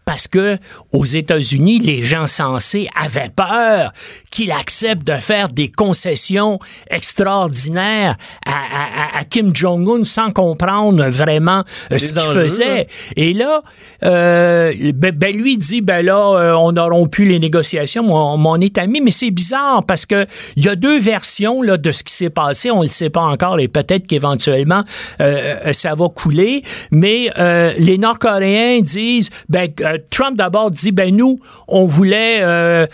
parce 0.07 0.29
que 0.29 0.57
aux 0.93 1.05
États-Unis, 1.05 1.81
les 1.81 2.03
gens 2.03 2.29
sensés 2.29 2.89
avaient 2.95 3.33
peur 3.35 3.93
qu'il 4.37 4.53
accepte 4.53 5.07
de 5.07 5.15
faire 5.17 5.49
des 5.49 5.69
concessions 5.71 6.59
extraordinaires 6.91 8.17
à, 8.45 8.51
à- 8.51 9.17
à- 9.17 9.21
à 9.21 9.25
Kim 9.25 9.55
Jong-un 9.57 10.05
sans 10.05 10.31
comprendre 10.31 11.07
vraiment 11.07 11.63
euh, 11.91 11.99
ce 11.99 12.13
qu'il 12.13 12.21
faisait. 12.21 12.87
Et 13.17 13.33
là, 13.33 13.63
euh, 14.05 14.75
ben, 14.95 15.13
ben, 15.17 15.35
lui 15.35 15.57
dit, 15.57 15.81
ben 15.81 16.05
là, 16.05 16.35
euh, 16.37 16.53
on 16.53 16.77
a 16.77 16.85
rompu 16.85 17.25
les 17.25 17.39
négociations, 17.39 18.03
mon, 18.03 18.37
mon 18.37 18.57
est 18.61 18.77
ami, 18.77 19.01
mais 19.01 19.11
c'est 19.11 19.31
bizarre 19.31 19.85
parce 19.87 20.05
que 20.05 20.27
il 20.57 20.65
y 20.67 20.69
a 20.69 20.77
deux 20.77 21.01
versions 21.01 21.63
là, 21.63 21.79
de 21.79 21.91
ce 21.91 22.05
qui 22.05 22.13
s'est 22.13 22.29
passé, 22.29 22.71
on 22.71 22.81
ne 22.81 22.85
le 22.85 22.91
sait 22.91 23.09
pas 23.09 23.23
encore 23.23 23.59
et 23.59 23.69
peut-être 23.69 24.07
qu'éventuellement 24.07 24.83
ça 25.19 25.95
va 25.95 26.09
couler, 26.11 26.63
mais 26.91 27.31
les 27.79 27.97
Nord-Coréens 27.97 28.81
disent, 28.83 29.31
ben 29.49 29.69
Trump 30.11 30.37
d'abord 30.37 30.71
dit, 30.71 30.93
ben 30.93 31.15
nous, 31.17 31.41
on 31.69 31.87
voulait 31.87 32.87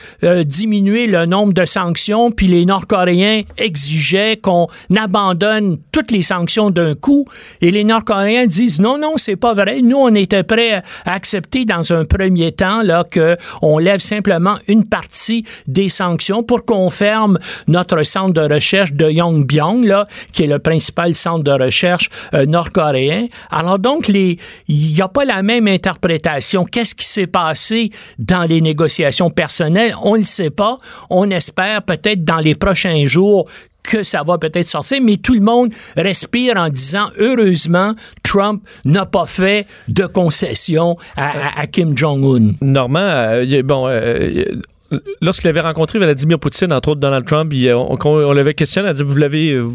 diminuer 0.44 1.06
le 1.08 1.26
nombre 1.32 1.52
de 1.52 1.64
sanctions, 1.64 2.30
puis 2.30 2.46
les 2.46 2.64
Nord-Coréens 2.66 3.42
exigeaient 3.56 4.36
qu'on 4.36 4.66
abandonne 4.96 5.78
toutes 5.92 6.10
les 6.10 6.22
sanctions 6.22 6.70
d'un 6.70 6.94
coup, 6.94 7.24
et 7.60 7.70
les 7.70 7.84
Nord-Coréens 7.84 8.46
disent, 8.46 8.80
non, 8.80 8.98
non, 8.98 9.14
c'est 9.16 9.40
pas 9.46 9.54
vrai, 9.54 9.80
nous, 9.82 9.96
on 9.96 10.14
était 10.14 10.44
prêts 10.44 10.82
à 11.06 11.12
accepter 11.12 11.64
dans 11.64 11.92
un 11.92 12.04
premier 12.04 12.52
temps 12.52 12.82
là 12.82 13.04
que 13.04 13.36
on 13.62 13.78
lève 13.78 14.00
simplement 14.00 14.56
une 14.68 14.84
partie 14.84 15.44
des 15.66 15.88
sanctions 15.88 16.42
pour 16.42 16.64
qu'on 16.64 16.90
ferme 16.90 17.38
notre 17.66 18.02
centre 18.02 18.34
de 18.34 18.54
recherche 18.54 18.92
de 18.92 19.08
Yongbyon 19.10 19.82
là, 19.82 20.06
qui 20.32 20.44
est 20.44 20.46
le 20.46 20.58
principal 20.58 21.14
centre 21.14 21.44
de 21.44 21.64
recherche 21.64 22.10
euh, 22.34 22.46
nord-coréen. 22.46 23.26
Alors 23.50 23.78
donc 23.78 24.08
les 24.08 24.38
il 24.68 24.94
n'y 24.94 25.00
a 25.00 25.08
pas 25.08 25.24
la 25.24 25.42
même 25.42 25.68
interprétation. 25.68 26.64
Qu'est-ce 26.64 26.94
qui 26.94 27.06
s'est 27.06 27.26
passé 27.26 27.90
dans 28.18 28.42
les 28.42 28.60
négociations 28.60 29.30
personnelles? 29.30 29.94
On 30.02 30.12
ne 30.12 30.18
le 30.18 30.24
sait 30.24 30.50
pas. 30.50 30.76
On 31.14 31.30
espère 31.30 31.82
peut-être 31.82 32.24
dans 32.24 32.38
les 32.38 32.54
prochains 32.54 33.04
jours 33.04 33.46
que 33.82 34.02
ça 34.02 34.22
va 34.22 34.38
peut-être 34.38 34.66
sortir, 34.66 35.00
mais 35.02 35.18
tout 35.18 35.34
le 35.34 35.40
monde 35.40 35.72
respire 35.94 36.56
en 36.56 36.68
disant 36.70 37.10
heureusement 37.18 37.94
Trump 38.22 38.62
n'a 38.86 39.04
pas 39.04 39.26
fait 39.26 39.66
de 39.88 40.06
concession 40.06 40.96
à, 41.16 41.66
Kim 41.66 41.96
Jong-un. 41.96 42.54
Normand, 42.62 43.00
euh, 43.00 43.62
bon, 43.62 43.88
euh, 43.88 44.44
lorsqu'il 45.20 45.48
avait 45.48 45.60
rencontré 45.60 45.98
Vladimir 45.98 46.38
Poutine, 46.38 46.72
entre 46.72 46.90
autres 46.90 47.00
Donald 47.00 47.24
Trump, 47.26 47.52
il- 47.54 47.72
on, 47.74 47.96
on- 48.04 48.32
l'avait 48.32 48.54
questionné, 48.54 48.88
on 48.88 48.90
a 48.90 48.94
dit 48.94 49.02
vous 49.04 49.16
l'avez, 49.16 49.50
euh, 49.52 49.68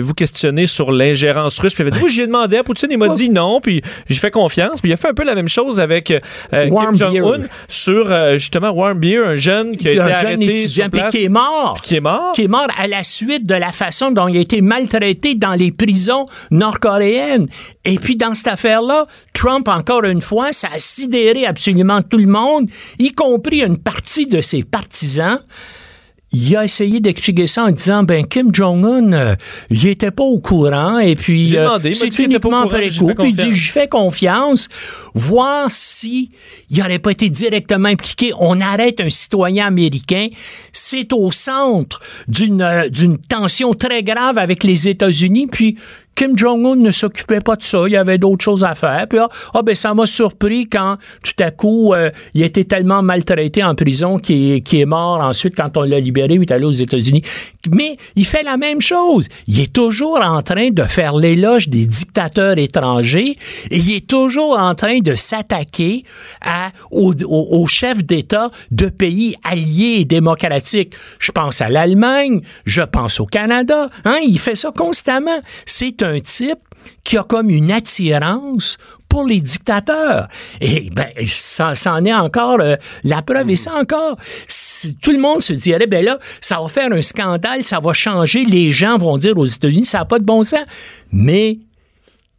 vous- 0.00 0.14
questionné 0.14 0.66
sur 0.66 0.92
l'ingérence 0.92 1.58
russe? 1.58 1.74
Puis 1.74 1.82
il 1.84 1.88
avait 1.88 1.96
dit 1.98 2.02
oui, 2.04 2.10
j'y 2.10 2.22
ai 2.22 2.26
demandé 2.26 2.56
à 2.56 2.64
Poutine, 2.64 2.88
il 2.90 2.98
m'a 2.98 3.08
dit 3.08 3.28
non, 3.30 3.60
puis 3.60 3.82
j'ai 4.08 4.18
fait 4.18 4.30
confiance. 4.30 4.80
Puis 4.80 4.90
il 4.90 4.92
a 4.92 4.96
fait 4.96 5.08
un 5.08 5.14
peu 5.14 5.24
la 5.24 5.34
même 5.34 5.48
chose 5.48 5.80
avec 5.80 6.10
euh, 6.10 6.20
Kim 6.64 6.72
Warm 6.72 6.96
Jong-un 6.96 7.42
sur 7.68 8.10
euh, 8.10 8.34
justement 8.38 8.70
Warm 8.70 8.98
Beer, 8.98 9.18
un 9.26 9.34
jeune 9.36 9.76
qui 9.76 9.88
a 9.88 9.90
été 9.92 10.00
un 10.00 10.06
jeune 10.06 10.14
arrêté 10.14 10.68
sur 10.68 10.90
place, 10.90 11.10
qui 11.12 11.24
est 11.24 11.28
mort. 11.28 11.80
qui 11.82 11.96
est 11.96 12.00
mort. 12.00 12.32
qui 12.34 12.42
est 12.44 12.48
mort 12.48 12.66
à 12.78 12.86
la 12.88 13.02
suite 13.02 13.46
de 13.46 13.54
la 13.54 13.72
façon 13.72 14.10
dont 14.10 14.28
il 14.28 14.36
a 14.36 14.40
été 14.40 14.60
maltraité 14.60 15.34
dans 15.34 15.54
les 15.54 15.72
prisons 15.72 16.26
nord-coréennes. 16.50 17.46
Et 17.84 17.98
puis 17.98 18.16
dans 18.16 18.34
cette 18.34 18.48
affaire-là, 18.48 19.06
Trump, 19.32 19.68
encore 19.68 20.04
une 20.04 20.20
fois, 20.20 20.52
ça 20.52 20.68
a 20.74 20.78
sidéré 20.78 21.46
absolument 21.46 22.02
tout 22.02 22.18
le 22.18 22.26
monde, 22.26 22.68
y 22.98 23.12
compris 23.12 23.62
une 23.62 23.78
partie 23.78 24.26
de 24.26 24.40
ses 24.40 24.59
partisans. 24.64 25.38
Il 26.32 26.56
a 26.56 26.64
essayé 26.64 27.00
d'expliquer 27.00 27.48
ça 27.48 27.64
en 27.64 27.72
disant 27.72 28.04
ben 28.04 28.24
Kim 28.24 28.54
Jong-un 28.54 29.12
euh, 29.12 29.34
il 29.68 29.88
était 29.88 30.12
pas 30.12 30.22
au 30.22 30.38
courant 30.38 31.00
et 31.00 31.16
puis 31.16 31.56
euh, 31.56 31.76
c'est 31.92 32.16
uniquement 32.20 32.60
après 32.60 32.88
coup 32.90 33.12
puis 33.18 33.30
il 33.30 33.34
dit 33.34 33.52
je 33.52 33.72
fais 33.72 33.88
confiance 33.88 34.68
voir 35.12 35.68
si 35.72 36.30
il 36.70 36.78
n'aurait 36.78 37.00
pas 37.00 37.10
été 37.10 37.28
directement 37.30 37.88
impliqué. 37.88 38.30
On 38.38 38.60
arrête 38.60 39.00
un 39.00 39.10
citoyen 39.10 39.66
américain. 39.66 40.28
C'est 40.72 41.12
au 41.12 41.32
centre 41.32 42.00
d'une 42.28 42.62
euh, 42.62 42.88
d'une 42.88 43.18
tension 43.18 43.74
très 43.74 44.04
grave 44.04 44.38
avec 44.38 44.62
les 44.62 44.86
États-Unis 44.86 45.48
puis 45.48 45.78
Kim 46.14 46.36
Jong-un 46.36 46.76
ne 46.76 46.90
s'occupait 46.90 47.40
pas 47.40 47.56
de 47.56 47.62
ça. 47.62 47.84
Il 47.86 47.92
y 47.92 47.96
avait 47.96 48.18
d'autres 48.18 48.44
choses 48.44 48.62
à 48.62 48.74
faire. 48.74 49.06
Puis, 49.08 49.18
ah, 49.18 49.28
ah, 49.54 49.62
ben, 49.62 49.74
ça 49.74 49.94
m'a 49.94 50.06
surpris 50.06 50.68
quand, 50.68 50.96
tout 51.22 51.42
à 51.42 51.50
coup, 51.50 51.94
euh, 51.94 52.10
il 52.34 52.42
été 52.42 52.64
tellement 52.64 53.02
maltraité 53.02 53.64
en 53.64 53.74
prison 53.74 54.18
qu'il 54.18 54.56
est 54.56 54.84
mort 54.86 55.20
ensuite 55.20 55.54
quand 55.56 55.76
on 55.76 55.82
l'a 55.82 55.98
libéré. 55.98 56.34
Il 56.34 56.42
est 56.42 56.52
allé 56.52 56.66
aux 56.66 56.72
États-Unis. 56.72 57.22
Mais 57.70 57.98
il 58.16 58.24
fait 58.24 58.42
la 58.42 58.56
même 58.56 58.80
chose. 58.80 59.28
Il 59.46 59.60
est 59.60 59.72
toujours 59.72 60.20
en 60.22 60.42
train 60.42 60.70
de 60.70 60.82
faire 60.84 61.14
l'éloge 61.14 61.68
des 61.68 61.84
dictateurs 61.84 62.56
étrangers 62.56 63.36
et 63.70 63.78
il 63.78 63.92
est 63.92 64.06
toujours 64.06 64.58
en 64.58 64.74
train 64.74 65.00
de 65.00 65.14
s'attaquer 65.14 66.04
aux 66.90 67.66
chefs 67.66 68.02
d'État 68.04 68.50
de 68.70 68.86
pays 68.86 69.36
alliés 69.44 69.98
et 70.00 70.04
démocratiques. 70.06 70.94
Je 71.18 71.32
pense 71.32 71.60
à 71.60 71.68
l'Allemagne, 71.68 72.40
je 72.64 72.82
pense 72.82 73.20
au 73.20 73.26
Canada. 73.26 73.90
Hein, 74.04 74.18
il 74.26 74.38
fait 74.38 74.56
ça 74.56 74.72
constamment. 74.74 75.40
C'est 75.66 76.02
un 76.02 76.18
type 76.20 76.60
qui 77.04 77.18
a 77.18 77.24
comme 77.24 77.50
une 77.50 77.72
attirance 77.72 78.78
pour 79.10 79.24
les 79.24 79.42
dictateurs. 79.42 80.28
Et 80.62 80.88
ben, 80.88 81.08
ça, 81.26 81.74
en 81.86 82.04
est 82.06 82.14
encore 82.14 82.58
la 83.04 83.22
preuve. 83.22 83.50
Et 83.50 83.56
ça 83.56 83.74
encore, 83.74 84.16
tout 85.02 85.10
le 85.10 85.18
monde 85.18 85.42
se 85.42 85.52
dirait, 85.52 85.86
ben 85.86 86.02
là, 86.02 86.18
ça 86.40 86.58
va 86.60 86.68
faire 86.68 86.90
un 86.92 87.02
scandale, 87.02 87.62
ça 87.64 87.80
va 87.80 87.92
changer. 87.92 88.44
Les 88.44 88.70
gens 88.70 88.96
vont 88.96 89.18
dire 89.18 89.36
aux 89.36 89.44
États-Unis, 89.44 89.84
ça 89.84 89.98
n'a 89.98 90.04
pas 90.06 90.18
de 90.18 90.24
bon 90.24 90.44
sens. 90.44 90.64
Mais 91.12 91.58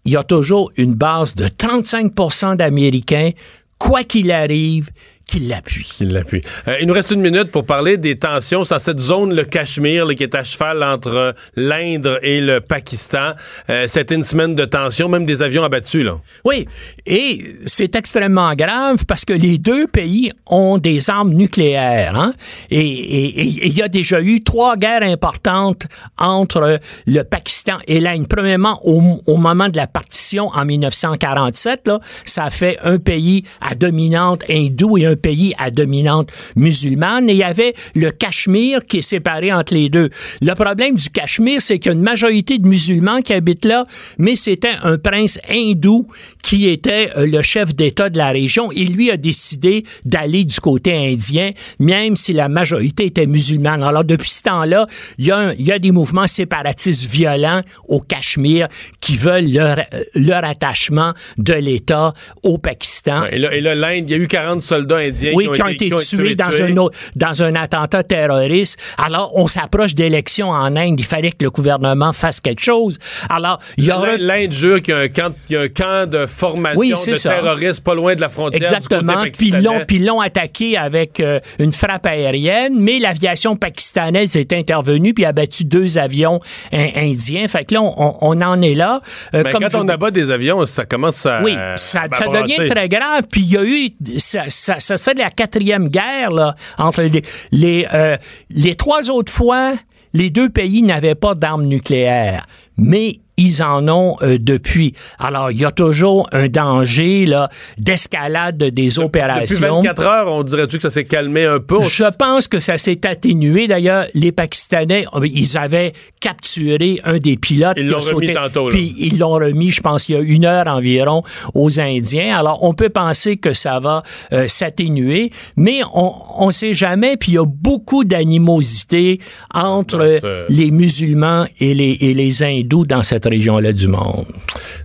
il 0.06 0.14
y 0.14 0.18
a 0.18 0.24
toujours 0.24 0.72
une 0.78 0.96
base 0.96 1.36
de 1.36 1.46
35% 1.46 2.56
d'Américains, 2.56 3.32
quoi 3.78 4.04
qu'il 4.04 4.32
arrive, 4.32 4.90
qui 5.32 5.40
l'appuie. 5.40 5.86
Qui 5.86 6.04
l'appuie. 6.04 6.42
Euh, 6.68 6.76
il 6.82 6.88
nous 6.88 6.94
reste 6.94 7.12
une 7.12 7.22
minute 7.22 7.52
pour 7.52 7.66
parler 7.66 7.96
des 7.96 8.18
tensions 8.18 8.64
dans 8.64 8.80
cette 8.80 9.00
zone, 9.00 9.34
le 9.34 9.46
Cachemire, 9.46 10.06
là, 10.06 10.14
qui 10.14 10.24
est 10.24 10.36
à 10.36 10.44
cheval 10.44 10.84
entre 10.84 11.34
l'Inde 11.56 12.20
et 12.22 12.42
le 12.42 12.60
Pakistan. 12.60 13.32
Euh, 13.70 13.86
C'était 13.88 14.16
une 14.16 14.26
semaine 14.26 14.56
de 14.56 14.66
tension, 14.66 15.08
même 15.08 15.26
des 15.26 15.42
avions 15.42 15.64
abattus. 15.64 16.04
Là. 16.04 16.18
Oui, 16.44 16.68
et 17.06 17.56
c'est 17.66 17.96
extrêmement 17.96 18.54
grave 18.56 19.06
parce 19.08 19.24
que 19.24 19.32
les 19.32 19.58
deux 19.58 19.88
pays 19.88 20.34
ont 20.48 20.78
des 20.78 21.10
armes 21.10 21.32
nucléaires. 21.32 22.18
Hein? 22.18 22.34
Et 22.70 23.42
il 23.42 23.74
y 23.74 23.82
a 23.82 23.88
déjà 23.88 24.22
eu 24.22 24.42
trois 24.42 24.76
guerres 24.76 25.04
importantes 25.04 25.88
entre 26.20 26.78
le 27.08 27.24
Pakistan 27.24 27.78
et 27.88 28.02
l'Inde. 28.02 28.28
Premièrement, 28.28 28.82
au, 28.84 29.02
au, 29.28 29.38
moment 29.38 29.70
de 29.70 29.78
la 29.78 29.88
partition 29.88 30.50
en 30.54 30.66
1947, 30.66 31.88
là, 31.88 32.02
ça 32.26 32.44
a 32.44 32.50
fait 32.50 32.78
un 32.84 32.98
pays 32.98 33.44
à 33.62 33.76
dominante 33.76 34.44
hindoue 34.50 34.98
et 34.98 35.06
un 35.06 35.16
pays 35.22 35.54
à 35.58 35.72
dominante 35.72 36.30
musulmane. 36.56 37.30
Et 37.30 37.34
il 37.34 37.38
y 37.38 37.44
avait 37.44 37.74
le 37.96 38.12
Cachemire 38.12 38.86
qui 38.86 38.98
est 38.98 39.02
séparé 39.02 39.54
entre 39.54 39.74
les 39.74 39.90
deux. 39.90 40.10
Le 40.42 40.54
problème 40.54 40.96
du 40.96 41.10
Cachemire, 41.10 41.62
c'est 41.62 41.80
qu'il 41.80 41.92
y 41.92 41.96
a 41.96 41.98
une 41.98 42.04
majorité 42.04 42.58
de 42.58 42.68
musulmans 42.68 43.22
qui 43.22 43.34
habitent 43.34 43.66
là, 43.66 43.86
mais 44.18 44.36
c'était 44.36 44.74
un 44.84 44.98
prince 44.98 45.40
hindou 45.50 46.08
qui 46.44 46.68
était 46.68 47.12
euh, 47.18 47.26
le 47.26 47.42
chef 47.42 47.76
d'État 47.76 48.10
de 48.10 48.18
la 48.18 48.30
région 48.30 48.72
et 48.72 48.86
lui 48.86 49.12
a 49.12 49.18
décidé 49.18 49.86
d'aller 50.06 50.44
du 50.44 50.60
côté 50.60 50.96
indien, 50.96 51.52
même 51.80 52.16
si 52.16 52.34
la 52.34 52.50
majorité 52.50 53.06
était 53.06 53.28
musulmane. 53.28 53.84
Alors, 53.84 54.04
depuis 54.04 54.30
ce 54.30 54.44
temps-là, 54.44 54.88
il 55.18 55.26
y, 55.26 55.72
a, 55.72 55.80
des 55.80 55.92
mouvements 55.92 56.28
séparatistes 56.28 57.10
violents 57.10 57.62
au 57.88 58.00
Cachemire 58.00 58.68
qui 59.00 59.18
veulent 59.18 59.52
leur, 59.52 59.78
leur 60.16 60.44
attachement 60.44 61.14
de 61.38 61.54
l'État 61.54 62.14
au 62.44 62.58
Pakistan. 62.58 63.26
Et 63.32 63.40
là, 63.40 63.76
l'Inde, 63.76 64.06
il 64.08 64.12
y 64.12 64.14
a 64.14 64.18
eu 64.18 64.28
40 64.28 64.62
soldats 64.62 64.98
indiens 64.98 65.11
oui, 65.34 65.50
qui 65.54 65.62
ont, 65.62 65.68
été, 65.68 65.88
qui 65.88 65.94
ont 65.94 65.98
tués, 65.98 66.36
dans, 66.36 66.46
Un, 66.62 66.78
autre- 66.78 66.98
dans 67.16 67.44
un 67.44 67.56
attentat 67.56 68.04
terroriste. 68.04 68.80
Alors, 68.98 69.32
on 69.36 69.48
s'approche 69.48 69.94
d'élections 69.96 70.50
en 70.50 70.76
Inde. 70.76 71.00
Il 71.00 71.06
fallait 71.06 71.32
que 71.32 71.44
le 71.44 71.50
gouvernement 71.50 72.14
fasse 72.14 72.40
quelque 72.40 72.62
chose. 72.62 72.98
Alors, 73.30 73.60
il 73.78 73.86
y 73.86 73.92
aura... 73.92 74.18
L'Inde- 74.18 74.52
jure 74.52 74.82
qu'il 74.82 74.94
y 74.94 74.98
a 74.98 75.02
un 75.02 75.08
camp, 75.08 75.34
qu'il 75.48 75.56
y 75.56 75.60
a 75.60 75.62
un 75.62 75.68
camp 75.70 76.10
de 76.10 76.26
formation 76.26 76.80
Oui, 76.80 76.90
de 76.92 77.16
ça. 77.16 77.30
terroristes 77.32 77.84
pas 77.84 77.96
loin 77.96 78.16
de 78.16 78.22
la 78.22 78.30
frontière 78.30 78.62
Exactement. 78.62 79.24
Puis 79.34 79.50
ils 79.98 80.06
l'ont, 80.06 80.22
attaqué 80.22 80.78
avec 80.78 81.20
euh, 81.20 81.40
une 81.60 81.72
frappe 81.72 82.06
aérienne, 82.06 82.74
mais 82.78 83.00
l'aviation 83.00 83.56
pakistanaise 83.56 84.36
est 84.36 84.54
intervenue 84.54 85.14
puis 85.14 85.26
a 85.26 85.32
battu 85.32 85.64
deux 85.66 85.98
avions 85.98 86.40
in- 86.72 86.90
indiens. 86.96 87.48
Fait 87.48 87.66
que 87.66 87.74
là, 87.74 87.82
on, 87.82 88.42
en 88.42 88.62
est 88.62 88.76
là. 88.76 89.02
Euh, 89.34 89.42
Mais 89.44 89.52
comme 89.52 89.64
quand 89.64 89.70
je 89.72 89.78
on 89.78 89.88
abat 89.88 90.12
des 90.12 90.30
avions, 90.32 90.66
ça 90.66 90.86
commence 90.86 91.26
à. 91.26 91.42
oui, 91.44 91.56
ça, 91.76 92.04
à 92.12 92.16
ça 92.16 92.26
devient 92.28 92.68
très 92.70 92.88
grave. 92.90 93.24
Puis 93.32 93.42
il 93.42 93.52
y 93.52 93.58
a 93.58 93.64
eu, 93.64 93.90
ça, 94.20 94.44
ça, 94.50 94.80
ça 94.98 95.12
c'est 95.12 95.18
la 95.18 95.30
quatrième 95.30 95.88
guerre 95.90 96.32
là, 96.32 96.56
entre 96.78 97.02
les, 97.04 97.22
les, 97.52 97.88
euh, 97.94 98.18
les 98.50 98.76
trois 98.76 99.10
autres 99.10 99.32
fois, 99.32 99.74
les 100.14 100.30
deux 100.30 100.50
pays 100.50 100.82
n'avaient 100.82 101.16
pas 101.16 101.34
d'armes 101.34 101.66
nucléaires, 101.66 102.46
mais 102.78 103.18
ils 103.38 103.64
en 103.64 103.88
ont 103.90 104.16
euh, 104.22 104.38
depuis. 104.40 104.94
Alors, 105.20 105.52
il 105.52 105.60
y 105.60 105.66
a 105.66 105.72
toujours 105.72 106.28
un 106.32 106.48
danger 106.48 107.26
là 107.26 107.50
d'escalade 107.78 108.58
des 108.58 108.70
Depuis 108.72 109.00
opérations. 109.00 109.82
24 109.82 110.02
heures, 110.04 110.32
on 110.32 110.44
dirait-tu 110.44 110.78
que 110.78 110.84
ça 110.84 110.90
s'est 110.90 111.06
calmé 111.06 111.46
un 111.46 111.60
peu? 111.60 111.82
Je 111.82 112.04
pense 112.18 112.48
que 112.48 112.60
ça 112.60 112.78
s'est 112.78 113.06
atténué. 113.08 113.68
D'ailleurs, 113.68 114.06
les 114.14 114.32
Pakistanais, 114.32 115.06
euh, 115.16 115.26
ils 115.28 115.58
avaient 115.58 115.94
capturé 116.20 117.00
un 117.04 117.18
des 117.18 117.38
pilotes. 117.38 117.78
Ils 117.78 117.88
l'ont 117.88 118.00
remis 118.00 118.34
tantôt, 118.34 118.70
là. 118.70 118.76
Puis 118.76 118.96
ils 118.98 119.18
l'ont 119.20 119.34
remis, 119.34 119.72
je 119.72 119.82
pense, 119.82 120.08
il 120.10 120.14
y 120.14 120.16
a 120.16 120.22
une 120.22 120.46
heure 120.46 120.68
environ 120.68 121.22
aux 121.54 121.80
Indiens. 121.80 122.38
Alors, 122.38 122.60
on 122.64 122.74
peut 122.74 122.90
penser 122.90 123.38
que 123.38 123.54
ça 123.54 123.80
va 123.80 124.04
euh, 124.34 124.48
s'atténuer, 124.48 125.32
mais 125.56 125.80
on 125.94 126.48
ne 126.48 126.52
sait 126.52 126.74
jamais. 126.74 127.18
Puis 127.18 127.32
il 127.34 127.36
y 127.36 127.38
a 127.40 127.46
beaucoup 127.46 128.04
d'animosité 128.04 129.20
entre 129.54 130.20
ce- 130.22 130.46
les 130.50 130.72
musulmans 130.72 131.46
et 131.60 131.74
les, 131.74 131.98
et 132.02 132.14
les 132.14 132.44
hindous 132.44 132.86
dans 132.86 133.04
cette 133.04 133.21
région-là 133.26 133.74
du 133.74 133.88
monde. 133.88 134.26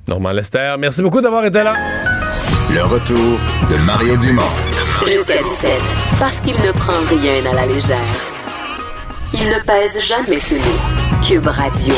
Normand 0.08 0.32
Lester, 0.32 0.74
merci 0.78 1.02
beaucoup 1.02 1.20
d'avoir 1.20 1.44
été 1.44 1.62
là. 1.62 1.74
Le 2.72 2.82
retour 2.82 3.38
de 3.70 3.76
Mario 3.86 4.16
Dumont. 4.16 4.42
Jusqu'à 5.06 5.42
17, 5.42 5.70
parce 6.18 6.40
qu'il 6.40 6.54
ne 6.56 6.72
prend 6.72 7.00
rien 7.08 7.50
à 7.50 7.54
la 7.54 7.66
légère. 7.66 7.96
Il 9.34 9.48
ne 9.48 9.58
pèse 9.64 10.00
jamais 10.06 10.38
ses 10.38 10.56
mots. 10.56 11.22
Cube 11.26 11.46
Radio. 11.46 11.94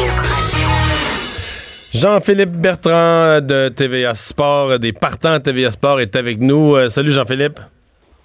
Jean-Philippe 1.95 2.53
Bertrand 2.53 3.41
de 3.41 3.69
TVA 3.69 4.15
Sport, 4.15 4.79
des 4.79 4.93
partants 4.93 5.35
de 5.35 5.39
TVA 5.39 5.73
Sport, 5.73 6.01
est 6.01 6.17
avec 6.17 6.41
nous. 6.41 6.77
Euh, 6.77 6.89
salut 6.91 7.13
Jean-Philippe. 7.13 7.61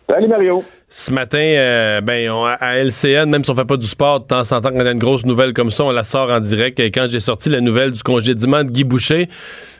Salut 0.09 0.27
Mario. 0.27 0.63
Ce 0.89 1.11
matin, 1.11 1.39
euh, 1.39 2.01
ben, 2.01 2.29
à 2.59 2.77
LCN, 2.77 3.25
même 3.29 3.43
si 3.43 3.49
on 3.49 3.55
fait 3.55 3.65
pas 3.65 3.77
du 3.77 3.87
sport, 3.87 4.19
de 4.19 4.27
temps 4.27 4.41
en 4.41 4.61
temps, 4.61 4.69
quand 4.69 4.75
on 4.75 4.85
a 4.85 4.91
une 4.91 4.99
grosse 4.99 5.25
nouvelle 5.25 5.53
comme 5.53 5.71
ça, 5.71 5.85
on 5.85 5.91
la 5.91 6.03
sort 6.03 6.29
en 6.29 6.39
direct. 6.39 6.79
Quand 6.79 7.07
j'ai 7.09 7.21
sorti 7.21 7.49
la 7.49 7.61
nouvelle 7.61 7.91
du 7.91 8.03
congédiement 8.03 8.63
de 8.63 8.69
Guy 8.69 8.83
Boucher, 8.83 9.29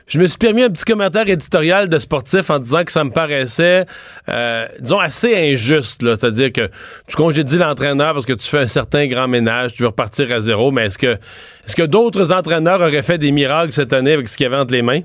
je 0.06 0.18
me 0.18 0.26
suis 0.26 0.38
permis 0.38 0.62
un 0.62 0.70
petit 0.70 0.84
commentaire 0.84 1.28
éditorial 1.28 1.88
de 1.88 1.98
sportif 1.98 2.50
en 2.50 2.58
disant 2.58 2.84
que 2.84 2.90
ça 2.90 3.04
me 3.04 3.10
paraissait, 3.10 3.84
euh, 4.28 4.66
disons, 4.80 4.98
assez 4.98 5.36
injuste. 5.36 6.00
C'est-à-dire 6.02 6.52
que 6.52 6.68
tu 7.06 7.16
congédies 7.16 7.58
l'entraîneur 7.58 8.14
parce 8.14 8.26
que 8.26 8.32
tu 8.32 8.48
fais 8.48 8.60
un 8.60 8.66
certain 8.66 9.06
grand 9.06 9.28
ménage, 9.28 9.74
tu 9.74 9.82
veux 9.82 9.88
repartir 9.88 10.32
à 10.32 10.40
zéro, 10.40 10.72
mais 10.72 10.86
est-ce 10.86 10.98
que, 10.98 11.18
est-ce 11.66 11.76
que 11.76 11.84
d'autres 11.84 12.32
entraîneurs 12.32 12.80
auraient 12.80 13.02
fait 13.02 13.18
des 13.18 13.30
miracles 13.30 13.72
cette 13.72 13.92
année 13.92 14.12
avec 14.12 14.28
ce 14.28 14.36
qu'il 14.36 14.44
y 14.44 14.46
avait 14.46 14.56
entre 14.56 14.72
les 14.72 14.82
mains? 14.82 15.02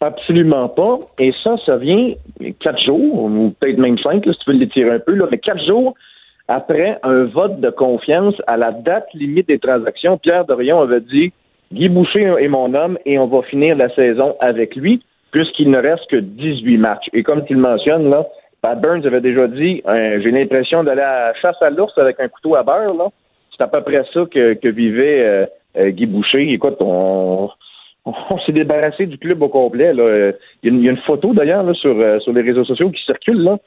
Absolument 0.00 0.68
pas. 0.68 0.98
Et 1.18 1.32
ça, 1.42 1.56
ça 1.66 1.76
vient 1.76 2.12
quatre 2.60 2.80
jours, 2.80 3.24
ou 3.24 3.54
peut-être 3.58 3.78
même 3.78 3.98
cinq, 3.98 4.26
là, 4.26 4.32
si 4.32 4.38
tu 4.38 4.50
veux 4.52 4.56
l'étirer 4.56 4.90
un 4.90 5.00
peu, 5.00 5.14
là, 5.14 5.26
mais 5.30 5.38
quatre 5.38 5.64
jours 5.64 5.94
après 6.48 6.98
un 7.02 7.24
vote 7.24 7.60
de 7.60 7.70
confiance 7.70 8.34
à 8.46 8.56
la 8.56 8.72
date 8.72 9.08
limite 9.12 9.48
des 9.48 9.58
transactions. 9.58 10.16
Pierre 10.16 10.46
Dorion 10.46 10.80
avait 10.80 11.02
dit 11.02 11.32
Guy 11.72 11.88
Boucher 11.88 12.34
est 12.40 12.48
mon 12.48 12.72
homme 12.74 12.98
et 13.04 13.18
on 13.18 13.26
va 13.26 13.42
finir 13.42 13.76
la 13.76 13.88
saison 13.88 14.34
avec 14.40 14.74
lui, 14.74 15.02
puisqu'il 15.30 15.70
ne 15.70 15.78
reste 15.78 16.06
que 16.08 16.16
18 16.16 16.78
matchs. 16.78 17.08
Et 17.12 17.22
comme 17.22 17.44
tu 17.44 17.52
le 17.52 17.60
mentionnes, 17.60 18.08
là, 18.08 18.26
Pat 18.62 18.80
Burns 18.80 19.04
avait 19.06 19.20
déjà 19.20 19.46
dit 19.46 19.82
euh, 19.86 20.20
j'ai 20.22 20.30
l'impression 20.30 20.82
d'aller 20.82 21.02
à 21.02 21.28
la 21.28 21.34
chasse 21.34 21.60
à 21.60 21.70
l'ours 21.70 21.96
avec 21.98 22.18
un 22.18 22.28
couteau 22.28 22.56
à 22.56 22.62
beurre. 22.62 22.94
Là. 22.94 23.08
C'est 23.50 23.62
à 23.62 23.68
peu 23.68 23.82
près 23.82 24.04
ça 24.12 24.24
que, 24.30 24.54
que 24.54 24.68
vivait 24.68 25.20
euh, 25.20 25.46
euh, 25.76 25.90
Guy 25.90 26.06
Boucher. 26.06 26.50
Écoute, 26.50 26.78
on, 26.80 27.50
on 28.30 28.38
s'est 28.40 28.52
débarrassé 28.52 29.06
du 29.06 29.18
club 29.18 29.42
au 29.42 29.48
complet. 29.48 29.92
Là. 29.92 30.32
Il, 30.62 30.68
y 30.68 30.68
a 30.68 30.74
une, 30.74 30.80
il 30.80 30.84
y 30.84 30.88
a 30.88 30.92
une 30.92 30.98
photo 30.98 31.32
d'ailleurs 31.32 31.64
sur, 31.76 31.98
euh, 31.98 32.18
sur 32.20 32.32
les 32.32 32.42
réseaux 32.42 32.64
sociaux 32.64 32.90
qui 32.90 33.02
circule 33.04 33.42
là, 33.42 33.58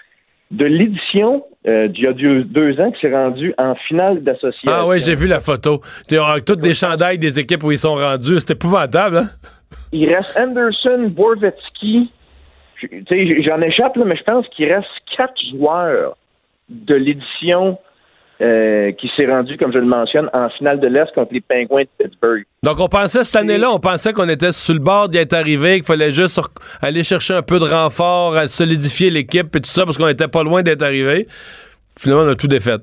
de 0.51 0.65
l'édition 0.65 1.43
euh, 1.67 1.87
d'il 1.87 2.03
y 2.03 2.07
a 2.07 2.13
deux, 2.13 2.43
deux 2.43 2.79
ans 2.79 2.91
qui 2.91 3.01
s'est 3.01 3.15
rendue 3.15 3.53
en 3.57 3.75
finale 3.75 4.21
d'association. 4.23 4.71
Ah 4.71 4.85
oui, 4.87 4.99
j'ai 4.99 5.15
vu 5.15 5.27
la 5.27 5.39
photo. 5.39 5.81
Toutes 6.45 6.61
des 6.61 6.73
chandails 6.73 7.17
des 7.17 7.39
équipes 7.39 7.63
où 7.63 7.71
ils 7.71 7.77
sont 7.77 7.95
rendus. 7.95 8.39
C'est 8.39 8.51
épouvantable, 8.51 9.17
hein? 9.17 9.27
Il 9.93 10.13
reste 10.13 10.37
Anderson, 10.37 11.05
Borvetsky. 11.09 12.11
J'en 12.81 13.61
échappe, 13.61 13.95
là, 13.95 14.05
mais 14.05 14.15
je 14.15 14.23
pense 14.23 14.47
qu'il 14.49 14.71
reste 14.71 14.87
quatre 15.15 15.39
joueurs 15.51 16.17
de 16.69 16.95
l'édition 16.95 17.77
euh, 18.41 18.91
qui 18.93 19.09
s'est 19.15 19.27
rendue, 19.27 19.57
comme 19.57 19.71
je 19.71 19.77
le 19.77 19.85
mentionne, 19.85 20.29
en 20.33 20.49
finale 20.49 20.79
de 20.79 20.87
l'Est 20.87 21.13
contre 21.13 21.33
les 21.33 21.41
Penguins 21.41 21.83
de 21.83 22.03
Pittsburgh. 22.03 22.43
Donc, 22.63 22.79
on 22.79 22.87
pensait 22.87 23.23
cette 23.23 23.35
année-là, 23.35 23.71
on 23.71 23.79
pensait 23.79 24.13
qu'on 24.13 24.29
était 24.29 24.51
sur 24.51 24.73
le 24.73 24.79
bord 24.79 25.09
d'y 25.09 25.17
être 25.17 25.33
arrivé, 25.33 25.75
qu'il 25.75 25.85
fallait 25.85 26.11
juste 26.11 26.41
aller 26.81 27.03
chercher 27.03 27.35
un 27.35 27.41
peu 27.41 27.59
de 27.59 27.65
renfort, 27.65 28.35
à 28.35 28.47
solidifier 28.47 29.09
l'équipe 29.09 29.55
et 29.55 29.59
tout 29.59 29.69
ça, 29.69 29.85
parce 29.85 29.97
qu'on 29.97 30.07
était 30.07 30.27
pas 30.27 30.43
loin 30.43 30.63
d'être 30.63 30.81
arrivé. 30.81 31.27
Finalement, 31.97 32.23
on 32.23 32.29
a 32.29 32.35
tout 32.35 32.47
défait. 32.47 32.77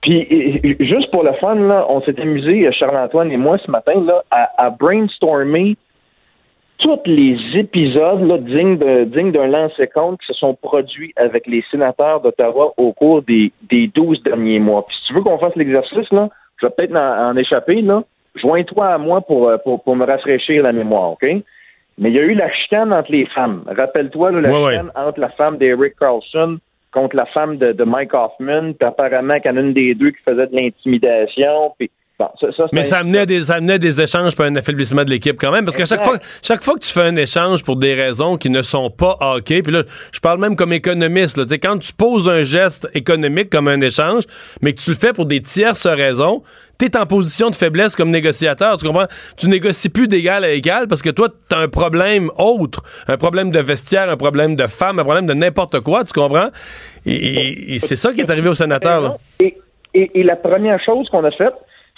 Puis, 0.00 0.26
juste 0.80 1.10
pour 1.12 1.22
le 1.22 1.32
fun, 1.34 1.54
là, 1.54 1.86
on 1.88 2.00
s'est 2.02 2.18
amusé, 2.20 2.68
Charles-Antoine 2.72 3.30
et 3.30 3.36
moi, 3.36 3.58
ce 3.64 3.70
matin, 3.70 4.02
là, 4.04 4.22
à, 4.30 4.48
à 4.58 4.70
brainstormer 4.70 5.76
tous 6.82 7.00
les 7.06 7.36
épisodes 7.54 8.22
là, 8.26 8.38
dignes 8.38 8.76
d'un 9.32 9.46
lancer 9.46 9.86
compte 9.86 10.20
qui 10.20 10.26
se 10.26 10.34
sont 10.34 10.54
produits 10.54 11.12
avec 11.16 11.46
les 11.46 11.64
sénateurs 11.70 12.20
d'Ottawa 12.20 12.74
au 12.76 12.92
cours 12.92 13.22
des, 13.22 13.52
des 13.70 13.86
12 13.88 14.22
derniers 14.22 14.58
mois. 14.58 14.84
Puis 14.86 14.96
si 14.96 15.04
tu 15.06 15.14
veux 15.14 15.22
qu'on 15.22 15.38
fasse 15.38 15.56
l'exercice, 15.56 16.10
là, 16.10 16.28
je 16.60 16.66
vais 16.66 16.72
peut-être 16.76 16.94
en, 16.96 17.30
en 17.30 17.36
échapper, 17.36 17.80
là. 17.80 18.02
Joins-toi 18.34 18.86
à 18.86 18.98
moi 18.98 19.20
pour, 19.20 19.48
euh, 19.48 19.58
pour, 19.58 19.82
pour 19.82 19.94
me 19.94 20.06
rafraîchir 20.06 20.62
la 20.62 20.72
mémoire, 20.72 21.12
OK? 21.12 21.22
Mais 21.98 22.10
il 22.10 22.14
y 22.14 22.18
a 22.18 22.22
eu 22.22 22.34
la 22.34 22.50
chicane 22.50 22.92
entre 22.92 23.12
les 23.12 23.26
femmes. 23.26 23.62
Rappelle-toi, 23.66 24.32
là, 24.32 24.40
la 24.40 24.50
Ouais, 24.50 24.64
ouais. 24.64 24.70
chicane 24.72 24.90
entre 24.94 25.20
la 25.20 25.28
femme 25.30 25.58
d'Eric 25.58 25.94
Carlson 25.98 26.58
contre 26.92 27.16
la 27.16 27.26
femme 27.26 27.56
de, 27.58 27.72
de 27.72 27.84
Mike 27.84 28.12
Hoffman, 28.14 28.72
puis 28.72 28.86
apparemment 28.86 29.38
qu'il 29.40 29.50
y 29.50 29.54
en 29.54 29.56
a 29.56 29.60
une 29.60 29.72
des 29.72 29.94
deux 29.94 30.10
qui 30.10 30.22
faisait 30.24 30.46
de 30.46 30.54
l'intimidation, 30.56 31.74
puis 31.78 31.90
Bon, 32.22 32.28
ça, 32.40 32.46
ça, 32.56 32.64
c'est 32.70 32.72
Mais 32.72 32.84
ça 32.84 32.98
amenait, 32.98 33.26
des, 33.26 33.42
ça 33.42 33.54
amenait 33.54 33.80
des 33.80 34.00
échanges 34.00 34.36
pour 34.36 34.44
un 34.44 34.54
affaiblissement 34.54 35.02
de 35.02 35.10
l'équipe 35.10 35.36
quand 35.40 35.50
même. 35.50 35.64
Parce 35.64 35.76
qu'à 35.76 35.86
chaque 35.86 36.04
fois, 36.04 36.18
chaque 36.40 36.62
fois 36.62 36.74
que 36.74 36.80
tu 36.80 36.92
fais 36.92 37.00
un 37.02 37.16
échange 37.16 37.64
pour 37.64 37.74
des 37.74 37.94
raisons 37.94 38.36
qui 38.36 38.48
ne 38.48 38.62
sont 38.62 38.90
pas 38.90 39.16
hockey, 39.20 39.60
puis 39.62 39.72
là, 39.72 39.82
je 40.12 40.20
parle 40.20 40.38
même 40.38 40.54
comme 40.54 40.72
économiste, 40.72 41.36
là, 41.36 41.44
quand 41.60 41.78
tu 41.78 41.92
poses 41.92 42.28
un 42.28 42.44
geste 42.44 42.88
économique 42.94 43.50
comme 43.50 43.66
un 43.66 43.80
échange, 43.80 44.22
mais 44.60 44.72
que 44.72 44.80
tu 44.80 44.90
le 44.90 44.96
fais 44.96 45.12
pour 45.12 45.26
des 45.26 45.40
tierces 45.40 45.86
raisons, 45.88 46.42
tu 46.78 46.86
es 46.86 46.96
en 46.96 47.06
position 47.06 47.50
de 47.50 47.56
faiblesse 47.56 47.96
comme 47.96 48.10
négociateur. 48.10 48.76
Tu 48.76 48.86
comprends? 48.86 49.06
Tu 49.36 49.48
négocies 49.48 49.88
plus 49.88 50.06
d'égal 50.06 50.44
à 50.44 50.50
égal 50.50 50.86
parce 50.88 51.02
que 51.02 51.10
toi, 51.10 51.28
tu 51.48 51.56
as 51.56 51.58
un 51.58 51.68
problème 51.68 52.30
autre, 52.38 52.82
un 53.08 53.16
problème 53.16 53.50
de 53.50 53.58
vestiaire, 53.58 54.08
un 54.10 54.16
problème 54.16 54.54
de 54.54 54.66
femme, 54.68 54.98
un 55.00 55.04
problème 55.04 55.26
de 55.26 55.34
n'importe 55.34 55.80
quoi, 55.80 56.04
tu 56.04 56.12
comprends? 56.12 56.50
Et, 57.04 57.14
et- 57.14 57.74
et 57.74 57.78
c'est 57.80 57.96
ça 57.96 58.12
qui 58.12 58.20
est 58.20 58.30
arrivé 58.30 58.48
au 58.48 58.54
sénateur. 58.54 59.00
Là. 59.00 59.16
Et- 59.40 60.10
et 60.14 60.22
la 60.22 60.36
première 60.36 60.82
chose 60.82 61.06
qu'on 61.10 61.22
a 61.24 61.30
faite, 61.32 61.52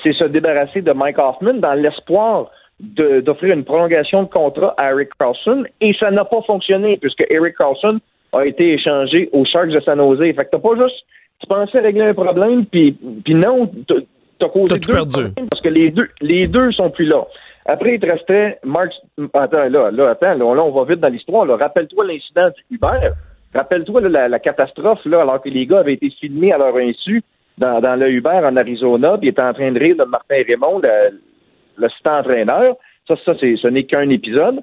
c'est 0.04 0.12
se 0.12 0.24
débarrasser 0.24 0.82
de 0.82 0.92
Mike 0.92 1.18
Hoffman 1.18 1.54
dans 1.54 1.74
l'espoir 1.74 2.50
d'offrir 2.80 3.54
une 3.54 3.64
prolongation 3.64 4.24
de 4.24 4.28
contrat 4.28 4.74
à 4.76 4.90
Eric 4.92 5.10
Carlson. 5.18 5.64
Et 5.80 5.94
ça 5.98 6.10
n'a 6.10 6.24
pas 6.24 6.42
fonctionné 6.42 6.96
puisque 6.98 7.24
Eric 7.30 7.56
Carlson 7.56 7.98
a 8.32 8.44
été 8.44 8.74
échangé 8.74 9.28
aux 9.32 9.44
Sharks 9.44 9.70
de 9.70 9.80
San 9.80 9.98
Jose. 9.98 10.18
Fait 10.18 10.44
que 10.44 10.50
t'as 10.50 10.58
pas 10.58 10.74
juste, 10.76 11.04
tu 11.40 11.46
pensais 11.46 11.78
régler 11.80 12.02
un 12.02 12.14
problème, 12.14 12.66
puis, 12.66 12.92
puis 13.24 13.34
non, 13.34 13.70
t'as- 13.88 14.48
causé 14.48 14.78
tout 14.78 14.90
deux 14.90 14.96
perdu. 14.96 15.10
problèmes 15.12 15.48
parce 15.48 15.62
que 15.62 15.68
les 15.70 15.90
deux, 15.90 16.08
les 16.20 16.46
deux 16.46 16.70
sont 16.72 16.90
plus 16.90 17.06
là. 17.06 17.24
Après, 17.64 17.94
il 17.94 18.00
te 18.00 18.06
restait 18.06 18.58
Mark. 18.62 18.90
Attends, 19.32 19.68
là, 19.70 19.90
là, 19.90 20.10
attends, 20.10 20.34
là, 20.34 20.44
on 20.44 20.70
va 20.70 20.84
vite 20.84 21.00
dans 21.00 21.08
l'histoire. 21.08 21.46
Rappelle-toi 21.58 22.04
l'incident 22.04 22.48
du 22.48 22.76
Uber. 22.76 23.12
Rappelle-toi 23.54 24.00
la, 24.02 24.28
la 24.28 24.38
catastrophe, 24.38 25.02
là, 25.06 25.22
alors 25.22 25.40
que 25.40 25.48
les 25.48 25.64
gars 25.64 25.78
avaient 25.78 25.94
été 25.94 26.10
filmés 26.10 26.52
à 26.52 26.58
leur 26.58 26.76
insu 26.76 27.22
dans, 27.58 27.80
dans 27.80 27.96
le 27.96 28.10
Uber 28.10 28.40
en 28.44 28.56
Arizona, 28.56 29.16
puis 29.18 29.28
ils 29.28 29.30
étaient 29.30 29.42
en 29.42 29.54
train 29.54 29.72
de 29.72 29.78
rire 29.78 29.96
de 29.96 30.04
Martin 30.04 30.42
Raymond, 30.46 30.80
le, 30.80 31.20
le 31.76 31.86
assistant 31.86 32.18
entraîneur. 32.18 32.76
Ça, 33.06 33.14
ça, 33.24 33.34
ce 33.34 33.68
n'est 33.68 33.84
qu'un 33.84 34.08
épisode. 34.08 34.60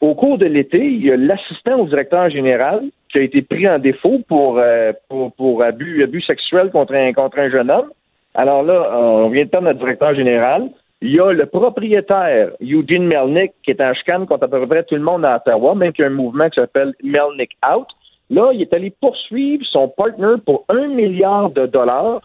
Au 0.00 0.14
cours 0.14 0.38
de 0.38 0.46
l'été, 0.46 0.84
il 0.84 1.04
y 1.04 1.10
a 1.10 1.16
l'assistant 1.16 1.80
au 1.80 1.86
directeur 1.86 2.28
général 2.28 2.82
qui 3.10 3.18
a 3.18 3.22
été 3.22 3.42
pris 3.42 3.68
en 3.68 3.78
défaut 3.78 4.20
pour, 4.28 4.58
euh, 4.58 4.92
pour, 5.08 5.32
pour 5.34 5.62
abus, 5.62 6.02
abus 6.02 6.24
contre 6.72 6.94
un, 6.94 7.12
contre 7.12 7.38
un 7.38 7.50
jeune 7.50 7.70
homme. 7.70 7.90
Alors 8.34 8.64
là, 8.64 8.90
on 8.98 9.28
vient 9.30 9.44
de 9.44 9.48
perdre 9.48 9.68
notre 9.68 9.78
directeur 9.78 10.14
général. 10.14 10.68
Il 11.00 11.12
y 11.12 11.20
a 11.20 11.32
le 11.32 11.46
propriétaire, 11.46 12.50
Eugene 12.60 13.06
Melnick, 13.06 13.52
qui 13.62 13.70
est 13.70 13.80
en 13.80 13.94
chicane 13.94 14.26
contre 14.26 14.44
à 14.44 14.48
peu 14.48 14.66
près 14.66 14.82
tout 14.82 14.96
le 14.96 15.02
monde 15.02 15.24
à 15.24 15.36
Ottawa, 15.36 15.74
même 15.74 15.92
qu'il 15.92 16.02
y 16.02 16.08
a 16.08 16.10
un 16.10 16.14
mouvement 16.14 16.48
qui 16.48 16.60
s'appelle 16.60 16.92
Melnick 17.02 17.52
Out. 17.64 17.86
Là, 18.30 18.50
il 18.52 18.62
est 18.62 18.72
allé 18.74 18.92
poursuivre 19.00 19.64
son 19.66 19.88
partner 19.88 20.34
pour 20.44 20.64
un 20.68 20.88
milliard 20.88 21.50
de 21.50 21.66
dollars 21.66 22.20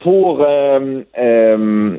pour, 0.00 0.42
euh, 0.42 1.02
euh, 1.18 1.98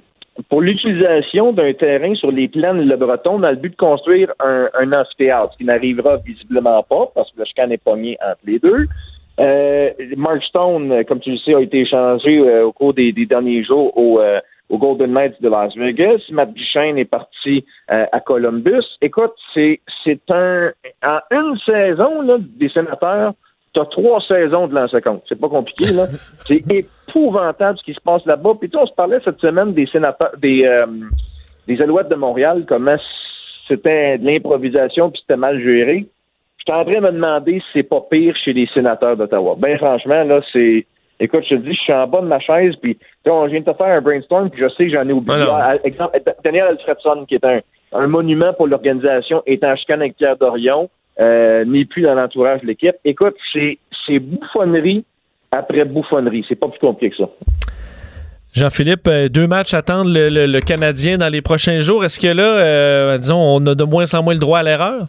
pour 0.50 0.62
l'utilisation 0.62 1.54
d'un 1.54 1.74
terrain 1.74 2.14
sur 2.16 2.32
les 2.32 2.48
plaines 2.48 2.88
Le 2.88 2.96
Breton 2.96 3.40
dans 3.40 3.50
le 3.50 3.56
but 3.56 3.72
de 3.72 3.76
construire 3.76 4.32
un, 4.40 4.70
un 4.74 4.94
amphithéâtre, 4.94 5.54
ce 5.54 5.58
qui 5.58 5.66
n'arrivera 5.66 6.18
visiblement 6.18 6.84
pas 6.84 7.12
parce 7.14 7.32
que 7.32 7.40
le 7.40 7.46
chicane 7.46 7.72
est 7.72 7.84
pogné 7.84 8.18
entre 8.22 8.42
les 8.46 8.60
deux. 8.60 8.88
Euh, 9.40 9.92
Mark 10.16 10.44
Stone, 10.44 11.04
comme 11.06 11.20
tu 11.20 11.32
le 11.32 11.38
sais, 11.38 11.54
a 11.54 11.62
été 11.62 11.82
échangé 11.82 12.40
euh, 12.40 12.66
au 12.66 12.72
cours 12.72 12.94
des, 12.94 13.12
des 13.12 13.26
derniers 13.26 13.64
jours 13.64 13.96
au, 13.96 14.20
euh, 14.20 14.40
au 14.70 14.78
Golden 14.78 15.14
Knights 15.14 15.42
de 15.42 15.50
Las 15.50 15.76
Vegas. 15.76 16.22
Matt 16.32 16.54
Duchesne 16.54 16.98
est 16.98 17.06
parti 17.06 17.64
euh, 17.92 18.06
à 18.12 18.20
Columbus. 18.20 18.86
Écoute, 19.02 19.34
c'est 19.54 19.80
c'est 20.04 20.22
un 20.30 20.72
en 21.04 21.20
une 21.32 21.58
saison 21.66 22.22
là, 22.22 22.38
des 22.40 22.70
sénateurs, 22.70 23.34
t'as 23.78 23.86
trois 23.86 24.20
saisons 24.22 24.68
de 24.68 24.74
lancer 24.74 25.02
compte. 25.02 25.24
C'est 25.30 25.40
pas 25.40 25.50
compliqué 25.50 25.94
là. 25.94 26.08
c'est 26.48 26.64
épouvantable 26.70 27.78
ce 27.78 27.84
qui 27.84 27.94
se 27.94 28.02
passe 28.02 28.26
là-bas. 28.26 28.54
Puis 28.60 28.72
on 28.76 28.88
se 28.88 28.94
parlait 28.94 29.20
cette 29.24 29.40
semaine 29.40 29.74
des 29.74 29.86
sénateurs, 29.86 30.32
des 30.38 30.66
euh, 30.66 30.88
des 31.68 31.80
Alouettes 31.82 32.10
de 32.10 32.16
Montréal, 32.16 32.66
comment 32.68 32.98
c'était 33.68 34.18
de 34.18 34.26
l'improvisation 34.26 35.12
puis 35.12 35.22
c'était 35.22 35.38
mal 35.38 35.62
géré. 35.62 36.08
J'étais 36.58 36.72
en 36.72 36.84
train 36.86 36.96
de 36.96 37.02
me 37.02 37.12
demander 37.12 37.60
si 37.60 37.66
c'est 37.74 37.84
pas 37.84 38.02
pire 38.10 38.36
chez 38.44 38.54
les 38.54 38.68
sénateurs 38.74 39.16
d'Ottawa. 39.16 39.56
Ben 39.58 39.78
franchement, 39.78 40.24
là, 40.24 40.42
c'est. 40.52 40.86
Écoute, 41.20 41.44
je 41.50 41.56
te 41.56 41.62
dis, 41.62 41.74
je 41.74 41.82
suis 41.82 41.94
en 41.94 42.06
bas 42.08 42.22
de 42.22 42.28
ma 42.28 42.40
chaise, 42.40 42.76
puis 42.76 42.98
on 43.26 43.48
vient 43.48 43.60
de 43.60 43.66
te 43.66 43.74
faire 43.74 43.88
un 43.88 44.02
brainstorm, 44.02 44.52
puis 44.52 44.62
je 44.62 44.70
sais 44.70 44.86
que 44.86 44.92
j'en 44.92 45.08
ai 45.08 45.14
oublié. 45.14 45.40
Ah 45.42 45.46
non. 45.46 45.56
Ah, 45.56 45.76
exemple, 45.84 46.22
Daniel 46.44 46.66
Alfredson, 46.66 47.26
qui 47.26 47.36
est 47.36 47.44
un, 47.44 47.60
un 47.94 48.08
monument 48.08 48.54
pour 48.54 48.68
l'organisation, 48.68 49.42
est 49.48 49.64
en 49.64 49.76
chicane 49.76 50.02
avec 50.02 50.16
Pierre 50.16 50.38
Dorion, 50.38 50.90
euh, 51.20 51.66
n'est 51.66 51.86
plus 51.86 52.04
dans 52.04 52.16
l'entourage 52.16 52.62
de 52.62 52.68
l'équipe. 52.68 52.96
Écoute, 53.06 53.36
c'est 53.54 54.20
bouffonnerie 54.20 55.04
après 55.52 55.86
bouffonnerie. 55.86 56.46
C'est 56.48 56.56
pas 56.56 56.68
plus 56.68 56.80
compliqué 56.80 57.16
que 57.16 57.24
ça. 57.24 57.30
Jean-Philippe, 58.54 59.08
euh, 59.08 59.28
deux 59.30 59.46
matchs 59.46 59.74
attendent 59.74 60.08
le, 60.14 60.30
le- 60.30 60.46
le 60.48 60.60
Canadien 60.62 61.18
dans 61.18 61.30
les 61.30 61.42
prochains 61.42 61.80
jours. 61.80 62.04
Est-ce 62.06 62.20
que 62.20 62.28
là, 62.28 62.44
euh, 62.44 63.18
disons, 63.18 63.38
on 63.40 63.66
a 63.68 63.76
de 63.76 63.84
moins 63.84 64.12
en 64.16 64.24
moins 64.24 64.34
le 64.34 64.40
droit 64.40 64.60
à 64.60 64.64
l'erreur? 64.64 65.06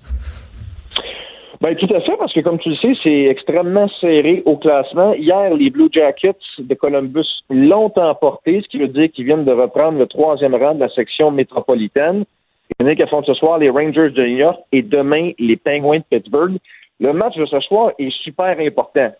Ben, 1.60 1.74
tout 1.74 1.92
à 1.92 2.00
fait, 2.00 2.12
parce 2.18 2.32
que 2.32 2.40
comme 2.40 2.58
tu 2.58 2.68
le 2.68 2.76
sais, 2.76 2.92
c'est 3.02 3.24
extrêmement 3.24 3.88
serré 4.00 4.42
au 4.44 4.56
classement. 4.56 5.12
Hier, 5.14 5.52
les 5.54 5.70
Blue 5.70 5.88
Jackets 5.90 6.36
de 6.58 6.74
Columbus 6.74 7.26
l'ont 7.50 7.92
emporté, 7.96 8.60
ce 8.62 8.68
qui 8.68 8.78
veut 8.78 8.86
dire 8.88 9.08
qu'ils 9.12 9.24
viennent 9.24 9.44
de 9.44 9.52
reprendre 9.52 9.98
le 9.98 10.06
troisième 10.06 10.54
rang 10.54 10.74
de 10.74 10.80
la 10.80 10.88
section 10.90 11.32
métropolitaine. 11.32 12.24
Ce 12.80 13.34
soir 13.34 13.58
les 13.58 13.70
Rangers 13.70 14.10
de 14.10 14.22
New 14.22 14.36
York 14.36 14.60
et 14.70 14.82
demain 14.82 15.32
les 15.38 15.56
Penguins 15.56 15.98
de 15.98 16.04
Pittsburgh. 16.08 16.58
Le 17.00 17.12
match 17.12 17.36
de 17.36 17.44
ce 17.44 17.58
soir 17.60 17.90
est 17.98 18.12
super 18.22 18.56
important. 18.60 19.12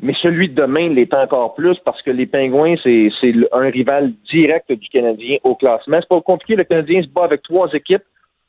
Mais 0.00 0.14
celui 0.22 0.48
de 0.48 0.54
demain 0.54 0.88
l'est 0.88 1.12
encore 1.12 1.54
plus 1.54 1.76
parce 1.84 2.00
que 2.00 2.10
les 2.10 2.26
Penguins, 2.26 2.76
c'est 2.82 3.10
un 3.52 3.68
rival 3.70 4.12
direct 4.30 4.72
du 4.72 4.88
Canadien 4.88 5.36
au 5.44 5.54
classement. 5.54 5.98
C'est 6.00 6.08
pas 6.08 6.20
compliqué, 6.22 6.56
le 6.56 6.64
Canadien 6.64 7.02
se 7.02 7.08
bat 7.08 7.24
avec 7.24 7.42
trois 7.42 7.70
équipes 7.74 8.04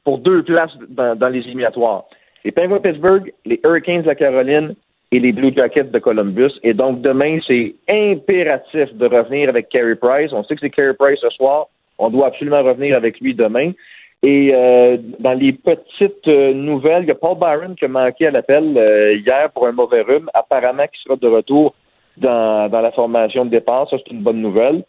pour 0.06 0.20
deux 0.20 0.41
places 0.44 0.72
dans, 0.88 1.18
dans 1.18 1.30
les 1.30 1.40
éliminatoires. 1.40 2.06
Les 2.45 2.52
Penguins 2.52 2.78
de 2.78 2.82
Pittsburgh, 2.82 3.34
les 3.45 3.60
Hurricanes 3.66 4.03
de 4.03 4.07
la 4.07 4.16
Caroline 4.16 4.76
et 5.11 5.20
les 5.20 5.34
Blue 5.34 5.52
Jackets 5.53 5.91
de 5.91 5.99
Columbus. 5.99 6.53
Et 6.64 6.74
donc 6.74 7.02
demain, 7.02 7.40
c'est 7.45 7.76
impératif 7.90 8.94
de 8.94 9.06
revenir 9.06 9.49
avec 9.49 9.68
Carey 9.68 9.95
Price. 9.95 10.32
On 10.32 10.44
sait 10.45 10.56
que 10.56 10.61
c'est 10.61 10.70
Carey 10.70 10.94
Price 10.98 11.20
ce 11.20 11.30
soir. 11.32 11.68
On 11.98 12.10
doit 12.10 12.28
absolument 12.28 12.64
revenir 12.64 12.95
avec 12.95 13.20
lui 13.20 13.34
demain. 13.34 13.74
Et 14.22 14.52
euh, 14.54 14.98
dans 15.20 15.34
les 15.34 15.54
petites 15.54 16.28
euh, 16.28 16.54
nouvelles, 16.54 17.04
il 17.04 17.08
y 17.08 17.12
a 17.12 17.16
Paul 17.16 17.38
Byron 17.38 17.76
qui 17.76 17.86
a 17.86 17.88
manqué 17.88 18.28
à 18.28 18.32
l'appel 18.32 18.78
euh, 18.78 19.14
hier 19.16 19.50
pour 19.52 19.66
un 19.68 19.72
mauvais 19.72 20.02
rhume. 20.02 20.30
Apparemment, 20.34 20.84
qui 20.88 21.02
sera 21.04 21.16
de 21.16 21.28
retour 21.28 21.74
dans, 22.18 22.70
dans 22.70 22.82
la 22.82 22.91
formation 22.91 23.46
de 23.46 23.50
départ. 23.52 23.88
Ça, 23.90 23.96
c'est 23.98 24.12
une 24.14 24.22
bonne 24.22 24.41
nouvelle. 24.41 24.84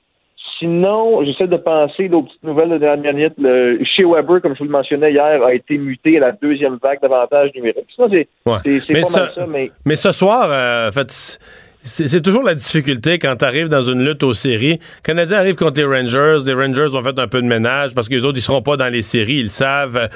Sinon, 0.59 1.25
j'essaie 1.25 1.47
de 1.47 1.57
penser 1.57 2.11
aux 2.13 2.23
petites 2.23 2.43
nouvelles 2.43 2.71
de 2.71 2.77
dernière 2.79 3.15
minute. 3.15 3.35
Le, 3.39 3.79
chez 3.85 4.05
Weber, 4.05 4.43
comme 4.43 4.55
je 4.55 4.59
vous 4.59 4.65
le 4.65 4.71
mentionnais 4.71 5.13
hier, 5.13 5.43
a 5.43 5.55
été 5.55 5.79
muté 5.79 6.17
à 6.19 6.21
la 6.21 6.33
deuxième 6.33 6.79
vague 6.83 7.01
d'avantages 7.01 7.51
numériques. 7.55 7.87
Ça, 7.97 8.07
c'est 8.11 8.29
Ouais. 8.47 8.81
pas 8.93 9.21
mal 9.21 9.31
ça, 9.35 9.47
mais 9.47 9.71
Mais 9.87 9.97
ce 9.97 10.13
soir, 10.13 10.49
euh, 10.51 10.89
en 10.89 10.93
fait, 10.93 11.39
c'est 11.83 12.21
toujours 12.21 12.43
la 12.43 12.55
difficulté 12.55 13.19
quand 13.19 13.37
tu 13.37 13.65
dans 13.69 13.83
une 13.83 14.05
lutte 14.05 14.23
aux 14.23 14.35
séries. 14.35 14.73
Les 14.73 14.79
Canadiens 15.03 15.39
arrivent 15.39 15.55
contre 15.57 15.81
les 15.81 15.87
Rangers. 15.87 16.39
Les 16.45 16.53
Rangers 16.53 16.89
ont 16.95 17.03
fait 17.03 17.19
un 17.19 17.27
peu 17.29 17.41
de 17.41 17.47
ménage 17.47 17.95
parce 17.95 18.09
que 18.09 18.15
les 18.15 18.25
autres, 18.25 18.39
ils 18.39 18.43
seront 18.43 18.61
pas 18.63 18.77
dans 18.77 18.89
les 18.93 19.03
séries, 19.03 19.37
ils 19.37 19.45
le 19.45 19.49
savent. 19.49 20.09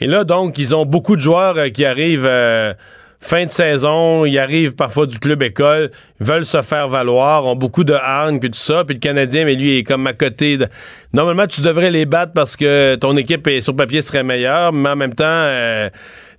Et 0.00 0.06
là, 0.06 0.24
donc, 0.24 0.58
ils 0.58 0.74
ont 0.74 0.84
beaucoup 0.84 1.14
de 1.14 1.20
joueurs 1.20 1.56
euh, 1.56 1.68
qui 1.68 1.84
arrivent 1.84 2.26
euh, 2.26 2.74
fin 3.20 3.44
de 3.44 3.50
saison, 3.50 4.24
ils 4.26 4.38
arrivent 4.40 4.74
parfois 4.74 5.06
du 5.06 5.20
club 5.20 5.42
école, 5.44 5.92
veulent 6.18 6.44
se 6.44 6.60
faire 6.62 6.88
valoir, 6.88 7.46
ont 7.46 7.54
beaucoup 7.54 7.84
de 7.84 7.94
hargne, 7.94 8.40
puis 8.40 8.50
tout 8.50 8.58
ça. 8.58 8.84
Puis 8.84 8.94
le 8.94 9.00
Canadien, 9.00 9.44
mais 9.44 9.54
lui, 9.54 9.78
est 9.78 9.84
comme 9.84 10.06
à 10.08 10.14
côté. 10.14 10.56
de- 10.58 10.66
Normalement, 11.12 11.46
tu 11.46 11.60
devrais 11.60 11.92
les 11.92 12.06
battre 12.06 12.32
parce 12.34 12.56
que 12.56 12.96
ton 12.96 13.16
équipe, 13.16 13.46
est, 13.46 13.60
sur 13.60 13.76
papier, 13.76 14.02
serait 14.02 14.24
meilleure, 14.24 14.72
mais 14.72 14.90
en 14.90 14.96
même 14.96 15.14
temps... 15.14 15.24
euh, 15.26 15.88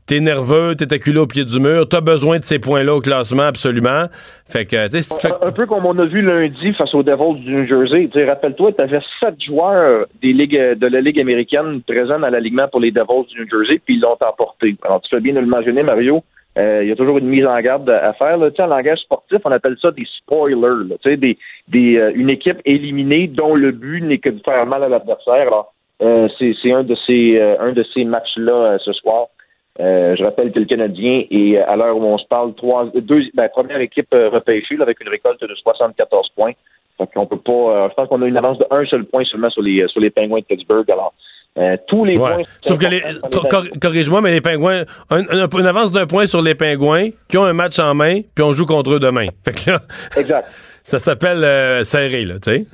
T'es 0.07 0.19
nerveux, 0.19 0.75
t'es 0.75 0.93
acculé 0.93 1.17
au 1.17 1.25
pied 1.25 1.45
du 1.45 1.59
mur, 1.59 1.89
t'as 1.89 1.99
besoin 1.99 2.37
de 2.37 2.43
ces 2.43 2.59
points-là 2.59 2.93
au 2.93 3.01
classement, 3.01 3.41
absolument. 3.43 4.05
Fait 4.47 4.65
que, 4.65 4.87
tu 4.87 5.01
sais, 5.01 5.27
un, 5.27 5.47
un 5.47 5.51
peu 5.51 5.65
comme 5.65 5.83
on 5.83 5.97
a 5.97 6.05
vu 6.05 6.21
lundi 6.21 6.73
face 6.73 6.93
aux 6.93 7.01
Devils 7.01 7.41
du 7.43 7.51
New 7.51 7.65
Jersey. 7.65 8.07
Rappelle-toi, 8.23 8.73
tu 8.73 8.81
avais 8.81 8.99
sept 9.19 9.41
joueurs 9.41 10.05
des 10.21 10.31
ligues, 10.31 10.75
de 10.75 10.85
la 10.85 11.01
Ligue 11.01 11.19
américaine 11.19 11.81
présents 11.81 12.19
dans 12.19 12.29
l'alignement 12.29 12.67
pour 12.67 12.81
les 12.81 12.91
Devils 12.91 13.25
du 13.33 13.41
New 13.41 13.49
Jersey, 13.49 13.81
puis 13.83 13.95
ils 13.95 14.01
l'ont 14.01 14.15
emporté. 14.21 14.75
Alors, 14.83 15.01
tu 15.01 15.09
fais 15.11 15.21
bien 15.21 15.33
de 15.33 15.39
le 15.39 15.83
Mario. 15.83 16.23
Euh, 16.57 16.83
il 16.83 16.89
y 16.89 16.91
a 16.91 16.95
toujours 16.95 17.17
une 17.17 17.27
mise 17.27 17.45
en 17.45 17.59
garde 17.59 17.89
à 17.89 18.13
faire. 18.13 18.37
Là. 18.37 18.49
En 18.59 18.67
langage 18.67 18.99
sportif, 18.99 19.39
on 19.43 19.51
appelle 19.51 19.75
ça 19.81 19.89
des 19.91 20.05
spoilers. 20.19 20.55
là. 20.55 21.15
Des, 21.17 21.37
des, 21.67 21.97
euh, 21.97 22.11
une 22.15 22.29
équipe 22.29 22.59
éliminée 22.63 23.27
dont 23.27 23.55
le 23.55 23.71
but 23.71 24.01
n'est 24.01 24.19
que 24.19 24.29
de 24.29 24.39
faire 24.45 24.65
mal 24.67 24.83
à 24.83 24.87
l'adversaire. 24.87 25.47
Alors, 25.47 25.73
euh, 26.01 26.29
c'est 26.37 26.71
un 26.71 26.83
de 26.83 26.95
ces, 27.07 27.37
euh, 27.39 27.55
un 27.59 27.73
de 27.73 27.83
ces 27.93 28.05
matchs-là 28.05 28.77
ce 28.85 28.93
soir. 28.93 29.27
Euh, 29.81 30.15
je 30.17 30.23
rappelle 30.23 30.51
que 30.53 30.59
le 30.59 30.65
Canadien 30.65 31.23
est, 31.29 31.57
à 31.57 31.75
l'heure 31.75 31.97
où 31.97 32.03
on 32.03 32.17
se 32.17 32.25
parle, 32.27 32.53
trois, 32.55 32.89
deux, 32.95 33.23
ben, 33.33 33.49
première 33.49 33.79
équipe 33.81 34.07
euh, 34.13 34.29
repêchée 34.29 34.77
là, 34.77 34.83
avec 34.83 35.01
une 35.01 35.09
récolte 35.09 35.41
de 35.41 35.53
74 35.53 36.29
points. 36.35 36.53
Donc, 36.97 37.09
on 37.17 37.25
peut 37.25 37.37
pas. 37.39 37.51
euh, 37.51 37.89
je 37.89 37.93
pense 37.95 38.07
qu'on 38.07 38.21
a 38.21 38.25
une 38.27 38.37
avance 38.37 38.57
de 38.57 38.65
un 38.71 38.85
seul 38.85 39.03
point 39.03 39.25
seulement 39.25 39.49
sur 39.49 39.61
les 39.61 39.85
sur 39.89 39.99
les 39.99 40.09
Penguins 40.09 40.39
de 40.39 40.45
Pittsburgh. 40.45 40.89
Alors, 40.89 41.13
euh, 41.57 41.75
tous 41.89 42.05
les 42.05 42.17
Ouais. 42.17 42.35
points. 42.35 42.43
Sauf 42.61 42.77
que 42.77 42.85
les. 42.85 43.01
cor- 43.33 43.49
cor- 43.49 43.65
Corrige-moi, 43.81 44.21
mais 44.21 44.31
les 44.31 44.39
Pingouins. 44.41 44.83
un- 45.09 45.27
un- 45.29 45.47
une 45.49 45.65
avance 45.65 45.91
d'un 45.91 46.05
point 46.07 46.25
sur 46.25 46.41
les 46.41 46.55
Pingouins 46.55 47.09
qui 47.27 47.37
ont 47.37 47.43
un 47.43 47.51
match 47.53 47.77
en 47.79 47.93
main, 47.93 48.21
puis 48.33 48.43
on 48.45 48.53
joue 48.53 48.65
contre 48.65 48.91
eux 48.93 48.99
demain. 48.99 49.27
Fait 49.43 49.51
que 49.53 49.71
là, 49.71 49.79
Exact. 50.17 50.47
ça 50.83 50.99
s'appelle 50.99 51.43
euh, 51.43 51.83
serré, 51.83 52.23
là, 52.23 52.35
tu 52.39 52.51
sais. 52.51 52.65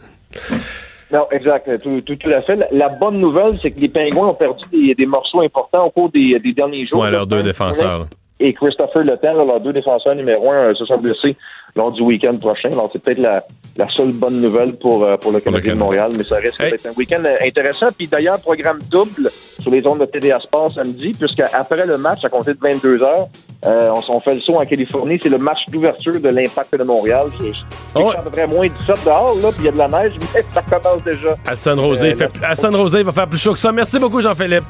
Non, 1.12 1.28
exact. 1.32 1.82
Tout, 1.82 2.02
tout, 2.02 2.16
tout 2.16 2.30
à 2.30 2.42
fait. 2.42 2.58
La, 2.72 2.90
bonne 2.90 3.20
nouvelle, 3.20 3.60
c'est 3.62 3.72
que 3.72 3.80
les 3.80 3.90
Pingouins 3.90 4.30
ont 4.30 4.34
perdu 4.34 4.64
des, 4.72 4.96
des 4.96 5.06
morceaux 5.06 5.42
importants 5.42 5.86
au 5.86 5.90
cours 5.90 6.10
des, 6.10 6.40
des 6.40 6.54
derniers 6.54 6.86
jours. 6.86 7.02
Ouais, 7.02 7.12
leurs 7.12 7.28
deux 7.28 7.44
défenseurs. 7.44 8.08
Et 8.40 8.54
Christopher 8.54 9.04
Le 9.04 9.18
Pen, 9.18 9.38
là, 9.38 9.46
leurs 9.46 9.60
deux 9.60 9.74
défenseurs 9.74 10.16
numéro 10.16 10.50
un, 10.50 10.70
euh, 10.70 10.74
se 10.74 10.84
sont 10.86 10.98
blessés 10.98 11.38
lors 11.76 11.92
du 11.92 12.02
week-end 12.02 12.36
prochain. 12.38 12.70
Alors, 12.72 12.90
c'est 12.92 13.02
peut-être 13.02 13.20
la, 13.20 13.44
la 13.78 13.88
seule 13.94 14.12
bonne 14.12 14.42
nouvelle 14.42 14.74
pour, 14.78 15.04
euh, 15.04 15.18
pour 15.18 15.32
le 15.32 15.40
Canadien 15.40 15.74
de 15.76 15.80
Montréal, 15.80 16.10
mais 16.18 16.24
ça 16.24 16.36
risque 16.38 16.60
Hey. 16.60 16.72
d'être 16.72 16.86
un 16.88 16.94
week-end 16.98 17.24
euh, 17.26 17.36
intéressant. 17.46 17.88
Puis 17.98 18.08
d'ailleurs, 18.08 18.40
programme 18.40 18.80
double 18.90 19.30
sur 19.30 19.72
les 19.72 19.86
ondes 19.88 20.00
de 20.00 20.06
TDA 20.06 20.40
Sport 20.40 20.74
samedi, 20.74 21.14
puisqu'après 21.18 21.86
le 21.86 21.98
match, 21.98 22.24
à 22.26 22.30
compter 22.30 22.54
de 22.54 22.60
22 22.62 23.02
heures, 23.04 23.28
euh, 23.66 23.92
on, 23.96 24.16
on 24.16 24.20
fait 24.20 24.34
le 24.36 24.40
saut 24.42 24.56
en 24.56 24.66
Californie. 24.66 25.20
C'est 25.22 25.30
le 25.30 25.38
match 25.38 25.66
d'ouverture 25.72 26.20
de 26.20 26.30
l'Impact 26.30 26.76
de 26.76 26.84
Montréal. 26.84 27.28
Sais 27.40 27.52
Oh. 27.94 28.10
que 28.10 28.16
ça 28.16 28.22
devrait 28.24 28.48
moins 28.48 28.68
17 28.68 29.04
dehors, 29.06 29.36
là, 29.44 29.50
puis 29.52 29.60
il 29.60 29.66
y 29.66 29.68
a 29.68 29.72
de 29.74 29.78
la 29.78 29.88
neige, 29.88 30.14
mais 30.34 30.44
ça 30.54 30.62
commence 30.62 31.04
déjà. 31.04 31.36
À 31.46 31.56
San 31.56 31.78
Jose, 31.78 32.04
Euh, 32.04 32.10
il 32.10 32.16
fait- 32.16 32.30
à 32.44 32.56
San 32.56 32.74
Jose, 32.74 32.96
il 33.00 33.04
va 33.06 33.12
faire 33.12 33.28
plus 33.28 33.40
chaud 33.42 33.54
que 33.54 33.60
ça. 33.60 33.72
Merci 33.72 34.00
beaucoup, 34.00 34.22
Jean-Philippe. 34.22 34.64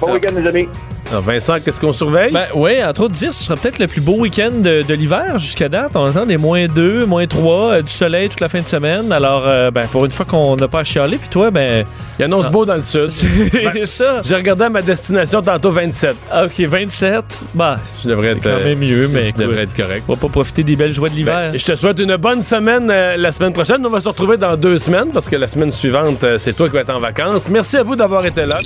Bon 0.00 0.12
week-end, 0.12 0.32
mes 0.34 0.46
amis. 0.46 0.68
alors, 1.10 1.22
Vincent, 1.22 1.54
qu'est-ce 1.64 1.80
qu'on 1.80 1.92
surveille? 1.92 2.32
Ben 2.32 2.46
oui, 2.54 2.84
entre 2.84 3.02
autres 3.04 3.14
dire, 3.14 3.32
ce 3.32 3.44
sera 3.44 3.56
peut-être 3.56 3.78
le 3.78 3.86
plus 3.86 4.00
beau 4.00 4.16
week-end 4.18 4.50
de, 4.52 4.82
de 4.82 4.94
l'hiver 4.94 5.38
jusqu'à 5.38 5.68
date. 5.68 5.92
On 5.94 6.04
attend 6.04 6.21
des 6.26 6.36
moins 6.36 6.66
2, 6.66 7.06
moins 7.06 7.26
3, 7.26 7.82
du 7.82 7.92
soleil 7.92 8.28
toute 8.28 8.40
la 8.40 8.48
fin 8.48 8.60
de 8.60 8.66
semaine. 8.66 9.12
Alors, 9.12 9.44
euh, 9.46 9.70
ben, 9.70 9.86
pour 9.86 10.04
une 10.04 10.10
fois 10.10 10.24
qu'on 10.26 10.56
n'a 10.56 10.68
pas 10.68 10.80
à 10.80 10.84
chialer, 10.84 11.18
puis 11.18 11.28
toi, 11.28 11.50
ben, 11.50 11.84
il 12.18 12.24
annonce 12.24 12.48
beau 12.50 12.64
dans 12.64 12.76
le 12.76 12.82
sud. 12.82 13.10
c'est 13.10 13.86
ça. 13.86 14.20
J'ai 14.22 14.34
regardé 14.36 14.64
à 14.64 14.70
ma 14.70 14.82
destination 14.82 15.42
tantôt 15.42 15.72
27. 15.72 16.16
Ah, 16.30 16.44
OK, 16.44 16.60
27. 16.60 17.42
Bah, 17.54 17.78
Je 18.02 18.08
devrais 18.08 18.30
c'est 18.30 18.36
être, 18.36 18.42
quand 18.42 18.60
euh, 18.60 18.64
même 18.64 18.78
mieux, 18.78 19.08
mais 19.08 19.22
je 19.24 19.28
écoute, 19.28 19.40
devrais 19.42 19.62
être 19.62 19.76
correct. 19.76 20.04
on 20.08 20.14
va 20.14 20.20
pas 20.20 20.28
profiter 20.28 20.62
des 20.62 20.76
belles 20.76 20.94
joies 20.94 21.08
de 21.08 21.14
l'hiver. 21.14 21.34
Ben, 21.52 21.58
je 21.58 21.64
te 21.64 21.76
souhaite 21.76 21.98
une 21.98 22.16
bonne 22.16 22.42
semaine 22.42 22.90
euh, 22.90 23.16
la 23.16 23.32
semaine 23.32 23.52
prochaine. 23.52 23.84
On 23.84 23.90
va 23.90 24.00
se 24.00 24.08
retrouver 24.08 24.36
dans 24.36 24.56
deux 24.56 24.78
semaines 24.78 25.08
parce 25.12 25.28
que 25.28 25.36
la 25.36 25.48
semaine 25.48 25.72
suivante, 25.72 26.22
euh, 26.24 26.38
c'est 26.38 26.52
toi 26.52 26.68
qui 26.68 26.74
vas 26.74 26.80
être 26.80 26.94
en 26.94 27.00
vacances. 27.00 27.48
Merci 27.48 27.76
à 27.78 27.82
vous 27.82 27.96
d'avoir 27.96 28.24
été 28.26 28.44
là. 28.44 28.60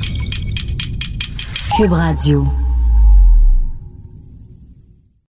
Cube 1.76 1.92
Radio. 1.92 2.46